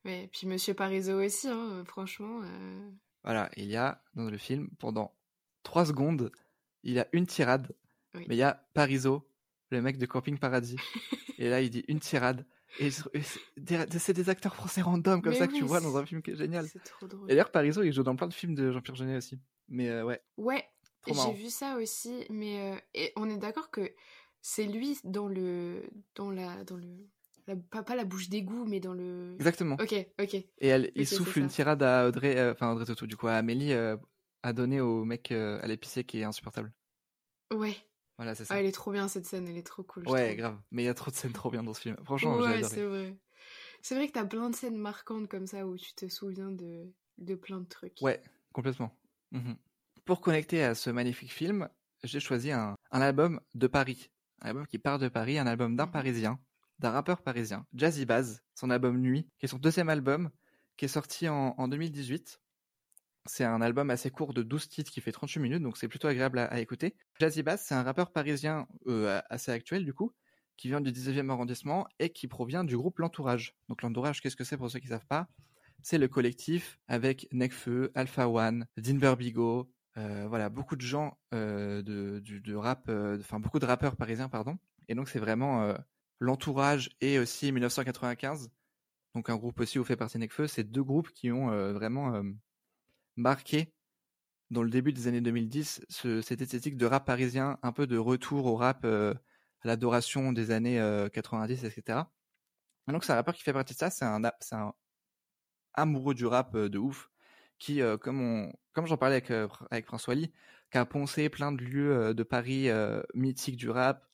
Mais 0.06 0.30
puis 0.32 0.48
Monsieur 0.48 0.74
Parizeau 0.74 1.24
aussi, 1.24 1.48
hein, 1.48 1.70
euh, 1.72 1.86
franchement. 1.86 2.42
euh, 2.44 2.90
Voilà. 3.24 3.50
Il 3.58 3.66
y 3.66 3.78
a, 3.78 4.04
dans 4.16 4.30
le 4.30 4.38
film, 4.38 4.70
pendant 4.80 5.16
trois 5.64 5.86
secondes, 5.86 6.32
il 6.84 7.00
a 7.00 7.08
une 7.14 7.26
tirade. 7.26 7.76
Oui. 8.16 8.26
Mais 8.28 8.36
il 8.36 8.40
y 8.40 8.44
a 8.44 8.66
Parizeau, 8.74 9.28
le 9.72 9.82
mec 9.82 9.98
de 9.98 10.06
Camping 10.06 10.38
Paradis. 10.38 10.76
et 11.38 11.50
là, 11.50 11.62
il 11.62 11.70
dit 11.70 11.84
une 11.88 12.00
tirade. 12.00 12.46
Et 12.80 12.90
c'est 12.92 14.14
des, 14.14 14.30
acteurs 14.30 14.56
français 14.56 14.82
random 14.82 15.22
comme 15.22 15.32
Mais 15.32 15.38
ça 15.38 15.48
que 15.48 15.54
tu 15.54 15.64
vois 15.64 15.80
dans 15.80 15.96
un 15.96 16.06
film 16.06 16.22
qui 16.24 16.32
est 16.32 16.36
génial. 16.36 16.68
C'est 16.68 16.84
trop 16.84 17.08
drôle. 17.08 17.30
Et 17.30 17.34
d'ailleurs, 17.34 17.52
Parizeau, 17.52 17.84
il 17.84 17.94
joue 17.94 18.04
dans 18.04 18.16
plein 18.16 18.28
de 18.28 18.34
films 18.34 18.56
de 18.56 18.72
Jean-Pierre 18.72 18.96
Jeunet 18.96 19.18
aussi. 19.18 19.40
Mais 19.70 19.90
euh, 19.90 20.04
ouais, 20.04 20.22
Ouais, 20.38 20.66
j'ai 21.08 21.34
vu 21.34 21.50
ça 21.50 21.78
aussi, 21.78 22.26
mais 22.30 22.74
euh, 22.74 22.80
et 22.94 23.14
on 23.16 23.30
est 23.30 23.38
d'accord 23.38 23.70
que 23.70 23.94
c'est 24.42 24.66
lui 24.66 24.98
dans 25.04 25.28
le 25.28 25.84
dans 26.16 26.32
la 26.32 26.64
dans 26.64 26.78
le 26.78 26.88
la- 27.48 27.56
pas, 27.56 27.84
pas 27.84 27.96
la 27.96 28.06
bouche 28.06 28.30
d'égout, 28.30 28.66
mais 28.66 28.80
dans 28.80 28.94
le. 28.94 29.34
Exactement. 29.36 29.76
Ok, 29.80 29.94
ok. 30.20 30.34
Et 30.34 30.68
elle, 30.68 30.92
il 30.96 31.08
souffle 31.08 31.40
une 31.40 31.48
tirade 31.48 31.84
à 31.84 32.08
Audrey, 32.08 32.38
euh, 32.38 32.54
enfin 32.54 32.72
Audrey 32.72 32.86
Tautou, 32.86 33.06
du 33.06 33.18
coup, 33.18 33.28
à 33.28 33.34
Amélie, 33.34 33.74
à 34.44 34.54
donner 34.54 34.82
au 34.82 35.06
mec 35.06 35.32
euh, 35.32 35.60
à 35.62 35.68
l'épicier 35.68 36.04
qui 36.04 36.20
est 36.20 36.24
insupportable. 36.24 36.72
Ouais. 37.54 37.76
Voilà, 38.18 38.36
c'est 38.36 38.46
ça. 38.46 38.54
Ah, 38.54 38.60
elle 38.60 38.66
est 38.66 38.72
trop 38.72 38.92
bien 38.92 39.08
cette 39.08 39.26
scène, 39.26 39.48
elle 39.48 39.58
est 39.58 39.66
trop 39.66 39.84
cool. 39.84 40.08
ouais, 40.08 40.36
grave. 40.36 40.60
Mais 40.72 40.84
il 40.84 40.86
y 40.86 40.90
a 40.90 40.94
trop 40.94 41.10
de 41.10 41.16
scènes 41.16 41.34
trop 41.34 41.50
bien 41.50 41.64
dans 41.64 41.74
ce 41.74 41.82
film. 41.82 41.96
Franchement, 42.04 42.40
j'ai 42.42 42.50
Ouais, 42.50 42.64
c'est 42.64 42.84
vrai. 42.84 43.18
C'est 43.82 43.96
vrai 43.96 44.08
que 44.08 44.14
t'as 44.14 44.26
plein 44.26 44.50
de 44.50 44.56
scènes 44.56 44.78
marquantes 44.78 45.28
comme 45.28 45.48
ça 45.48 45.66
où 45.68 45.78
tu 45.78 45.94
te 45.94 46.08
souviens 46.08 46.52
de, 46.52 46.94
de 47.18 47.36
plein 47.36 47.60
de 47.60 47.66
trucs. 47.68 47.98
Ouais, 48.02 48.22
complètement. 48.54 48.96
Mhm. 49.32 49.58
Pour 50.06 50.22
connecter 50.22 50.64
à 50.64 50.76
ce 50.76 50.90
magnifique 50.90 51.32
film, 51.34 51.68
j'ai 52.04 52.20
choisi 52.20 52.52
un, 52.52 52.76
un 52.92 53.02
album 53.02 53.42
de 53.56 53.68
Paris. 53.68 54.10
Un 54.42 54.50
album 54.50 54.68
qui 54.68 54.78
part 54.78 55.00
de 55.00 55.08
Paris, 55.10 55.38
un 55.40 55.48
album 55.48 55.76
d'un 55.76 55.86
Mhm. 55.86 55.92
Parisien, 55.92 56.40
d'un 56.80 56.92
rappeur 56.92 57.22
parisien, 57.24 57.66
Jazzy 57.74 58.06
Baz, 58.06 58.44
son 58.56 58.70
album 58.70 59.00
Nuit, 59.00 59.28
qui 59.40 59.46
est 59.46 59.50
son 59.50 59.58
deuxième 59.58 59.90
album, 59.90 60.30
qui 60.78 60.86
est 60.86 60.90
sorti 60.90 61.28
en, 61.30 61.56
en 61.58 61.68
2018. 61.68 62.40
C'est 63.26 63.46
un 63.46 63.62
album 63.62 63.90
assez 63.90 64.10
court 64.10 64.34
de 64.34 64.44
12 64.44 64.68
titres 64.70 64.92
qui 64.92 65.02
fait 65.02 65.12
38 65.12 65.40
minutes, 65.40 65.64
donc 65.64 65.78
c'est 65.78 65.88
plutôt 65.88 66.08
agréable 66.08 66.40
à, 66.40 66.60
écouter. 66.60 66.96
Jazzy 67.20 67.44
Bass, 67.44 67.64
c'est 67.66 67.76
un 67.76 67.84
rappeur 67.84 68.12
parisien 68.12 68.68
euh, 68.88 69.22
assez 69.30 69.52
actuel 69.52 69.86
du 69.86 69.94
coup, 69.94 70.14
qui 70.58 70.68
vient 70.68 70.82
du 70.82 70.92
19e 70.92 71.30
arrondissement 71.30 71.88
et 72.00 72.10
qui 72.10 72.28
provient 72.28 72.64
du 72.64 72.76
groupe 72.76 73.00
L'Entourage. 73.00 73.56
Donc 73.70 73.82
L'Entourage, 73.82 74.22
qu'est-ce 74.22 74.36
que 74.36 74.44
c'est 74.44 74.58
pour 74.58 74.70
ceux 74.70 74.80
qui 74.80 74.88
ne 74.88 74.92
savent 74.92 75.08
pas? 75.08 75.28
C'est 75.82 75.98
le 75.98 76.08
collectif 76.08 76.80
avec 76.88 77.28
Nekfeu, 77.32 77.92
Alpha 77.96 78.30
One, 78.30 78.66
Dinver 78.78 79.16
Bigo, 79.18 79.70
euh, 79.98 80.26
voilà, 80.28 80.50
beaucoup 80.50 80.76
de 80.76 80.82
gens 80.82 81.18
euh, 81.34 81.82
de, 81.84 82.20
de 82.20 82.56
rap, 82.56 82.86
euh, 82.90 83.18
enfin 83.20 83.40
beaucoup 83.40 83.60
de 83.60 83.66
rappeurs 83.66 83.96
parisiens, 83.96 84.30
pardon. 84.30 84.58
Et 84.88 84.96
donc 84.96 85.08
c'est 85.08 85.20
vraiment 85.20 85.74
L'Entourage 86.20 86.90
et 87.02 87.20
aussi 87.20 87.52
1995, 87.52 88.50
donc 89.16 89.30
un 89.30 89.36
groupe 89.36 89.60
aussi 89.60 89.80
où 89.80 89.84
fait 89.84 89.96
partie 89.96 90.18
Nekfeu, 90.18 90.48
c'est 90.48 90.64
deux 90.64 90.84
groupes 90.84 91.12
qui 91.12 91.32
ont 91.32 91.48
vraiment 91.74 92.24
marqué 93.16 93.74
dans 94.52 94.64
le 94.64 94.70
début 94.70 94.94
des 94.94 95.08
années 95.08 95.22
2010 95.22 95.82
ce- 95.90 96.22
cette 96.22 96.42
esthétique 96.42 96.78
de 96.78 96.86
rap 96.86 97.06
parisien, 97.06 97.58
un 97.64 97.72
peu 97.72 97.88
de 97.88 97.98
retour 97.98 98.46
au 98.46 98.56
rap, 98.56 98.86
euh, 98.86 99.14
à 99.62 99.68
l'adoration 99.68 100.32
des 100.34 100.52
années 100.52 100.80
euh, 100.80 101.10
90, 101.10 101.64
etc. 101.64 102.12
Et 102.88 102.92
donc 102.92 103.04
c'est 103.04 103.14
un 103.14 103.16
rappeur 103.16 103.34
qui 103.34 103.44
fait 103.44 103.54
partie 103.54 103.74
de 103.74 103.80
ça, 103.80 103.90
c'est 103.90 104.06
un, 104.06 104.74
amoureux 105.74 106.14
du 106.14 106.26
rap 106.26 106.56
euh, 106.56 106.70
de 106.70 106.78
ouf, 106.78 107.10
qui, 107.60 107.82
comme, 108.02 108.20
on, 108.22 108.54
comme 108.74 108.88
j'en 108.88 108.98
parlais 108.98 109.16
avec, 109.16 109.32
avec 109.72 109.86
François 109.86 110.16
Lee, 110.16 110.34
qui 110.70 110.78
a 110.78 110.86
poncé 110.86 111.30
plein 111.30 111.54
de 111.54 111.64
lieux 111.64 112.14
de 112.14 112.24
Paris 112.24 112.68
mythiques 113.14 113.56
du 113.56 113.70
rap, 113.70 114.06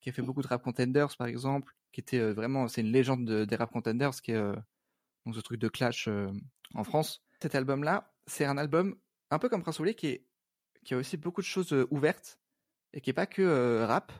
qui 0.00 0.10
a 0.10 0.12
fait 0.12 0.22
beaucoup 0.22 0.42
de 0.42 0.46
rap 0.46 0.62
contenders 0.62 1.16
par 1.16 1.26
exemple, 1.26 1.74
qui 1.90 2.00
était 2.00 2.32
vraiment, 2.32 2.68
c'est 2.68 2.82
une 2.82 2.92
légende 2.92 3.24
de- 3.24 3.44
des 3.44 3.56
rap 3.56 3.72
contenders, 3.72 4.12
qui 4.22 4.30
est 4.30 4.40
donc 5.26 5.34
ce 5.34 5.40
truc 5.40 5.58
de 5.58 5.66
clash 5.66 6.08
en 6.74 6.84
France. 6.84 7.24
Cet 7.40 7.56
album-là, 7.56 8.13
c'est 8.26 8.44
un 8.44 8.58
album 8.58 8.96
un 9.30 9.38
peu 9.38 9.48
comme 9.48 9.62
Prince 9.62 9.78
Wally 9.78 9.94
qui, 9.94 10.20
a 10.90 10.96
aussi 10.96 11.16
beaucoup 11.16 11.40
de 11.40 11.46
choses 11.46 11.72
euh, 11.72 11.86
ouvertes 11.90 12.40
et 12.92 13.00
qui 13.00 13.10
est 13.10 13.14
pas 13.14 13.26
que 13.26 13.42
euh, 13.42 13.86
rap. 13.86 14.12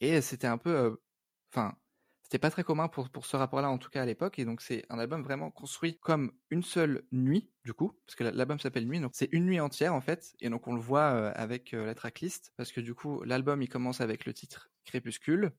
Et 0.00 0.20
c'était 0.20 0.46
un 0.46 0.58
peu, 0.58 0.70
euh, 0.74 0.96
enfin, 1.52 1.76
c'était 2.22 2.38
pas 2.38 2.50
très 2.50 2.64
commun 2.64 2.88
pour, 2.88 3.10
pour 3.10 3.26
ce 3.26 3.36
rapport-là 3.36 3.70
en 3.70 3.78
tout 3.78 3.90
cas 3.90 4.02
à 4.02 4.06
l'époque. 4.06 4.38
Et 4.38 4.44
donc 4.44 4.62
c'est 4.62 4.84
un 4.90 4.98
album 4.98 5.22
vraiment 5.22 5.50
construit 5.50 5.98
comme 5.98 6.32
une 6.50 6.62
seule 6.62 7.04
nuit 7.12 7.52
du 7.64 7.74
coup, 7.74 7.92
parce 8.06 8.16
que 8.16 8.24
la- 8.24 8.32
l'album 8.32 8.58
s'appelle 8.58 8.86
Nuit, 8.86 9.00
donc 9.00 9.12
c'est 9.14 9.28
une 9.32 9.46
nuit 9.46 9.60
entière 9.60 9.94
en 9.94 10.00
fait. 10.00 10.34
Et 10.40 10.48
donc 10.50 10.66
on 10.68 10.74
le 10.74 10.80
voit 10.80 11.08
avec 11.30 11.72
la 11.72 11.94
tracklist, 11.94 12.52
parce 12.56 12.72
que 12.72 12.80
du 12.80 12.94
coup 12.94 13.22
l'album 13.24 13.60
il 13.62 13.68
commence 13.68 14.00
avec 14.00 14.24
le 14.26 14.32
titre 14.34 14.70
Crépuscule. 14.84 15.52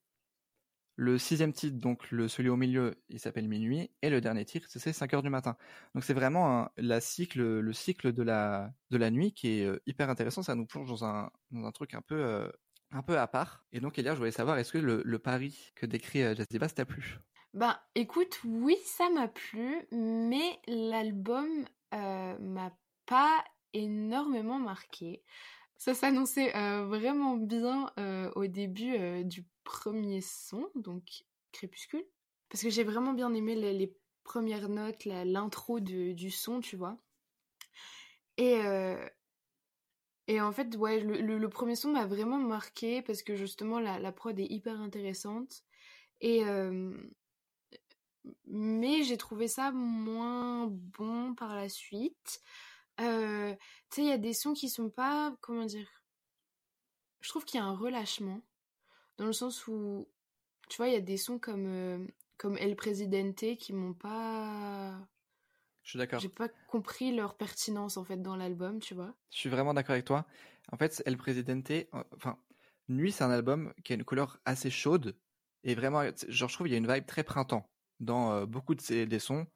Le 0.96 1.18
sixième 1.18 1.54
titre, 1.54 1.78
donc 1.78 2.12
le 2.12 2.28
celui 2.28 2.50
au 2.50 2.58
milieu, 2.58 2.96
il 3.10 3.20
s'appelle 3.20 3.48
Minuit, 3.48 3.90
et 4.02 4.10
le 4.10 4.22
dernier 4.22 4.46
titre, 4.46 4.68
c'est 4.70 4.94
5 4.94 5.14
heures 5.14 5.24
du 5.24 5.30
matin. 5.30 5.58
Donc 5.96 6.04
c'est 6.04 6.14
vraiment 6.14 6.70
la 6.78 7.02
cycle, 7.02 7.42
le 7.42 7.74
cycle 7.74 8.14
de 8.14 8.24
la, 8.24 8.72
de 8.92 8.98
la 8.98 9.10
nuit 9.10 9.34
qui 9.34 9.60
est 9.60 9.66
euh, 9.66 9.82
hyper 9.88 10.10
intéressant. 10.10 10.44
Ça 10.44 10.56
nous 10.56 10.66
plonge 10.66 10.90
dans 10.90 11.06
un, 11.06 11.32
dans 11.52 11.66
un 11.66 11.72
truc 11.72 11.94
un 11.94 12.02
peu, 12.02 12.16
euh, 12.16 12.50
un 12.92 13.02
peu 13.02 13.18
à 13.18 13.28
part. 13.28 13.64
Et 13.72 13.80
donc 13.80 13.98
Elia, 13.98 14.14
je 14.14 14.20
voulais 14.20 14.32
savoir, 14.32 14.58
est-ce 14.58 14.74
que 14.74 14.78
le, 14.78 15.20
pari 15.20 15.72
que 15.76 15.86
décrit 15.86 16.24
euh, 16.24 16.36
Bass 16.60 16.76
t'a 16.76 16.86
plu? 16.86 17.20
Bah, 17.54 17.82
écoute, 17.96 18.40
oui, 18.46 18.78
ça 18.86 19.10
m'a 19.10 19.28
plu, 19.28 19.86
mais 19.92 20.60
l'album 20.68 21.48
euh, 21.94 22.38
m'a 22.40 22.72
pas 23.06 23.44
énormément 23.74 24.60
marqué. 24.60 25.24
Ça 25.82 25.96
s'annonçait 25.96 26.56
euh, 26.56 26.86
vraiment 26.86 27.38
bien 27.38 27.92
euh, 27.98 28.30
au 28.36 28.46
début 28.46 28.94
euh, 28.94 29.24
du 29.24 29.44
premier 29.64 30.22
son, 30.22 30.70
donc 30.76 31.24
Crépuscule, 31.54 32.06
parce 32.50 32.62
que 32.62 32.70
j'ai 32.70 32.84
vraiment 32.84 33.14
bien 33.14 33.34
aimé 33.34 33.56
les, 33.56 33.92
premières 34.24 34.70
notes, 34.70 35.06
l'intro 35.06 35.80
du 35.80 36.30
son, 36.30 36.62
tu 36.62 36.76
vois. 36.76 37.00
Et, 38.38 38.60
et 40.28 40.40
en 40.40 40.52
fait, 40.52 40.76
ouais, 40.76 41.00
le, 41.00 41.50
premier 41.50 41.76
son 41.76 41.90
m'a 41.90 42.06
vraiment 42.06 42.38
marqué 42.38 43.02
parce 43.02 43.24
que 43.24 43.36
justement 43.36 43.80
la, 43.80 43.98
la 43.98 44.12
prod 44.12 44.40
est 44.40 44.46
hyper 44.46 44.80
intéressante. 44.80 45.64
Et, 46.22 46.44
mais 48.46 49.02
j'ai 49.02 49.18
trouvé 49.18 49.48
ça 49.48 49.72
moins 49.72 50.68
bon 50.70 51.34
par 51.34 51.56
la 51.56 51.68
suite. 51.68 52.42
Euh, 53.02 53.54
tu 53.90 53.96
sais, 53.96 54.02
il 54.04 54.08
y 54.08 54.14
a 54.14 54.18
des 54.18 54.34
sons 54.34 54.54
qui 54.54 54.70
sont 54.70 54.90
pas, 54.90 55.36
comment 55.42 55.66
dire, 55.66 55.88
je 57.22 57.30
trouve 57.30 57.46
qu'il 57.46 57.60
y 57.60 57.64
a 57.64 57.66
un 57.66 57.76
relâchement, 57.76 58.42
dans 59.18 59.26
le 59.26 59.34
sens 59.34 59.68
où, 59.68 60.08
tu 60.70 60.78
vois, 60.78 60.88
il 60.88 60.94
y 60.94 60.98
a 60.98 61.02
des 61.02 61.18
sons 61.18 61.40
comme, 61.40 61.66
euh, 61.68 62.08
comme 62.38 62.58
El 62.58 62.76
Presidente 62.76 63.58
qui 63.58 63.74
m'ont 63.74 63.94
pas... 63.94 64.98
Je 65.84 65.92
suis 65.92 66.00
d'accord. 66.00 66.20
J'ai 66.20 66.30
pas 66.30 66.50
compris 66.68 67.14
leur 67.14 67.36
pertinence, 67.36 67.98
en 67.98 68.04
fait, 68.04 68.22
dans 68.22 68.36
l'album, 68.36 68.80
tu 68.80 68.94
vois. 68.94 69.16
Je 69.32 69.40
suis 69.40 69.50
vraiment 69.50 69.74
d'accord 69.74 69.94
avec 69.94 70.06
toi. 70.06 70.28
En 70.72 70.78
fait, 70.78 71.02
El 71.06 71.18
Presidente, 71.18 71.72
enfin, 72.16 72.38
Nuit, 72.88 73.12
c'est 73.12 73.24
un 73.24 73.32
album 73.32 73.74
qui 73.84 73.94
a 73.94 73.96
une 73.96 74.04
couleur 74.04 74.40
assez 74.46 74.70
chaude. 74.70 75.18
Et 75.64 75.76
vraiment, 75.76 76.04
genre, 76.28 76.50
je 76.50 76.54
trouve 76.54 76.68
qu'il 76.68 76.74
y 76.74 76.76
a 76.76 76.78
une 76.78 76.92
vibe 76.92 77.06
très 77.06 77.24
printemps 77.24 77.70
dans 78.00 78.32
euh, 78.32 78.46
beaucoup 78.46 78.76
de 78.76 78.82
ces, 78.82 79.06
des 79.06 79.20
sons, 79.20 79.48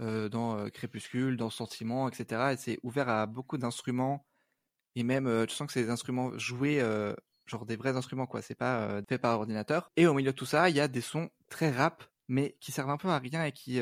euh, 0.00 0.28
dans 0.28 0.56
euh, 0.56 0.68
Crépuscule, 0.68 1.36
dans 1.36 1.50
Sentiment, 1.50 2.08
etc. 2.08 2.52
Et 2.52 2.56
c'est 2.56 2.78
ouvert 2.82 3.08
à 3.08 3.26
beaucoup 3.26 3.58
d'instruments. 3.58 4.26
Et 4.96 5.02
même, 5.02 5.26
euh, 5.26 5.46
tu 5.46 5.54
sens 5.54 5.66
que 5.66 5.72
c'est 5.72 5.84
des 5.84 5.90
instruments 5.90 6.36
joués, 6.38 6.80
genre 7.46 7.66
des 7.66 7.76
vrais 7.76 7.96
instruments, 7.96 8.26
quoi. 8.26 8.42
C'est 8.42 8.54
pas 8.54 9.02
fait 9.08 9.18
par 9.18 9.38
ordinateur. 9.38 9.90
Et 9.96 10.06
au 10.06 10.14
milieu 10.14 10.32
de 10.32 10.36
tout 10.36 10.46
ça, 10.46 10.70
il 10.70 10.76
y 10.76 10.80
a 10.80 10.88
des 10.88 11.00
sons 11.00 11.30
très 11.48 11.70
rap, 11.70 12.04
mais 12.28 12.56
qui 12.60 12.72
servent 12.72 12.90
un 12.90 12.96
peu 12.96 13.08
à 13.08 13.18
rien 13.18 13.44
et 13.44 13.52
qui, 13.52 13.80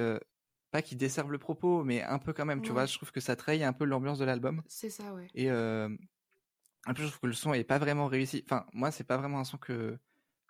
pas 0.71 0.83
qui 0.83 0.97
desservent 0.97 1.33
le 1.33 1.39
propos, 1.39 1.85
mais 1.85 2.03
un 2.03 2.19
peu 2.19 2.33
quand 2.33 2.45
même, 2.45 2.63
tu 2.63 2.73
vois. 2.73 2.87
Je 2.87 2.97
trouve 2.97 3.13
que 3.13 3.21
ça 3.21 3.37
trahit 3.37 3.63
un 3.63 3.73
peu 3.73 3.85
l'ambiance 3.85 4.19
de 4.19 4.25
l'album. 4.25 4.63
C'est 4.67 4.91
ça, 4.91 5.15
ouais. 5.15 5.29
Et 5.35 5.51
en 5.51 6.95
plus, 6.95 7.05
je 7.05 7.09
trouve 7.09 7.21
que 7.21 7.27
le 7.27 7.33
son 7.35 7.53
est 7.53 7.65
pas 7.65 7.79
vraiment 7.79 8.07
réussi. 8.07 8.43
Enfin, 8.45 8.67
moi, 8.73 8.91
c'est 8.91 9.05
pas 9.05 9.17
vraiment 9.17 9.39
un 9.39 9.45
son 9.45 9.59
que 9.59 9.99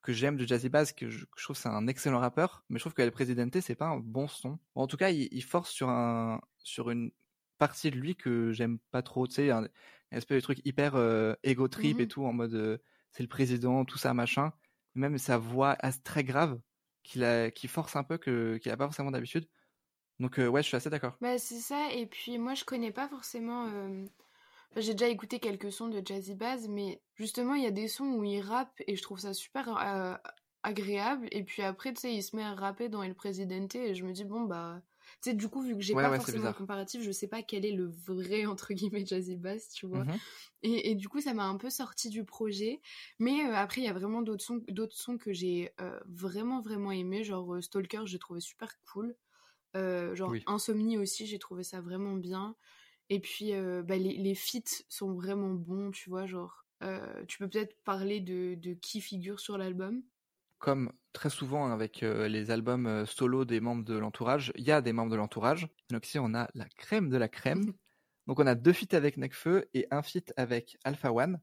que 0.09 0.15
j'aime 0.15 0.37
de 0.39 0.47
Jazzy 0.47 0.71
Bass, 0.71 0.93
que 0.93 1.11
je, 1.11 1.25
que 1.27 1.33
je 1.39 1.45
trouve 1.45 1.57
c'est 1.57 1.69
un 1.69 1.87
excellent 1.87 2.21
rappeur, 2.21 2.65
mais 2.71 2.79
je 2.79 2.83
trouve 2.85 2.95
que 2.95 3.03
El 3.03 3.13
Presidente, 3.13 3.61
c'est 3.61 3.75
pas 3.77 3.87
un 3.89 3.99
bon 3.99 4.27
son. 4.29 4.59
En 4.75 4.87
tout 4.87 4.97
cas, 4.97 5.11
il, 5.11 5.29
il 5.33 5.43
force 5.45 5.71
sur 5.71 5.91
un 5.91 6.41
sur 6.59 6.91
une 6.91 7.11
partie 7.59 7.91
de 7.91 7.97
lui 7.97 8.17
que 8.17 8.53
j'aime 8.53 8.79
pas 8.91 9.03
trop, 9.03 9.27
tu 9.27 9.35
sais, 9.37 9.51
un, 9.51 9.65
un 9.65 10.17
espèce 10.17 10.37
de 10.39 10.41
truc 10.43 10.61
hyper 10.65 10.95
euh, 10.97 11.35
ego 11.45 11.69
trip 11.69 12.01
Mhm. 12.01 12.03
et 12.03 12.09
tout, 12.09 12.25
en 12.25 12.33
mode 12.33 12.55
euh, 12.55 12.79
c'est 13.13 13.23
le 13.23 13.29
président, 13.29 13.85
tout 13.85 13.99
ça, 13.99 14.15
machin. 14.15 14.53
Même 14.95 15.19
sa 15.19 15.39
voix 15.39 15.77
très 16.05 16.25
grave, 16.25 16.61
qu'il 17.03 17.25
a, 17.25 17.51
qui 17.51 17.69
force 17.69 17.97
un 17.97 18.05
peu, 18.05 18.19
que 18.19 18.57
qu'il 18.59 18.73
a 18.73 18.77
pas 18.77 18.87
forcément 18.87 19.11
d'habitude. 19.11 19.49
Donc, 20.21 20.39
euh, 20.41 20.49
ouais, 20.49 20.63
je 20.63 20.69
suis 20.69 20.77
assez 20.79 20.91
d'accord. 20.91 21.21
Bah, 21.21 21.39
c'est 21.39 21.59
ça, 21.61 21.93
et 21.93 22.07
puis 22.07 22.39
moi 22.39 22.55
je 22.55 22.65
connais 22.65 22.93
pas 22.93 23.09
forcément. 23.09 23.67
Enfin, 24.71 24.81
j'ai 24.81 24.95
déjà 24.95 25.09
écouté 25.09 25.41
quelques 25.41 25.73
sons 25.73 25.89
de 25.89 26.03
Jazzy 26.05 26.35
Bass, 26.35 26.69
mais 26.69 27.03
justement 27.15 27.55
il 27.55 27.63
y 27.65 27.67
a 27.67 27.71
des 27.71 27.89
sons 27.89 28.07
où 28.07 28.25
il 28.25 28.41
rappe 28.41 28.81
et 28.87 28.97
je 28.97 29.03
trouve 29.03 29.19
ça 29.21 29.35
super 29.35 29.77
euh, 29.79 30.15
agréable, 30.63 31.29
et 31.33 31.45
puis 31.45 31.63
après 31.63 31.93
tu 31.95 32.01
sais, 32.03 32.15
il 32.15 32.23
se 32.23 32.37
met 32.37 32.43
à 32.43 32.55
rapper 32.55 32.89
dans 32.89 33.03
El 33.03 33.15
Presidente 33.15 33.75
et 33.75 33.95
je 33.95 34.05
me 34.05 34.13
dis, 34.13 34.25
bon 34.25 34.43
bah. 34.43 34.83
Tu 35.23 35.31
sais, 35.31 35.35
du 35.35 35.49
coup, 35.49 35.63
vu 35.63 35.75
que 35.75 35.81
j'ai 35.81 35.95
Ouais, 35.95 36.07
pas 36.07 36.11
ouais, 36.11 36.21
forcément 36.21 36.33
bizarre. 36.33 36.55
comparatif, 36.55 37.01
je 37.03 37.11
sais 37.13 37.29
pas 37.29 37.43
quel 37.43 37.65
est 37.65 37.73
le 37.73 37.87
vrai 37.87 38.45
entre 38.45 38.75
guillemets 38.75 39.07
Jazzy 39.07 39.37
Bass, 39.37 39.71
tu 39.71 39.87
vois. 39.87 40.07
Mhm. 40.07 40.21
Et, 40.63 40.91
et 40.91 40.95
du 40.95 41.09
coup, 41.09 41.21
ça 41.21 41.35
m'a 41.35 41.45
un 41.47 41.57
peu 41.57 41.71
sorti 41.71 42.11
du 42.11 42.25
projet. 42.25 42.81
Mais 43.19 43.45
euh, 43.47 43.55
après, 43.55 43.81
il 43.81 43.85
y 43.85 43.89
a 43.89 43.93
vraiment 43.93 44.23
d'autres 44.23 44.45
sons, 44.45 44.61
sons 44.91 45.19
que 45.19 45.33
j'ai 45.33 45.73
euh, 45.81 46.01
vraiment, 46.07 46.61
vraiment 46.61 46.93
aimé. 46.93 47.25
Genre 47.25 47.55
euh, 47.55 47.61
Stalker, 47.63 48.03
j'ai 48.07 48.19
trouvé 48.19 48.41
super 48.41 48.75
cool. 48.93 49.17
Genre 49.75 50.35
Oui. 50.35 50.47
Insomnie 50.47 50.99
aussi, 50.99 51.27
j'ai 51.27 51.39
trouvé 51.39 51.63
ça 51.63 51.81
vraiment 51.81 52.15
bien. 52.15 52.57
Et 53.11 53.21
puis, 53.21 53.53
bah, 53.85 53.97
les, 53.97 54.17
les 54.17 54.35
feats 54.35 54.83
sont 54.89 55.15
vraiment 55.15 55.55
bons, 55.55 55.91
tu 55.91 56.11
vois. 56.11 56.27
Genre, 56.27 56.67
tu 57.27 57.39
peux 57.39 57.49
peut-être 57.49 57.77
parler 57.85 58.21
de, 58.21 58.55
de 58.55 58.75
qui 58.75 59.01
figure 59.01 59.41
sur 59.41 59.59
l'album? 59.59 60.03
comme 60.59 60.93
très 61.13 61.31
souvent 61.31 61.71
avec 61.73 62.03
euh, 62.03 62.27
les 62.29 62.51
albums 62.51 62.87
euh, 62.87 63.07
solo 63.07 63.45
des 63.45 63.61
membres 63.61 63.85
de 63.85 63.97
l'entourage, 63.97 64.53
il 64.57 64.65
y 64.65 64.73
a 64.73 64.81
des 64.81 64.93
membres 64.93 65.11
de 65.13 65.17
l'entourage. 65.17 65.69
Donc 65.91 66.07
ici, 66.07 66.19
on 66.19 66.35
a 66.35 66.49
la 66.55 66.65
crème 66.77 67.11
de 67.11 67.17
la 67.17 67.29
crème. 67.29 67.73
Donc 68.27 68.41
on 68.41 68.47
a 68.47 68.55
deux 68.55 68.73
feats 68.73 68.97
avec 68.97 69.17
Nekfeu 69.17 69.67
et 69.73 69.87
un 69.91 70.03
feat 70.03 70.33
avec 70.37 70.77
Alpha 70.85 71.13
One. 71.13 71.41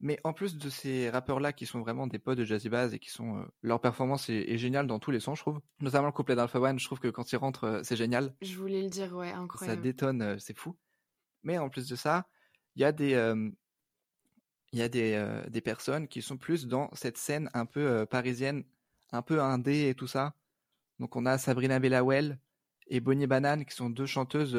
Mais 0.00 0.20
en 0.24 0.32
plus 0.32 0.58
de 0.58 0.70
ces 0.70 1.10
rappeurs-là 1.10 1.52
qui 1.52 1.66
sont 1.66 1.80
vraiment 1.80 2.06
des 2.06 2.18
potes 2.20 2.38
de 2.38 2.44
Jazzy 2.44 2.68
Bass 2.68 2.92
et 2.92 2.98
qui 3.00 3.10
sont... 3.10 3.38
euh, 3.38 3.44
leur 3.62 3.80
performance 3.80 4.28
est, 4.30 4.50
est 4.50 4.58
géniale 4.58 4.86
dans 4.86 4.98
tous 5.00 5.10
les 5.10 5.20
sons, 5.20 5.34
je 5.34 5.42
trouve. 5.42 5.60
Notamment 5.80 6.06
le 6.08 6.12
couplet 6.12 6.36
d'Alpha 6.36 6.60
One, 6.60 6.78
je 6.78 6.86
trouve 6.86 7.00
que 7.00 7.08
quand 7.08 7.30
il 7.32 7.36
rentre, 7.36 7.80
c'est 7.84 7.96
génial. 7.96 8.36
Je 8.40 8.56
voulais 8.56 8.82
le 8.82 8.88
dire, 8.90 9.14
ouais, 9.14 9.30
Ça 9.30 9.38
incroyable. 9.38 9.82
détonne, 9.82 10.22
euh, 10.22 10.38
c'est 10.38 10.56
fou. 10.56 10.76
Mais 11.42 11.58
en 11.58 11.68
plus 11.68 11.88
de 11.88 11.96
ça, 11.96 12.26
il 12.76 12.82
y 12.82 12.84
a 12.84 12.92
des... 12.92 13.14
euh, 13.14 13.50
y 14.72 14.82
a 14.82 14.88
des, 14.88 15.42
des 15.48 15.60
personnes 15.62 16.08
qui 16.08 16.20
sont 16.20 16.36
plus 16.36 16.66
dans 16.66 16.90
cette 16.92 17.16
scène 17.16 17.48
un 17.54 17.64
peu 17.64 18.04
parisienne, 18.04 18.64
un 19.12 19.22
peu 19.22 19.40
indé 19.40 19.88
et 19.88 19.94
tout 19.94 20.06
ça. 20.06 20.34
Donc 20.98 21.16
on 21.16 21.24
a 21.24 21.38
Sabrina 21.38 21.78
Bellawell 21.78 22.38
et 22.88 23.00
Bonnie 23.00 23.26
Banane 23.26 23.64
qui 23.64 23.74
sont 23.74 23.88
deux 23.88 24.04
chanteuses 24.04 24.58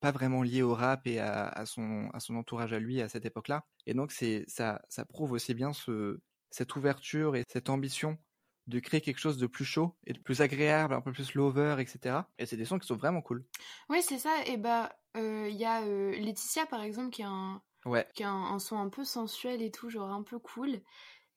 pas 0.00 0.10
vraiment 0.10 0.42
liées 0.42 0.62
au 0.62 0.74
rap 0.74 1.06
et 1.06 1.20
à, 1.20 1.46
à 1.48 1.66
son, 1.66 2.10
à 2.12 2.20
son 2.20 2.34
entourage 2.34 2.72
à 2.72 2.80
lui 2.80 3.00
à 3.00 3.08
cette 3.08 3.26
époque-là. 3.26 3.64
Et 3.86 3.94
donc 3.94 4.12
ça, 4.12 4.82
ça 4.88 5.04
prouve 5.04 5.32
aussi 5.32 5.54
bien 5.54 5.72
ce, 5.72 6.18
cette 6.50 6.74
ouverture 6.74 7.36
et 7.36 7.44
cette 7.48 7.70
ambition 7.70 8.18
de 8.66 8.78
créer 8.80 9.00
quelque 9.00 9.18
chose 9.18 9.38
de 9.38 9.46
plus 9.46 9.64
chaud 9.64 9.96
et 10.06 10.12
de 10.12 10.18
plus 10.20 10.40
agréable, 10.40 10.94
un 10.94 11.00
peu 11.00 11.12
plus 11.12 11.34
lover, 11.34 11.76
etc. 11.80 12.30
Et 12.38 12.46
c'est 12.46 12.56
des 12.56 12.64
sons 12.64 12.78
qui 12.78 12.86
sont 12.86 12.96
vraiment 12.96 13.22
cool. 13.22 13.46
Ouais, 13.88 14.02
c'est 14.02 14.18
ça. 14.18 14.44
Et 14.46 14.56
bah, 14.56 14.96
euh, 15.16 15.48
il 15.50 15.56
y 15.56 15.64
a 15.64 15.82
euh, 15.82 16.12
Laetitia, 16.12 16.66
par 16.66 16.82
exemple, 16.82 17.10
qui 17.10 17.22
a 17.22 17.28
un, 17.28 17.62
Ouais, 17.84 18.06
qui 18.14 18.22
a 18.24 18.30
un, 18.30 18.54
un 18.54 18.58
son 18.58 18.78
un 18.78 18.88
peu 18.88 19.04
sensuel 19.04 19.62
et 19.62 19.70
tout, 19.70 19.90
genre 19.90 20.10
un 20.10 20.22
peu 20.22 20.38
cool. 20.38 20.80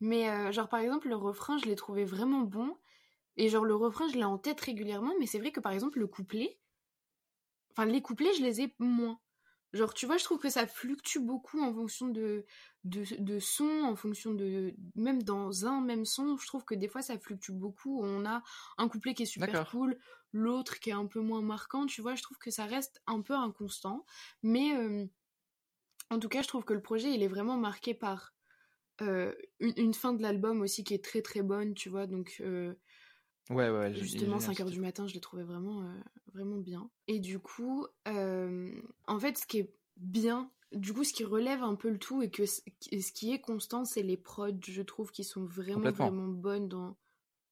Mais 0.02 0.30
euh, 0.30 0.52
genre 0.52 0.70
par 0.70 0.82
exemple 0.82 1.10
le 1.10 1.18
refrain, 1.18 1.58
je 1.60 1.66
l'ai 1.66 1.76
trouvé 1.76 2.06
vraiment 2.06 2.42
bon. 2.42 2.78
Et 3.38 3.50
genre 3.50 3.66
le 3.66 3.76
refrain, 3.76 4.10
je 4.10 4.16
l'ai 4.18 4.26
en 4.26 4.38
tête 4.40 4.62
régulièrement, 4.62 5.14
mais 5.20 5.28
c'est 5.28 5.40
vrai 5.40 5.52
que 5.52 5.62
par 5.62 5.74
exemple 5.74 6.00
le 6.00 6.08
couplet, 6.08 6.60
enfin 7.72 7.86
les 7.86 8.02
couplets, 8.02 8.34
je 8.34 8.44
les 8.44 8.60
ai 8.62 8.76
moins. 8.80 9.20
Genre 9.74 9.94
tu 9.94 10.06
vois, 10.06 10.18
je 10.18 10.24
trouve 10.24 10.40
que 10.40 10.50
ça 10.50 10.66
fluctue 10.68 11.20
beaucoup 11.20 11.62
en 11.62 11.74
fonction 11.74 12.08
de, 12.08 12.46
de, 12.84 13.04
de 13.20 13.40
son, 13.40 13.84
en 13.84 13.96
fonction 13.96 14.34
de... 14.34 14.74
Même 14.96 15.24
dans 15.24 15.66
un 15.66 15.82
même 15.82 16.06
son, 16.06 16.38
je 16.38 16.48
trouve 16.48 16.66
que 16.66 16.76
des 16.76 16.88
fois 16.88 17.02
ça 17.02 17.18
fluctue 17.20 17.52
beaucoup. 17.52 18.02
On 18.02 18.26
a 18.26 18.44
un 18.78 18.88
couplet 18.90 19.14
qui 19.14 19.24
est 19.24 19.26
super 19.26 19.70
cool, 19.70 19.98
l'autre 20.32 20.80
qui 20.80 20.90
est 20.90 20.94
un 20.94 21.08
peu 21.08 21.20
moins 21.20 21.42
marquant, 21.42 21.86
tu 21.86 22.02
vois, 22.02 22.16
je 22.16 22.24
trouve 22.24 22.38
que 22.38 22.52
ça 22.52 22.66
reste 22.66 23.02
un 23.08 23.22
peu 23.22 23.34
inconstant. 23.34 24.06
Mais... 24.44 24.74
euh, 24.76 25.06
en 26.10 26.20
tout 26.20 26.30
cas, 26.30 26.42
je 26.42 26.48
trouve 26.48 26.64
que 26.64 26.74
le 26.74 26.82
projet, 26.82 27.14
il 27.14 27.22
est 27.22 27.28
vraiment 27.28 27.58
marqué 27.58 27.94
par 27.94 28.34
euh, 29.02 29.36
une, 29.60 29.74
une 29.76 29.94
fin 29.94 30.14
de 30.14 30.22
l'album 30.22 30.62
aussi 30.62 30.86
qui 30.86 30.94
est 30.94 31.04
très 31.04 31.22
très 31.22 31.42
bonne, 31.42 31.74
tu 31.74 31.90
vois. 31.90 32.08
Donc, 32.08 32.38
euh, 32.40 32.76
ouais, 33.50 33.70
ouais. 33.70 33.94
justement, 33.94 34.40
génial, 34.40 34.42
5h 34.42 34.68
ce 34.68 34.74
du 34.74 34.80
matin, 34.82 35.08
je 35.08 35.14
l'ai 35.14 35.20
trouvé 35.22 35.44
vraiment, 35.44 35.82
euh, 35.84 35.94
vraiment 36.34 36.58
bien. 36.58 36.90
Et 37.08 37.20
du 37.20 37.40
coup, 37.40 37.88
euh, 38.08 38.72
en 39.08 39.20
fait, 39.20 39.38
ce 39.38 39.48
qui 39.48 39.60
est 39.60 39.74
bien, 39.98 40.52
du 40.74 40.94
coup, 40.94 41.04
ce 41.04 41.14
qui 41.14 41.24
relève 41.24 41.64
un 41.64 41.76
peu 41.76 41.90
le 41.90 41.98
tout 42.00 42.22
et 42.22 42.30
que 42.30 42.46
ce 42.46 42.62
qui 43.14 43.34
est 43.34 43.42
constant, 43.42 43.86
c'est 43.86 44.04
les 44.04 44.18
prods, 44.18 44.52
je 44.66 44.82
trouve, 44.82 45.12
qui 45.12 45.24
sont 45.24 45.46
vraiment, 45.46 45.92
vraiment 45.92 46.28
bonnes 46.28 46.68
dans 46.68 46.98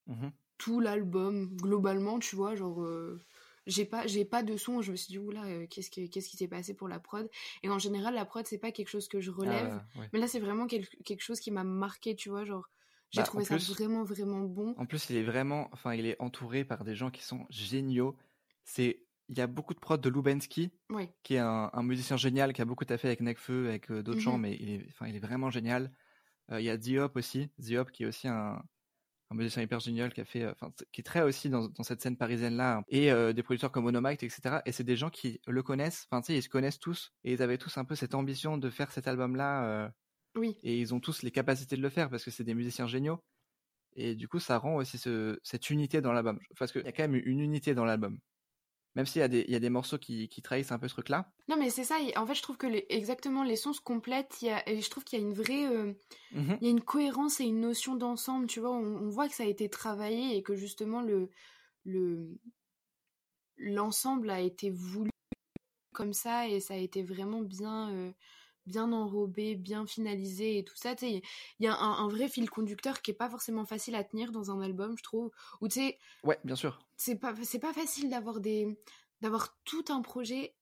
Mhm. 0.07 0.31
tout 0.57 0.79
l'album, 0.79 1.55
globalement, 1.57 2.19
tu 2.19 2.35
vois. 2.35 2.55
Genre. 2.55 2.81
euh, 2.83 3.21
j'ai 3.67 3.85
pas 3.85 4.05
j'ai 4.05 4.25
pas 4.25 4.43
de 4.43 4.57
son 4.57 4.83
je 4.83 4.91
me 4.91 4.95
suis 4.95 5.07
dit 5.07 5.17
oula 5.17 5.43
euh, 5.45 5.65
qu'est-ce 5.67 5.89
que 5.89 6.05
qu'est-ce 6.05 6.29
qui 6.29 6.37
s'est 6.37 6.47
passé 6.47 6.75
pour 6.75 6.87
la 6.87 6.99
prod? 6.99 7.27
Et 7.63 7.69
en 7.69 7.79
général 7.79 8.13
la 8.13 8.23
prod 8.23 8.45
c'est 8.45 8.59
pas 8.59 8.71
quelque 8.71 8.89
chose 8.89 9.07
que 9.07 9.19
je 9.21 9.31
relève 9.31 9.71
Ah, 9.71 9.83
ouais. 9.95 10.07
mais 10.13 10.19
là, 10.19 10.27
c'est 10.27 10.39
vraiment 10.39 10.67
quel- 10.67 10.87
quelque 11.03 11.21
chose 11.23 11.39
qui 11.39 11.49
m'a 11.49 11.63
marqué, 11.63 12.15
tu 12.15 12.29
vois, 12.29 12.45
genre, 12.45 12.69
j'ai 13.15 13.21
Bah, 13.21 13.27
trouvé 13.27 13.45
ça 13.45 13.55
plus- 13.55 13.71
vraiment, 13.73 14.03
vraiment 14.03 14.41
bon. 14.41 14.75
En 14.77 14.85
plus, 14.85 15.09
il 15.09 15.15
est 15.17 15.23
vraiment, 15.23 15.69
enfin, 15.73 15.93
il 15.95 16.05
est 16.05 16.15
entouré 16.21 16.65
par 16.65 16.83
des 16.83 16.95
gens 16.95 17.11
qui 17.11 17.23
sont 17.23 17.45
géniaux. 17.49 18.15
C'est, 18.63 19.05
il 19.29 19.37
y 19.37 19.41
a 19.41 19.47
beaucoup 19.47 19.73
de 19.73 19.79
prods 19.79 19.97
de 19.97 20.09
Lubensky, 20.09 20.71
qui 21.23 21.35
est 21.35 21.39
un, 21.39 21.69
un 21.73 21.83
musicien 21.83 22.17
génial, 22.17 22.53
qui 22.53 22.61
a 22.61 22.65
beaucoup 22.65 22.85
taffé 22.85 23.07
avec 23.07 23.21
Nekfeu, 23.21 23.67
avec 23.69 23.89
euh, 23.91 24.03
d'autres 24.03 24.17
Mhm. 24.19 24.23
gens, 24.23 24.37
mais 24.37 24.55
il 24.59 24.69
est, 24.69 24.85
enfin, 24.89 25.07
il 25.07 25.15
est 25.15 25.19
vraiment 25.19 25.49
génial. 25.49 25.91
Euh, 26.51 26.61
il 26.61 26.65
y 26.65 26.69
a 26.69 26.77
Diop 26.77 27.15
aussi, 27.17 27.49
Diop 27.59 27.91
qui 27.91 28.03
est 28.03 28.07
aussi 28.07 28.27
un, 28.27 28.61
un 29.31 29.35
musicien 29.35 29.61
hyper 29.63 29.79
génial, 29.79 30.13
qui 30.13 30.21
a 30.21 30.25
fait, 30.25 30.43
euh, 30.43 30.51
enfin, 30.53 30.71
qui 30.91 31.01
est 31.01 31.03
très 31.03 31.21
aussi 31.23 31.49
dans, 31.49 31.67
dans 31.69 31.83
cette 31.83 32.01
scène 32.01 32.17
parisienne 32.17 32.55
là, 32.57 32.83
et 32.89 33.11
euh, 33.11 33.33
des 33.33 33.43
producteurs 33.43 33.71
comme 33.71 33.85
Onomite, 33.87 34.23
etc. 34.23 34.61
Et 34.65 34.71
c'est 34.71 34.83
des 34.83 34.97
gens 34.97 35.09
qui 35.09 35.41
le 35.47 35.63
connaissent, 35.63 36.07
enfin, 36.11 36.21
tu 36.21 36.27
sais, 36.27 36.37
ils 36.39 36.43
se 36.43 36.49
connaissent 36.49 36.79
tous, 36.79 37.13
et 37.23 37.33
ils 37.33 37.41
avaient 37.41 37.57
tous 37.57 37.77
un 37.77 37.85
peu 37.85 37.95
cette 37.95 38.15
ambition 38.15 38.57
de 38.57 38.69
faire 38.69 38.91
cet 38.91 39.07
album 39.07 39.35
là. 39.35 39.91
Oui, 40.35 40.55
et 40.63 40.79
ils 40.79 40.93
ont 40.93 40.99
tous 40.99 41.21
les 41.23 41.31
capacités 41.31 41.75
de 41.77 41.81
le 41.81 41.89
faire 41.89 42.09
parce 42.09 42.23
que 42.23 42.31
c'est 42.31 42.43
des 42.43 42.55
musiciens 42.55 42.87
géniaux. 42.87 43.19
Et 43.95 44.15
du 44.15 44.27
coup, 44.27 44.39
ça 44.39 44.57
rend 44.59 44.75
aussi 44.77 44.97
ce- 44.97 45.39
cette 45.43 45.69
unité 45.69 46.01
dans 46.01 46.13
l'album. 46.13 46.39
Parce 46.59 46.71
qu'il 46.71 46.83
y 46.83 46.87
a 46.87 46.91
quand 46.93 47.03
même 47.03 47.15
une 47.15 47.39
unité 47.41 47.75
dans 47.75 47.85
l'album. 47.85 48.19
Même 48.95 49.05
s'il 49.07 49.21
y, 49.21 49.23
a 49.23 49.27
des- 49.29 49.45
il 49.47 49.51
y 49.53 49.55
a 49.55 49.59
des 49.59 49.69
morceaux 49.71 49.97
qui, 49.99 50.29
qui 50.29 50.41
trahissent 50.41 50.71
un 50.73 50.79
peu 50.79 50.87
ce 50.89 50.93
truc-là. 50.95 51.31
non, 51.47 51.57
mais 51.57 51.69
c'est 51.69 51.83
ça, 51.83 51.97
en 52.17 52.25
fait, 52.25 52.35
je 52.35 52.41
trouve 52.41 52.57
que 52.57 52.67
les- 52.67 52.85
exactement, 52.89 53.43
les 53.43 53.55
sons 53.55 53.73
se 53.73 53.81
complètent, 53.81 54.41
il 54.41 54.47
y 54.47 54.51
a, 54.51 54.67
et 54.67 54.81
je 54.81 54.89
trouve 54.89 55.03
qu'il 55.03 55.19
y 55.19 55.21
a 55.23 55.25
une 55.25 55.33
vraie, 55.33 55.67
euh, 55.67 55.93
Mhm. 56.31 56.59
il 56.61 56.65
y 56.65 56.67
a 56.67 56.71
une 56.71 56.81
cohérence 56.83 57.39
et 57.41 57.45
une 57.45 57.61
notion 57.61 57.95
d'ensemble, 57.95 58.47
tu 58.47 58.59
vois, 58.61 58.71
on, 58.71 58.83
on 59.05 59.09
voit 59.09 59.29
que 59.29 59.35
ça 59.35 59.43
a 59.43 59.47
été 59.47 59.69
travaillé 59.69 60.37
et 60.37 60.43
que 60.43 60.55
justement, 60.55 61.01
le, 61.01 61.29
le, 61.85 62.39
l'ensemble 63.57 64.29
a 64.29 64.41
été 64.41 64.69
voulu 64.69 65.09
comme 65.93 66.13
ça 66.13 66.47
et 66.49 66.59
ça 66.61 66.75
a 66.75 66.77
été 66.77 67.03
vraiment 67.03 67.41
bien, 67.41 67.91
euh, 67.93 68.13
bien 68.65 68.91
enrobé, 68.91 69.55
bien 69.55 69.85
finalisé 69.85 70.57
et 70.59 70.63
tout 70.65 70.75
ça. 70.75 70.95
Tu 70.95 71.05
sais, 71.07 71.21
il 71.59 71.65
y 71.65 71.67
a 71.67 71.75
un, 71.77 72.05
un 72.05 72.07
vrai 72.09 72.27
fil 72.29 72.49
conducteur 72.49 73.01
qui 73.01 73.11
est 73.11 73.13
pas 73.15 73.29
forcément 73.29 73.65
facile 73.65 73.95
à 73.95 74.03
tenir 74.03 74.31
dans 74.31 74.51
un 74.51 74.61
album, 74.61 74.97
je 74.97 75.03
trouve. 75.03 75.31
Ou 75.61 75.67
tu 75.67 75.75
sais, 75.81 75.97
Ouais, 76.23 76.39
bien 76.43 76.55
sûr. 76.57 76.85
c'est 76.97 77.17
pas 77.19 77.33
c'est 77.43 77.59
pas 77.59 77.73
facile 77.73 78.09
d'avoir 78.09 78.39
des 78.41 78.79
d'avoir 79.21 79.57
tout 79.63 79.85
un 79.89 80.01
projet 80.01 80.55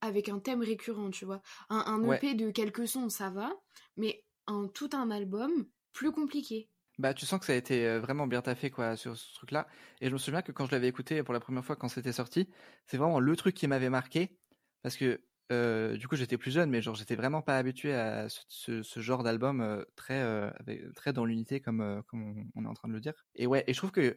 avec 0.00 0.28
un 0.28 0.40
thème 0.40 0.62
récurrent, 0.62 1.10
tu 1.10 1.24
vois. 1.26 1.42
Un, 1.70 1.78
un 1.86 2.02
Ouais. 2.02 2.16
EP 2.16 2.34
de 2.34 2.50
quelques 2.50 2.88
sons, 2.88 3.08
ça 3.10 3.30
va, 3.30 3.52
mais 3.96 4.24
un 4.46 4.68
tout 4.68 4.90
un 4.94 5.10
album 5.10 5.68
plus 5.92 6.12
compliqué. 6.12 6.70
Bah, 6.98 7.12
tu 7.12 7.26
sens 7.26 7.40
que 7.40 7.46
ça 7.46 7.52
a 7.52 7.56
été 7.56 7.86
euh, 7.86 8.00
vraiment 8.00 8.26
bien 8.26 8.40
taffé 8.40 8.70
quoi, 8.70 8.96
sur 8.96 9.16
ce 9.18 9.34
truc-là. 9.34 9.68
Et 10.00 10.08
je 10.08 10.12
me 10.14 10.18
souviens 10.18 10.40
que 10.42 10.50
quand 10.52 10.64
je 10.66 10.70
l'avais 10.72 10.88
écouté 10.88 11.22
pour 11.22 11.34
la 11.34 11.40
première 11.40 11.64
fois 11.64 11.76
quand 11.76 11.88
c'était 11.88 12.12
sorti, 12.12 12.48
c'est 12.86 12.96
vraiment 12.96 13.20
le 13.20 13.36
truc 13.36 13.54
qui 13.54 13.66
m'avait 13.68 13.90
marqué. 13.90 14.38
Parce 14.82 14.96
que 14.96 15.25
euh, 15.52 15.96
du 15.96 16.08
coup, 16.08 16.16
j'étais 16.16 16.38
plus 16.38 16.50
jeune, 16.50 16.70
mais 16.70 16.82
genre, 16.82 16.94
j'étais 16.94 17.16
vraiment 17.16 17.42
pas 17.42 17.56
habitué 17.58 17.94
à 17.94 18.28
ce, 18.28 18.40
ce- 18.48 18.82
ce 18.82 19.00
genre 19.00 19.22
d'album 19.22 19.60
euh, 19.60 19.84
très, 19.96 20.20
euh, 20.20 20.50
avec- 20.60 20.92
très 20.94 21.12
dans 21.12 21.24
l'unité, 21.24 21.60
comme, 21.60 22.02
comme 22.08 22.22
on, 22.22 22.60
on 22.62 22.64
est 22.64 22.68
en 22.68 22.74
train 22.74 22.88
de 22.88 22.92
le 22.94 23.00
dire. 23.00 23.14
Et 23.34 23.46
ouais, 23.46 23.64
et 23.66 23.72
je 23.72 23.78
trouve 23.78 23.92
que 23.92 24.16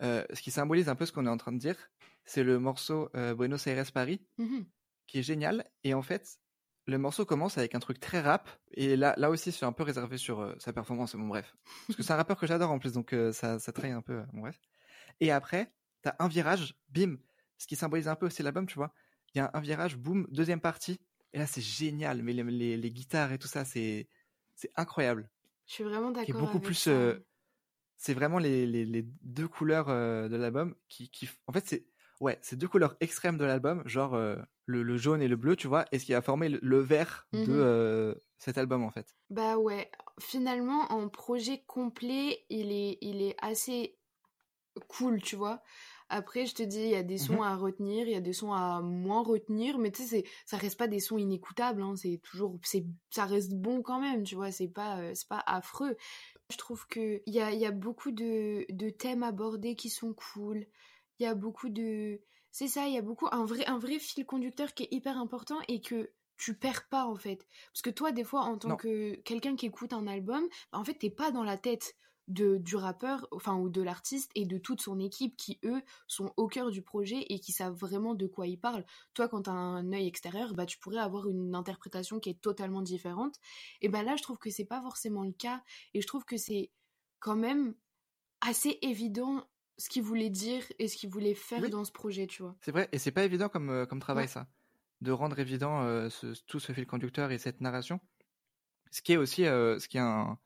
ce 0.00 0.40
qui 0.40 0.50
symbolise 0.50 0.88
un 0.88 0.94
peu 0.96 1.06
ce 1.06 1.12
qu'on 1.12 1.26
est 1.26 1.30
en 1.30 1.36
train 1.36 1.52
de 1.52 1.58
dire, 1.58 1.76
c'est 2.24 2.44
le 2.44 2.58
morceau 2.58 3.10
Buenos 3.36 3.66
Aires 3.66 3.92
Paris, 3.92 4.26
Mhm. 4.38 4.66
qui 5.06 5.18
est 5.18 5.22
génial. 5.22 5.70
Et 5.84 5.94
en 5.94 6.02
fait, 6.02 6.38
le 6.86 6.98
morceau 6.98 7.24
commence 7.24 7.56
avec 7.58 7.74
un 7.74 7.78
truc 7.80 8.00
très 8.00 8.20
rap, 8.20 8.48
et 8.72 8.96
là, 8.96 9.14
là 9.16 9.30
aussi, 9.30 9.52
c'est 9.52 9.64
un 9.66 9.72
peu 9.72 9.82
réservé 9.84 10.18
sur 10.18 10.54
sa 10.58 10.72
performance, 10.72 11.14
bon 11.16 11.28
bref. 11.28 11.56
Parce 11.86 11.96
que 11.96 12.02
c'est 12.02 12.12
un 12.12 12.16
rappeur 12.16 12.38
que 12.38 12.46
j'adore 12.46 12.70
en 12.70 12.78
plus, 12.78 12.92
donc 12.92 13.14
ça, 13.32 13.58
ça 13.58 13.72
trahit 13.72 13.94
un 13.94 14.02
peu, 14.02 14.22
bon 14.32 14.40
bref. 14.40 14.58
Et 15.20 15.30
après, 15.30 15.72
t'as 16.02 16.14
un 16.18 16.28
virage, 16.28 16.74
bim, 16.88 17.16
ce 17.58 17.66
qui 17.66 17.76
symbolise 17.76 18.08
un 18.08 18.16
peu 18.16 18.26
aussi 18.26 18.42
l'album, 18.42 18.66
tu 18.66 18.74
vois. 18.76 18.92
Il 19.34 19.38
y 19.38 19.40
a 19.40 19.50
un 19.52 19.60
virage, 19.60 19.96
boum, 19.96 20.26
deuxième 20.30 20.60
partie, 20.60 21.00
et 21.32 21.38
là 21.38 21.46
c'est 21.46 21.60
génial, 21.60 22.22
mais 22.22 22.32
les, 22.32 22.44
les, 22.44 22.76
les 22.76 22.90
guitares 22.90 23.32
et 23.32 23.38
tout 23.38 23.48
ça, 23.48 23.64
c'est 23.64 24.08
c'est 24.54 24.70
incroyable. 24.76 25.28
Je 25.66 25.74
suis 25.74 25.84
vraiment 25.84 26.10
d'accord. 26.12 26.40
beaucoup 26.40 26.58
avec 26.58 26.62
plus... 26.62 26.86
euh, 26.88 27.18
c'est 27.96 28.14
vraiment 28.14 28.38
les, 28.38 28.66
les, 28.66 29.06
deux 29.22 29.48
couleurs 29.48 29.88
euh, 29.88 30.28
de 30.28 30.36
l'album 30.36 30.74
qui, 30.88 31.08
qui... 31.10 31.28
En 31.46 31.52
fait, 31.52 31.66
c'est 31.66 31.86
ouais, 32.20 32.38
c'est 32.42 32.56
deux 32.56 32.68
couleurs 32.68 32.96
extrêmes 33.00 33.38
de 33.38 33.44
l'album, 33.44 33.82
genre 33.86 34.14
euh, 34.14 34.36
le, 34.66 34.82
le 34.82 34.96
jaune 34.96 35.22
et 35.22 35.28
le 35.28 35.36
bleu, 35.36 35.56
tu 35.56 35.66
vois, 35.66 35.86
et 35.90 35.98
ce 35.98 36.04
qui 36.04 36.14
a 36.14 36.22
formé 36.22 36.48
le, 36.48 36.58
le 36.62 36.78
vert 36.78 37.26
de 37.32 37.46
euh, 37.48 38.14
cet 38.38 38.58
album, 38.58 38.82
en 38.84 38.90
fait. 38.90 39.16
Bah 39.30 39.56
ouais, 39.56 39.90
finalement, 40.20 40.92
en 40.92 41.08
projet 41.08 41.64
complet, 41.66 42.44
il 42.50 42.70
est, 42.70 42.98
il 43.00 43.22
est 43.22 43.36
assez 43.40 43.98
cool, 44.88 45.20
tu 45.22 45.34
vois. 45.36 45.62
Après, 46.16 46.46
je 46.46 46.54
te 46.54 46.62
dis, 46.62 46.78
il 46.80 46.90
y 46.90 46.94
a 46.94 47.02
des 47.02 47.18
sons 47.18 47.34
Mhm. 47.34 47.42
à 47.42 47.56
retenir, 47.56 48.06
il 48.06 48.12
y 48.12 48.16
a 48.16 48.20
des 48.20 48.32
sons 48.32 48.52
à 48.52 48.80
moins 48.80 49.22
retenir, 49.24 49.78
mais 49.78 49.90
tu 49.90 50.02
sais, 50.02 50.08
c'est- 50.08 50.24
ça 50.46 50.56
reste 50.56 50.78
pas 50.78 50.86
des 50.86 51.00
sons 51.00 51.18
inécoutables, 51.18 51.82
hein, 51.82 51.96
c'est 51.96 52.20
toujours, 52.22 52.56
c'est, 52.62 52.84
ça 53.10 53.24
reste 53.24 53.52
bon 53.54 53.82
quand 53.82 54.00
même, 54.00 54.22
tu 54.22 54.36
vois, 54.36 54.52
c'est 54.52 54.68
pas, 54.68 55.00
euh, 55.00 55.10
c'est 55.14 55.26
pas 55.28 55.42
affreux. 55.44 55.96
Je 56.50 56.56
trouve 56.56 56.86
que 56.86 57.20
il 57.26 57.34
y 57.34 57.40
a, 57.40 57.52
y 57.52 57.66
a 57.66 57.72
beaucoup 57.72 58.12
de, 58.12 58.64
de 58.68 58.90
thèmes 58.90 59.24
abordés 59.24 59.74
qui 59.74 59.90
sont 59.90 60.14
cool, 60.14 60.66
il 61.18 61.24
y 61.24 61.26
a 61.26 61.34
beaucoup 61.34 61.68
de... 61.68 62.20
C'est 62.52 62.68
ça, 62.68 62.86
il 62.86 62.94
y 62.94 62.98
a 62.98 63.02
beaucoup, 63.02 63.26
un 63.32 63.44
vrai, 63.44 63.66
un 63.66 63.78
vrai 63.78 63.98
fil 63.98 64.24
conducteur 64.24 64.74
qui 64.74 64.84
est 64.84 64.92
hyper 64.92 65.18
important 65.18 65.58
et 65.66 65.80
que 65.80 66.12
tu 66.36 66.54
perds 66.54 66.88
pas 66.88 67.06
en 67.06 67.16
fait. 67.16 67.44
Parce 67.72 67.82
que 67.82 67.90
toi, 67.90 68.12
des 68.12 68.22
fois, 68.24 68.42
en 68.42 68.56
tant 68.58 68.68
Non. 68.70 68.76
que 68.76 69.16
quelqu'un 69.22 69.56
qui 69.56 69.66
écoute 69.66 69.92
un 69.92 70.06
album, 70.06 70.44
bah, 70.70 70.78
en 70.78 70.84
fait, 70.84 70.94
t'es 70.94 71.10
pas 71.10 71.32
dans 71.32 71.42
la 71.42 71.56
tête 71.58 71.96
de, 72.28 72.56
du 72.58 72.76
rappeur, 72.76 73.28
enfin, 73.32 73.56
ou 73.56 73.68
de 73.68 73.82
l'artiste 73.82 74.30
et 74.34 74.46
de 74.46 74.56
toute 74.58 74.80
son 74.80 74.98
équipe 74.98 75.36
qui, 75.36 75.58
eux, 75.64 75.82
sont 76.06 76.32
au 76.36 76.48
cœur 76.48 76.70
du 76.70 76.80
projet 76.82 77.24
et 77.28 77.38
qui 77.38 77.52
savent 77.52 77.74
vraiment 77.74 78.14
de 78.14 78.26
quoi 78.26 78.46
ils 78.46 78.58
parlent. 78.58 78.84
Toi, 79.12 79.28
quand 79.28 79.42
t'as 79.42 79.52
un 79.52 79.92
œil 79.92 80.06
extérieur, 80.06 80.54
bah, 80.54 80.64
tu 80.66 80.78
pourrais 80.78 80.98
avoir 80.98 81.28
une 81.28 81.54
interprétation 81.54 82.20
qui 82.20 82.30
est 82.30 82.40
totalement 82.40 82.80
différente. 82.82 83.36
Et 83.82 83.88
bah 83.88 84.02
là, 84.02 84.16
je 84.16 84.22
trouve 84.22 84.38
que 84.38 84.50
c'est 84.50 84.64
pas 84.64 84.80
forcément 84.80 85.22
le 85.24 85.32
cas 85.32 85.62
et 85.92 86.00
je 86.00 86.06
trouve 86.06 86.24
que 86.24 86.36
c'est 86.38 86.70
quand 87.20 87.36
même 87.36 87.74
assez 88.40 88.78
évident 88.82 89.44
ce 89.78 89.88
qu'il 89.88 90.02
voulait 90.02 90.30
dire 90.30 90.62
et 90.78 90.88
ce 90.88 90.96
qu'il 90.96 91.10
voulait 91.10 91.34
faire 91.34 91.60
Oui. 91.62 91.70
dans 91.70 91.84
ce 91.84 91.92
projet, 91.92 92.26
tu 92.26 92.42
vois. 92.42 92.56
C'est 92.60 92.70
vrai, 92.72 92.88
et 92.92 92.98
c'est 92.98 93.10
pas 93.12 93.24
évident 93.24 93.48
comme, 93.48 93.70
euh, 93.70 93.86
comme 93.86 94.00
travail, 94.00 94.24
Ouais. 94.24 94.28
ça. 94.28 94.46
De 95.00 95.10
rendre 95.12 95.38
évident 95.38 95.82
euh, 95.82 96.08
ce- 96.10 96.40
tout 96.46 96.60
ce 96.60 96.72
fil 96.72 96.86
conducteur 96.86 97.32
et 97.32 97.38
cette 97.38 97.60
narration. 97.60 98.00
Ce 98.90 99.02
qui 99.02 99.12
est 99.12 99.16
aussi 99.16 99.44
euh, 99.44 99.78
ce 99.78 99.88
qui 99.88 99.96
est 99.96 100.00
un, 100.00 100.38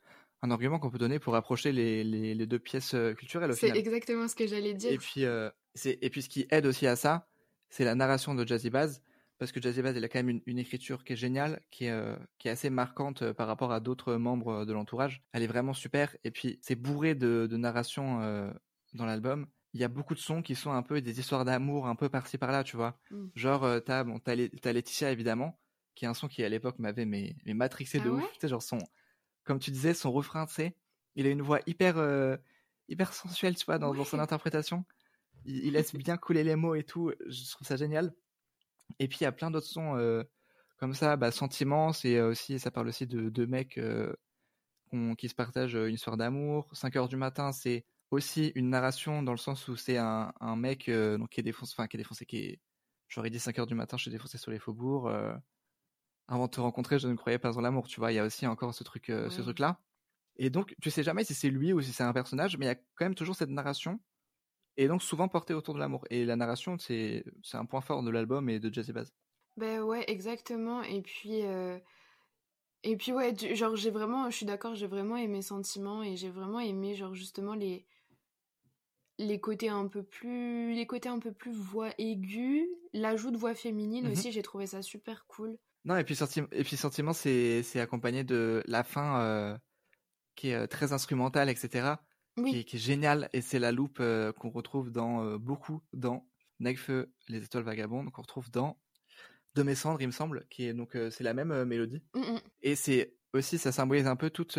un 0.43 0.51
argument 0.51 0.79
qu'on 0.79 0.91
peut 0.91 0.99
donner 0.99 1.19
pour 1.19 1.35
approcher 1.35 1.73
les, 1.73 2.05
les, 2.05 2.35
les 2.35 2.47
deux 2.47 2.59
pièces 2.59 2.95
euh, 2.95 3.13
culturelles 3.15 3.55
C'est 3.55 3.77
exactement 3.77 4.29
ce 4.29 4.37
que 4.37 4.47
j'allais 4.47 4.75
dire. 4.75 4.93
Et 4.93 4.99
puis, 4.99 5.25
euh, 5.25 5.51
et 5.85 6.11
puis 6.11 6.23
ce 6.23 6.29
qui 6.29 6.47
aide 6.51 6.67
aussi 6.67 6.87
à 6.87 6.97
ça, 6.97 7.29
c'est 7.71 7.85
la 7.85 7.95
narration 7.95 8.35
de 8.35 8.47
Jazzy 8.47 8.71
Bass, 8.71 9.03
parce 9.39 9.53
que 9.53 9.61
Jazzy 9.61 9.83
Bass, 9.83 9.95
il 9.97 10.05
a 10.05 10.09
quand 10.09 10.19
même 10.21 10.29
une, 10.29 10.43
une 10.47 10.59
écriture 10.59 11.05
qui 11.05 11.13
est 11.13 11.17
géniale, 11.17 11.61
qui 11.71 11.87
est, 11.87 11.91
euh, 11.91 12.17
qui 12.39 12.49
est 12.49 12.51
assez 12.51 12.71
marquante 12.71 13.33
par 13.33 13.47
rapport 13.47 13.73
à 13.73 13.81
d'autres 13.81 14.15
membres 14.15 14.65
de 14.65 14.73
l'entourage. 14.73 15.23
Elle 15.33 15.43
est 15.43 15.49
vraiment 15.49 15.75
super, 15.75 16.17
et 16.25 16.31
puis 16.31 16.59
c'est 16.63 16.77
bourré 16.77 17.15
de, 17.15 17.47
de 17.51 17.57
narration 17.57 18.21
euh, 18.23 18.51
dans 18.95 19.07
l'album. 19.07 19.47
Il 19.75 19.81
y 19.81 19.85
a 19.85 19.89
beaucoup 19.89 20.15
de 20.15 20.19
sons 20.19 20.41
qui 20.41 20.55
sont 20.55 20.73
un 20.73 20.83
peu 20.83 21.01
des 21.03 21.21
histoires 21.21 21.45
d'amour, 21.45 21.89
un 21.89 21.95
peu 21.95 22.09
par-ci 22.09 22.39
par-là, 22.39 22.65
tu 22.65 22.77
vois. 22.77 22.99
Mm. 23.11 23.27
Genre, 23.35 23.69
t'as 23.85 24.03
bon, 24.03 24.19
Laetitia, 24.65 25.11
évidemment, 25.13 25.61
qui 25.95 26.05
est 26.05 26.09
un 26.09 26.15
son 26.15 26.27
qui 26.27 26.43
à 26.43 26.49
l'époque 26.49 26.79
m'avait 26.79 27.05
mais, 27.05 27.37
mais 27.45 27.55
matrixé 27.55 27.99
de 27.99 28.09
Ah 28.09 28.13
ouf. 28.13 28.23
ouais? 28.23 28.29
Tu 28.35 28.41
sais, 28.41 28.49
genre 28.49 28.63
son, 28.63 28.79
comme 29.49 29.59
tu 29.59 29.71
disais, 29.71 29.95
son 29.95 30.13
refrain, 30.13 30.47
tu 30.47 30.55
sais, 30.55 30.77
il 31.17 31.27
a 31.27 31.31
une 31.31 31.43
voix 31.43 31.61
hyper, 31.67 31.97
euh, 31.97 32.37
hyper 32.89 33.15
sensuelle, 33.15 33.57
tu 33.57 33.65
vois, 33.65 33.79
dans, 33.79 33.95
dans 33.95 34.05
son 34.05 34.19
interprétation. 34.19 34.85
Il, 35.47 35.65
il 35.65 35.73
laisse 35.73 35.95
bien 35.95 36.19
couler 36.19 36.45
les 36.45 36.55
mots 36.55 36.75
et 36.75 36.85
tout. 36.85 37.13
Je 37.27 37.51
trouve 37.51 37.67
ça 37.67 37.77
génial. 37.77 38.13
Et 38.99 39.09
puis 39.09 39.19
il 39.21 39.25
y 39.25 39.27
a 39.27 39.33
plein 39.33 39.51
d'autres 39.51 39.67
sons 39.67 39.97
euh, 39.97 40.23
comme 40.77 40.93
ça, 40.93 41.17
bah, 41.17 41.31
Sentiments, 41.31 41.95
c'est 41.95 42.17
euh, 42.17 42.29
aussi, 42.29 42.59
ça 42.59 42.71
parle 42.71 42.89
aussi 42.89 43.07
de 43.07 43.31
deux 43.31 43.47
mecs 43.47 43.79
euh, 43.79 44.15
qui 45.17 45.31
se 45.31 45.35
partagent 45.35 45.75
une 45.75 45.95
histoire 45.95 46.19
d'amour. 46.19 46.69
5 46.75 46.97
heures 46.97 47.09
du 47.09 47.17
matin, 47.17 47.53
c'est 47.53 47.87
aussi 48.11 48.53
une 48.55 48.69
narration 48.69 49.23
dans 49.23 49.33
le 49.33 49.39
sens 49.39 49.67
où 49.69 49.77
c'est 49.77 49.97
un, 49.97 50.33
un 50.41 50.57
mec 50.57 50.91
donc 50.91 51.31
qui 51.31 51.41
est 51.41 51.43
défoncé, 51.43 51.75
enfin 51.77 51.87
qui 51.89 51.97
est 51.97 51.99
défoncé, 51.99 52.27
qui 52.27 52.39
est, 52.39 52.61
j'aurais 53.09 53.31
dit 53.31 53.39
5 53.41 53.59
heures 53.59 53.67
du 53.67 53.75
matin, 53.75 53.97
je 53.97 54.03
suis 54.03 54.11
défoncé 54.11 54.37
sur 54.37 54.51
les 54.51 54.59
faubourgs. 54.59 55.11
Avant 56.29 56.47
de 56.47 56.51
te 56.53 56.61
rencontrer, 56.61 56.99
je 56.99 57.09
ne 57.09 57.15
croyais 57.17 57.39
pas 57.39 57.57
en 57.57 57.61
l'amour. 57.61 57.89
Tu 57.89 58.01
vois, 58.01 58.13
il 58.13 58.17
y 58.17 58.19
a 58.19 58.25
aussi 58.25 58.47
encore 58.47 58.75
ce 58.75 58.85
truc, 58.85 59.11
euh, 59.11 59.31
ce 59.31 59.43
Ouais. 59.43 59.43
truc-là. 59.43 59.81
Et 60.37 60.51
donc, 60.51 60.75
tu 60.83 60.91
sais 60.91 61.03
jamais 61.05 61.25
si 61.25 61.35
c'est 61.35 61.51
lui 61.51 61.73
ou 61.75 61.83
si 61.83 61.93
c'est 61.93 62.05
un 62.05 62.13
personnage, 62.15 62.59
mais 62.59 62.67
il 62.67 62.69
y 62.69 62.73
a 62.73 62.77
quand 62.77 63.07
même 63.07 63.15
toujours 63.17 63.37
cette 63.37 63.51
narration. 63.51 64.01
Et 64.79 64.89
donc, 64.89 65.03
souvent 65.03 65.29
portée 65.29 65.55
autour 65.55 65.75
de 65.75 65.81
l'amour. 65.81 66.07
Et 66.11 66.25
la 66.27 66.37
narration, 66.37 66.79
c'est 66.79 67.25
un 67.55 67.67
point 67.67 67.83
fort 67.83 68.03
de 68.05 68.11
l'album 68.11 68.49
et 68.51 68.61
de 68.61 68.73
Jazzy 68.73 68.93
Bass. 68.93 69.13
Ben 69.59 69.83
ouais, 69.83 70.05
exactement. 70.11 70.83
Et 70.83 71.03
puis, 71.03 71.43
euh, 71.45 71.79
et 72.83 72.97
puis 72.97 73.13
ouais, 73.13 73.33
du- 73.33 73.55
genre 73.57 73.77
j'ai 73.77 73.91
vraiment, 73.91 74.31
je 74.31 74.37
suis 74.37 74.47
d'accord, 74.47 74.75
j'ai 74.75 74.87
vraiment 74.89 75.17
aimé 75.17 75.43
Sentiments 75.43 76.03
et 76.03 76.17
j'ai 76.17 76.31
vraiment 76.31 76.61
aimé 76.61 76.95
genre 76.97 77.15
justement 77.15 77.55
les 77.55 77.87
les 79.19 79.39
côtés 79.41 79.69
un 79.69 79.87
peu 79.87 80.03
plus, 80.03 80.73
les 80.75 80.87
côtés 80.87 81.09
un 81.09 81.19
peu 81.21 81.33
plus 81.33 81.53
voix 81.53 81.91
aiguë, 81.99 82.69
l'ajout 82.93 83.31
de 83.31 83.37
voix 83.37 83.55
féminine 83.55 84.07
Mhm. 84.07 84.09
aussi, 84.09 84.33
j'ai 84.33 84.43
trouvé 84.43 84.67
ça 84.67 84.83
super 84.83 85.27
cool. 85.27 85.59
Non, 85.85 85.97
et 85.97 86.05
puis, 86.05 86.15
senti- 86.17 86.43
et 86.53 86.65
puis 86.65 86.77
Sentiment, 86.77 87.13
c'est 87.13 87.81
accompagné 87.81 88.25
de 88.25 88.63
la 88.67 88.85
fin 88.85 89.21
euh, 89.21 89.59
qui 90.35 90.49
est 90.51 90.55
euh, 90.55 90.67
très 90.67 90.93
instrumentale, 90.93 91.49
etc. 91.49 91.97
Oui, 92.37 92.51
Qui, 92.51 92.59
est, 92.61 92.65
qui 92.65 92.77
est 92.77 92.81
géniale. 92.81 93.29
Et 93.33 93.41
c'est 93.41 93.59
la 93.59 93.73
loupe 93.73 93.99
euh, 94.01 94.33
qu'on 94.33 94.51
retrouve 94.51 94.91
dans 94.91 95.25
euh, 95.25 95.39
beaucoup 95.39 95.83
dans 95.93 96.27
Necfeu, 96.61 97.13
Les 97.29 97.43
Étoiles 97.43 97.65
Vagabondes, 97.65 98.11
qu'on 98.11 98.23
retrouve 98.23 98.51
dans 98.51 98.79
De 99.55 99.63
mes 99.63 99.75
cendres, 99.75 100.01
il 100.03 100.07
me 100.07 100.13
semble, 100.13 100.47
qui 100.51 100.65
est 100.67 100.75
donc 100.75 100.97
c'est 101.11 101.25
la 101.25 101.35
même 101.35 101.65
mélodie. 101.65 102.03
Mm, 102.15 102.21
mm. 102.21 102.41
Et 102.63 102.77
c'est 102.77 103.15
aussi, 103.33 103.59
ça 103.59 103.73
symbolise 103.73 104.07
un 104.07 104.17
peu 104.17 104.31
toute 104.31 104.59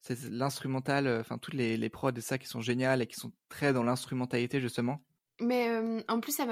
c'est 0.00 0.20
l'instrumental, 0.30 1.06
enfin 1.20 1.38
toutes 1.38 1.54
les, 1.54 1.76
les 1.76 1.88
prods 1.88 2.10
et 2.10 2.20
ça 2.20 2.36
qui 2.38 2.46
sont 2.48 2.60
géniales 2.60 3.02
et 3.02 3.06
qui 3.06 3.14
sont 3.14 3.32
très 3.48 3.72
dans 3.72 3.84
l'instrumentalité 3.84 4.60
justement. 4.60 5.04
Mais 5.40 5.68
euh, 5.70 6.00
en 6.08 6.20
plus, 6.20 6.32
ça 6.36 6.46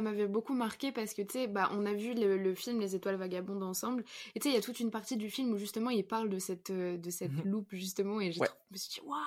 m'avait 0.00 0.26
beaucoup 0.26 0.54
marqué 0.54 0.92
parce 0.92 1.14
que 1.14 1.22
tu 1.22 1.32
sais, 1.32 1.46
bah, 1.46 1.70
on 1.72 1.86
a 1.86 1.94
vu 1.94 2.14
le, 2.14 2.36
le 2.36 2.54
film 2.54 2.80
Les 2.80 2.94
Étoiles 2.94 3.16
Vagabondes 3.16 3.62
ensemble. 3.62 4.04
Et 4.34 4.40
tu 4.40 4.44
sais, 4.48 4.52
il 4.52 4.54
y 4.54 4.58
a 4.58 4.60
toute 4.62 4.80
une 4.80 4.90
partie 4.90 5.16
du 5.16 5.30
film 5.30 5.52
où 5.52 5.56
justement 5.58 5.90
il 5.90 6.06
parle 6.06 6.28
de 6.28 6.38
cette, 6.38 6.70
euh, 6.70 6.98
de 6.98 7.10
cette 7.10 7.30
Mhm. 7.30 7.50
loupe 7.50 7.68
justement. 7.72 8.20
Et 8.20 8.32
Ouais. 8.36 8.48
je 8.48 8.72
me 8.72 8.76
suis 8.76 9.00
dit, 9.00 9.06
waouh, 9.06 9.20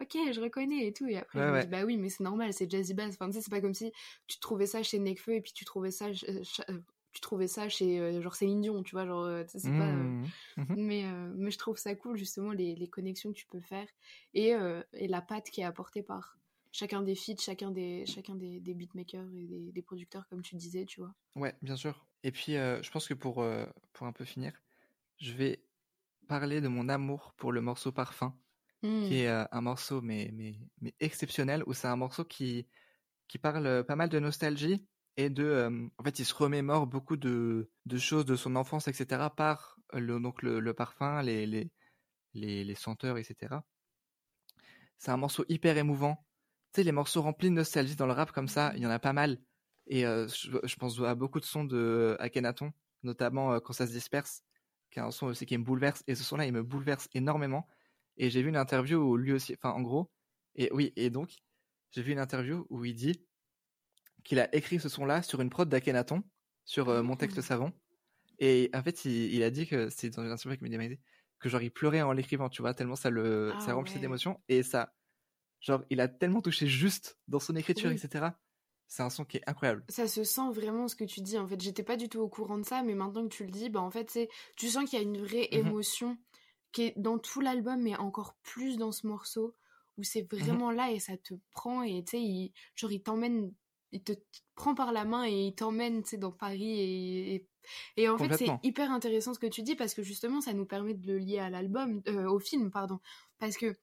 ok, 0.00 0.16
je 0.32 0.40
reconnais 0.40 0.86
et 0.86 0.92
tout. 0.92 1.06
Et 1.08 1.16
après, 1.16 1.40
Ouais, 1.40 1.46
je 1.46 1.52
me 1.52 1.60
dis, 1.60 1.66
bah 1.68 1.84
oui, 1.84 1.96
mais 1.96 2.10
c'est 2.10 2.22
normal, 2.24 2.52
c'est 2.52 2.70
Jazzy 2.70 2.94
Bass. 2.94 3.14
Enfin, 3.14 3.28
tu 3.30 3.34
sais, 3.36 3.42
c'est 3.42 3.50
pas 3.50 3.60
comme 3.60 3.74
si 3.74 3.92
tu 4.26 4.38
trouvais 4.38 4.66
ça 4.66 4.82
chez 4.82 4.98
Nekfeu 4.98 5.34
et 5.34 5.40
puis 5.40 5.52
tu 5.52 5.64
trouvais 5.64 5.90
ça, 5.90 6.06
euh, 6.08 6.80
tu 7.12 7.20
trouvais 7.20 7.48
ça 7.48 7.68
chez 7.68 7.98
euh, 8.00 8.20
genre 8.22 8.34
Céline 8.36 8.60
Dion, 8.60 8.82
tu 8.82 8.94
vois, 8.94 9.06
genre, 9.06 9.28
c'est 9.48 9.74
pas. 9.74 9.84
euh, 9.88 10.10
Mmh. 10.10 10.32
Mhm. 10.56 10.76
mais, 10.76 11.04
euh, 11.06 11.32
mais 11.36 11.50
je 11.50 11.58
trouve 11.58 11.78
ça 11.78 11.94
cool 11.94 12.16
justement 12.16 12.52
les, 12.52 12.74
les 12.76 12.88
connexions 12.88 13.32
que 13.32 13.38
tu 13.38 13.46
peux 13.46 13.60
faire 13.60 13.88
et, 14.34 14.52
et 14.94 15.08
la 15.08 15.22
patte 15.22 15.50
qui 15.50 15.60
est 15.62 15.64
apportée 15.64 16.02
par 16.02 16.38
chacun 16.76 17.02
des 17.02 17.14
feats, 17.14 17.40
chacun 17.40 17.70
des, 17.70 18.04
chacun 18.06 18.34
des, 18.34 18.60
des 18.60 18.74
beatmakers 18.74 19.32
et 19.34 19.46
des, 19.46 19.72
des 19.72 19.82
producteurs 19.82 20.28
comme 20.28 20.42
tu 20.42 20.56
disais, 20.56 20.84
tu 20.84 21.00
vois. 21.00 21.14
Ouais, 21.34 21.54
bien 21.62 21.76
sûr. 21.76 22.06
Et 22.22 22.32
puis, 22.32 22.56
euh, 22.56 22.82
je 22.82 22.90
pense 22.90 23.08
que 23.08 23.14
pour, 23.14 23.40
euh, 23.40 23.64
pour 23.94 24.06
un 24.06 24.12
peu 24.12 24.24
finir, 24.24 24.52
je 25.18 25.32
vais 25.32 25.64
parler 26.28 26.60
de 26.60 26.68
mon 26.68 26.88
amour 26.88 27.32
pour 27.38 27.50
le 27.52 27.60
morceau 27.60 27.92
Parfum, 27.92 28.38
Hmm. 28.82 29.08
qui 29.08 29.20
est 29.20 29.28
euh, 29.28 29.44
un 29.52 29.62
morceau 29.62 30.02
mais, 30.02 30.30
mais, 30.34 30.54
mais 30.82 30.94
exceptionnel, 31.00 31.62
où 31.66 31.72
c'est 31.72 31.88
un 31.88 31.96
morceau 31.96 32.26
qui, 32.26 32.66
qui 33.26 33.38
parle 33.38 33.84
pas 33.86 33.96
mal 33.96 34.10
de 34.10 34.18
nostalgie 34.18 34.86
et 35.16 35.30
de... 35.30 35.88
en 35.96 36.04
fait, 36.04 36.18
il 36.18 36.26
se 36.26 36.34
remémore 36.34 36.86
beaucoup 36.86 37.16
de, 37.16 37.70
de 37.86 37.96
choses 37.96 38.26
de 38.26 38.36
son 38.36 38.54
enfance, 38.54 38.86
etc., 38.86 39.30
par 39.34 39.78
le, 39.94 40.20
donc 40.20 40.42
le, 40.42 40.60
le 40.60 40.74
parfum, 40.74 41.22
les, 41.22 41.46
les, 41.46 41.70
les, 42.34 42.64
les 42.64 42.74
senteurs, 42.74 43.16
etc. 43.16 43.62
C'est 44.98 45.10
un 45.10 45.16
morceau 45.16 45.46
hyper 45.48 45.78
émouvant. 45.78 46.26
Sais, 46.76 46.82
les 46.82 46.92
morceaux 46.92 47.22
remplis 47.22 47.48
de 47.48 47.54
nostalgie 47.54 47.96
dans 47.96 48.04
le 48.04 48.12
rap 48.12 48.32
comme 48.32 48.48
ça, 48.48 48.70
il 48.76 48.82
y 48.82 48.86
en 48.86 48.90
a 48.90 48.98
pas 48.98 49.14
mal. 49.14 49.38
Et 49.86 50.04
euh, 50.04 50.28
je, 50.28 50.58
je 50.62 50.76
pense 50.76 51.00
à 51.00 51.14
beaucoup 51.14 51.40
de 51.40 51.46
sons 51.46 51.64
de 51.64 52.18
Akhenaton, 52.20 52.70
notamment 53.02 53.54
euh, 53.54 53.60
Quand 53.60 53.72
ça 53.72 53.86
se 53.86 53.92
disperse, 53.92 54.42
qui 54.90 54.98
est 54.98 55.02
un 55.02 55.10
son 55.10 55.28
aussi 55.28 55.46
qui 55.46 55.56
me 55.56 55.64
bouleverse. 55.64 56.04
Et 56.06 56.14
ce 56.14 56.22
son-là, 56.22 56.44
il 56.44 56.52
me 56.52 56.62
bouleverse 56.62 57.08
énormément. 57.14 57.66
Et 58.18 58.28
j'ai 58.28 58.42
vu 58.42 58.50
une 58.50 58.58
interview 58.58 58.98
où 58.98 59.16
lui 59.16 59.32
aussi, 59.32 59.54
enfin 59.54 59.70
en 59.70 59.80
gros, 59.80 60.10
et 60.54 60.68
oui, 60.70 60.92
et 60.96 61.08
donc, 61.08 61.36
j'ai 61.92 62.02
vu 62.02 62.12
une 62.12 62.18
interview 62.18 62.66
où 62.68 62.84
il 62.84 62.94
dit 62.94 63.24
qu'il 64.22 64.38
a 64.38 64.54
écrit 64.54 64.78
ce 64.78 64.90
son-là 64.90 65.22
sur 65.22 65.40
une 65.40 65.48
prod 65.48 65.66
d'Akhenaton, 65.66 66.24
sur 66.66 66.90
euh, 66.90 67.02
Mon 67.02 67.16
texte 67.16 67.38
Ah. 67.38 67.42
savon. 67.42 67.72
Et 68.38 68.68
en 68.74 68.82
fait, 68.82 69.06
il, 69.06 69.32
il 69.32 69.42
a 69.42 69.50
dit 69.50 69.66
que 69.66 69.88
c'est 69.88 70.10
dans 70.10 70.22
une 70.22 70.30
interview 70.30 70.58
m'a 70.60 70.88
dit 70.88 71.00
que 71.38 71.48
genre 71.48 71.62
il 71.62 71.70
pleurait 71.70 72.02
en 72.02 72.12
l'écrivant, 72.12 72.50
tu 72.50 72.60
vois, 72.60 72.74
tellement 72.74 72.96
ça 72.96 73.08
le 73.08 73.52
Ah 73.56 73.60
ça 73.60 73.72
remplissait 73.72 73.96
ouais. 73.96 74.02
d'émotions. 74.02 74.42
Et 74.50 74.62
ça, 74.62 74.92
genre, 75.60 75.84
il 75.90 76.00
a 76.00 76.08
tellement 76.08 76.42
touché 76.42 76.66
juste 76.66 77.18
dans 77.28 77.40
son 77.40 77.56
écriture, 77.56 77.90
Oui. 77.90 77.92
etc. 77.92 78.40
C'est 78.88 79.02
un 79.02 79.10
son 79.10 79.24
qui 79.24 79.38
est 79.38 79.48
incroyable. 79.48 79.86
Ça 79.88 80.08
se 80.08 80.24
sent 80.24 80.50
vraiment 80.52 80.88
ce 80.88 80.96
que 80.96 81.04
tu 81.04 81.20
dis. 81.20 81.38
En 81.38 81.46
fait, 81.46 81.60
j'étais 81.60 81.84
pas 81.84 81.96
du 81.96 82.08
tout 82.08 82.18
au 82.20 82.28
courant 82.28 82.58
de 82.58 82.64
ça, 82.64 82.82
mais 82.82 82.94
maintenant 82.94 83.22
que 83.28 83.34
tu 83.34 83.44
le 83.44 83.50
dis, 83.52 83.70
bah 83.70 83.80
en 83.80 83.90
fait, 83.90 84.10
c'est 84.10 84.28
tu 84.56 84.68
sens 84.68 84.88
qu'il 84.90 84.98
y 84.98 85.02
a 85.02 85.04
une 85.04 85.18
vraie 85.24 85.48
Mhm. 85.50 85.72
émotion 85.72 86.18
qui 86.72 86.82
est 86.82 86.94
dans 86.98 87.18
tout 87.18 87.40
l'album, 87.40 87.80
mais 87.82 87.96
encore 87.96 88.36
plus 88.42 88.76
dans 88.78 88.90
ce 88.92 89.06
morceau 89.06 89.54
où 89.96 90.02
c'est 90.02 90.22
Mhm. 90.38 90.58
vraiment 90.62 90.70
là 90.72 90.90
et 90.92 90.98
ça 91.00 91.16
te 91.16 91.34
prend 91.52 91.82
et 91.82 92.04
tu 92.04 92.10
sais, 92.18 92.22
il, 92.22 92.52
genre 92.74 92.92
il 92.92 93.02
t'emmène, 93.02 93.54
il 93.92 94.02
te 94.04 94.12
prend 94.54 94.74
par 94.74 94.92
la 94.92 95.04
main 95.06 95.24
et 95.26 95.46
il 95.48 95.54
t'emmène, 95.54 96.02
tu 96.02 96.10
sais, 96.10 96.18
dans 96.18 96.32
Paris 96.32 96.80
et, 96.80 97.34
et, 97.36 97.48
et 97.96 98.08
en 98.10 98.18
fait 98.18 98.34
c'est 98.34 98.58
hyper 98.62 98.90
intéressant 98.92 99.32
ce 99.34 99.38
que 99.38 99.46
tu 99.46 99.62
dis 99.62 99.74
parce 99.76 99.94
que 99.94 100.02
justement 100.02 100.40
ça 100.42 100.52
nous 100.52 100.66
permet 100.66 100.92
de 100.94 101.06
le 101.06 101.18
lier 101.18 101.38
à 101.38 101.48
l'album, 101.50 102.02
euh, 102.08 102.28
au 102.28 102.38
film, 102.38 102.70
pardon, 102.70 103.00
parce 103.38 103.56
que 103.56 103.74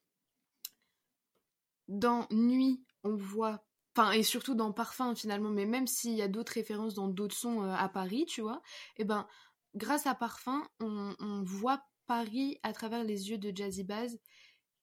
dans 1.94 2.28
Nuit, 2.32 2.84
on 3.04 3.16
voit, 3.16 3.64
enfin, 3.96 4.12
et 4.12 4.24
surtout 4.24 4.56
dans 4.56 4.72
Parfum 4.72 5.16
finalement, 5.16 5.50
mais 5.50 5.66
même 5.66 5.88
s'il 5.88 6.14
y 6.14 6.22
a 6.22 6.28
d'autres 6.28 6.54
références 6.54 6.94
dans 6.96 7.08
d'autres 7.08 7.36
sons 7.36 7.64
euh, 7.64 7.74
à 7.74 7.90
Paris, 7.90 8.26
tu 8.28 8.42
vois, 8.42 8.62
et 8.98 9.04
ben, 9.06 9.28
grâce 9.76 10.06
à 10.08 10.16
Parfum, 10.16 10.68
on, 10.80 11.16
on 11.20 11.44
voit 11.44 11.82
Paris 12.08 12.60
à 12.64 12.74
travers 12.74 13.04
les 13.04 13.30
yeux 13.30 13.38
de 13.38 13.56
Jazzy 13.56 13.84
Baz. 13.84 14.20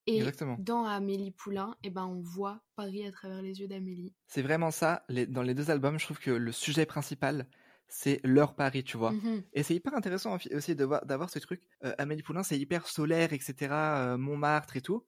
Et 0.07 0.17
Exactement. 0.17 0.57
dans 0.59 0.87
Amélie 0.87 1.31
Poulain, 1.31 1.77
et 1.85 1.91
ben, 1.91 2.07
on 2.07 2.21
voit 2.23 2.63
Paris 2.75 3.07
à 3.07 3.13
travers 3.13 3.43
les 3.43 3.61
yeux 3.61 3.69
d'Amélie. 3.69 4.15
C'est 4.27 4.41
vraiment 4.43 4.71
ça. 4.71 5.05
Les- 5.11 5.27
dans 5.27 5.43
les 5.43 5.53
deux 5.55 5.71
albums, 5.71 5.99
je 5.99 6.07
trouve 6.07 6.19
que 6.19 6.31
le 6.31 6.53
sujet 6.53 6.87
principal, 6.87 7.47
c'est 7.87 8.19
leur 8.25 8.55
Paris, 8.57 8.83
tu 8.83 8.97
vois. 8.97 9.13
Mhm. 9.13 9.43
Et 9.53 9.63
c'est 9.63 9.75
hyper 9.75 9.95
intéressant 9.95 10.35
aussi- 10.37 10.75
d'avoir 10.75 11.29
ce 11.29 11.39
truc. 11.39 11.63
Euh, 11.85 11.95
Amélie 11.99 12.23
Poulain, 12.23 12.43
c'est 12.43 12.59
hyper 12.59 12.89
solaire, 12.89 13.33
etc. 13.35 13.55
euh, 13.73 14.17
Montmartre 14.17 14.77
et 14.77 14.81
tout. 14.81 15.05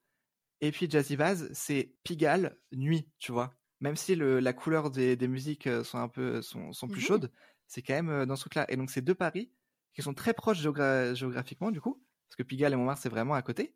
Et 0.62 0.70
puis 0.72 0.88
Jazzy 0.88 1.16
Vaz, 1.16 1.50
c'est 1.52 1.94
Pigalle, 2.04 2.56
nuit, 2.72 3.10
tu 3.18 3.32
vois. 3.32 3.54
Même 3.80 3.96
si 3.96 4.14
le- 4.14 4.40
la 4.40 4.52
couleur 4.54 4.90
des, 4.90 5.16
des 5.16 5.28
musiques 5.28 5.66
euh, 5.66 5.84
sont 5.84 5.98
un 5.98 6.08
peu 6.08 6.40
sont, 6.40 6.72
sont 6.72 6.88
plus 6.88 7.00
Mhm. 7.02 7.06
chaudes, 7.06 7.32
c'est 7.66 7.82
quand 7.82 7.94
même 7.94 8.08
euh, 8.10 8.26
dans 8.26 8.36
ce 8.36 8.42
truc-là. 8.42 8.64
Et 8.70 8.76
donc 8.76 8.90
c'est 8.90 9.02
deux 9.02 9.14
Paris 9.14 9.52
qui 9.92 10.02
sont 10.02 10.14
très 10.14 10.32
proches 10.34 10.60
géogra- 10.62 11.14
géographiquement 11.14 11.70
du 11.70 11.80
coup, 11.82 12.02
parce 12.28 12.36
que 12.36 12.42
Pigalle 12.44 12.72
et 12.72 12.76
Montmartre 12.76 13.02
c'est 13.02 13.08
vraiment 13.10 13.34
à 13.34 13.42
côté. 13.42 13.74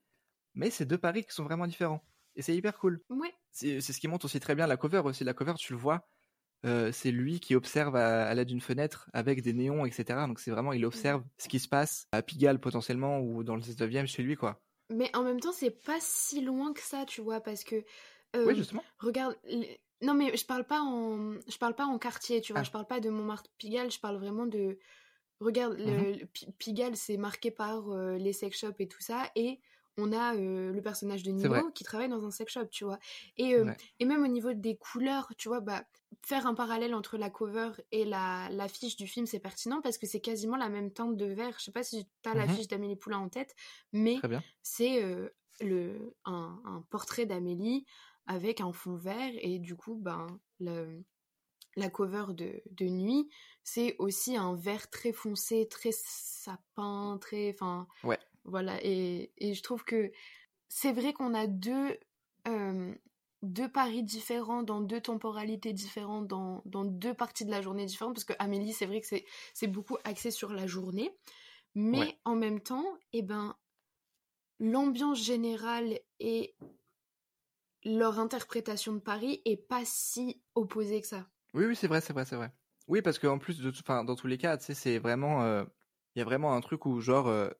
Mais 0.54 0.70
c'est 0.70 0.86
deux 0.86 0.98
Paris 0.98 1.24
qui 1.24 1.32
sont 1.34 1.44
vraiment 1.44 1.66
différents. 1.66 2.02
Et 2.36 2.42
c'est 2.42 2.54
hyper 2.56 2.78
cool. 2.78 3.02
Ouais, 3.10 3.34
C'est 3.50 3.80
ce 3.80 3.98
qui 4.00 4.08
montre 4.08 4.24
aussi 4.26 4.40
très 4.40 4.54
bien 4.54 4.66
la 4.66 4.76
cover 4.78 5.00
aussi. 5.04 5.24
La 5.24 5.34
cover, 5.34 5.54
tu 5.58 5.72
le 5.72 5.78
vois, 5.78 6.08
euh, 6.66 6.92
c'est 6.92 7.10
lui 7.12 7.40
qui 7.40 7.54
observe 7.54 7.96
à, 7.96 8.26
à 8.26 8.34
l'aide 8.34 8.48
d'une 8.48 8.60
fenêtre 8.60 9.10
avec 9.12 9.42
des 9.42 9.52
néons, 9.54 9.86
etc. 9.86 10.26
Donc 10.26 10.40
c'est 10.40 10.50
vraiment, 10.50 10.72
il 10.72 10.84
observe 10.86 11.24
ce 11.38 11.48
qui 11.48 11.58
se 11.60 11.68
passe 11.68 12.08
à 12.12 12.22
Pigalle 12.22 12.60
potentiellement 12.60 13.20
ou 13.20 13.44
dans 13.44 13.56
le 13.56 13.62
19e 13.62 14.06
chez 14.06 14.22
lui, 14.22 14.36
quoi. 14.36 14.62
Mais 14.90 15.14
en 15.16 15.22
même 15.22 15.40
temps, 15.40 15.52
c'est 15.52 15.70
pas 15.70 15.98
si 16.00 16.40
loin 16.40 16.72
que 16.72 16.80
ça, 16.82 17.04
tu 17.06 17.20
vois, 17.20 17.40
parce 17.40 17.64
que. 17.64 17.76
euh, 18.36 18.46
Oui, 18.46 18.54
justement. 18.56 18.82
Regarde, 18.98 19.36
les- 19.44 19.80
non 20.02 20.12
mais 20.14 20.36
je 20.36 20.44
parle 20.44 20.64
pas 20.64 20.80
en, 20.82 21.34
je 21.48 21.58
parle 21.58 21.74
pas 21.74 21.86
en 21.86 21.98
quartier, 21.98 22.40
tu 22.40 22.52
vois, 22.52 22.60
Ah. 22.60 22.64
je 22.64 22.70
parle 22.70 22.86
pas 22.86 23.00
de 23.00 23.08
Montmartre-Pigalle, 23.10 23.90
je 23.90 23.98
parle 24.00 24.16
vraiment 24.18 24.46
de, 24.46 24.78
regarde, 25.40 25.78
Mhm. 25.78 26.18
le 26.20 26.26
Pi- 26.26 26.52
Pigalle 26.58 26.96
c'est 26.96 27.16
marqué 27.16 27.50
par 27.50 27.90
euh, 27.92 28.16
les 28.18 28.32
sex 28.34 28.58
shops 28.58 28.76
et 28.80 28.88
tout 28.88 29.00
ça, 29.00 29.30
et 29.36 29.60
on 29.98 30.12
a 30.12 30.34
euh, 30.36 30.72
le 30.72 30.82
personnage 30.82 31.22
de. 31.22 31.30
Nino 31.32 31.70
qui 31.70 31.84
travaille 31.84 32.08
dans 32.10 32.24
un 32.26 32.30
sex 32.30 32.52
shop, 32.52 32.66
tu 32.66 32.84
vois, 32.84 32.98
et 33.38 33.56
Ouais. 33.58 33.76
et 34.00 34.04
même 34.04 34.22
au 34.22 34.28
niveau 34.28 34.52
des 34.52 34.76
couleurs, 34.76 35.32
tu 35.38 35.48
vois, 35.48 35.60
bah 35.60 35.84
faire 36.24 36.46
un 36.46 36.54
parallèle 36.54 36.94
entre 36.94 37.18
la 37.18 37.30
cover 37.30 37.70
et 37.92 38.04
la 38.04 38.48
l'affiche 38.50 38.96
du 38.96 39.06
film 39.06 39.26
c'est 39.26 39.40
pertinent 39.40 39.80
parce 39.82 39.98
que 39.98 40.06
c'est 40.06 40.20
quasiment 40.20 40.56
la 40.56 40.68
même 40.68 40.92
teinte 40.92 41.16
de 41.16 41.26
vert. 41.26 41.56
Je 41.58 41.64
sais 41.64 41.72
pas 41.72 41.82
si 41.84 42.08
t'as 42.22 42.34
Mhm. 42.34 42.36
l'affiche 42.36 42.68
d'Amélie 42.68 42.96
Poulain 42.96 43.18
en 43.18 43.28
tête, 43.28 43.54
mais 43.92 44.26
c'est 44.62 45.02
euh, 45.04 45.30
le 45.60 46.14
un, 46.24 46.60
un 46.64 46.82
portrait 46.90 47.26
d'Amélie 47.26 47.86
avec 48.26 48.60
un 48.60 48.72
fond 48.72 48.96
vert 48.96 49.32
et 49.40 49.58
du 49.58 49.76
coup 49.76 49.96
ben 49.96 50.26
le- 50.60 51.04
la 51.76 51.90
cover 51.90 52.26
de, 52.34 52.62
de 52.70 52.86
nuit 52.86 53.28
c'est 53.62 53.96
aussi 53.98 54.36
un 54.36 54.54
vert 54.54 54.90
très 54.90 55.12
foncé 55.12 55.68
très 55.68 55.90
sapin 55.92 57.18
très 57.20 57.50
enfin 57.52 57.86
Ouais. 58.02 58.18
voilà 58.44 58.78
et, 58.84 59.32
et 59.38 59.54
je 59.54 59.62
trouve 59.62 59.84
que 59.84 60.12
c'est 60.68 60.92
vrai 60.92 61.12
qu'on 61.14 61.34
a 61.34 61.46
deux 61.46 61.98
euh, 62.48 62.94
deux 63.42 63.70
paris 63.70 64.02
différents 64.02 64.62
dans 64.62 64.80
deux 64.80 65.00
temporalités 65.00 65.72
différentes 65.72 66.26
dans, 66.26 66.62
dans 66.64 66.84
deux 66.84 67.14
parties 67.14 67.44
de 67.44 67.50
la 67.50 67.62
journée 67.62 67.84
différentes 67.84 68.14
parce 68.14 68.24
que 68.24 68.32
Amélie 68.38 68.72
c'est 68.72 68.86
vrai 68.86 69.00
que 69.00 69.06
c'est 69.54 69.66
beaucoup 69.66 69.98
axé 70.04 70.30
sur 70.30 70.52
la 70.52 70.66
journée 70.66 71.16
mais 71.74 71.98
Ouais. 71.98 72.18
en 72.24 72.34
même 72.34 72.60
temps 72.60 72.86
eh 73.12 73.22
ben 73.22 73.56
l'ambiance 74.58 75.22
générale 75.22 75.98
et 76.18 76.56
leur 77.84 78.18
interprétation 78.18 78.92
de 78.94 78.98
Paris 78.98 79.40
est 79.44 79.56
pas 79.56 79.82
si 79.84 80.42
opposée 80.54 81.00
que 81.00 81.06
ça. 81.06 81.28
Oui, 81.54 81.64
oui, 81.66 81.76
c'est 81.76 81.86
vrai, 81.86 82.00
c'est 82.00 82.12
vrai, 82.12 82.24
c'est 82.24 82.36
vrai. 82.36 82.52
Oui, 82.88 83.00
parce 83.02 83.18
qu'en 83.18 83.38
plus, 83.38 83.58
de, 83.60 83.70
enfin, 83.70 84.04
dans 84.04 84.16
tous 84.16 84.26
les 84.26 84.38
cas, 84.38 84.56
tu 84.56 84.64
sais, 84.64 84.74
c'est 84.74 84.98
vraiment, 84.98 85.42
euh, 85.42 85.64
il 86.14 86.18
y 86.18 86.22
a 86.22 86.24
vraiment 86.24 86.54
un 86.54 86.60
truc 86.60 86.84
où 86.86 87.00
genre, 87.00 87.28
euh, 87.28 87.50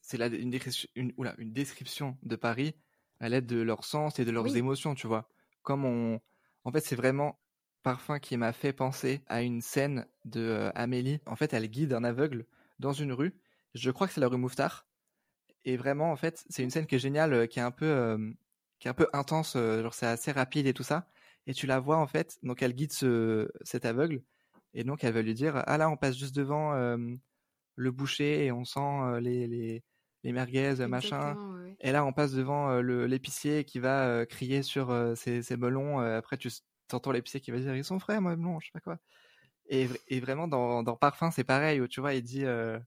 c'est 0.00 0.18
une, 0.20 0.50
description, 0.50 0.88
une, 0.94 1.12
oula, 1.16 1.34
une 1.38 1.52
description 1.52 2.18
de 2.22 2.36
Paris 2.36 2.74
à 3.20 3.28
l'aide 3.28 3.46
de 3.46 3.60
leur 3.60 3.84
sens 3.84 4.18
et 4.18 4.24
de 4.24 4.30
leurs 4.30 4.44
Oui. 4.44 4.56
émotions, 4.56 4.94
tu 4.94 5.06
vois. 5.06 5.28
Comme 5.62 5.84
on, 5.84 6.20
en 6.64 6.72
fait, 6.72 6.80
c'est 6.80 6.96
vraiment 6.96 7.40
Parfum 7.82 8.18
qui 8.18 8.38
m'a 8.38 8.54
fait 8.54 8.72
penser 8.72 9.22
à 9.26 9.42
une 9.42 9.60
scène 9.60 10.06
de 10.24 10.40
euh, 10.40 10.70
Amélie. 10.74 11.20
En 11.26 11.36
fait, 11.36 11.52
elle 11.52 11.68
guide 11.68 11.92
un 11.92 12.02
aveugle 12.02 12.46
dans 12.78 12.94
une 12.94 13.12
rue. 13.12 13.34
Je 13.74 13.90
crois 13.90 14.06
que 14.06 14.14
c'est 14.14 14.22
la 14.22 14.28
rue 14.28 14.38
Mouffetard. 14.38 14.86
Et 15.64 15.76
vraiment, 15.76 16.10
en 16.10 16.16
fait, 16.16 16.44
c'est 16.48 16.62
une 16.62 16.70
scène 16.70 16.86
qui 16.86 16.94
est 16.94 16.98
géniale, 16.98 17.32
euh, 17.34 17.46
qui 17.46 17.58
est 17.58 17.62
un 17.62 17.70
peu, 17.70 17.86
euh, 17.86 18.32
qui 18.78 18.88
est 18.88 18.90
un 18.90 18.94
peu 18.94 19.08
intense. 19.12 19.54
genre, 19.54 19.94
c'est 19.94 20.06
assez 20.06 20.32
rapide 20.32 20.66
et 20.66 20.74
tout 20.74 20.82
ça. 20.82 21.10
Et 21.46 21.52
tu 21.54 21.66
la 21.66 21.78
vois 21.78 21.98
en 21.98 22.06
fait, 22.06 22.38
donc 22.42 22.62
elle 22.62 22.72
guide 22.74 22.92
ce, 22.92 23.50
cet 23.62 23.84
aveugle, 23.84 24.22
et 24.72 24.82
donc 24.82 25.04
elle 25.04 25.12
va 25.12 25.20
lui 25.20 25.34
dire 25.34 25.62
Ah 25.66 25.76
là, 25.76 25.90
on 25.90 25.96
passe 25.98 26.16
juste 26.16 26.34
devant 26.34 26.72
le 27.76 27.90
boucher 27.90 28.46
et 28.46 28.52
on 28.52 28.64
sent 28.64 29.20
les, 29.20 29.46
les, 29.46 29.84
les 30.24 30.32
merguez, 30.32 30.74
machin. 30.88 31.38
Ouais, 31.38 31.62
ouais. 31.62 31.76
Et 31.80 31.92
là, 31.92 32.04
on 32.04 32.12
passe 32.14 32.32
devant 32.32 32.70
euh, 32.70 32.80
le- 32.82 33.06
l'épicier 33.06 33.64
qui 33.64 33.78
va 33.80 34.06
euh, 34.08 34.24
crier 34.26 34.62
sur 34.62 34.90
euh, 34.90 35.14
ses, 35.16 35.42
ses 35.42 35.56
melons. 35.56 36.00
euh, 36.00 36.18
après, 36.18 36.38
tu 36.38 36.50
entends 36.92 37.12
l'épicier 37.12 37.40
qui 37.40 37.50
va 37.52 37.58
dire 37.60 37.76
Ils 37.76 37.84
sont 37.84 37.98
frais, 38.00 38.20
moi, 38.20 38.36
melons, 38.36 38.60
je 38.60 38.66
sais 38.68 38.72
pas 38.72 38.80
quoi. 38.80 38.98
Et, 39.68 39.88
et 40.08 40.20
vraiment, 40.20 40.48
dans, 40.48 40.82
dans 40.84 40.96
Parfum, 40.96 41.30
c'est 41.32 41.44
pareil, 41.44 41.80
où 41.80 41.88
tu 41.88 42.00
vois, 42.00 42.14
il 42.14 42.22
dit 42.22 42.44
euh, 42.46 42.78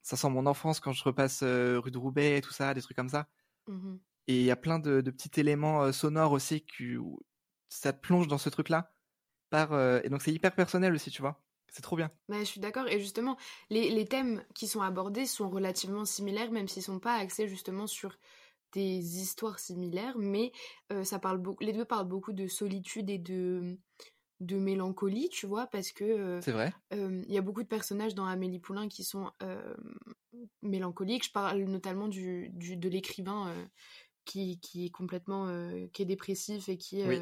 Ça 0.00 0.16
sent 0.16 0.30
mon 0.30 0.46
enfance 0.46 0.80
quand 0.80 0.92
je 0.92 1.04
repasse 1.04 1.42
euh, 1.42 1.78
rue 1.78 1.90
de 1.90 1.98
Roubaix 1.98 2.38
et 2.38 2.40
tout 2.40 2.52
ça, 2.52 2.72
des 2.72 2.80
trucs 2.80 2.96
comme 2.96 3.10
ça. 3.10 3.28
Mhm. 3.66 3.96
Et 4.28 4.38
il 4.40 4.44
y 4.44 4.50
a 4.50 4.56
plein 4.56 4.78
de, 4.78 5.00
de 5.00 5.10
petits 5.10 5.40
éléments 5.40 5.82
euh, 5.84 5.92
sonores 5.92 6.32
aussi 6.32 6.64
qui, 6.64 6.96
où 6.96 7.20
ça 7.68 7.92
te 7.92 8.00
plonge 8.00 8.28
dans 8.28 8.38
ce 8.38 8.48
truc-là. 8.48 8.94
Par, 9.50 9.72
euh, 9.74 10.00
et 10.04 10.10
donc 10.10 10.22
c'est 10.22 10.32
hyper 10.34 10.54
personnel 10.56 10.94
aussi, 10.94 11.10
tu 11.10 11.22
vois. 11.22 11.45
C'est 11.68 11.82
trop 11.82 11.96
bien. 11.96 12.10
Ouais, 12.28 12.40
je 12.40 12.44
suis 12.44 12.60
d'accord. 12.60 12.88
Et 12.88 12.98
justement, 13.00 13.36
les, 13.70 13.90
les 13.90 14.04
thèmes 14.06 14.44
qui 14.54 14.66
sont 14.66 14.80
abordés 14.80 15.26
sont 15.26 15.48
relativement 15.48 16.04
similaires, 16.04 16.50
même 16.50 16.68
s'ils 16.68 16.82
sont 16.82 16.98
pas 16.98 17.14
axés 17.14 17.48
justement 17.48 17.86
sur 17.86 18.16
des 18.72 19.20
histoires 19.20 19.58
similaires. 19.58 20.16
Mais 20.18 20.52
euh, 20.92 21.04
ça 21.04 21.18
parle 21.18 21.42
les 21.60 21.72
deux 21.72 21.84
parlent 21.84 22.08
beaucoup 22.08 22.32
de 22.32 22.46
solitude 22.48 23.10
et 23.10 23.18
de, 23.18 23.78
de 24.40 24.56
mélancolie, 24.58 25.28
tu 25.28 25.46
vois, 25.46 25.66
parce 25.66 25.92
que 25.92 26.04
euh, 26.04 26.40
C'est 26.40 26.52
vrai. 26.52 26.72
Euh, 26.94 27.22
Il 27.28 27.34
y 27.34 27.38
a 27.38 27.42
beaucoup 27.42 27.62
de 27.62 27.68
personnages 27.68 28.14
dans 28.14 28.26
Amélie 28.26 28.60
Poulain 28.60 28.88
qui 28.88 29.04
sont 29.04 29.30
mélancoliques. 30.62 31.26
Je 31.26 31.32
parle 31.32 31.62
notamment 31.64 32.08
du, 32.08 32.48
du- 32.50 32.76
de 32.76 32.88
l'écrivain 32.88 33.52
qui, 34.24 34.58
qui 34.60 34.86
est 34.86 34.90
complètement 34.90 35.46
qui 35.92 36.02
est 36.02 36.06
dépressif 36.06 36.68
et 36.68 36.76
qui, 36.76 37.02
Oui. 37.04 37.20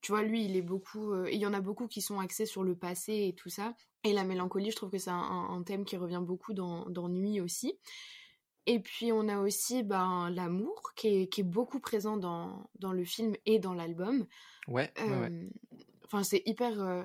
Euh, 0.00 0.02
tu 0.02 0.12
vois, 0.12 0.22
lui, 0.22 0.44
il 0.44 0.56
est 0.56 0.62
beaucoup. 0.62 1.12
euh, 1.12 1.26
et 1.26 1.34
il 1.34 1.40
y 1.40 1.46
en 1.46 1.54
a 1.54 1.60
beaucoup 1.60 1.86
qui 1.86 2.00
sont 2.00 2.20
axés 2.20 2.46
sur 2.46 2.64
le 2.64 2.74
passé 2.74 3.28
et 3.28 3.34
tout 3.34 3.50
ça. 3.50 3.74
Et 4.04 4.12
la 4.12 4.24
mélancolie, 4.24 4.70
je 4.70 4.76
trouve 4.76 4.90
que 4.90 4.98
c'est 4.98 5.10
un, 5.10 5.62
thème 5.64 5.84
qui 5.84 5.96
revient 5.96 6.22
beaucoup 6.22 6.54
dans, 6.54 6.86
dans 6.86 7.08
Nuit 7.08 7.40
aussi. 7.40 7.78
Et 8.66 8.80
puis 8.80 9.10
on 9.12 9.28
a 9.28 9.38
aussi 9.38 9.82
ben, 9.82 10.30
l'amour 10.30 10.92
qui 10.94 11.08
est, 11.08 11.28
qui 11.28 11.40
est 11.40 11.44
beaucoup 11.44 11.80
présent 11.80 12.16
dans, 12.16 12.70
dans 12.78 12.92
le 12.92 13.04
film 13.04 13.34
et 13.46 13.58
dans 13.58 13.74
l'album. 13.74 14.26
Ouais, 14.68 14.92
ouais, 14.98 15.08
ouais. 15.08 15.30
Euh, 15.30 15.48
Enfin, 16.12 16.24
c'est 16.24 16.42
hyper, 16.44 16.80
euh, 16.80 17.04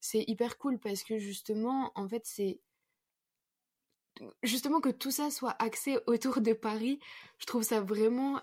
c'est 0.00 0.22
hyper 0.28 0.58
cool 0.58 0.78
parce 0.78 1.02
que 1.02 1.18
justement, 1.18 1.90
en 1.96 2.08
fait, 2.08 2.22
c'est 2.24 2.60
justement 4.44 4.80
que 4.80 4.90
tout 4.90 5.10
ça 5.10 5.30
soit 5.30 5.56
axé 5.60 5.98
autour 6.06 6.40
de 6.40 6.52
Paris. 6.52 7.00
Je 7.38 7.46
trouve 7.46 7.64
ça 7.64 7.80
vraiment 7.80 8.40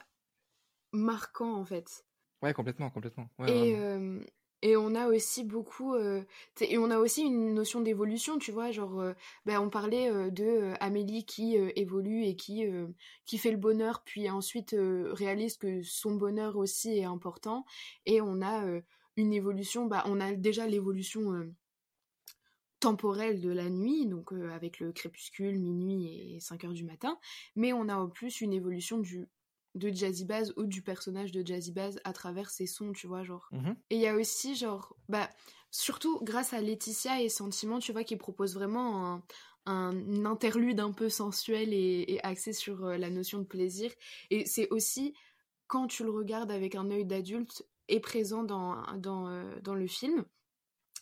marquant 0.92 1.56
en 1.56 1.64
fait. 1.64 2.06
Ouais, 2.42 2.54
complètement, 2.54 2.90
complètement. 2.90 3.30
Ouais, 3.40 3.48
et 3.48 3.76
euh, 3.78 4.20
et 4.64 4.78
on 4.78 4.94
a 4.94 5.08
aussi 5.08 5.44
beaucoup, 5.44 5.96
euh, 5.96 6.24
et 6.60 6.78
on 6.78 6.92
a 6.92 7.00
aussi 7.00 7.24
une 7.24 7.56
notion 7.56 7.82
d'évolution, 7.82 8.38
tu 8.38 8.52
vois, 8.52 8.70
genre, 8.72 9.00
euh, 9.00 9.14
ben, 9.46 9.60
on 9.60 9.72
parlait 9.72 10.30
de 10.32 10.74
Amélie 10.80 11.26
qui 11.26 11.56
évolue 11.56 12.26
et 12.26 12.36
qui 12.36 12.66
qui 13.26 13.38
fait 13.40 13.52
le 13.52 13.58
bonheur, 13.58 14.04
puis 14.06 14.30
ensuite 14.30 14.76
réalise 14.78 15.58
que 15.58 15.82
son 15.82 16.16
bonheur 16.16 16.58
aussi 16.58 16.98
est 17.00 17.06
important, 17.06 17.66
et 18.06 18.22
on 18.22 18.42
a 18.44 18.64
une 19.18 19.34
évolution, 19.34 19.86
bah, 19.88 20.04
on 20.06 20.20
a 20.20 20.34
déjà 20.34 20.68
l'évolution 20.68 21.52
temporelle 22.82 23.40
de 23.42 23.52
la 23.52 23.70
nuit, 23.70 24.08
donc 24.08 24.34
euh, 24.34 24.52
avec 24.52 24.80
le 24.80 24.92
crépuscule, 24.92 25.60
minuit 25.60 26.36
et 26.36 26.40
5 26.40 26.66
heures 26.66 26.74
du 26.74 26.84
matin, 26.84 27.18
mais 27.56 27.74
on 27.74 27.88
a 27.88 27.96
en 27.96 28.10
plus 28.10 28.42
une 28.42 28.54
évolution 28.54 28.98
du 28.98 29.30
de 29.76 29.90
Jazzy 29.90 30.26
Bass 30.26 30.52
ou 30.58 30.66
du 30.66 30.82
personnage 30.82 31.32
de 31.32 31.46
Jazzy 31.46 31.72
Bass 31.72 31.98
à 32.04 32.14
travers 32.14 32.50
ses 32.50 32.68
sons, 32.68 32.92
tu 32.92 33.08
vois, 33.08 33.24
genre. 33.24 33.48
Mhm. 33.52 33.76
Et 33.90 33.96
il 33.96 34.02
y 34.02 34.08
a 34.08 34.16
aussi, 34.16 34.56
genre, 34.56 34.96
bah, 35.10 35.30
surtout 35.70 36.20
grâce 36.24 36.54
à 36.54 36.62
Laetitia 36.62 37.22
et 37.22 37.30
Sentiment, 37.30 37.80
tu 37.80 37.92
vois, 37.92 38.04
qui 38.04 38.18
propose 38.18 38.54
vraiment 38.54 39.14
un, 39.14 39.24
un 39.66 40.26
interlude 40.26 40.80
un 40.80 40.92
peu 40.92 41.08
sensuel 41.10 41.74
et, 41.74 42.06
et 42.08 42.24
axé 42.26 42.52
sur 42.54 42.84
euh, 42.86 42.98
la 42.98 43.10
notion 43.10 43.40
de 43.40 43.46
plaisir. 43.46 43.92
Et 44.30 44.46
c'est 44.46 44.68
aussi, 44.70 45.14
quand 45.68 45.88
tu 45.88 46.04
le 46.04 46.12
regardes 46.12 46.52
avec 46.52 46.76
un 46.76 46.90
œil 46.92 47.06
d'adulte, 47.06 47.66
est 47.88 48.00
présent 48.00 48.44
dans, 48.44 48.82
dans, 48.98 49.28
euh, 49.30 49.60
dans 49.62 49.76
le 49.76 49.88
film. 49.88 50.26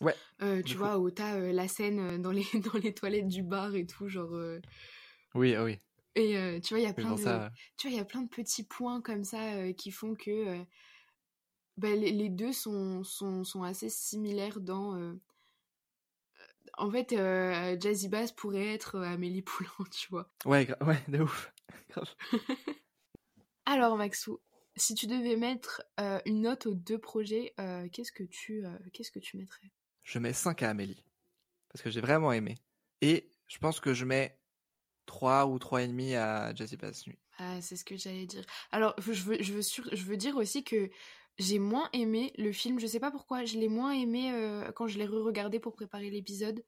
Ouais, 0.00 0.14
Euh, 0.40 0.62
tu 0.62 0.76
vois, 0.76 0.98
où 0.98 1.10
t'as 1.10 1.38
la 1.38 1.68
scène 1.68 2.22
dans 2.22 2.32
les, 2.32 2.46
dans 2.72 2.78
les 2.78 2.94
toilettes 2.94 3.28
du 3.28 3.42
bar 3.42 3.74
et 3.74 3.86
tout, 3.86 4.08
genre. 4.08 4.32
Oui, 5.34 5.54
ah 5.54 5.64
oui. 5.64 5.78
Et 6.14 6.36
euh, 6.36 6.60
tu 6.60 6.74
vois, 6.74 6.80
il 6.80 6.84
y 6.84 6.90
a 6.90 6.92
plein 6.92 7.14
de, 7.14 7.20
ça, 7.20 7.50
tu 7.76 7.86
vois, 7.86 7.94
il 7.94 7.98
y 7.98 8.00
a 8.00 8.04
plein 8.04 8.22
de 8.22 8.28
petits 8.28 8.64
points 8.64 9.00
comme 9.00 9.24
ça 9.24 9.54
euh, 9.54 9.72
qui 9.72 9.90
font 9.90 10.14
que 10.14 10.30
euh, 10.30 10.64
bah, 11.76 11.94
les, 11.94 12.10
les 12.10 12.28
deux 12.28 12.52
sont, 12.52 13.04
sont, 13.04 13.44
sont 13.44 13.62
assez 13.62 13.88
similaires 13.88 14.60
dans. 14.60 15.16
En 16.78 16.90
fait, 16.90 17.10
Jazzy 17.80 18.08
Bass 18.08 18.32
pourrait 18.32 18.68
être 18.68 18.98
Amélie 19.00 19.42
Poulain, 19.42 19.70
tu 19.90 20.08
vois. 20.10 20.30
Ouais, 20.46 20.68
ouais, 20.82 21.02
de 21.08 21.20
ouf. 21.20 21.52
Alors, 23.66 23.96
Maxou, 23.96 24.40
si 24.76 24.94
tu 24.94 25.06
devais 25.06 25.36
mettre 25.36 25.82
une 26.24 26.42
note 26.42 26.66
aux 26.66 26.74
deux 26.74 26.98
projets, 26.98 27.54
qu'est-ce 27.92 28.12
que 28.12 28.24
tu 28.24 28.64
qu'est-ce 28.92 29.10
que 29.10 29.18
tu 29.18 29.36
mettrais? 29.36 29.70
Je 30.02 30.18
mets 30.18 30.32
5 30.32 30.62
à 30.62 30.70
Amélie. 30.70 31.04
Parce 31.68 31.82
que 31.82 31.90
j'ai 31.90 32.00
vraiment 32.00 32.32
aimé. 32.32 32.56
Et 33.00 33.30
je 33.46 33.58
pense 33.58 33.78
que 33.80 33.94
je 33.94 34.04
mets 34.04 34.39
3 35.10 35.46
ou 35.46 35.58
3,5 35.58 36.14
à 36.14 36.54
Jazzy 36.54 36.76
Bass 36.76 37.04
Nuit. 37.06 37.18
Ah, 37.38 37.60
c'est 37.60 37.76
ce 37.76 37.84
que 37.84 37.96
j'allais 37.96 38.26
dire. 38.26 38.44
Alors, 38.70 38.94
je 39.00 39.10
veux, 39.22 39.42
je 39.42 39.52
veux, 39.54 39.62
sur- 39.62 39.88
je 39.92 40.04
veux 40.04 40.16
dire 40.16 40.36
aussi 40.36 40.62
que 40.62 40.90
j'ai 41.38 41.58
moins 41.58 41.88
aimé 41.92 42.32
le 42.38 42.52
film. 42.52 42.78
Je 42.78 42.86
sais 42.86 43.00
pas 43.00 43.10
pourquoi. 43.10 43.44
Je 43.44 43.58
l'ai 43.58 43.68
moins 43.68 43.92
aimé 43.92 44.30
euh, 44.32 44.70
quand 44.72 44.86
je 44.86 44.98
l'ai 44.98 45.06
re-regardé 45.06 45.58
pour 45.58 45.72
préparer 45.74 46.10
l'épisode. 46.10 46.62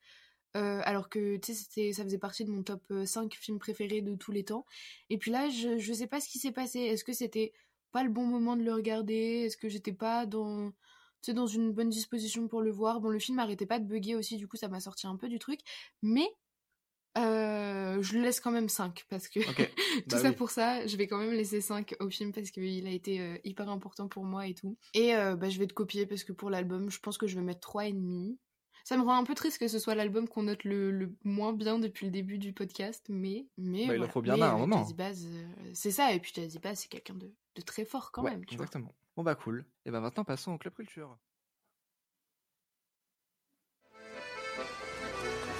Euh, 0.57 0.80
alors 0.84 1.09
que, 1.11 1.36
tu 1.38 1.55
sais, 1.55 1.93
ça 1.93 2.05
faisait 2.05 2.18
partie 2.18 2.45
de 2.45 2.51
mon 2.51 2.62
top 2.62 2.82
euh, 2.90 3.07
5 3.07 3.34
films 3.34 3.59
préférés 3.59 4.03
de 4.03 4.14
tous 4.16 4.32
les 4.32 4.45
temps. 4.45 4.66
Et 5.11 5.18
puis 5.18 5.30
là, 5.30 5.49
je, 5.51 5.78
je 5.78 5.93
sais 5.93 6.07
pas 6.09 6.20
ce 6.20 6.28
qui 6.28 6.38
s'est 6.38 6.53
passé. 6.53 6.80
Est-ce 6.80 7.05
que 7.05 7.12
c'était 7.12 7.53
pas 7.93 8.03
le 8.05 8.11
bon 8.11 8.24
moment 8.26 8.57
de 8.57 8.62
le 8.62 8.72
regarder? 8.74 9.45
Est-ce 9.47 9.57
que 9.59 9.68
j'étais 9.68 9.93
pas 9.95 10.26
dans, 10.26 10.72
sais, 11.22 11.34
dans 11.34 11.47
une 11.47 11.72
bonne 11.72 11.90
disposition 11.90 12.49
pour 12.49 12.62
le 12.62 12.70
voir? 12.70 13.01
Bon, 13.01 13.11
le 13.11 13.18
film 13.18 13.38
arrêtait 13.38 13.66
pas 13.66 13.78
de 13.78 13.86
bugger 13.86 14.16
aussi, 14.16 14.36
du 14.36 14.49
coup, 14.49 14.57
ça 14.57 14.68
m'a 14.68 14.80
sorti 14.80 15.07
un 15.07 15.16
peu 15.16 15.28
du 15.28 15.38
truc. 15.38 15.61
Mais 16.03 16.28
euh, 17.19 18.01
je 18.03 18.15
le 18.15 18.23
laisse 18.23 18.41
quand 18.41 18.51
même 18.51 18.69
5 18.69 19.05
parce 19.09 19.29
que 19.29 19.41
Ok. 19.41 19.57
tout 19.77 20.03
Bah 20.09 20.19
ça 20.19 20.31
oui. 20.31 20.37
pour 20.37 20.51
ça, 20.51 20.87
je 20.87 20.97
vais 20.97 21.07
quand 21.07 21.19
même 21.19 21.33
laisser 21.33 21.61
5 21.61 21.95
au 22.01 22.09
film 22.11 22.33
parce 22.33 22.51
qu'il 22.51 22.87
a 22.87 22.91
été 22.91 23.21
euh, 23.21 23.37
hyper 23.45 23.69
important 23.69 24.09
pour 24.09 24.25
moi 24.25 24.47
et 24.47 24.55
tout. 24.55 24.77
Et 24.95 25.15
euh, 25.15 25.37
bah, 25.37 25.49
je 25.51 25.59
vais 25.59 25.67
te 25.67 25.75
copier 25.75 26.07
parce 26.07 26.25
que 26.25 26.33
pour 26.33 26.49
l'album, 26.51 26.91
je 26.91 26.99
pense 27.01 27.19
que 27.19 27.27
je 27.27 27.37
vais 27.37 27.43
mettre 27.45 27.61
3,5. 27.69 28.37
Ça 28.85 28.97
me 28.97 29.03
rend 29.03 29.15
un 29.17 29.23
peu 29.25 29.35
triste 29.35 29.59
que 29.59 29.69
ce 29.69 29.79
soit 29.79 29.95
l'album 29.95 30.27
qu'on 30.27 30.43
note 30.45 30.65
le, 30.65 30.91
le 30.91 31.15
moins 31.23 31.53
bien 31.53 31.79
depuis 31.79 32.07
le 32.07 32.11
début 32.13 32.39
du 32.39 32.53
podcast, 32.53 33.07
mais. 33.09 33.47
mais 33.57 33.87
Bah, 33.87 33.95
il 33.97 34.03
en 34.03 34.09
faut 34.09 34.23
bien 34.23 34.37
Mais, 34.37 34.43
un, 34.43 34.47
à 34.47 34.53
un 34.55 34.59
moment. 34.59 34.85
C'est 35.75 35.91
ça, 35.93 36.13
et 36.13 36.19
puis 36.19 36.33
Jazzy 36.35 36.59
Bass, 36.59 36.81
c'est 36.81 36.89
quelqu'un 36.89 37.15
de, 37.15 37.33
de 37.55 37.63
très 37.63 37.85
fort 37.85 38.11
quand 38.11 38.25
Ouais, 38.25 38.31
même, 38.33 38.45
tu 38.45 38.57
vois. 38.57 38.65
exactement. 38.65 38.93
Bon 39.17 39.23
bah 39.23 39.35
cool. 39.37 39.65
Et 39.85 39.91
bah 39.91 40.01
maintenant 40.01 40.25
passons 40.25 40.53
au 40.53 40.59
club 40.59 40.75
culture. 40.75 41.17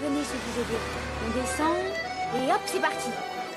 Venez, 0.03 0.19
je 0.27 0.35
vous 0.35 0.57
aider. 0.59 0.81
On 1.23 1.31
descend 1.31 1.79
et 2.35 2.51
hop, 2.51 2.59
c'est 2.67 2.83
parti. 2.83 3.07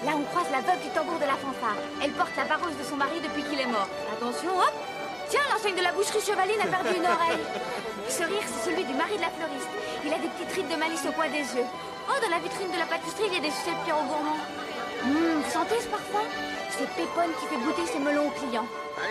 Là, 0.05 0.13
on 0.13 0.21
croise 0.29 0.45
la 0.53 0.61
veuve 0.61 0.77
du 0.77 0.89
tambour 0.93 1.17
de 1.17 1.25
la 1.25 1.33
fanfare. 1.41 1.73
Elle 2.03 2.11
porte 2.13 2.37
la 2.37 2.45
vareuse 2.45 2.77
de 2.77 2.85
son 2.85 2.97
mari 2.97 3.17
depuis 3.17 3.41
qu'il 3.49 3.59
est 3.59 3.65
mort. 3.65 3.89
Attention, 4.13 4.53
hop 4.53 4.75
Tiens, 5.25 5.41
l'enseigne 5.49 5.73
de 5.73 5.81
la 5.81 5.91
boucherie 5.91 6.21
Chevaline 6.21 6.61
a 6.61 6.69
perdu 6.69 7.01
une 7.01 7.09
oreille. 7.09 7.41
Ce 8.13 8.21
rire, 8.21 8.45
c'est 8.45 8.69
celui 8.69 8.85
du 8.85 8.93
mari 8.93 9.17
de 9.17 9.25
la 9.25 9.33
fleuriste. 9.33 9.73
Il 10.05 10.13
a 10.13 10.21
des 10.21 10.29
petites 10.37 10.53
rides 10.53 10.69
de 10.69 10.77
malice 10.77 11.01
au 11.09 11.13
coin 11.17 11.33
des 11.33 11.49
yeux. 11.49 11.65
Oh, 12.05 12.17
dans 12.21 12.29
la 12.29 12.37
vitrine 12.37 12.69
de 12.69 12.77
la 12.77 12.85
pâtisserie, 12.85 13.25
il 13.25 13.33
y 13.33 13.41
a 13.41 13.45
des 13.49 13.49
sucettes 13.49 13.81
Pierrot 13.81 14.05
Gourmand. 14.05 14.37
Hum, 15.01 15.41
vous 15.41 15.49
sentez 15.49 15.81
ce 15.81 15.89
parfum? 15.89 16.29
C'est 16.69 16.85
Pépone 16.93 17.33
qui 17.41 17.49
fait 17.49 17.57
goûter 17.57 17.89
ses 17.89 17.97
melons 17.97 18.29
aux 18.29 18.37
clients. 18.37 18.69
Un 19.01 19.09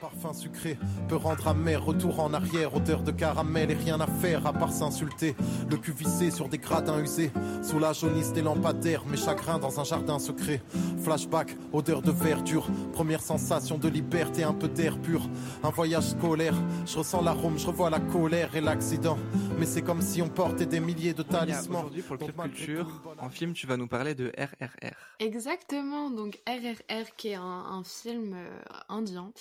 parfum 0.00 0.32
sucré 0.32 0.78
peut 1.08 1.16
rendre 1.16 1.48
amer, 1.48 1.84
retour 1.84 2.20
en 2.20 2.32
arrière, 2.32 2.74
odeur 2.74 3.02
de 3.02 3.10
caramel 3.10 3.70
et 3.70 3.74
rien 3.74 4.00
à 4.00 4.06
faire 4.06 4.46
à 4.46 4.52
part 4.52 4.72
s'insulter. 4.72 5.34
Le 5.70 5.76
cul 5.76 5.92
vissé 5.92 6.30
sur 6.30 6.48
des 6.48 6.58
gradins 6.58 7.00
usés, 7.00 7.30
sous 7.62 7.78
la 7.78 7.92
jaunisse 7.92 8.32
des 8.32 8.42
lampadaires, 8.42 9.04
mes 9.06 9.16
chagrins 9.16 9.58
dans 9.58 9.80
un 9.80 9.84
jardin 9.84 10.18
secret. 10.18 10.62
Flashback, 11.02 11.56
odeur 11.72 12.02
de 12.02 12.10
verdure, 12.10 12.68
première 12.92 13.22
sensation 13.22 13.78
de 13.78 13.88
liberté, 13.88 14.44
un 14.44 14.54
peu 14.54 14.68
d'air 14.68 14.98
pur. 15.00 15.22
Un 15.62 15.70
voyage 15.70 16.04
scolaire, 16.10 16.54
je 16.86 16.98
ressens 16.98 17.22
l'arôme, 17.22 17.58
je 17.58 17.66
revois 17.66 17.90
la 17.90 18.00
colère 18.00 18.54
et 18.54 18.60
l'accident. 18.60 19.18
Mais 19.58 19.66
c'est 19.66 19.82
comme 19.82 20.02
si 20.02 20.22
on 20.22 20.28
portait 20.28 20.66
des 20.66 20.80
milliers 20.80 21.14
de 21.14 21.22
talismans. 21.22 21.80
Aujourd'hui 21.80 22.02
pour 22.02 22.16
le 22.16 22.26
club 22.26 22.42
culture, 22.42 23.02
en 23.18 23.30
film 23.30 23.52
tu 23.52 23.66
vas 23.66 23.76
nous 23.76 23.88
parler 23.88 24.14
de 24.14 24.32
RRR. 24.38 24.94
Exactement, 25.18 26.10
donc 26.10 26.38
RRR 26.46 27.16
qui 27.16 27.28
est 27.28 27.34
un, 27.34 27.42
un 27.42 27.82
film 27.84 28.34
euh, 28.34 28.60
indien 28.88 29.32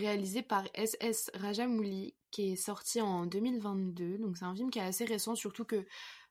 réalisé 0.00 0.42
par 0.42 0.64
SS 0.74 1.30
Rajamouli 1.34 2.14
qui 2.30 2.52
est 2.52 2.56
sorti 2.56 3.00
en 3.00 3.26
2022. 3.26 4.18
Donc 4.18 4.36
c'est 4.36 4.44
un 4.44 4.54
film 4.54 4.70
qui 4.70 4.78
est 4.78 4.82
assez 4.82 5.04
récent, 5.04 5.34
surtout 5.34 5.64
que 5.64 5.86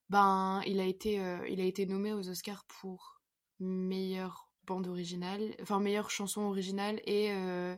ben 0.10 0.62
il 0.66 0.80
a 0.80 0.86
été 0.86 1.20
euh, 1.20 1.48
il 1.48 1.62
a 1.62 1.64
été 1.64 1.86
nommé 1.86 2.14
aux 2.14 2.30
Oscars 2.30 2.66
pour 2.66 3.22
meilleure 3.60 4.52
bande 4.66 4.88
originale, 4.88 5.56
enfin 5.62 5.80
meilleure 5.80 6.10
chanson 6.10 6.42
originale 6.42 7.02
et 7.06 7.32
euh, 7.32 7.76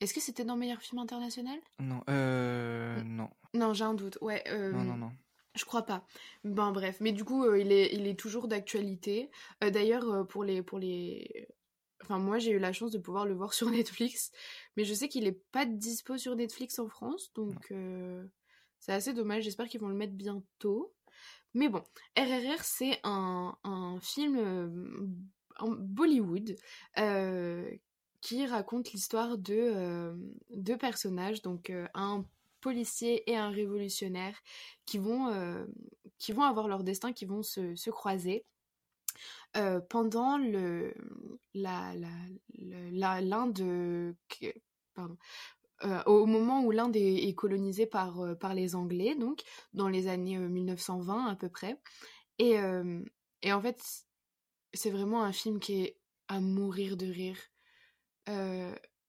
est-ce 0.00 0.14
que 0.14 0.20
c'était 0.20 0.44
dans 0.44 0.56
meilleur 0.56 0.80
film 0.80 1.00
international? 1.00 1.58
Non, 1.80 2.02
euh... 2.08 3.02
Non, 3.02 3.30
Non, 3.54 3.72
j'ai 3.74 3.84
un 3.84 3.94
doute. 3.94 4.16
Ouais. 4.20 4.44
non, 4.48 4.84
non, 4.84 4.96
non. 4.96 5.12
je 5.56 5.64
crois 5.64 5.82
pas. 5.82 6.04
Ben 6.44 6.70
bref, 6.70 6.98
mais 7.00 7.10
du 7.10 7.24
coup, 7.24 7.52
il, 7.54 7.72
est, 7.72 7.92
il 7.92 8.06
est 8.06 8.18
toujours 8.18 8.46
d'actualité. 8.46 9.28
D'ailleurs, 9.60 10.24
pour 10.28 10.44
les, 10.44 10.62
pour 10.62 10.78
les, 10.78 11.48
enfin 12.02 12.18
moi 12.18 12.38
j'ai 12.38 12.52
eu 12.52 12.58
la 12.58 12.72
chance 12.72 12.92
de 12.92 12.98
pouvoir 12.98 13.26
le 13.26 13.34
voir 13.34 13.52
sur 13.54 13.70
Netflix, 13.70 14.30
mais 14.76 14.84
je 14.84 14.94
sais 14.94 15.08
qu'il 15.08 15.26
est 15.26 15.40
pas 15.52 15.66
dispo 15.66 16.18
sur 16.18 16.36
Netflix 16.36 16.78
en 16.78 16.88
France, 16.88 17.32
donc 17.34 17.70
euh, 17.70 18.24
c'est 18.78 18.92
assez 18.92 19.12
dommage. 19.12 19.44
J'espère 19.44 19.68
qu'ils 19.68 19.80
vont 19.80 19.88
le 19.88 19.94
mettre 19.94 20.14
bientôt. 20.14 20.94
Mais 21.54 21.68
bon, 21.68 21.82
RRR 22.16 22.62
c'est 22.62 23.00
un, 23.04 23.56
un 23.64 23.98
film 24.00 24.36
euh, 24.36 25.06
en 25.58 25.70
Bollywood 25.70 26.56
euh, 26.98 27.68
qui 28.20 28.46
raconte 28.46 28.92
l'histoire 28.92 29.38
de 29.38 30.12
deux 30.50 30.76
personnages, 30.76 31.40
donc 31.40 31.72
un 31.94 32.24
policier 32.60 33.28
et 33.30 33.36
un 33.36 33.50
révolutionnaire 33.50 34.36
qui 34.86 34.98
vont, 34.98 35.32
qui 36.18 36.32
vont 36.32 36.42
avoir 36.42 36.66
leur 36.66 36.82
destin, 36.82 37.12
qui 37.12 37.26
vont 37.26 37.44
se, 37.44 37.76
se 37.76 37.90
croiser 37.90 38.44
pendant 39.88 40.38
le 40.38 40.94
la 41.54 41.92
au 46.06 46.26
moment 46.26 46.64
où 46.64 46.70
l'Inde 46.70 46.96
est, 46.96 47.34
colonisée 47.34 47.86
par 47.86 48.36
par 48.38 48.54
les 48.54 48.74
Anglais 48.74 49.14
donc 49.14 49.42
dans 49.72 49.88
les 49.88 50.08
années 50.08 50.36
euh, 50.36 50.48
1920 50.48 51.26
à 51.26 51.36
peu 51.36 51.48
près 51.48 51.80
et 52.38 52.56
et 53.42 53.52
en 53.52 53.60
fait 53.60 53.80
c'est 54.74 54.90
vraiment 54.90 55.22
un 55.22 55.32
film 55.32 55.60
qui 55.60 55.82
est 55.82 55.98
à 56.28 56.40
mourir 56.40 56.96
de 56.96 57.06
rire. 57.06 57.38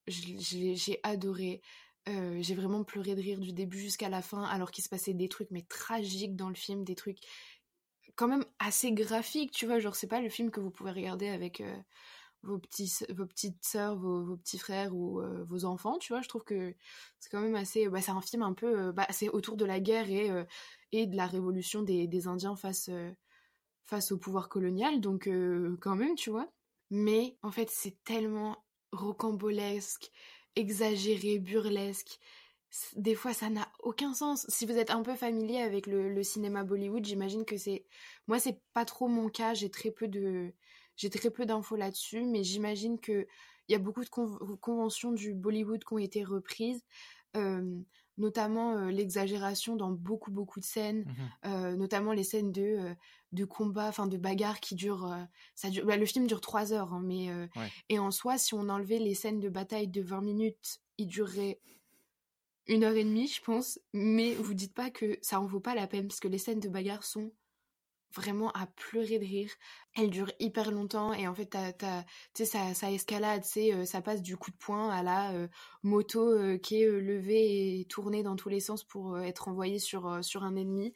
J'ai 0.07 0.99
adoré. 1.03 1.61
J'ai 2.07 2.55
vraiment 2.55 2.83
pleuré 2.83 3.15
de 3.15 3.21
rire 3.21 3.39
du 3.39 3.53
début 3.53 3.79
jusqu'à 3.79 4.09
la 4.09 4.21
fin, 4.21 4.43
alors 4.43 4.71
qu'il 4.71 4.83
se 4.83 4.89
passait 4.89 5.13
des 5.13 5.29
trucs 5.29 5.51
mais 5.51 5.63
tragiques 5.63 6.35
dans 6.35 6.49
le 6.49 6.55
film, 6.55 6.83
des 6.83 6.95
trucs 6.95 7.19
quand 8.19 8.27
même 8.27 8.45
assez 8.59 8.91
graphiques, 8.91 9.51
tu 9.51 9.65
vois. 9.65 9.79
Genre, 9.79 9.95
c'est 9.95 10.07
pas 10.07 10.19
le 10.21 10.29
film 10.29 10.51
que 10.51 10.59
vous 10.59 10.71
pouvez 10.71 10.91
regarder 10.91 11.29
avec 11.29 11.61
euh, 11.61 11.73
vos, 12.43 12.59
vos 13.15 13.25
petites 13.27 13.65
sœurs, 13.65 13.95
vos, 13.97 14.35
petits 14.37 14.59
frères 14.59 14.93
ou 14.95 15.21
euh, 15.21 15.45
vos 15.45 15.65
enfants, 15.65 15.97
tu 15.99 16.11
vois. 16.13 16.21
Je 16.21 16.27
trouve 16.29 16.43
que 16.43 16.75
c'est 17.19 17.29
quand 17.29 17.41
même 17.41 17.55
assez. 17.55 17.87
Bah, 17.89 18.01
c'est 18.01 18.11
un 18.11 18.21
film 18.21 18.43
un 18.43 18.53
peu. 18.53 18.79
euh, 18.89 18.91
bah, 18.91 19.07
c'est 19.11 19.29
autour 19.29 19.57
de 19.57 19.65
la 19.65 19.79
guerre 19.79 20.09
et, 20.09 20.29
et 20.91 21.07
de 21.07 21.15
la 21.15 21.27
révolution 21.27 21.81
des, 21.83 22.07
des 22.07 22.27
Indiens 22.27 22.55
face, 22.57 22.89
face 23.85 24.11
au 24.11 24.17
pouvoir 24.17 24.49
colonial, 24.49 25.01
donc 25.01 25.29
quand 25.81 25.95
même, 25.95 26.15
tu 26.15 26.29
vois. 26.29 26.51
Mais 26.91 27.37
en 27.43 27.51
fait, 27.51 27.69
c'est 27.69 28.03
tellement 28.03 28.65
rocambolesque, 28.91 30.11
exagéré, 30.55 31.39
burlesque. 31.39 32.19
Des 32.95 33.15
fois, 33.15 33.33
ça 33.33 33.49
n'a 33.49 33.71
aucun 33.79 34.13
sens. 34.13 34.45
Si 34.49 34.65
vous 34.65 34.77
êtes 34.77 34.91
un 34.91 35.01
peu 35.01 35.15
familier 35.15 35.57
avec 35.61 35.87
le, 35.87 36.13
le 36.13 36.23
cinéma 36.23 36.63
Bollywood, 36.63 37.03
j'imagine 37.05 37.45
que 37.45 37.57
c'est. 37.57 37.85
Moi, 38.27 38.39
c'est 38.39 38.61
pas 38.73 38.85
trop 38.85 39.07
mon 39.07 39.29
cas. 39.29 39.53
J'ai 39.53 39.71
très 39.71 39.91
peu 39.91 40.07
de. 40.07 40.53
J'ai 40.95 41.09
très 41.09 41.31
peu 41.31 41.45
d'infos 41.45 41.75
là-dessus, 41.77 42.25
mais 42.25 42.43
j'imagine 42.43 42.99
que 42.99 43.25
il 43.67 43.73
y 43.73 43.75
a 43.75 43.79
beaucoup 43.79 44.03
de 44.03 44.09
conv- 44.09 44.57
conventions 44.59 45.11
du 45.11 45.33
Bollywood 45.33 45.83
qui 45.83 45.93
ont 45.93 45.97
été 45.99 46.23
reprises. 46.23 46.83
Euh, 47.37 47.79
notamment 48.17 48.73
euh, 48.75 48.89
l'exagération 48.91 49.75
dans 49.77 49.91
beaucoup 49.91 50.31
beaucoup 50.31 50.59
de 50.59 50.65
scènes, 50.65 51.05
Mmh 51.05 51.13
euh, 51.45 51.75
notamment 51.77 52.11
les 52.11 52.23
scènes 52.23 52.51
de 52.51 52.61
euh, 52.63 52.93
de 53.31 53.45
combat, 53.45 53.87
enfin 53.87 54.07
de 54.07 54.17
bagarre 54.17 54.59
qui 54.59 54.75
durent. 54.75 55.15
ça 55.55 55.69
dure. 55.69 55.85
bah, 55.85 55.95
le 55.97 56.05
film 56.05 56.27
dure 56.27 56.41
trois 56.41 56.73
heures, 56.73 56.93
hein, 56.93 57.01
mais 57.03 57.29
Ouais. 57.55 57.71
et 57.89 57.99
en 57.99 58.11
soi, 58.11 58.37
si 58.37 58.53
on 58.55 58.67
enlevait 58.69 58.99
les 58.99 59.13
scènes 59.15 59.39
de 59.39 59.49
bataille 59.49 59.87
de 59.87 60.01
20 60.01 60.21
minutes, 60.21 60.81
il 60.97 61.07
durerait 61.07 61.61
une 62.69 62.83
heure 62.83 62.95
et 62.95 63.03
demie, 63.03 63.27
je 63.27 63.41
pense. 63.41 63.79
Mais 63.93 64.33
vous 64.35 64.53
dites 64.53 64.73
pas 64.73 64.89
que 64.89 65.17
ça 65.21 65.41
en 65.41 65.45
vaut 65.45 65.59
pas 65.59 65.75
la 65.75 65.87
peine 65.87 66.07
parce 66.07 66.19
que 66.19 66.27
les 66.27 66.37
scènes 66.37 66.59
de 66.59 66.69
bagarre 66.69 67.03
sont 67.03 67.31
vraiment 68.13 68.51
à 68.51 68.67
pleurer 68.67 69.19
de 69.19 69.25
rire. 69.25 69.51
Elles 69.95 70.09
durent 70.09 70.31
hyper 70.39 70.71
longtemps 70.71 71.13
et 71.13 71.27
en 71.27 71.33
fait, 71.33 71.55
ça, 72.33 72.73
ça 72.73 72.91
escalade, 72.91 73.43
c'est, 73.43 73.73
euh, 73.73 73.85
ça 73.85 74.01
passe 74.01 74.21
du 74.21 74.37
coup 74.37 74.51
de 74.51 74.57
poing 74.57 74.89
à 74.89 75.03
la 75.03 75.31
euh, 75.33 75.47
moto 75.83 76.27
euh, 76.27 76.57
qui 76.57 76.81
est 76.81 76.89
levée 76.89 77.79
et 77.79 77.85
tournée 77.85 78.23
dans 78.23 78.35
tous 78.35 78.49
les 78.49 78.59
sens 78.59 78.83
pour 78.83 79.19
être 79.19 79.47
envoyée 79.47 79.79
sur, 79.79 80.23
sur 80.23 80.43
un 80.43 80.55
ennemi. 80.55 80.93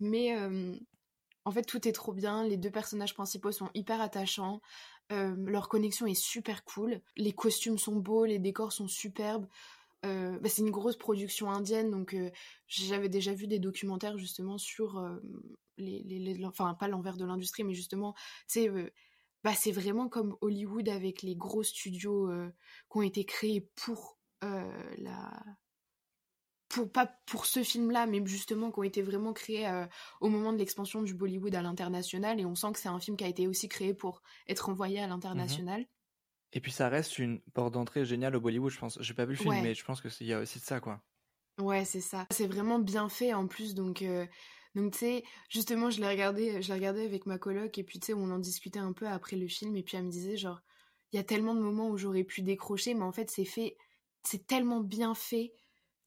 Mais 0.00 0.36
en 1.44 1.50
fait, 1.52 1.62
tout 1.62 1.86
est 1.86 1.92
trop 1.92 2.12
bien. 2.12 2.44
Les 2.44 2.56
deux 2.56 2.70
personnages 2.70 3.14
principaux 3.14 3.52
sont 3.52 3.70
hyper 3.74 4.00
attachants. 4.00 4.60
Leur 5.10 5.68
connexion 5.68 6.06
est 6.06 6.20
super 6.20 6.64
cool. 6.64 7.00
Les 7.16 7.32
costumes 7.32 7.78
sont 7.78 7.96
beaux, 7.96 8.24
les 8.24 8.40
décors 8.40 8.72
sont 8.72 8.88
superbes. 8.88 9.46
Euh, 10.04 10.38
bah, 10.40 10.48
c'est 10.48 10.62
une 10.62 10.70
grosse 10.70 10.96
production 10.96 11.50
indienne, 11.50 11.90
donc 11.90 12.14
euh, 12.14 12.30
j'avais 12.66 13.08
déjà 13.08 13.34
vu 13.34 13.46
des 13.46 13.60
documentaires 13.60 14.18
justement 14.18 14.58
sur 14.58 14.98
euh, 14.98 15.20
les, 15.76 16.02
les- 16.02 16.18
les- 16.18 16.44
enfin 16.44 16.74
pas 16.74 16.88
l'envers 16.88 17.16
de 17.16 17.24
l'industrie, 17.24 17.62
mais 17.62 17.74
justement, 17.74 18.14
euh, 18.56 18.90
bah, 19.44 19.54
c'est 19.54 19.70
vraiment 19.72 20.08
comme 20.08 20.36
Hollywood 20.40 20.88
avec 20.88 21.22
les 21.22 21.36
gros 21.36 21.62
studios 21.62 22.28
qui 22.90 22.98
ont 22.98 23.02
été 23.02 23.24
créés 23.24 23.60
pour 23.76 24.18
la, 24.42 25.30
pour 26.68 26.90
pas 26.90 27.06
pour 27.26 27.46
ce 27.46 27.62
film-là, 27.62 28.06
mais 28.06 28.24
justement 28.26 28.72
qui 28.72 28.78
ont 28.78 28.82
été 28.82 29.02
vraiment 29.02 29.32
créés 29.32 29.68
euh, 29.68 29.86
au 30.20 30.28
moment 30.28 30.52
de 30.52 30.58
l'expansion 30.58 31.02
du 31.02 31.14
Bollywood 31.14 31.54
à 31.54 31.62
l'international, 31.62 32.40
et 32.40 32.46
on 32.46 32.54
sent 32.54 32.72
que 32.72 32.78
c'est 32.80 32.88
un 32.88 32.98
film 33.00 33.16
qui 33.16 33.24
a 33.24 33.28
été 33.28 33.46
aussi 33.46 33.68
créé 33.68 33.94
pour 33.94 34.22
être 34.48 34.68
envoyé 34.70 34.98
à 35.00 35.06
l'international. 35.06 35.86
Et 36.52 36.60
puis 36.60 36.72
ça 36.72 36.88
reste 36.88 37.18
une 37.18 37.40
porte 37.40 37.72
d'entrée 37.74 38.04
géniale 38.06 38.36
au 38.36 38.40
Bollywood, 38.40 38.70
je 38.72 38.78
pense. 38.78 38.98
J'ai 39.02 39.14
pas 39.14 39.24
vu 39.26 39.32
le 39.32 39.38
film, 39.38 39.56
Ouais. 39.56 39.62
mais 39.62 39.74
je 39.74 39.84
pense 39.84 40.00
qu'il 40.02 40.26
y 40.26 40.32
a 40.32 40.40
aussi 40.40 40.58
de 40.60 40.64
ça, 40.64 40.80
quoi. 40.80 41.02
Ouais, 41.60 41.84
c'est 41.84 42.00
ça. 42.00 42.26
C'est 42.30 42.46
vraiment 42.46 42.78
bien 42.78 43.08
fait 43.08 43.34
en 43.34 43.46
plus, 43.46 43.74
donc 43.74 44.02
euh, 44.02 44.26
donc 44.74 44.92
tu 44.94 44.98
sais, 45.00 45.22
justement, 45.50 45.90
je 45.90 46.00
l'ai 46.00 46.08
regardé, 46.08 46.62
je 46.62 46.68
l'ai 46.68 46.74
regardé 46.74 47.04
avec 47.04 47.26
ma 47.26 47.38
coloc 47.38 47.76
et 47.78 47.84
puis 47.84 47.98
tu 48.00 48.06
sais, 48.06 48.14
on 48.14 48.30
en 48.30 48.38
discutait 48.38 48.78
un 48.78 48.92
peu 48.94 49.06
après 49.06 49.36
le 49.36 49.46
film 49.48 49.76
et 49.76 49.82
puis 49.82 49.96
elle 49.98 50.04
me 50.04 50.10
disait 50.10 50.36
genre, 50.38 50.62
il 51.12 51.16
y 51.16 51.18
a 51.18 51.24
tellement 51.24 51.54
de 51.54 51.60
moments 51.60 51.90
où 51.90 51.98
j'aurais 51.98 52.24
pu 52.24 52.40
décrocher, 52.42 52.94
mais 52.94 53.04
en 53.04 53.12
fait, 53.12 53.30
c'est 53.30 53.44
fait, 53.44 53.76
c'est 54.22 54.46
tellement 54.46 54.80
bien 54.80 55.14
fait, 55.14 55.52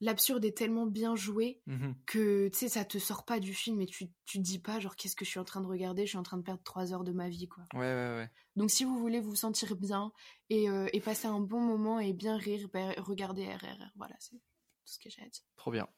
l'absurde 0.00 0.44
est 0.44 0.56
tellement 0.56 0.86
bien 0.86 1.16
joué 1.16 1.60
Mhm. 1.66 1.94
que 2.06 2.48
tu 2.48 2.58
sais, 2.58 2.68
ça 2.68 2.84
te 2.84 2.98
sort 2.98 3.24
pas 3.24 3.40
du 3.40 3.54
film 3.54 3.80
et 3.80 3.86
tu 3.86 4.08
tu 4.24 4.38
te 4.38 4.42
dis 4.42 4.58
pas 4.58 4.78
genre 4.80 4.94
qu'est-ce 4.96 5.16
que 5.16 5.24
je 5.24 5.30
suis 5.30 5.40
en 5.40 5.44
train 5.44 5.60
de 5.60 5.66
regarder, 5.66 6.02
je 6.04 6.10
suis 6.10 6.18
en 6.18 6.22
train 6.22 6.36
de 6.36 6.42
perdre 6.42 6.62
trois 6.62 6.92
heures 6.92 7.04
de 7.04 7.12
ma 7.12 7.28
vie 7.28 7.48
quoi. 7.48 7.64
Ouais, 7.74 7.80
ouais, 7.80 8.16
ouais. 8.16 8.30
Donc 8.56 8.70
si 8.70 8.84
vous 8.84 8.98
voulez 8.98 9.20
vous 9.20 9.34
sentir 9.36 9.74
bien 9.76 10.12
et, 10.50 10.68
euh, 10.68 10.86
et 10.92 11.00
passer 11.00 11.26
un 11.28 11.40
bon 11.40 11.60
moment 11.60 11.98
et 12.00 12.12
bien 12.12 12.36
rire, 12.36 12.68
ben, 12.72 12.94
regardez 12.98 13.46
RRR. 13.46 13.90
Voilà, 13.96 14.14
c'est 14.18 14.32
tout 14.36 14.40
ce 14.84 14.98
que 14.98 15.08
j'ai 15.10 15.22
à 15.22 15.28
dire. 15.28 15.42
Trop 15.56 15.70
bien. 15.70 15.88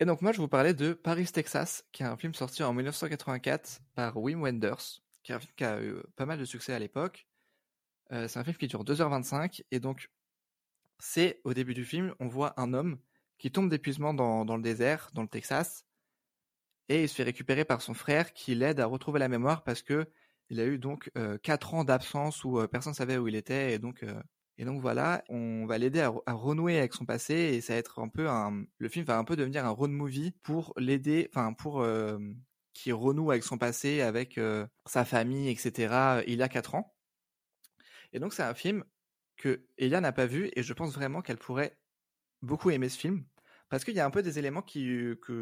Et 0.00 0.04
donc 0.04 0.20
moi, 0.22 0.32
je 0.32 0.38
vous 0.40 0.48
parlais 0.48 0.74
de 0.74 0.92
Paris, 0.92 1.26
Texas, 1.26 1.84
qui 1.92 2.02
est 2.02 2.06
un 2.06 2.16
film 2.16 2.34
sorti 2.34 2.64
en 2.64 2.72
1984 2.74 3.80
par 3.94 4.16
Wim 4.16 4.42
Wenders, 4.42 5.00
qui 5.22 5.30
est 5.30 5.34
un 5.36 5.38
film 5.40 5.52
qui 5.56 5.64
a 5.64 5.80
eu 5.82 5.94
pas 6.16 6.26
mal 6.26 6.38
de 6.38 6.44
succès 6.44 6.72
à 6.74 6.78
l'époque. 6.80 7.28
Euh, 8.12 8.26
c'est 8.28 8.38
un 8.40 8.44
film 8.44 8.56
qui 8.56 8.66
dure 8.66 8.84
2h25, 8.84 9.62
et 9.70 9.78
donc 9.80 10.10
c'est 10.98 11.40
au 11.44 11.54
début 11.54 11.74
du 11.74 11.84
film, 11.84 12.14
on 12.20 12.28
voit 12.28 12.58
un 12.60 12.74
homme 12.74 12.98
qui 13.38 13.50
tombe 13.50 13.68
d'épuisement 13.68 14.14
dans, 14.14 14.56
le 14.56 14.62
désert, 14.62 15.10
dans 15.14 15.22
le 15.22 15.28
Texas, 15.28 15.86
et 16.88 17.02
il 17.04 17.08
se 17.08 17.14
fait 17.14 17.22
récupérer 17.22 17.64
par 17.64 17.82
son 17.82 17.94
frère 17.94 18.32
qui 18.32 18.54
l'aide 18.54 18.80
à 18.80 18.86
retrouver 18.86 19.18
la 19.18 19.28
mémoire 19.28 19.64
parce 19.64 19.82
que 19.82 20.06
il 20.50 20.60
a 20.60 20.66
eu 20.66 20.78
donc 20.78 21.10
4 21.42 21.74
ans 21.74 21.84
d'absence 21.84 22.44
où 22.44 22.58
euh, 22.58 22.66
personne 22.68 22.92
ne 22.92 22.96
savait 22.96 23.16
où 23.16 23.26
il 23.28 23.34
était, 23.34 23.72
et 23.72 23.78
donc 23.78 24.02
euh, 24.02 24.20
et 24.58 24.64
donc 24.64 24.80
voilà, 24.80 25.24
on 25.28 25.66
va 25.66 25.78
l'aider 25.78 26.00
à, 26.00 26.10
re- 26.10 26.22
à 26.26 26.32
renouer 26.32 26.78
avec 26.78 26.94
son 26.94 27.04
passé 27.04 27.34
et 27.34 27.60
ça 27.60 27.72
va 27.72 27.78
être 27.78 27.98
un 28.00 28.08
peu 28.08 28.28
un, 28.28 28.64
le 28.78 28.88
film 28.88 29.04
va 29.04 29.18
un 29.18 29.24
peu 29.24 29.36
devenir 29.36 29.64
un 29.64 29.70
road 29.70 29.90
movie 29.90 30.32
pour 30.42 30.72
l'aider, 30.76 31.28
enfin 31.32 31.52
pour 31.54 31.80
euh, 31.80 32.18
qu'il 32.72 32.94
renoue 32.94 33.30
avec 33.30 33.42
son 33.42 33.58
passé, 33.58 34.00
avec 34.00 34.38
euh, 34.38 34.66
sa 34.86 35.04
famille, 35.04 35.48
etc. 35.48 36.22
Il 36.26 36.42
a 36.42 36.48
4 36.48 36.74
ans. 36.76 36.94
Et 38.12 38.20
donc 38.20 38.32
c'est 38.32 38.42
un 38.42 38.54
film 38.54 38.84
que 39.36 39.66
Elia 39.78 40.00
n'a 40.00 40.12
pas 40.12 40.26
vu 40.26 40.50
et 40.54 40.62
je 40.62 40.72
pense 40.72 40.92
vraiment 40.94 41.20
qu'elle 41.20 41.38
pourrait 41.38 41.76
beaucoup 42.44 42.70
aimer 42.70 42.88
ce 42.88 42.98
film 42.98 43.24
parce 43.68 43.84
qu'il 43.84 43.94
y 43.94 44.00
a 44.00 44.06
un 44.06 44.10
peu 44.10 44.22
des 44.22 44.38
éléments 44.38 44.62
qui, 44.62 44.88
qui 45.26 45.32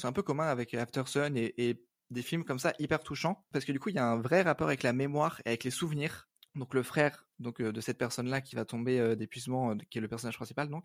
sont 0.00 0.08
un 0.08 0.12
peu 0.12 0.22
communs 0.22 0.48
avec 0.48 0.74
After 0.74 1.04
Sun 1.06 1.36
et, 1.36 1.80
des 2.10 2.22
films 2.22 2.44
comme 2.44 2.58
ça 2.58 2.74
hyper 2.78 3.02
touchants 3.02 3.44
parce 3.50 3.64
que 3.64 3.72
du 3.72 3.80
coup 3.80 3.88
il 3.88 3.94
y 3.96 3.98
a 3.98 4.06
un 4.06 4.20
vrai 4.20 4.42
rapport 4.42 4.68
avec 4.68 4.82
la 4.82 4.92
mémoire 4.92 5.40
et 5.44 5.48
avec 5.48 5.64
les 5.64 5.70
souvenirs. 5.70 6.28
Donc 6.54 6.74
le 6.74 6.82
frère 6.82 7.26
donc 7.38 7.60
euh, 7.60 7.72
de 7.72 7.80
cette 7.80 7.98
personne 7.98 8.28
là 8.28 8.40
qui 8.40 8.54
va 8.54 8.64
tomber 8.64 9.00
euh, 9.00 9.16
d'épuisement 9.16 9.70
euh, 9.70 9.74
qui 9.90 9.98
est 9.98 10.00
le 10.00 10.06
personnage 10.06 10.36
principal 10.36 10.68
donc 10.68 10.84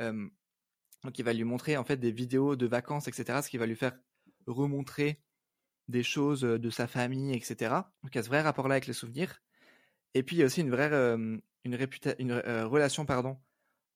euh, 0.00 0.28
donc 1.02 1.18
il 1.18 1.24
va 1.24 1.32
lui 1.32 1.42
montrer 1.44 1.76
en 1.76 1.84
fait 1.84 1.96
des 1.96 2.12
vidéos 2.12 2.54
de 2.54 2.66
vacances 2.66 3.08
etc 3.08 3.40
ce 3.42 3.48
qui 3.48 3.56
va 3.56 3.66
lui 3.66 3.74
faire 3.74 3.98
remontrer 4.46 5.20
des 5.88 6.02
choses 6.02 6.44
euh, 6.44 6.58
de 6.58 6.70
sa 6.70 6.86
famille 6.86 7.34
etc 7.34 7.74
donc 8.02 8.14
il 8.14 8.16
y 8.16 8.18
a 8.18 8.22
ce 8.22 8.28
vrai 8.28 8.40
rapport 8.40 8.68
là 8.68 8.74
avec 8.74 8.86
les 8.86 8.92
souvenirs. 8.92 9.42
Et 10.14 10.22
puis 10.22 10.36
il 10.36 10.38
y 10.38 10.42
a 10.42 10.46
aussi 10.46 10.60
une 10.60 10.70
vraie 10.70 10.92
euh, 10.92 11.36
une 11.64 12.30
euh, 12.30 12.66
relation 12.66 13.04
pardon 13.04 13.38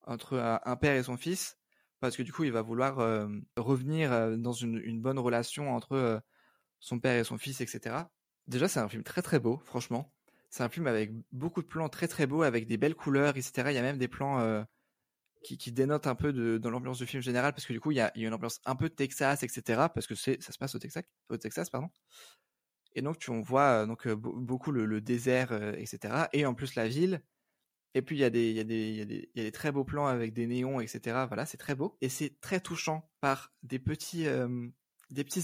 entre 0.08 0.38
un, 0.38 0.60
un 0.64 0.76
père 0.76 0.96
et 0.96 1.02
son 1.02 1.16
fils 1.16 1.56
parce 2.00 2.16
que 2.16 2.22
du 2.22 2.32
coup 2.32 2.44
il 2.44 2.52
va 2.52 2.62
vouloir 2.62 2.98
euh, 2.98 3.28
revenir 3.56 4.12
euh, 4.12 4.36
dans 4.36 4.52
une, 4.52 5.00
bonne 5.00 5.18
relation 5.18 5.74
entre 5.74 5.92
euh, 5.92 6.18
son 6.80 6.98
père 7.00 7.18
et 7.18 7.24
son 7.24 7.38
fils 7.38 7.60
etc 7.60 7.96
déjà 8.46 8.68
c'est 8.68 8.80
un 8.80 8.88
film 8.88 9.02
très 9.04 9.22
très 9.22 9.38
beau 9.38 9.58
franchement 9.64 10.12
c'est 10.50 10.62
un 10.62 10.68
film 10.68 10.86
avec 10.86 11.12
beaucoup 11.32 11.62
de 11.62 11.66
plans 11.66 11.88
très 11.88 12.08
très 12.08 12.26
beaux, 12.26 12.42
avec 12.42 12.66
des 12.66 12.76
belles 12.76 12.94
couleurs, 12.94 13.36
etc. 13.36 13.70
Il 13.70 13.74
y 13.74 13.78
a 13.78 13.82
même 13.82 13.98
des 13.98 14.08
plans 14.08 14.40
euh, 14.40 14.62
qui, 15.44 15.58
qui 15.58 15.72
dénotent 15.72 16.06
un 16.06 16.14
peu 16.14 16.32
de, 16.32 16.58
dans 16.58 16.70
l'ambiance 16.70 16.98
du 16.98 17.06
film 17.06 17.22
général, 17.22 17.52
parce 17.52 17.66
que 17.66 17.72
du 17.72 17.80
coup, 17.80 17.92
il 17.92 17.96
y 17.96 18.00
a, 18.00 18.12
il 18.14 18.22
y 18.22 18.24
a 18.24 18.28
une 18.28 18.34
ambiance 18.34 18.60
un 18.64 18.76
peu 18.76 18.88
Texas, 18.88 19.42
etc. 19.42 19.88
Parce 19.94 20.06
que 20.06 20.14
ça 20.14 20.36
se 20.40 20.58
passe 20.58 20.74
au 20.74 20.78
Texas, 20.78 21.04
au 21.28 21.36
Texas, 21.36 21.70
pardon. 21.70 21.88
Et 22.94 23.02
donc, 23.02 23.18
tu, 23.18 23.30
on 23.30 23.40
voit 23.40 23.82
euh, 23.82 23.86
donc 23.86 24.06
euh, 24.06 24.16
be- 24.16 24.44
beaucoup 24.44 24.72
le, 24.72 25.00
désert, 25.00 25.52
euh, 25.52 25.74
etc. 25.76 26.28
Et 26.32 26.46
en 26.46 26.54
plus 26.54 26.74
la 26.74 26.88
ville. 26.88 27.22
Et 27.94 28.02
puis 28.02 28.16
il 28.16 28.18
y 28.20 28.24
a 28.24 28.30
des, 28.30 29.50
très 29.52 29.72
beaux 29.72 29.84
plans 29.84 30.06
avec 30.06 30.32
des 30.32 30.46
néons, 30.46 30.80
etc. 30.80 31.24
Voilà, 31.26 31.46
c'est 31.46 31.56
très 31.56 31.74
beau. 31.74 31.96
Et 32.00 32.08
c'est 32.08 32.40
très 32.40 32.60
touchant 32.60 33.10
par 33.20 33.52
des 33.62 33.78
petits, 33.78 34.26
euh, 34.26 34.68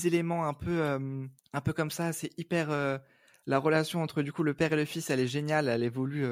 éléments 0.05 0.47
un 0.47 0.55
peu, 0.55 0.83
euh, 0.83 1.27
un 1.53 1.61
peu 1.61 1.73
comme 1.73 1.91
ça. 1.91 2.13
C'est 2.13 2.31
hyper. 2.39 2.71
euh, 2.71 2.99
la 3.47 3.59
relation 3.59 4.03
entre 4.03 4.23
du 4.23 4.33
coup 4.33 4.43
le 4.43 4.55
père 4.55 4.73
et 4.73 4.77
le 4.77 4.85
fils, 4.85 5.11
elle 5.11 5.21
est 5.21 5.27
géniale. 5.27 5.69
Elle 5.69 5.83
évolue 5.83 6.25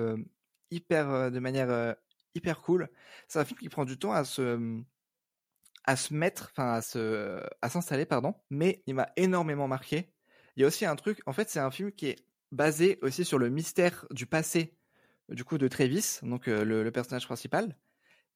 hyper, 0.71 1.31
de 1.31 1.39
manière 1.41 1.95
hyper 2.35 2.63
cool. 2.63 2.89
C'est 3.29 3.39
un 3.39 3.45
film 3.45 3.59
qui 3.59 3.69
prend 3.69 3.85
du 3.85 3.99
temps 3.99 4.13
à 4.13 4.25
se, 4.25 4.83
mettre, 6.11 6.53
enfin 6.53 6.81
à 7.61 7.69
s'installer, 7.69 8.07
pardon. 8.07 8.35
Mais 8.49 8.83
il 8.87 8.95
m'a 8.95 9.11
énormément 9.17 9.69
marqué. 9.69 10.11
Il 10.57 10.63
y 10.63 10.65
a 10.65 10.67
aussi 10.67 10.87
un 10.87 10.97
truc. 10.97 11.21
En 11.27 11.35
fait, 11.35 11.51
c'est 11.51 11.61
un 11.61 11.71
film 11.71 11.93
qui 11.93 12.07
est 12.07 12.25
basé 12.51 12.99
aussi 13.03 13.25
sur 13.27 13.39
le 13.39 13.51
mystère 13.51 14.07
du 14.11 14.27
passé 14.27 14.79
du 15.33 15.45
coup 15.45 15.59
de 15.59 15.69
Travis, 15.69 16.19
donc 16.23 16.49
euh, 16.49 16.65
le, 16.65 16.91
personnage 16.91 17.27
principal. 17.27 17.77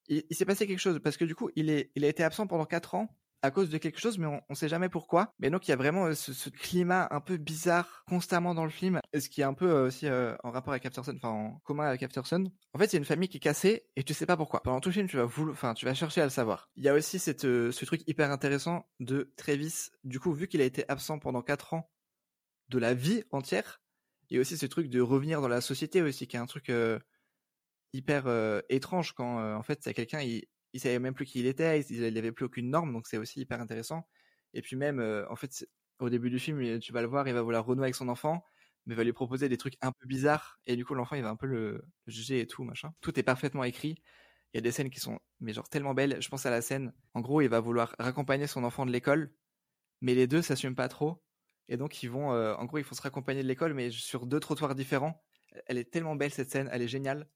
Il, 0.08 0.22
s'est 0.30 0.44
passé 0.44 0.66
quelque 0.66 0.78
chose 0.78 1.00
parce 1.02 1.16
que 1.16 1.24
du 1.24 1.34
coup 1.34 1.50
il 1.56 1.68
est, 1.68 1.90
il 1.96 2.04
a 2.04 2.08
été 2.08 2.22
absent 2.22 2.46
pendant 2.46 2.64
quatre 2.64 2.94
ans 2.94 3.08
à 3.42 3.50
cause 3.50 3.70
de 3.70 3.78
quelque 3.78 4.00
chose, 4.00 4.18
mais 4.18 4.26
on, 4.26 4.40
on 4.48 4.54
sait 4.54 4.68
jamais 4.68 4.88
pourquoi. 4.88 5.34
Mais 5.38 5.50
donc 5.50 5.66
il 5.66 5.70
y 5.70 5.74
a 5.74 5.76
vraiment 5.76 6.06
euh, 6.06 6.14
ce, 6.14 6.48
climat 6.48 7.08
un 7.10 7.20
peu 7.20 7.36
bizarre 7.36 8.04
constamment 8.08 8.54
dans 8.54 8.64
le 8.64 8.70
film, 8.70 9.00
ce 9.18 9.28
qui 9.28 9.40
est 9.40 9.44
un 9.44 9.52
peu 9.54 9.68
euh, 9.68 9.86
aussi 9.86 10.06
en 10.08 10.50
rapport 10.50 10.72
avec 10.72 10.86
Aftersun, 10.86 11.16
enfin 11.16 11.28
en 11.28 11.60
commun 11.64 11.86
avec 11.86 12.02
Aftersun. 12.02 12.44
En 12.72 12.78
fait, 12.78 12.88
c'est 12.88 12.96
une 12.96 13.04
famille 13.04 13.28
qui 13.28 13.38
est 13.38 13.40
cassée 13.40 13.86
et 13.96 14.04
tu 14.04 14.14
sais 14.14 14.26
pas 14.26 14.36
pourquoi. 14.36 14.62
Pendant 14.62 14.80
tout 14.80 14.88
le 14.88 14.94
film, 14.94 15.08
tu 15.08 15.16
vas 15.16 15.24
enfin 15.24 15.74
tu 15.74 15.84
vas 15.84 15.94
chercher 15.94 16.20
à 16.20 16.24
le 16.24 16.30
savoir. 16.30 16.70
Il 16.76 16.84
y 16.84 16.88
a 16.88 16.94
aussi 16.94 17.18
ce 17.18 17.84
truc 17.84 18.02
hyper 18.06 18.30
intéressant 18.30 18.88
de 19.00 19.32
Travis. 19.36 19.90
Du 20.04 20.20
coup, 20.20 20.32
vu 20.32 20.48
qu'il 20.48 20.60
a 20.60 20.64
été 20.64 20.84
absent 20.88 21.18
pendant 21.18 21.42
quatre 21.42 21.74
ans 21.74 21.90
de 22.68 22.78
la 22.78 22.94
vie 22.94 23.22
entière, 23.30 23.80
il 24.30 24.34
y 24.36 24.38
a 24.38 24.40
aussi 24.40 24.56
ce 24.58 24.66
truc 24.66 24.88
de 24.90 25.00
revenir 25.00 25.40
dans 25.40 25.48
la 25.48 25.60
société 25.60 26.02
aussi, 26.02 26.26
qui 26.26 26.36
est 26.36 26.40
un 26.40 26.46
truc 26.46 26.70
euh, 26.70 26.98
hyper 27.92 28.26
euh, 28.26 28.60
étrange 28.68 29.12
quand 29.12 29.40
euh, 29.40 29.54
en 29.56 29.62
fait 29.62 29.80
c'est 29.82 29.94
quelqu'un 29.94 30.20
il, 30.22 30.44
il 30.72 30.80
savait 30.80 30.98
même 30.98 31.14
plus 31.14 31.26
qui 31.26 31.40
il 31.40 31.46
était, 31.46 31.80
il, 31.80 32.02
il 32.02 32.18
avait 32.18 32.32
plus 32.32 32.44
aucune 32.46 32.70
norme, 32.70 32.92
donc 32.92 33.06
c'est 33.06 33.18
aussi 33.18 33.40
hyper 33.40 33.60
intéressant. 33.60 34.08
Et 34.54 34.62
puis 34.62 34.76
même 34.76 35.00
en 35.30 35.36
fait 35.36 35.66
au 36.00 36.10
début 36.10 36.30
du 36.30 36.38
film, 36.38 36.60
il- 36.62 36.78
tu 36.80 36.92
vas 36.92 37.02
le 37.02 37.08
voir, 37.08 37.26
il 37.28 37.34
va 37.34 37.42
vouloir 37.42 37.64
renouer 37.64 37.84
avec 37.86 37.94
son 37.94 38.08
enfant, 38.08 38.44
mais 38.86 38.94
va 38.94 39.04
lui 39.04 39.12
proposer 39.12 39.48
des 39.48 39.56
trucs 39.58 39.76
un 39.82 39.92
peu 39.92 40.06
bizarres 40.06 40.58
et 40.66 40.76
du 40.76 40.84
coup 40.84 40.94
l'enfant 40.94 41.16
il 41.16 41.22
va 41.22 41.30
un 41.30 41.36
peu 41.36 41.46
le, 41.46 41.72
le 42.06 42.12
juger 42.12 42.40
et 42.40 42.46
tout 42.46 42.64
machin. 42.64 42.92
Tout 43.00 43.18
est 43.18 43.22
parfaitement 43.22 43.64
écrit. 43.64 44.02
Il 44.54 44.58
y 44.58 44.60
a 44.60 44.62
des 44.62 44.72
scènes 44.72 44.90
qui 44.90 45.00
sont 45.00 45.18
mais 45.40 45.52
genre 45.52 45.68
tellement 45.68 45.94
belles. 45.94 46.18
Je 46.20 46.28
pense 46.28 46.46
à 46.46 46.50
la 46.50 46.62
scène. 46.62 46.92
En 47.14 47.20
gros, 47.20 47.42
il 47.42 47.48
va 47.48 47.60
vouloir 47.60 47.94
raccompagner 47.98 48.46
son 48.46 48.64
enfant 48.64 48.86
de 48.86 48.92
l'école, 48.92 49.34
mais 50.02 50.14
les 50.14 50.26
deux 50.28 50.42
s'assument 50.42 50.76
pas 50.76 50.88
trop. 50.88 51.22
Et 51.68 51.76
donc 51.76 52.02
ils 52.02 52.10
vont, 52.10 52.32
euh, 52.32 52.54
en 52.54 52.64
gros, 52.64 52.78
ils 52.78 52.84
vont 52.84 52.94
se 52.94 53.02
raccompagner 53.02 53.42
de 53.42 53.48
l'école, 53.48 53.74
mais 53.74 53.90
sur 53.90 54.26
deux 54.26 54.40
trottoirs 54.40 54.74
différents. 54.74 55.22
Elle 55.66 55.78
est 55.78 55.90
tellement 55.90 56.16
belle 56.16 56.30
cette 56.30 56.50
scène, 56.50 56.68
elle 56.72 56.82
est 56.82 56.88
géniale. 56.88 57.28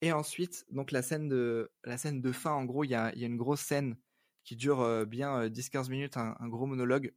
Et 0.00 0.12
ensuite, 0.12 0.64
donc 0.70 0.92
la 0.92 1.02
scène 1.02 1.28
de 1.28 1.70
la 1.84 1.98
scène 1.98 2.20
de 2.20 2.32
fin, 2.32 2.52
en 2.52 2.64
gros, 2.64 2.84
il 2.84 2.90
y 2.90 2.94
a, 2.94 3.14
y 3.16 3.24
a 3.24 3.26
une 3.26 3.36
grosse 3.36 3.60
scène 3.60 3.96
qui 4.44 4.56
dure 4.56 4.80
euh, 4.80 5.04
bien 5.04 5.48
10-15 5.48 5.90
minutes, 5.90 6.16
un, 6.16 6.36
un, 6.38 6.48
gros 6.48 6.66
monologue. 6.66 7.12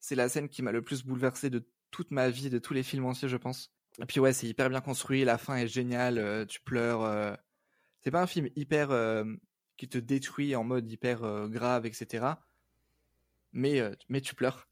C'est 0.00 0.16
la 0.16 0.28
scène 0.28 0.48
qui 0.48 0.62
m'a 0.62 0.72
le 0.72 0.82
plus 0.82 1.04
bouleversé 1.04 1.48
de 1.48 1.66
toute 1.90 2.10
ma 2.10 2.28
vie, 2.28 2.50
de 2.50 2.58
tous 2.58 2.74
les 2.74 2.82
films 2.82 3.06
entiers, 3.06 3.28
je 3.28 3.36
pense. 3.36 3.72
Et 4.00 4.06
puis 4.06 4.20
ouais, 4.20 4.32
c'est 4.32 4.48
hyper 4.48 4.68
bien 4.68 4.80
construit, 4.80 5.24
la 5.24 5.38
fin 5.38 5.56
est 5.56 5.68
géniale, 5.68 6.46
tu 6.48 6.60
pleures. 6.62 7.38
C'est 8.00 8.10
pas 8.10 8.22
un 8.22 8.26
film 8.26 8.48
hyper 8.56 8.88
qui 9.76 9.88
te 9.88 9.98
détruit 9.98 10.56
en 10.56 10.64
mode 10.64 10.90
hyper 10.90 11.48
grave, 11.50 11.84
etc. 11.84 12.24
Mais, 13.52 13.82
mais 14.08 14.22
tu 14.22 14.34
pleures. 14.34 14.66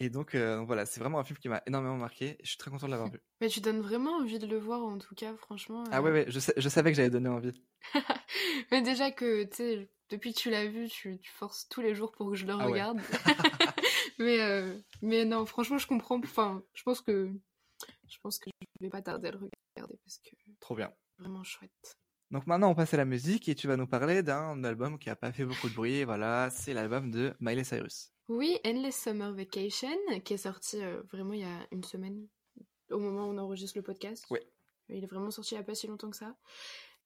Et 0.00 0.10
donc, 0.10 0.34
euh, 0.34 0.62
voilà, 0.64 0.86
c'est 0.86 1.00
vraiment 1.00 1.18
un 1.18 1.24
film 1.24 1.38
qui 1.38 1.48
m'a 1.48 1.62
énormément 1.66 1.96
marqué. 1.96 2.38
Je 2.42 2.50
suis 2.50 2.58
très 2.58 2.70
content 2.70 2.86
de 2.86 2.92
l'avoir 2.92 3.10
vu. 3.10 3.20
Mais 3.40 3.48
tu 3.48 3.60
donnes 3.60 3.80
vraiment 3.80 4.16
envie 4.18 4.38
de 4.38 4.46
le 4.46 4.58
voir, 4.58 4.84
en 4.84 4.98
tout 4.98 5.14
cas, 5.14 5.34
franchement. 5.34 5.84
Ah 5.90 6.00
ouais, 6.00 6.10
euh. 6.10 6.12
ouais, 6.12 6.24
je, 6.28 6.38
je 6.56 6.68
savais 6.68 6.90
que 6.90 6.96
j'allais 6.96 7.10
donner 7.10 7.28
envie. 7.28 7.52
mais 8.70 8.82
déjà 8.82 9.10
que, 9.10 9.44
tu 9.44 9.56
sais, 9.56 9.90
depuis 10.10 10.32
que 10.32 10.38
tu 10.38 10.50
l'as 10.50 10.66
vu, 10.66 10.88
tu, 10.88 11.18
tu, 11.18 11.30
forces 11.30 11.68
tous 11.68 11.80
les 11.80 11.94
jours 11.94 12.12
pour 12.12 12.30
que 12.30 12.36
je 12.36 12.46
le 12.46 12.54
ah 12.54 12.64
regarde. 12.64 13.00
mais, 14.18 14.40
euh, 14.40 14.78
mais 15.02 15.24
non, 15.24 15.46
franchement, 15.46 15.78
je 15.78 15.86
comprends. 15.86 16.18
Enfin, 16.18 16.62
je 16.74 16.82
pense 16.82 17.00
que 17.00 17.30
je 18.08 18.16
pense 18.22 18.38
que 18.38 18.50
je 18.60 18.84
vais 18.84 18.90
pas 18.90 19.02
tarder 19.02 19.28
à 19.28 19.30
le 19.32 19.38
regarder 19.38 19.98
parce 20.04 20.18
que. 20.18 20.30
Trop 20.60 20.74
bien. 20.74 20.92
Vraiment 21.18 21.44
chouette. 21.44 21.98
Donc 22.30 22.46
maintenant, 22.46 22.70
on 22.70 22.74
passe 22.74 22.94
à 22.94 22.98
la 22.98 23.04
musique 23.04 23.48
et 23.48 23.54
tu 23.54 23.68
vas 23.68 23.76
nous 23.76 23.86
parler 23.86 24.22
d'un 24.22 24.62
album 24.64 24.98
qui 24.98 25.08
a 25.08 25.16
pas 25.16 25.32
fait 25.32 25.44
beaucoup 25.44 25.68
de 25.68 25.74
bruit. 25.74 26.04
Voilà, 26.04 26.50
c'est 26.50 26.74
l'album 26.74 27.10
de 27.10 27.34
Miley 27.40 27.64
Cyrus. 27.64 28.12
Oui, 28.28 28.58
Endless 28.64 28.94
Summer 28.94 29.32
Vacation, 29.32 29.88
qui 30.22 30.34
est 30.34 30.38
sorti 30.38 30.82
euh, 30.82 31.00
vraiment 31.10 31.32
il 31.32 31.40
y 31.40 31.44
a 31.44 31.66
une 31.72 31.82
semaine, 31.82 32.26
au 32.90 32.98
moment 32.98 33.26
où 33.26 33.32
on 33.32 33.38
enregistre 33.38 33.78
le 33.78 33.82
podcast. 33.82 34.26
Oui. 34.30 34.40
Il 34.90 35.02
est 35.02 35.06
vraiment 35.06 35.30
sorti 35.30 35.54
il 35.54 35.58
n'y 35.58 35.62
a 35.62 35.64
pas 35.64 35.74
si 35.74 35.86
longtemps 35.86 36.10
que 36.10 36.16
ça. 36.16 36.36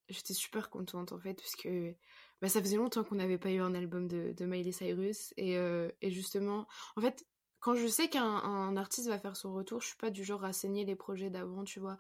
J'étais 0.08 0.34
super 0.34 0.68
contente 0.68 1.12
en 1.12 1.20
fait, 1.20 1.34
parce 1.34 1.54
que 1.54 1.94
bah, 2.40 2.48
ça 2.48 2.60
faisait 2.60 2.76
longtemps 2.76 3.04
qu'on 3.04 3.14
n'avait 3.14 3.38
pas 3.38 3.50
eu 3.50 3.60
un 3.60 3.74
album 3.74 4.08
de, 4.08 4.32
de 4.36 4.44
Miley 4.46 4.72
Cyrus. 4.72 5.32
Et, 5.36 5.56
euh, 5.56 5.88
et, 6.00 6.10
justement, 6.10 6.66
en 6.96 7.00
fait, 7.00 7.24
quand 7.60 7.76
je 7.76 7.86
sais 7.86 8.08
qu'un 8.08 8.76
artiste 8.76 9.06
va 9.06 9.18
faire 9.20 9.36
son 9.36 9.54
retour, 9.54 9.80
je 9.80 9.86
suis 9.86 9.96
pas 9.96 10.10
du 10.10 10.24
genre 10.24 10.44
à 10.44 10.52
saigner 10.52 10.84
les 10.84 10.96
projets 10.96 11.30
d'avant, 11.30 11.62
tu 11.62 11.78
vois. 11.78 11.98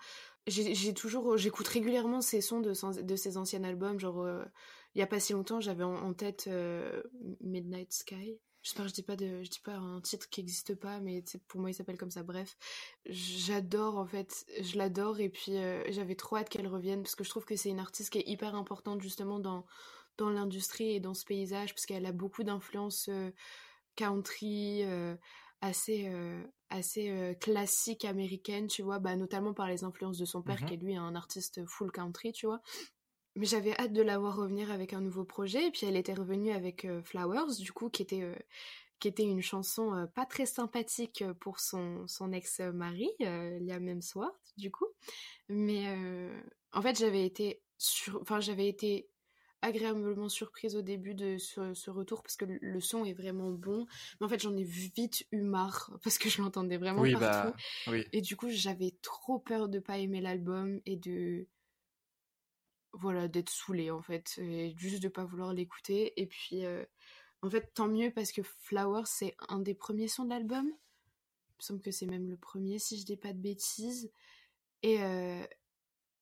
J'ai 0.48 0.94
toujours, 0.94 1.36
j'écoute 1.36 1.68
régulièrement 1.68 2.20
ces 2.22 2.40
sons 2.40 2.60
de, 2.60 2.72
de 3.02 3.16
ses 3.16 3.36
anciens 3.36 3.62
albums, 3.62 4.00
genre, 4.00 4.22
euh, 4.22 4.44
il 4.96 4.98
y 4.98 5.02
a 5.02 5.06
pas 5.06 5.20
si 5.20 5.32
longtemps, 5.32 5.60
j'avais 5.60 5.84
en, 5.84 5.94
en, 5.94 6.12
tête 6.12 6.50
Midnight 7.40 7.92
Sky. 7.92 8.40
J'espère 8.62 8.84
que 8.84 8.90
je 8.90 8.94
dis 8.94 9.02
pas 9.02 9.16
de, 9.16 9.42
je 9.42 9.50
dis 9.50 9.60
pas 9.60 9.74
un 9.74 10.00
titre 10.00 10.28
qui 10.30 10.40
n'existe 10.40 10.76
pas, 10.76 11.00
mais 11.00 11.24
pour 11.48 11.60
moi 11.60 11.70
il 11.70 11.74
s'appelle 11.74 11.98
comme 11.98 12.12
ça. 12.12 12.22
Bref, 12.22 12.56
j'adore 13.06 13.98
en 13.98 14.06
fait, 14.06 14.46
je 14.60 14.78
l'adore 14.78 15.18
et 15.18 15.28
puis 15.28 15.56
euh, 15.56 15.82
j'avais 15.90 16.14
trop 16.14 16.36
hâte 16.36 16.48
qu'elle 16.48 16.68
revienne 16.68 17.02
parce 17.02 17.16
que 17.16 17.24
je 17.24 17.30
trouve 17.30 17.44
que 17.44 17.56
c'est 17.56 17.70
une 17.70 17.80
artiste 17.80 18.10
qui 18.10 18.18
est 18.18 18.28
hyper 18.28 18.54
importante 18.54 19.00
justement 19.02 19.40
dans 19.40 19.66
dans 20.16 20.30
l'industrie 20.30 20.92
et 20.92 21.00
dans 21.00 21.14
ce 21.14 21.24
paysage 21.24 21.74
parce 21.74 21.86
qu'elle 21.86 22.06
a 22.06 22.12
beaucoup 22.12 22.44
d'influence 22.44 23.08
euh, 23.08 23.32
country 23.96 24.84
euh, 24.84 25.16
assez 25.60 26.10
assez 26.70 27.36
classique 27.40 28.04
américaine, 28.04 28.66
tu 28.66 28.82
vois, 28.82 28.98
bah 28.98 29.14
notamment 29.16 29.54
par 29.54 29.68
les 29.68 29.84
influences 29.84 30.18
de 30.18 30.24
son 30.24 30.42
père 30.42 30.56
mm-hmm. 30.56 30.66
qui 30.66 30.74
est 30.74 30.78
lui 30.78 30.96
un 30.96 31.14
artiste 31.14 31.64
full 31.66 31.92
country, 31.92 32.32
tu 32.32 32.46
vois. 32.46 32.60
Mais 33.34 33.46
j'avais 33.46 33.78
hâte 33.78 33.92
de 33.92 34.02
la 34.02 34.18
voir 34.18 34.36
revenir 34.36 34.70
avec 34.70 34.92
un 34.92 35.00
nouveau 35.00 35.24
projet. 35.24 35.66
Et 35.66 35.70
puis 35.70 35.86
elle 35.86 35.96
était 35.96 36.14
revenue 36.14 36.52
avec 36.52 36.84
euh, 36.84 37.02
Flowers, 37.02 37.56
du 37.58 37.72
coup, 37.72 37.88
qui 37.88 38.02
était, 38.02 38.22
euh, 38.22 38.34
qui 38.98 39.08
était 39.08 39.24
une 39.24 39.42
chanson 39.42 39.94
euh, 39.94 40.06
pas 40.06 40.26
très 40.26 40.46
sympathique 40.46 41.24
pour 41.40 41.60
son, 41.60 42.06
son 42.06 42.32
ex-mari, 42.32 43.10
Liam 43.20 43.88
Hemsworth, 43.88 44.52
du 44.58 44.70
coup. 44.70 44.88
Mais 45.48 45.86
en 46.72 46.82
fait, 46.82 46.98
j'avais 46.98 47.24
été, 47.24 47.62
sur... 47.78 48.20
enfin, 48.20 48.40
j'avais 48.40 48.68
été 48.68 49.08
agréablement 49.62 50.28
surprise 50.28 50.74
au 50.74 50.82
début 50.82 51.14
de 51.14 51.38
ce, 51.38 51.72
ce, 51.72 51.88
retour 51.88 52.22
parce 52.22 52.36
que 52.36 52.44
le 52.44 52.80
son 52.80 53.04
est 53.04 53.12
vraiment 53.12 53.50
bon. 53.50 53.86
Mais 54.20 54.26
en 54.26 54.28
fait, 54.28 54.40
j'en 54.40 54.56
ai 54.56 54.64
vite 54.64 55.24
eu 55.30 55.40
marre 55.40 55.90
parce 56.04 56.18
que 56.18 56.28
je 56.28 56.42
l'entendais 56.42 56.76
vraiment 56.76 57.00
oui, 57.00 57.12
partout. 57.12 57.56
Bah, 57.86 57.92
oui. 57.92 58.04
Et 58.12 58.20
du 58.20 58.36
coup, 58.36 58.48
j'avais 58.50 58.94
trop 59.00 59.38
peur 59.38 59.68
de 59.68 59.78
pas 59.78 59.98
aimer 59.98 60.20
l'album 60.20 60.80
et 60.84 60.96
de 60.96 61.46
voilà, 62.92 63.28
d'être 63.28 63.50
saoulée 63.50 63.90
en 63.90 64.02
fait, 64.02 64.38
et 64.38 64.74
juste 64.76 65.02
de 65.02 65.08
pas 65.08 65.24
vouloir 65.24 65.52
l'écouter. 65.52 66.20
Et 66.20 66.26
puis, 66.26 66.64
euh, 66.64 66.84
en 67.42 67.50
fait, 67.50 67.72
tant 67.74 67.88
mieux 67.88 68.10
parce 68.10 68.32
que 68.32 68.42
Flower, 68.42 69.02
c'est 69.06 69.36
un 69.48 69.58
des 69.58 69.74
premiers 69.74 70.08
sons 70.08 70.24
de 70.24 70.30
l'album. 70.30 70.66
Il 70.66 71.56
me 71.58 71.62
semble 71.62 71.80
que 71.80 71.90
c'est 71.90 72.06
même 72.06 72.28
le 72.28 72.36
premier, 72.36 72.78
si 72.78 72.98
je 72.98 73.04
dis 73.04 73.16
pas 73.16 73.32
de 73.32 73.38
bêtises. 73.38 74.10
Et, 74.82 75.02
euh, 75.02 75.44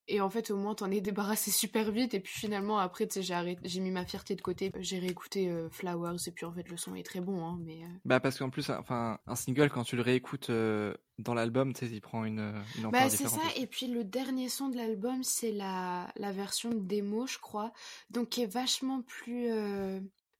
et 0.07 0.19
en 0.19 0.29
fait, 0.29 0.51
au 0.51 0.57
moins, 0.57 0.75
t'en 0.75 0.91
es 0.91 0.99
débarrassé 0.99 1.51
super 1.51 1.91
vite. 1.91 2.13
Et 2.13 2.19
puis 2.19 2.33
finalement, 2.33 2.79
après, 2.79 3.07
tu 3.07 3.23
sais, 3.23 3.57
j'ai 3.63 3.79
mis 3.79 3.91
ma 3.91 4.05
fierté 4.05 4.35
de 4.35 4.41
côté. 4.41 4.71
J'ai 4.79 4.99
réécouté 4.99 5.49
euh, 5.49 5.69
Flowers. 5.69 6.17
Et 6.27 6.31
puis 6.31 6.45
en 6.45 6.51
fait, 6.51 6.67
le 6.69 6.77
son 6.77 6.95
est 6.95 7.03
très 7.03 7.21
bon. 7.21 7.45
Hein, 7.45 7.59
mais, 7.63 7.83
euh. 7.83 7.87
Bah, 8.03 8.19
parce 8.19 8.37
qu'en 8.37 8.49
plus, 8.49 8.69
enfin, 8.71 9.19
un 9.27 9.35
single, 9.35 9.69
quand 9.69 9.83
tu 9.83 9.95
le 9.95 10.01
réécoutes 10.01 10.49
euh, 10.49 10.93
dans 11.19 11.33
l'album, 11.33 11.73
tu 11.73 11.85
sais, 11.85 11.91
il 11.93 12.01
prend 12.01 12.25
une, 12.25 12.53
une 12.77 12.85
ampleur 12.87 13.03
Bah, 13.03 13.09
c'est 13.09 13.27
ça. 13.27 13.41
Et 13.55 13.67
puis 13.67 13.87
le 13.87 14.03
dernier 14.03 14.49
son 14.49 14.69
de 14.69 14.75
l'album, 14.75 15.23
c'est 15.23 15.51
la, 15.51 16.11
la 16.15 16.31
version 16.31 16.71
démo, 16.73 17.27
je 17.27 17.37
crois. 17.37 17.71
Donc, 18.09 18.29
qui 18.29 18.41
est 18.41 18.51
vachement 18.51 19.03
plus 19.03 19.49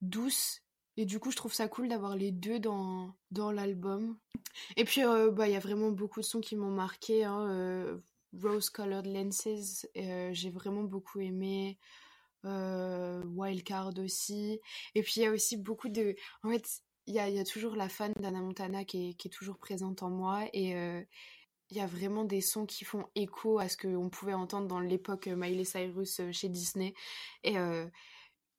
douce. 0.02 0.62
Et 0.98 1.06
du 1.06 1.20
coup, 1.20 1.32
je 1.32 1.38
trouve 1.38 1.54
ça 1.54 1.70
cool 1.70 1.88
d'avoir 1.88 2.18
les 2.18 2.32
deux 2.32 2.60
dans, 2.60 3.16
dans 3.30 3.52
l'album. 3.52 4.18
Et 4.76 4.84
puis, 4.84 5.02
bah, 5.32 5.48
il 5.48 5.54
y 5.54 5.56
a 5.56 5.60
vraiment 5.60 5.92
beaucoup 5.92 6.20
de 6.20 6.26
sons 6.26 6.42
qui 6.42 6.58
m'ont 6.58 6.72
marqué. 6.72 7.24
Hein, 7.24 8.02
Rose 8.34 8.70
Colored 8.70 9.06
Lenses, 9.06 9.88
euh, 9.98 10.30
j'ai 10.34 10.50
vraiment 10.50 10.84
beaucoup 10.84 11.20
aimé. 11.20 11.78
Euh, 12.44 13.22
Wildcard 13.24 14.00
aussi. 14.00 14.60
Et 14.96 15.04
puis 15.04 15.14
il 15.18 15.24
y 15.24 15.26
a 15.28 15.32
aussi 15.32 15.58
beaucoup 15.58 15.90
de. 15.90 16.16
En 16.44 16.50
fait, 16.50 16.68
il 17.06 17.14
y 17.14 17.20
a, 17.20 17.44
toujours 17.44 17.76
la 17.76 17.90
fan 17.90 18.14
d'Anna 18.20 18.42
Montana 18.42 18.84
qui 18.84 19.10
est, 19.10 19.14
qui 19.14 19.28
est, 19.28 19.32
toujours 19.32 19.60
présente 19.60 20.02
en 20.02 20.10
moi. 20.10 20.46
Et 20.54 20.76
euh, 20.76 21.04
il 21.70 21.78
y 21.78 21.82
a 21.82 21.88
vraiment 21.88 22.24
des 22.26 22.42
sons 22.42 22.66
qui 22.66 22.84
font 22.84 23.06
écho 23.16 23.60
à 23.60 23.70
ce 23.70 23.78
qu'on 23.78 24.10
pouvait 24.10 24.34
entendre 24.34 24.68
dans 24.68 24.80
l'époque 24.80 25.28
Miley 25.28 25.66
Cyrus 25.66 26.22
chez 26.32 26.50
Disney. 26.50 26.94
Et. 27.44 27.56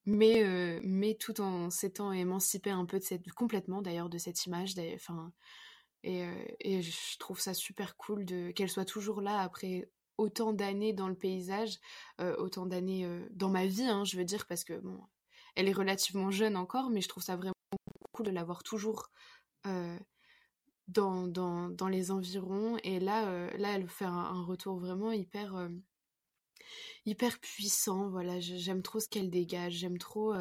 mais, 0.07 0.81
mais 0.83 1.15
tout 1.15 1.41
en 1.41 1.71
s'étant 1.71 2.13
émancipé 2.13 2.71
un 2.71 2.87
peu 2.87 2.99
de 2.99 3.05
cette 3.05 3.31
complètement 3.33 3.83
d'ailleurs 3.83 4.09
de 4.09 4.19
cette 4.19 4.47
image 4.47 4.75
enfin 4.95 5.33
et, 6.05 6.25
euh, 6.25 6.83
je 6.83 7.19
trouve 7.19 7.41
ça 7.41 7.55
super 7.55 7.97
cool 7.97 8.25
de 8.25 8.51
qu'elle 8.51 8.71
soit 8.71 8.85
toujours 8.85 9.21
là 9.21 9.41
après 9.41 9.89
autant 10.19 10.53
d'années 10.53 10.93
dans 10.93 11.09
le 11.09 11.15
paysage, 11.15 11.79
euh, 12.21 12.37
autant 12.37 12.67
d'années 12.67 13.05
euh, 13.05 13.27
dans 13.31 13.49
ma 13.49 13.67
vie, 13.67 13.85
hein, 13.85 14.05
je 14.05 14.17
veux 14.17 14.25
dire, 14.25 14.47
parce 14.47 14.65
que 14.65 14.75
bon, 14.75 15.01
elle 15.55 15.69
est 15.69 15.73
relativement 15.73 16.31
jeune 16.31 16.57
encore, 16.57 16.91
mais 16.91 17.01
je 17.01 17.09
trouve 17.09 17.23
ça 17.23 17.37
vraiment 17.37 17.55
cool 18.13 18.27
de 18.27 18.31
l'avoir 18.31 18.63
toujours 18.63 19.11
dans, 20.89 21.27
dans, 21.29 21.69
dans, 21.69 21.89
les 21.89 22.11
environs. 22.11 22.77
Et 22.83 23.01
là, 23.01 23.49
là 23.57 23.75
elle 23.75 23.89
fait 23.89 24.05
un, 24.05 24.43
retour 24.45 24.79
vraiment 24.79 25.13
hyper 25.13 25.69
hyper 27.07 27.39
puissant. 27.39 28.09
Voilà, 28.11 28.41
j'aime 28.41 28.83
trop 28.83 29.01
ce 29.01 29.09
qu'elle 29.09 29.31
dégage. 29.31 29.75
J'aime 29.75 29.99
trop, 29.99 30.35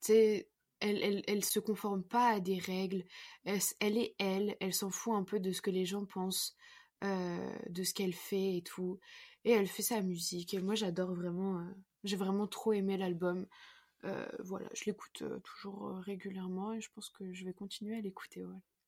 tu 0.00 0.44
elle, 0.80 1.02
elle, 1.02 1.22
elle 1.26 1.44
se 1.44 1.60
conforme 1.60 2.02
pas 2.02 2.28
à 2.28 2.40
des 2.40 2.58
règles. 2.58 3.04
Elle, 3.44 3.98
est 3.98 4.14
elle, 4.18 4.56
elle 4.60 4.74
s'en 4.74 4.90
fout 4.90 5.14
un 5.14 5.24
peu 5.24 5.40
de 5.40 5.52
ce 5.52 5.62
que 5.62 5.70
les 5.70 5.84
gens 5.84 6.04
pensent, 6.04 6.56
euh, 7.04 7.58
de 7.68 7.82
ce 7.82 7.94
qu'elle 7.94 8.14
fait 8.14 8.56
et 8.56 8.62
tout. 8.62 8.98
Et 9.44 9.52
elle 9.52 9.66
fait 9.66 9.82
sa 9.82 10.00
musique. 10.00 10.54
Et 10.54 10.60
moi, 10.60 10.74
j'adore 10.74 11.14
vraiment. 11.14 11.60
Euh, 11.60 11.70
j'ai 12.04 12.16
vraiment 12.16 12.46
trop 12.46 12.72
aimé 12.72 12.96
l'album. 12.96 13.46
Euh, 14.04 14.26
voilà, 14.38 14.68
je 14.74 14.84
l'écoute 14.86 15.22
toujours 15.44 15.96
régulièrement 15.98 16.72
et 16.72 16.80
je 16.80 16.90
pense 16.94 17.10
que 17.10 17.32
je 17.32 17.44
vais 17.44 17.52
continuer 17.52 17.96
à 17.96 18.00
l'écouter. 18.00 18.42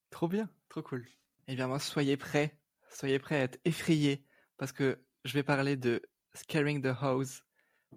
Trop 0.09 0.27
bien, 0.27 0.49
trop 0.69 0.81
cool. 0.81 1.07
Eh 1.47 1.55
bien, 1.55 1.67
moi, 1.67 1.79
soyez 1.79 2.17
prêts. 2.17 2.57
Soyez 2.89 3.19
prêts 3.19 3.35
à 3.35 3.43
être 3.43 3.59
effrayés 3.65 4.25
parce 4.57 4.71
que 4.71 5.03
je 5.25 5.33
vais 5.33 5.43
parler 5.43 5.77
de 5.77 6.01
Scaring 6.33 6.81
the 6.81 6.95
Hose 7.01 7.43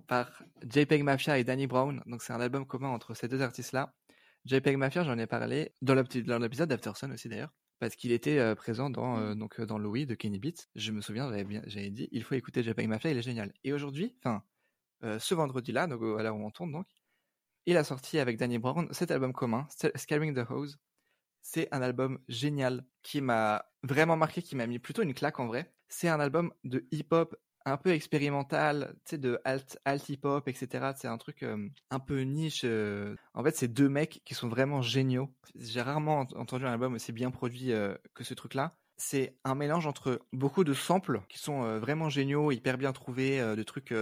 par 0.07 0.43
JPEG 0.63 1.03
Mafia 1.03 1.39
et 1.39 1.45
Danny 1.45 1.67
Brown. 1.67 2.03
Donc 2.07 2.23
c'est 2.23 2.33
un 2.33 2.41
album 2.41 2.67
commun 2.67 2.89
entre 2.89 3.15
ces 3.15 3.29
deux 3.29 3.43
artistes-là. 3.43 3.95
JPEG 4.47 4.77
Mafia, 4.77 5.03
j'en 5.03 5.19
ai 5.19 5.27
parlé 5.27 5.73
dans 5.83 5.95
l'épisode 5.95 6.69
d'Afterson 6.69 7.11
aussi 7.11 7.29
d'ailleurs, 7.29 7.53
parce 7.81 7.97
qu'il 7.97 8.13
était 8.13 8.39
euh, 8.39 8.55
présent 8.55 8.91
dans 8.91 9.19
euh, 9.19 9.35
donc 9.35 9.59
euh, 9.59 9.67
dans 9.67 9.77
Louis 9.77 10.07
de 10.07 10.15
Kenny 10.15 10.39
Beats. 10.39 10.69
Je 10.77 10.93
me 10.93 11.01
souviens, 11.01 11.29
j'avais 11.67 11.91
dit, 11.91 12.09
il 12.13 12.23
faut 12.23 12.37
écouter 12.37 12.63
JPEG 12.63 12.87
Mafia, 12.87 13.11
il 13.11 13.19
est 13.19 13.23
génial. 13.23 13.53
Et 13.65 13.73
aujourd'hui, 13.73 14.17
enfin 14.23 14.43
ce 15.19 15.35
vendredi-là, 15.35 15.87
donc 15.87 16.01
à 16.19 16.23
l'heure 16.23 16.37
où 16.37 16.45
on 16.45 16.51
tourne 16.51 16.73
donc, 16.73 16.87
il 17.67 17.77
a 17.77 17.85
sorti 17.85 18.19
avec 18.19 18.39
Danny 18.39 18.59
Brown 18.59 18.89
cet 18.93 19.11
album 19.11 19.33
commun, 19.33 19.67
Scaring 19.95 20.35
the 20.35 20.51
Hose. 20.51 20.79
C'est 21.43 21.73
un 21.73 21.83
album 21.83 22.19
génial 22.29 22.85
qui 23.03 23.21
m'a 23.21 23.67
vraiment 23.83 24.17
marqué, 24.17 24.43
qui 24.43 24.57
m'a 24.57 24.67
mis 24.67 24.79
plutôt 24.79 25.03
une 25.03 25.15
claque 25.15 25.39
en 25.39 25.47
vrai. 25.47 25.73
C'est 25.89 26.09
un 26.09 26.19
album 26.19 26.53
de 26.65 26.89
hip-hop 26.91 27.37
un 27.67 27.77
peu 27.77 27.91
expérimental, 27.91 28.95
tu 29.05 29.11
sais, 29.11 29.19
de 29.19 29.39
alt, 29.45 29.79
alt 29.85 30.09
hip-hop, 30.09 30.49
etc. 30.49 30.93
C'est 30.97 31.09
un 31.09 31.19
truc 31.19 31.45
un 31.91 31.99
peu 31.99 32.21
niche. 32.21 32.65
En 33.35 33.45
fait, 33.45 33.57
c'est 33.57 33.69
deux 33.69 33.89
mecs 33.89 34.23
qui 34.25 34.35
sont 34.35 34.49
vraiment 34.49 34.81
géniaux. 34.81 35.35
J'ai 35.57 35.83
rarement 35.83 36.21
entendu 36.21 36.65
un 36.65 36.73
album 36.73 36.95
aussi 36.95 37.13
bien 37.13 37.31
produit 37.31 37.73
que 38.15 38.25
ce 38.25 38.35
truc-là. 38.35 38.79
C'est 38.97 39.37
un 39.45 39.55
mélange 39.55 39.87
entre 39.87 40.23
beaucoup 40.33 40.65
de 40.65 40.73
samples 40.73 41.21
qui 41.29 41.39
sont 41.39 41.79
vraiment 41.79 42.09
géniaux, 42.09 42.53
hyper 42.53 42.79
bien 42.79 42.93
trouvés, 42.93 43.41
de 43.41 43.63
trucs 43.63 43.93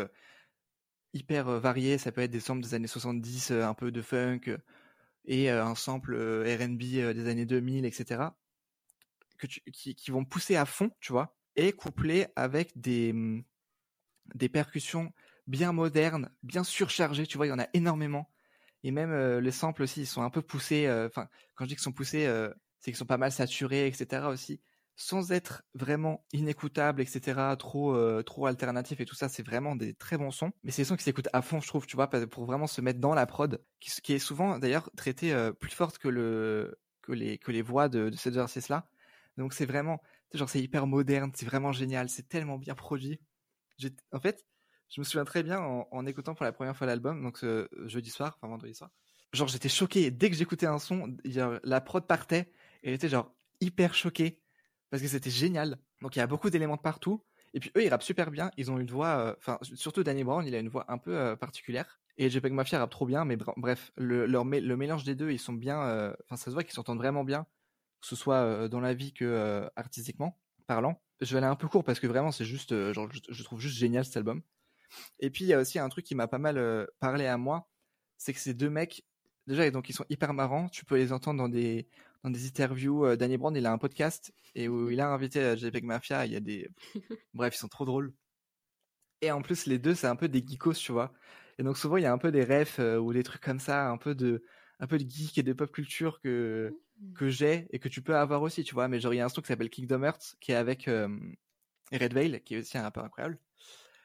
hyper 1.14 1.46
variés. 1.58 1.96
Ça 1.96 2.12
peut 2.12 2.20
être 2.20 2.30
des 2.30 2.40
samples 2.40 2.62
des 2.62 2.74
années 2.74 2.86
70, 2.86 3.52
euh, 3.52 3.64
un 3.64 3.74
peu 3.74 3.90
de 3.90 4.02
funk, 4.02 4.56
et 5.24 5.48
un 5.48 5.74
sample 5.74 6.14
R&B 6.14 6.78
des 6.78 7.28
années 7.28 7.46
2000, 7.46 7.86
etc. 7.86 8.22
Que 9.38 9.46
qui, 9.46 9.94
qui 9.94 10.10
vont 10.10 10.24
pousser 10.24 10.56
à 10.56 10.66
fond, 10.66 10.90
tu 11.00 11.12
vois, 11.12 11.36
et 11.56 11.72
couplés 11.72 12.26
avec 12.36 12.78
des, 12.78 13.10
hum, 13.12 13.42
des 14.34 14.48
percussions 14.48 15.12
bien 15.46 15.72
modernes, 15.72 16.30
bien 16.42 16.64
surchargées, 16.64 17.26
tu 17.26 17.36
vois, 17.36 17.46
il 17.46 17.50
y 17.50 17.52
en 17.52 17.58
a 17.58 17.68
énormément. 17.74 18.30
Et 18.82 18.90
même 18.90 19.12
euh, 19.12 19.40
les 19.40 19.50
samples 19.50 19.82
aussi, 19.82 20.02
ils 20.02 20.06
sont 20.06 20.22
un 20.22 20.30
peu 20.30 20.42
poussés. 20.42 20.86
euh, 20.86 21.06
Enfin, 21.06 21.28
quand 21.54 21.64
je 21.64 21.70
dis 21.70 21.74
qu'ils 21.74 21.82
sont 21.82 21.92
poussés, 21.92 22.26
euh, 22.26 22.50
c'est 22.80 22.90
qu'ils 22.90 22.98
sont 22.98 23.06
pas 23.06 23.18
mal 23.18 23.32
saturés, 23.32 23.86
etc. 23.86 24.28
aussi, 24.28 24.60
sans 24.96 25.32
être 25.32 25.62
vraiment 25.74 26.24
inécoutables, 26.32 27.00
etc. 27.00 27.56
Trop, 27.58 28.22
trop 28.22 28.46
alternatifs 28.46 29.00
et 29.00 29.06
tout 29.06 29.14
ça. 29.14 29.28
C'est 29.28 29.42
vraiment 29.44 29.74
des 29.74 29.94
très 29.94 30.18
bons 30.18 30.30
sons. 30.30 30.52
Mais 30.62 30.70
c'est 30.70 30.82
des 30.82 30.86
sons 30.88 30.96
qui 30.96 31.02
s'écoutent 31.02 31.30
à 31.32 31.40
fond, 31.42 31.60
je 31.60 31.66
trouve, 31.68 31.86
tu 31.86 31.96
vois, 31.96 32.08
pour 32.08 32.44
vraiment 32.44 32.66
se 32.66 32.80
mettre 32.80 33.00
dans 33.00 33.14
la 33.14 33.26
prod, 33.26 33.62
qui, 33.80 34.12
est 34.12 34.18
souvent 34.18 34.58
d'ailleurs 34.58 34.90
traitée 34.96 35.32
euh, 35.32 35.52
plus 35.52 35.70
forte 35.70 35.98
que 35.98 36.08
le 36.08 36.78
que 37.02 37.12
les 37.12 37.38
que 37.38 37.52
les 37.52 37.62
voix 37.62 37.88
de, 37.88 38.08
de 38.10 38.16
ces 38.16 38.38
artistes 38.38 38.68
là. 38.68 38.86
Donc 39.36 39.52
c'est 39.52 39.66
vraiment, 39.66 40.00
genre 40.32 40.48
c'est 40.48 40.60
hyper 40.62 40.86
moderne, 40.86 41.32
c'est 41.34 41.46
vraiment 41.46 41.72
génial, 41.72 42.08
c'est 42.08 42.28
tellement 42.28 42.58
bien 42.58 42.74
produit. 42.74 43.20
En 44.12 44.20
fait, 44.20 44.44
je 44.88 45.00
me 45.00 45.04
souviens 45.04 45.24
très 45.24 45.42
bien 45.42 45.60
en, 45.60 46.06
écoutant 46.06 46.34
pour 46.34 46.44
la 46.44 46.52
première 46.52 46.76
fois 46.76 46.86
l'album, 46.86 47.22
donc 47.22 47.38
ce 47.38 47.68
jeudi 47.86 48.10
soir, 48.10 48.36
enfin 48.36 48.48
vendredi 48.48 48.74
soir. 48.74 48.90
Genre 49.32 49.48
j'étais 49.48 49.68
choqué 49.68 50.10
dès 50.10 50.30
que 50.30 50.36
j'écoutais 50.36 50.66
un 50.66 50.78
son, 50.78 51.16
la 51.24 51.80
prod 51.80 52.06
partait 52.06 52.52
et 52.82 52.90
j'étais 52.90 53.08
genre 53.08 53.34
hyper 53.60 53.94
choqué 53.94 54.40
parce 54.90 55.02
que 55.02 55.08
c'était 55.08 55.30
génial. 55.30 55.78
Donc 56.02 56.14
il 56.16 56.20
y 56.20 56.22
a 56.22 56.26
beaucoup 56.26 56.50
d'éléments 56.50 56.76
de 56.76 56.82
partout. 56.82 57.24
Et 57.52 57.60
puis 57.60 57.70
eux 57.76 57.84
ils 57.84 57.88
rappent 57.88 58.02
super 58.02 58.30
bien, 58.30 58.50
ils 58.56 58.70
ont 58.70 58.78
une 58.78 58.90
voix, 58.90 59.18
euh, 59.18 59.34
enfin 59.38 59.58
surtout 59.62 60.02
Danny 60.02 60.24
Brown, 60.24 60.44
il 60.46 60.54
a 60.54 60.58
une 60.58 60.68
voix 60.68 60.84
un 60.88 60.98
peu 60.98 61.16
euh, 61.16 61.36
particulière. 61.36 62.00
Et 62.16 62.30
JPEG 62.30 62.52
Mafia 62.52 62.78
rappe 62.78 62.90
trop 62.90 63.06
bien, 63.06 63.24
mais 63.24 63.36
br- 63.36 63.54
bref, 63.56 63.90
le, 63.96 64.26
mélange 64.76 65.04
des 65.04 65.14
deux, 65.16 65.30
ils 65.32 65.38
sont 65.38 65.52
bien, 65.52 65.82
euh, 65.82 66.14
enfin 66.24 66.36
ça 66.36 66.46
se 66.46 66.50
voit 66.50 66.62
qu'ils 66.62 66.74
s'entendent 66.74 66.98
vraiment 66.98 67.24
bien, 67.24 67.44
que 68.00 68.06
ce 68.06 68.16
soit 68.16 68.36
euh, 68.36 68.68
dans 68.68 68.80
la 68.80 68.94
vie 68.94 69.12
que 69.12 69.24
euh, 69.24 69.68
artistiquement 69.76 70.38
parlant. 70.66 71.02
Je 71.20 71.32
vais 71.32 71.38
aller 71.38 71.46
un 71.46 71.56
peu 71.56 71.68
court 71.68 71.84
parce 71.84 72.00
que 72.00 72.06
vraiment 72.06 72.32
c'est 72.32 72.44
juste, 72.44 72.72
euh, 72.72 72.92
genre 72.92 73.08
je, 73.12 73.20
je 73.28 73.42
trouve 73.44 73.60
juste 73.60 73.76
génial 73.78 74.04
cet 74.04 74.16
album. 74.16 74.42
Et 75.20 75.30
puis 75.30 75.44
il 75.44 75.48
y 75.48 75.54
a 75.54 75.60
aussi 75.60 75.78
un 75.78 75.88
truc 75.88 76.04
qui 76.04 76.14
m'a 76.14 76.28
pas 76.28 76.38
mal 76.38 76.58
euh, 76.58 76.86
parlé 77.00 77.26
à 77.26 77.36
moi, 77.38 77.68
c'est 78.18 78.32
que 78.32 78.40
ces 78.40 78.54
deux 78.54 78.70
mecs, 78.70 79.04
déjà 79.46 79.70
donc 79.70 79.88
ils 79.88 79.94
sont 79.94 80.06
hyper 80.10 80.34
marrants, 80.34 80.68
tu 80.68 80.84
peux 80.84 80.96
les 80.96 81.12
entendre 81.12 81.38
dans 81.38 81.48
des 81.48 81.88
dans 82.24 82.30
des 82.30 82.46
interviews. 82.46 83.06
Euh, 83.06 83.16
Danny 83.16 83.36
Brown 83.36 83.56
il 83.56 83.66
a 83.66 83.72
un 83.72 83.78
podcast 83.78 84.32
et 84.54 84.68
où 84.68 84.90
il 84.90 85.00
a 85.00 85.08
invité 85.08 85.56
JPEG 85.56 85.84
Mafia, 85.84 86.26
il 86.26 86.32
y 86.32 86.36
a 86.36 86.40
des, 86.40 86.68
bref 87.34 87.54
ils 87.56 87.58
sont 87.58 87.68
trop 87.68 87.84
drôles. 87.84 88.14
Et 89.22 89.30
en 89.30 89.42
plus 89.42 89.66
les 89.66 89.78
deux 89.78 89.94
c'est 89.94 90.06
un 90.06 90.16
peu 90.16 90.28
des 90.28 90.44
geekos 90.46 90.74
tu 90.74 90.92
vois. 90.92 91.12
Et 91.58 91.62
donc 91.62 91.76
souvent 91.78 91.96
il 91.96 92.02
y 92.02 92.06
a 92.06 92.12
un 92.12 92.18
peu 92.18 92.32
des 92.32 92.44
refs 92.44 92.78
ou 92.78 93.12
des 93.12 93.22
trucs 93.22 93.42
comme 93.42 93.60
ça, 93.60 93.88
un 93.88 93.98
peu 93.98 94.14
de 94.14 94.44
un 94.80 94.86
peu 94.86 94.98
de 94.98 95.08
geek 95.08 95.38
et 95.38 95.42
de 95.42 95.52
pop 95.52 95.70
culture 95.72 96.20
que 96.20 96.76
que 97.14 97.28
j'ai 97.28 97.66
et 97.70 97.78
que 97.78 97.88
tu 97.88 98.02
peux 98.02 98.16
avoir 98.16 98.42
aussi, 98.42 98.64
tu 98.64 98.74
vois. 98.74 98.88
Mais 98.88 99.00
genre, 99.00 99.14
il 99.14 99.18
y 99.18 99.20
a 99.20 99.24
un 99.24 99.28
son 99.28 99.40
qui 99.40 99.48
s'appelle 99.48 99.70
Kingdom 99.70 100.02
Hearts 100.02 100.36
qui 100.40 100.52
est 100.52 100.56
avec 100.56 100.88
euh, 100.88 101.08
Red 101.92 102.14
Veil, 102.14 102.40
qui 102.44 102.54
est 102.54 102.58
aussi 102.58 102.76
un 102.78 102.82
rappeur 102.82 103.04
incroyable. 103.04 103.38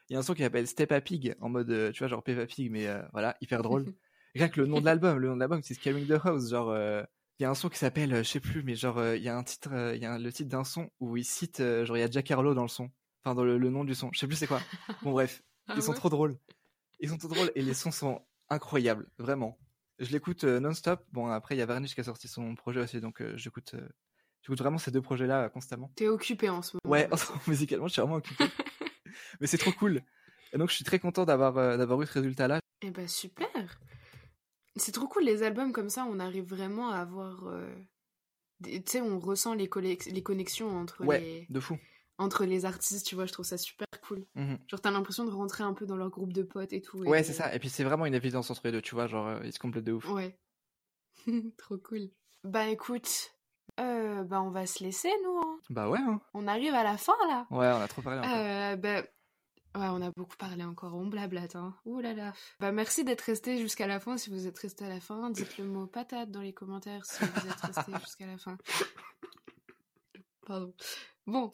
Il 0.08 0.14
y 0.14 0.16
a 0.16 0.18
un 0.18 0.22
son 0.22 0.34
qui 0.34 0.42
s'appelle 0.42 0.66
Step 0.66 0.90
a 0.92 1.00
Pig, 1.00 1.34
en 1.40 1.48
mode, 1.48 1.70
euh, 1.70 1.92
tu 1.92 2.00
vois, 2.00 2.08
genre 2.08 2.22
Peppa 2.22 2.46
Pig, 2.46 2.70
mais 2.70 2.86
euh, 2.86 3.00
voilà, 3.12 3.36
hyper 3.40 3.62
drôle. 3.62 3.84
Rien 4.34 4.48
que 4.48 4.60
le 4.60 4.66
nom 4.66 4.80
de 4.80 4.84
l'album, 4.84 5.18
le 5.18 5.28
nom 5.28 5.34
de 5.34 5.40
l'album, 5.40 5.60
c'est 5.62 5.74
Scaring 5.74 6.06
the 6.06 6.18
House. 6.24 6.50
Genre, 6.50 6.70
euh, 6.70 7.02
il 7.38 7.42
y 7.44 7.46
a 7.46 7.50
un 7.50 7.54
son 7.54 7.68
qui 7.68 7.78
s'appelle, 7.78 8.14
je 8.16 8.22
sais 8.22 8.40
plus, 8.40 8.62
mais 8.62 8.74
genre, 8.74 9.02
il 9.14 9.22
y 9.22 9.28
a 9.28 9.36
un 9.36 9.42
titre, 9.42 9.70
il 9.94 10.00
y 10.02 10.04
a 10.04 10.12
un- 10.14 10.18
le 10.18 10.32
titre 10.32 10.48
d'un 10.50 10.64
son 10.64 10.90
où 11.00 11.16
il 11.16 11.24
cite, 11.24 11.58
genre, 11.84 11.96
il 11.96 12.00
y 12.00 12.02
a 12.02 12.10
Jack 12.10 12.30
Harlow 12.30 12.54
dans 12.54 12.62
le 12.62 12.68
son. 12.68 12.90
Enfin, 13.24 13.34
dans 13.34 13.44
le, 13.44 13.58
le 13.58 13.70
nom 13.70 13.84
du 13.84 13.94
son. 13.94 14.10
Je 14.12 14.18
sais 14.18 14.26
plus 14.26 14.36
c'est 14.36 14.46
quoi. 14.46 14.60
Bon, 15.02 15.12
bref. 15.12 15.42
Ah 15.68 15.74
Ils 15.76 15.82
sont 15.82 15.92
trop 15.94 16.08
drôles. 16.10 16.38
Ils 17.00 17.08
sont 17.08 17.18
trop 17.18 17.28
drôles 17.28 17.50
et 17.54 17.62
les 17.62 17.74
sons 17.74 17.90
sont 17.90 18.20
incroyables, 18.48 19.08
vraiment. 19.18 19.58
Je 20.00 20.10
l'écoute 20.12 20.44
euh, 20.44 20.60
non-stop. 20.60 21.04
Bon, 21.12 21.26
après, 21.28 21.54
il 21.54 21.58
y 21.58 21.62
a 21.62 21.66
Varnish 21.66 21.94
qui 21.94 22.00
a 22.00 22.04
sorti 22.04 22.26
son 22.26 22.54
projet 22.54 22.80
aussi, 22.80 23.00
donc 23.00 23.20
euh, 23.20 23.36
j'écoute 23.36 23.74
euh, 23.74 23.86
j'écoute 24.42 24.58
vraiment 24.58 24.78
ces 24.78 24.90
deux 24.90 25.02
projets-là 25.02 25.48
constamment. 25.50 25.92
T'es 25.94 26.08
occupé 26.08 26.48
en 26.48 26.62
ce 26.62 26.76
moment. 26.82 26.92
Ouais, 26.92 27.08
musicalement, 27.46 27.86
je 27.86 27.92
suis 27.92 28.00
vraiment 28.02 28.16
occupé. 28.16 28.44
Mais 29.40 29.46
c'est 29.46 29.58
trop 29.58 29.72
cool. 29.72 30.02
Et 30.52 30.58
donc, 30.58 30.70
je 30.70 30.74
suis 30.74 30.84
très 30.84 30.98
content 30.98 31.24
d'avoir 31.26 31.56
euh, 31.58 31.76
d'avoir 31.76 32.00
eu 32.02 32.06
ce 32.06 32.14
résultat-là. 32.14 32.60
Eh 32.82 32.90
ben 32.90 33.06
super. 33.06 33.78
C'est 34.76 34.92
trop 34.92 35.06
cool 35.06 35.24
les 35.24 35.42
albums 35.42 35.72
comme 35.72 35.90
ça, 35.90 36.06
on 36.08 36.18
arrive 36.18 36.44
vraiment 36.48 36.90
à 36.90 36.98
avoir. 37.00 37.46
euh, 37.48 37.74
Tu 38.64 38.80
sais, 38.86 39.00
on 39.02 39.18
ressent 39.20 39.52
les 39.54 39.68
connexions 39.68 40.70
entre 40.70 41.04
Ouais, 41.04 41.20
les 41.20 41.46
de 41.50 41.60
fou. 41.60 41.76
Entre 42.20 42.44
les 42.44 42.64
artistes, 42.66 43.06
tu 43.06 43.14
vois, 43.16 43.26
je 43.26 43.32
trouve 43.32 43.44
ça 43.46 43.58
super 43.58 43.86
cool. 44.06 44.24
Mhm. 44.36 44.58
Genre 44.68 44.80
t'as 44.80 44.90
l'impression 44.92 45.24
de 45.24 45.30
rentrer 45.30 45.64
un 45.64 45.72
peu 45.74 45.86
dans 45.86 45.96
leur 45.96 46.10
groupe 46.10 46.32
de 46.32 46.42
potes 46.42 46.72
et 46.72 46.80
tout. 46.82 47.02
et 47.04 47.08
Ouais, 47.08 47.22
c'est 47.24 47.32
ça. 47.32 47.52
Et 47.54 47.58
puis, 47.58 47.68
c'est 47.68 47.82
vraiment 47.84 48.06
une 48.06 48.14
évidence 48.14 48.50
entre 48.50 48.60
les 48.64 48.72
deux, 48.72 48.82
tu 48.82 48.94
vois. 48.94 49.06
Genre, 49.06 49.26
euh, 49.26 49.40
ils 49.44 49.52
se 49.52 49.58
complètent 49.58 49.84
de 49.84 49.92
ouf. 49.92 50.08
Ouais. 50.10 50.38
Trop 51.58 51.78
cool. 51.78 52.10
Bah 52.44 52.66
écoute, 52.68 53.32
euh, 53.80 54.22
bah 54.24 54.40
on 54.42 54.50
va 54.50 54.66
se 54.66 54.82
laisser 54.82 55.10
nous. 55.24 55.38
hein. 55.38 55.58
Bah 55.70 55.88
ouais, 55.90 55.98
hein. 56.00 56.20
On 56.34 56.46
arrive 56.46 56.74
à 56.74 56.82
la 56.84 56.96
fin 56.96 57.12
là. 57.28 57.46
Ouais, 57.50 57.66
on 57.68 57.80
a 57.80 57.88
trop 57.88 58.00
parlé 58.02 58.20
encore. 58.20 58.32
Euh, 58.34 58.76
bah, 58.76 59.00
ouais, 59.02 59.88
on 59.98 60.00
a 60.02 60.10
beaucoup 60.10 60.36
parlé 60.38 60.64
encore, 60.64 60.94
on 60.94 61.06
blablate. 61.06 61.56
Hein. 61.56 61.74
Ouh 61.84 62.00
là 62.00 62.14
là. 62.14 62.32
Bah 62.58 62.72
merci 62.72 63.04
d'être 63.04 63.20
resté 63.20 63.58
jusqu'à 63.58 63.86
la 63.86 64.00
fin. 64.00 64.16
Si 64.16 64.30
vous 64.30 64.46
êtes 64.46 64.58
resté 64.58 64.84
à 64.86 64.88
la 64.88 65.00
fin, 65.00 65.28
dites 65.30 65.58
le 65.58 65.64
mot 65.64 65.86
patate 65.86 66.30
dans 66.30 66.40
les 66.40 66.52
commentaires 66.54 67.04
si 67.04 67.22
vous 67.24 67.46
êtes 67.48 67.60
resté 67.60 67.92
jusqu'à 68.04 68.26
la 68.26 68.38
fin. 68.38 68.56
Pardon. 70.46 70.72
Bon. 71.26 71.52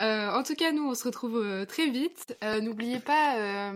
Euh, 0.00 0.30
en 0.30 0.42
tout 0.42 0.54
cas, 0.54 0.72
nous, 0.72 0.88
on 0.88 0.94
se 0.94 1.04
retrouve 1.04 1.36
euh, 1.38 1.64
très 1.64 1.90
vite. 1.90 2.36
Euh, 2.44 2.60
N'oubliez 2.60 3.00
pas, 3.00 3.72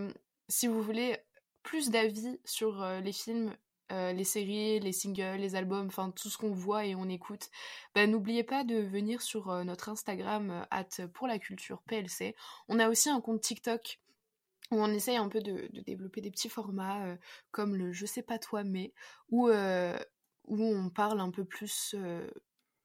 si 0.47 0.67
vous 0.67 0.81
voulez 0.81 1.17
plus 1.63 1.89
d'avis 1.89 2.39
sur 2.45 2.85
les 3.03 3.13
films, 3.13 3.55
les 3.89 4.23
séries, 4.23 4.79
les 4.79 4.91
singles, 4.91 5.37
les 5.39 5.55
albums, 5.55 5.87
enfin 5.87 6.11
tout 6.11 6.29
ce 6.29 6.37
qu'on 6.37 6.51
voit 6.51 6.85
et 6.85 6.95
on 6.95 7.07
écoute, 7.07 7.49
bah, 7.93 8.07
n'oubliez 8.07 8.43
pas 8.43 8.63
de 8.63 8.75
venir 8.75 9.21
sur 9.21 9.63
notre 9.63 9.89
Instagram 9.89 10.65
at 10.71 11.07
pour 11.13 11.27
la 11.27 11.39
culture 11.39 11.81
PLC. 11.83 12.35
On 12.67 12.79
a 12.79 12.89
aussi 12.89 13.09
un 13.09 13.21
compte 13.21 13.41
TikTok 13.41 13.99
où 14.71 14.81
on 14.81 14.87
essaye 14.87 15.17
un 15.17 15.29
peu 15.29 15.41
de, 15.41 15.69
développer 15.85 16.21
des 16.21 16.31
petits 16.31 16.49
formats 16.49 17.15
comme 17.51 17.75
le 17.75 17.91
je 17.93 18.05
sais 18.05 18.23
pas 18.23 18.39
toi 18.39 18.63
mais 18.63 18.93
où, 19.29 19.49
où 19.49 20.63
on 20.63 20.89
parle 20.89 21.19
un 21.19 21.31
peu 21.31 21.45
plus 21.45 21.95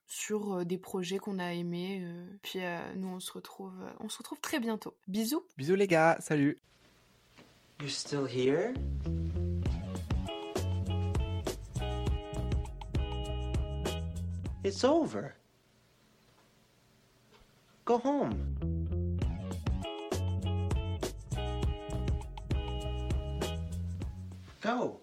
sur 0.09 0.55
euh, 0.55 0.65
des 0.65 0.79
projets 0.79 1.19
qu'on 1.19 1.39
a 1.39 1.53
aimés. 1.53 2.01
euh, 2.03 2.27
puis 2.43 2.65
euh, 2.65 2.79
nous 2.97 3.09
on 3.09 3.21
se 3.21 3.31
retrouve 3.33 3.75
euh, 3.83 3.91
on 4.01 4.09
se 4.09 4.19
retrouve 4.19 4.41
très 4.41 4.59
bientôt. 4.59 4.95
Bisous. 5.07 5.45
Bisous, 5.57 5.77
les 5.77 5.87
gars. 5.87 6.17
Salut. 6.21 6.59
You're 7.81 7.91
still 7.91 8.27
here? 8.27 8.75
It's 14.65 14.83
over. 14.85 15.35
Go 17.85 17.99
home. 18.05 18.35
Go. 24.61 24.97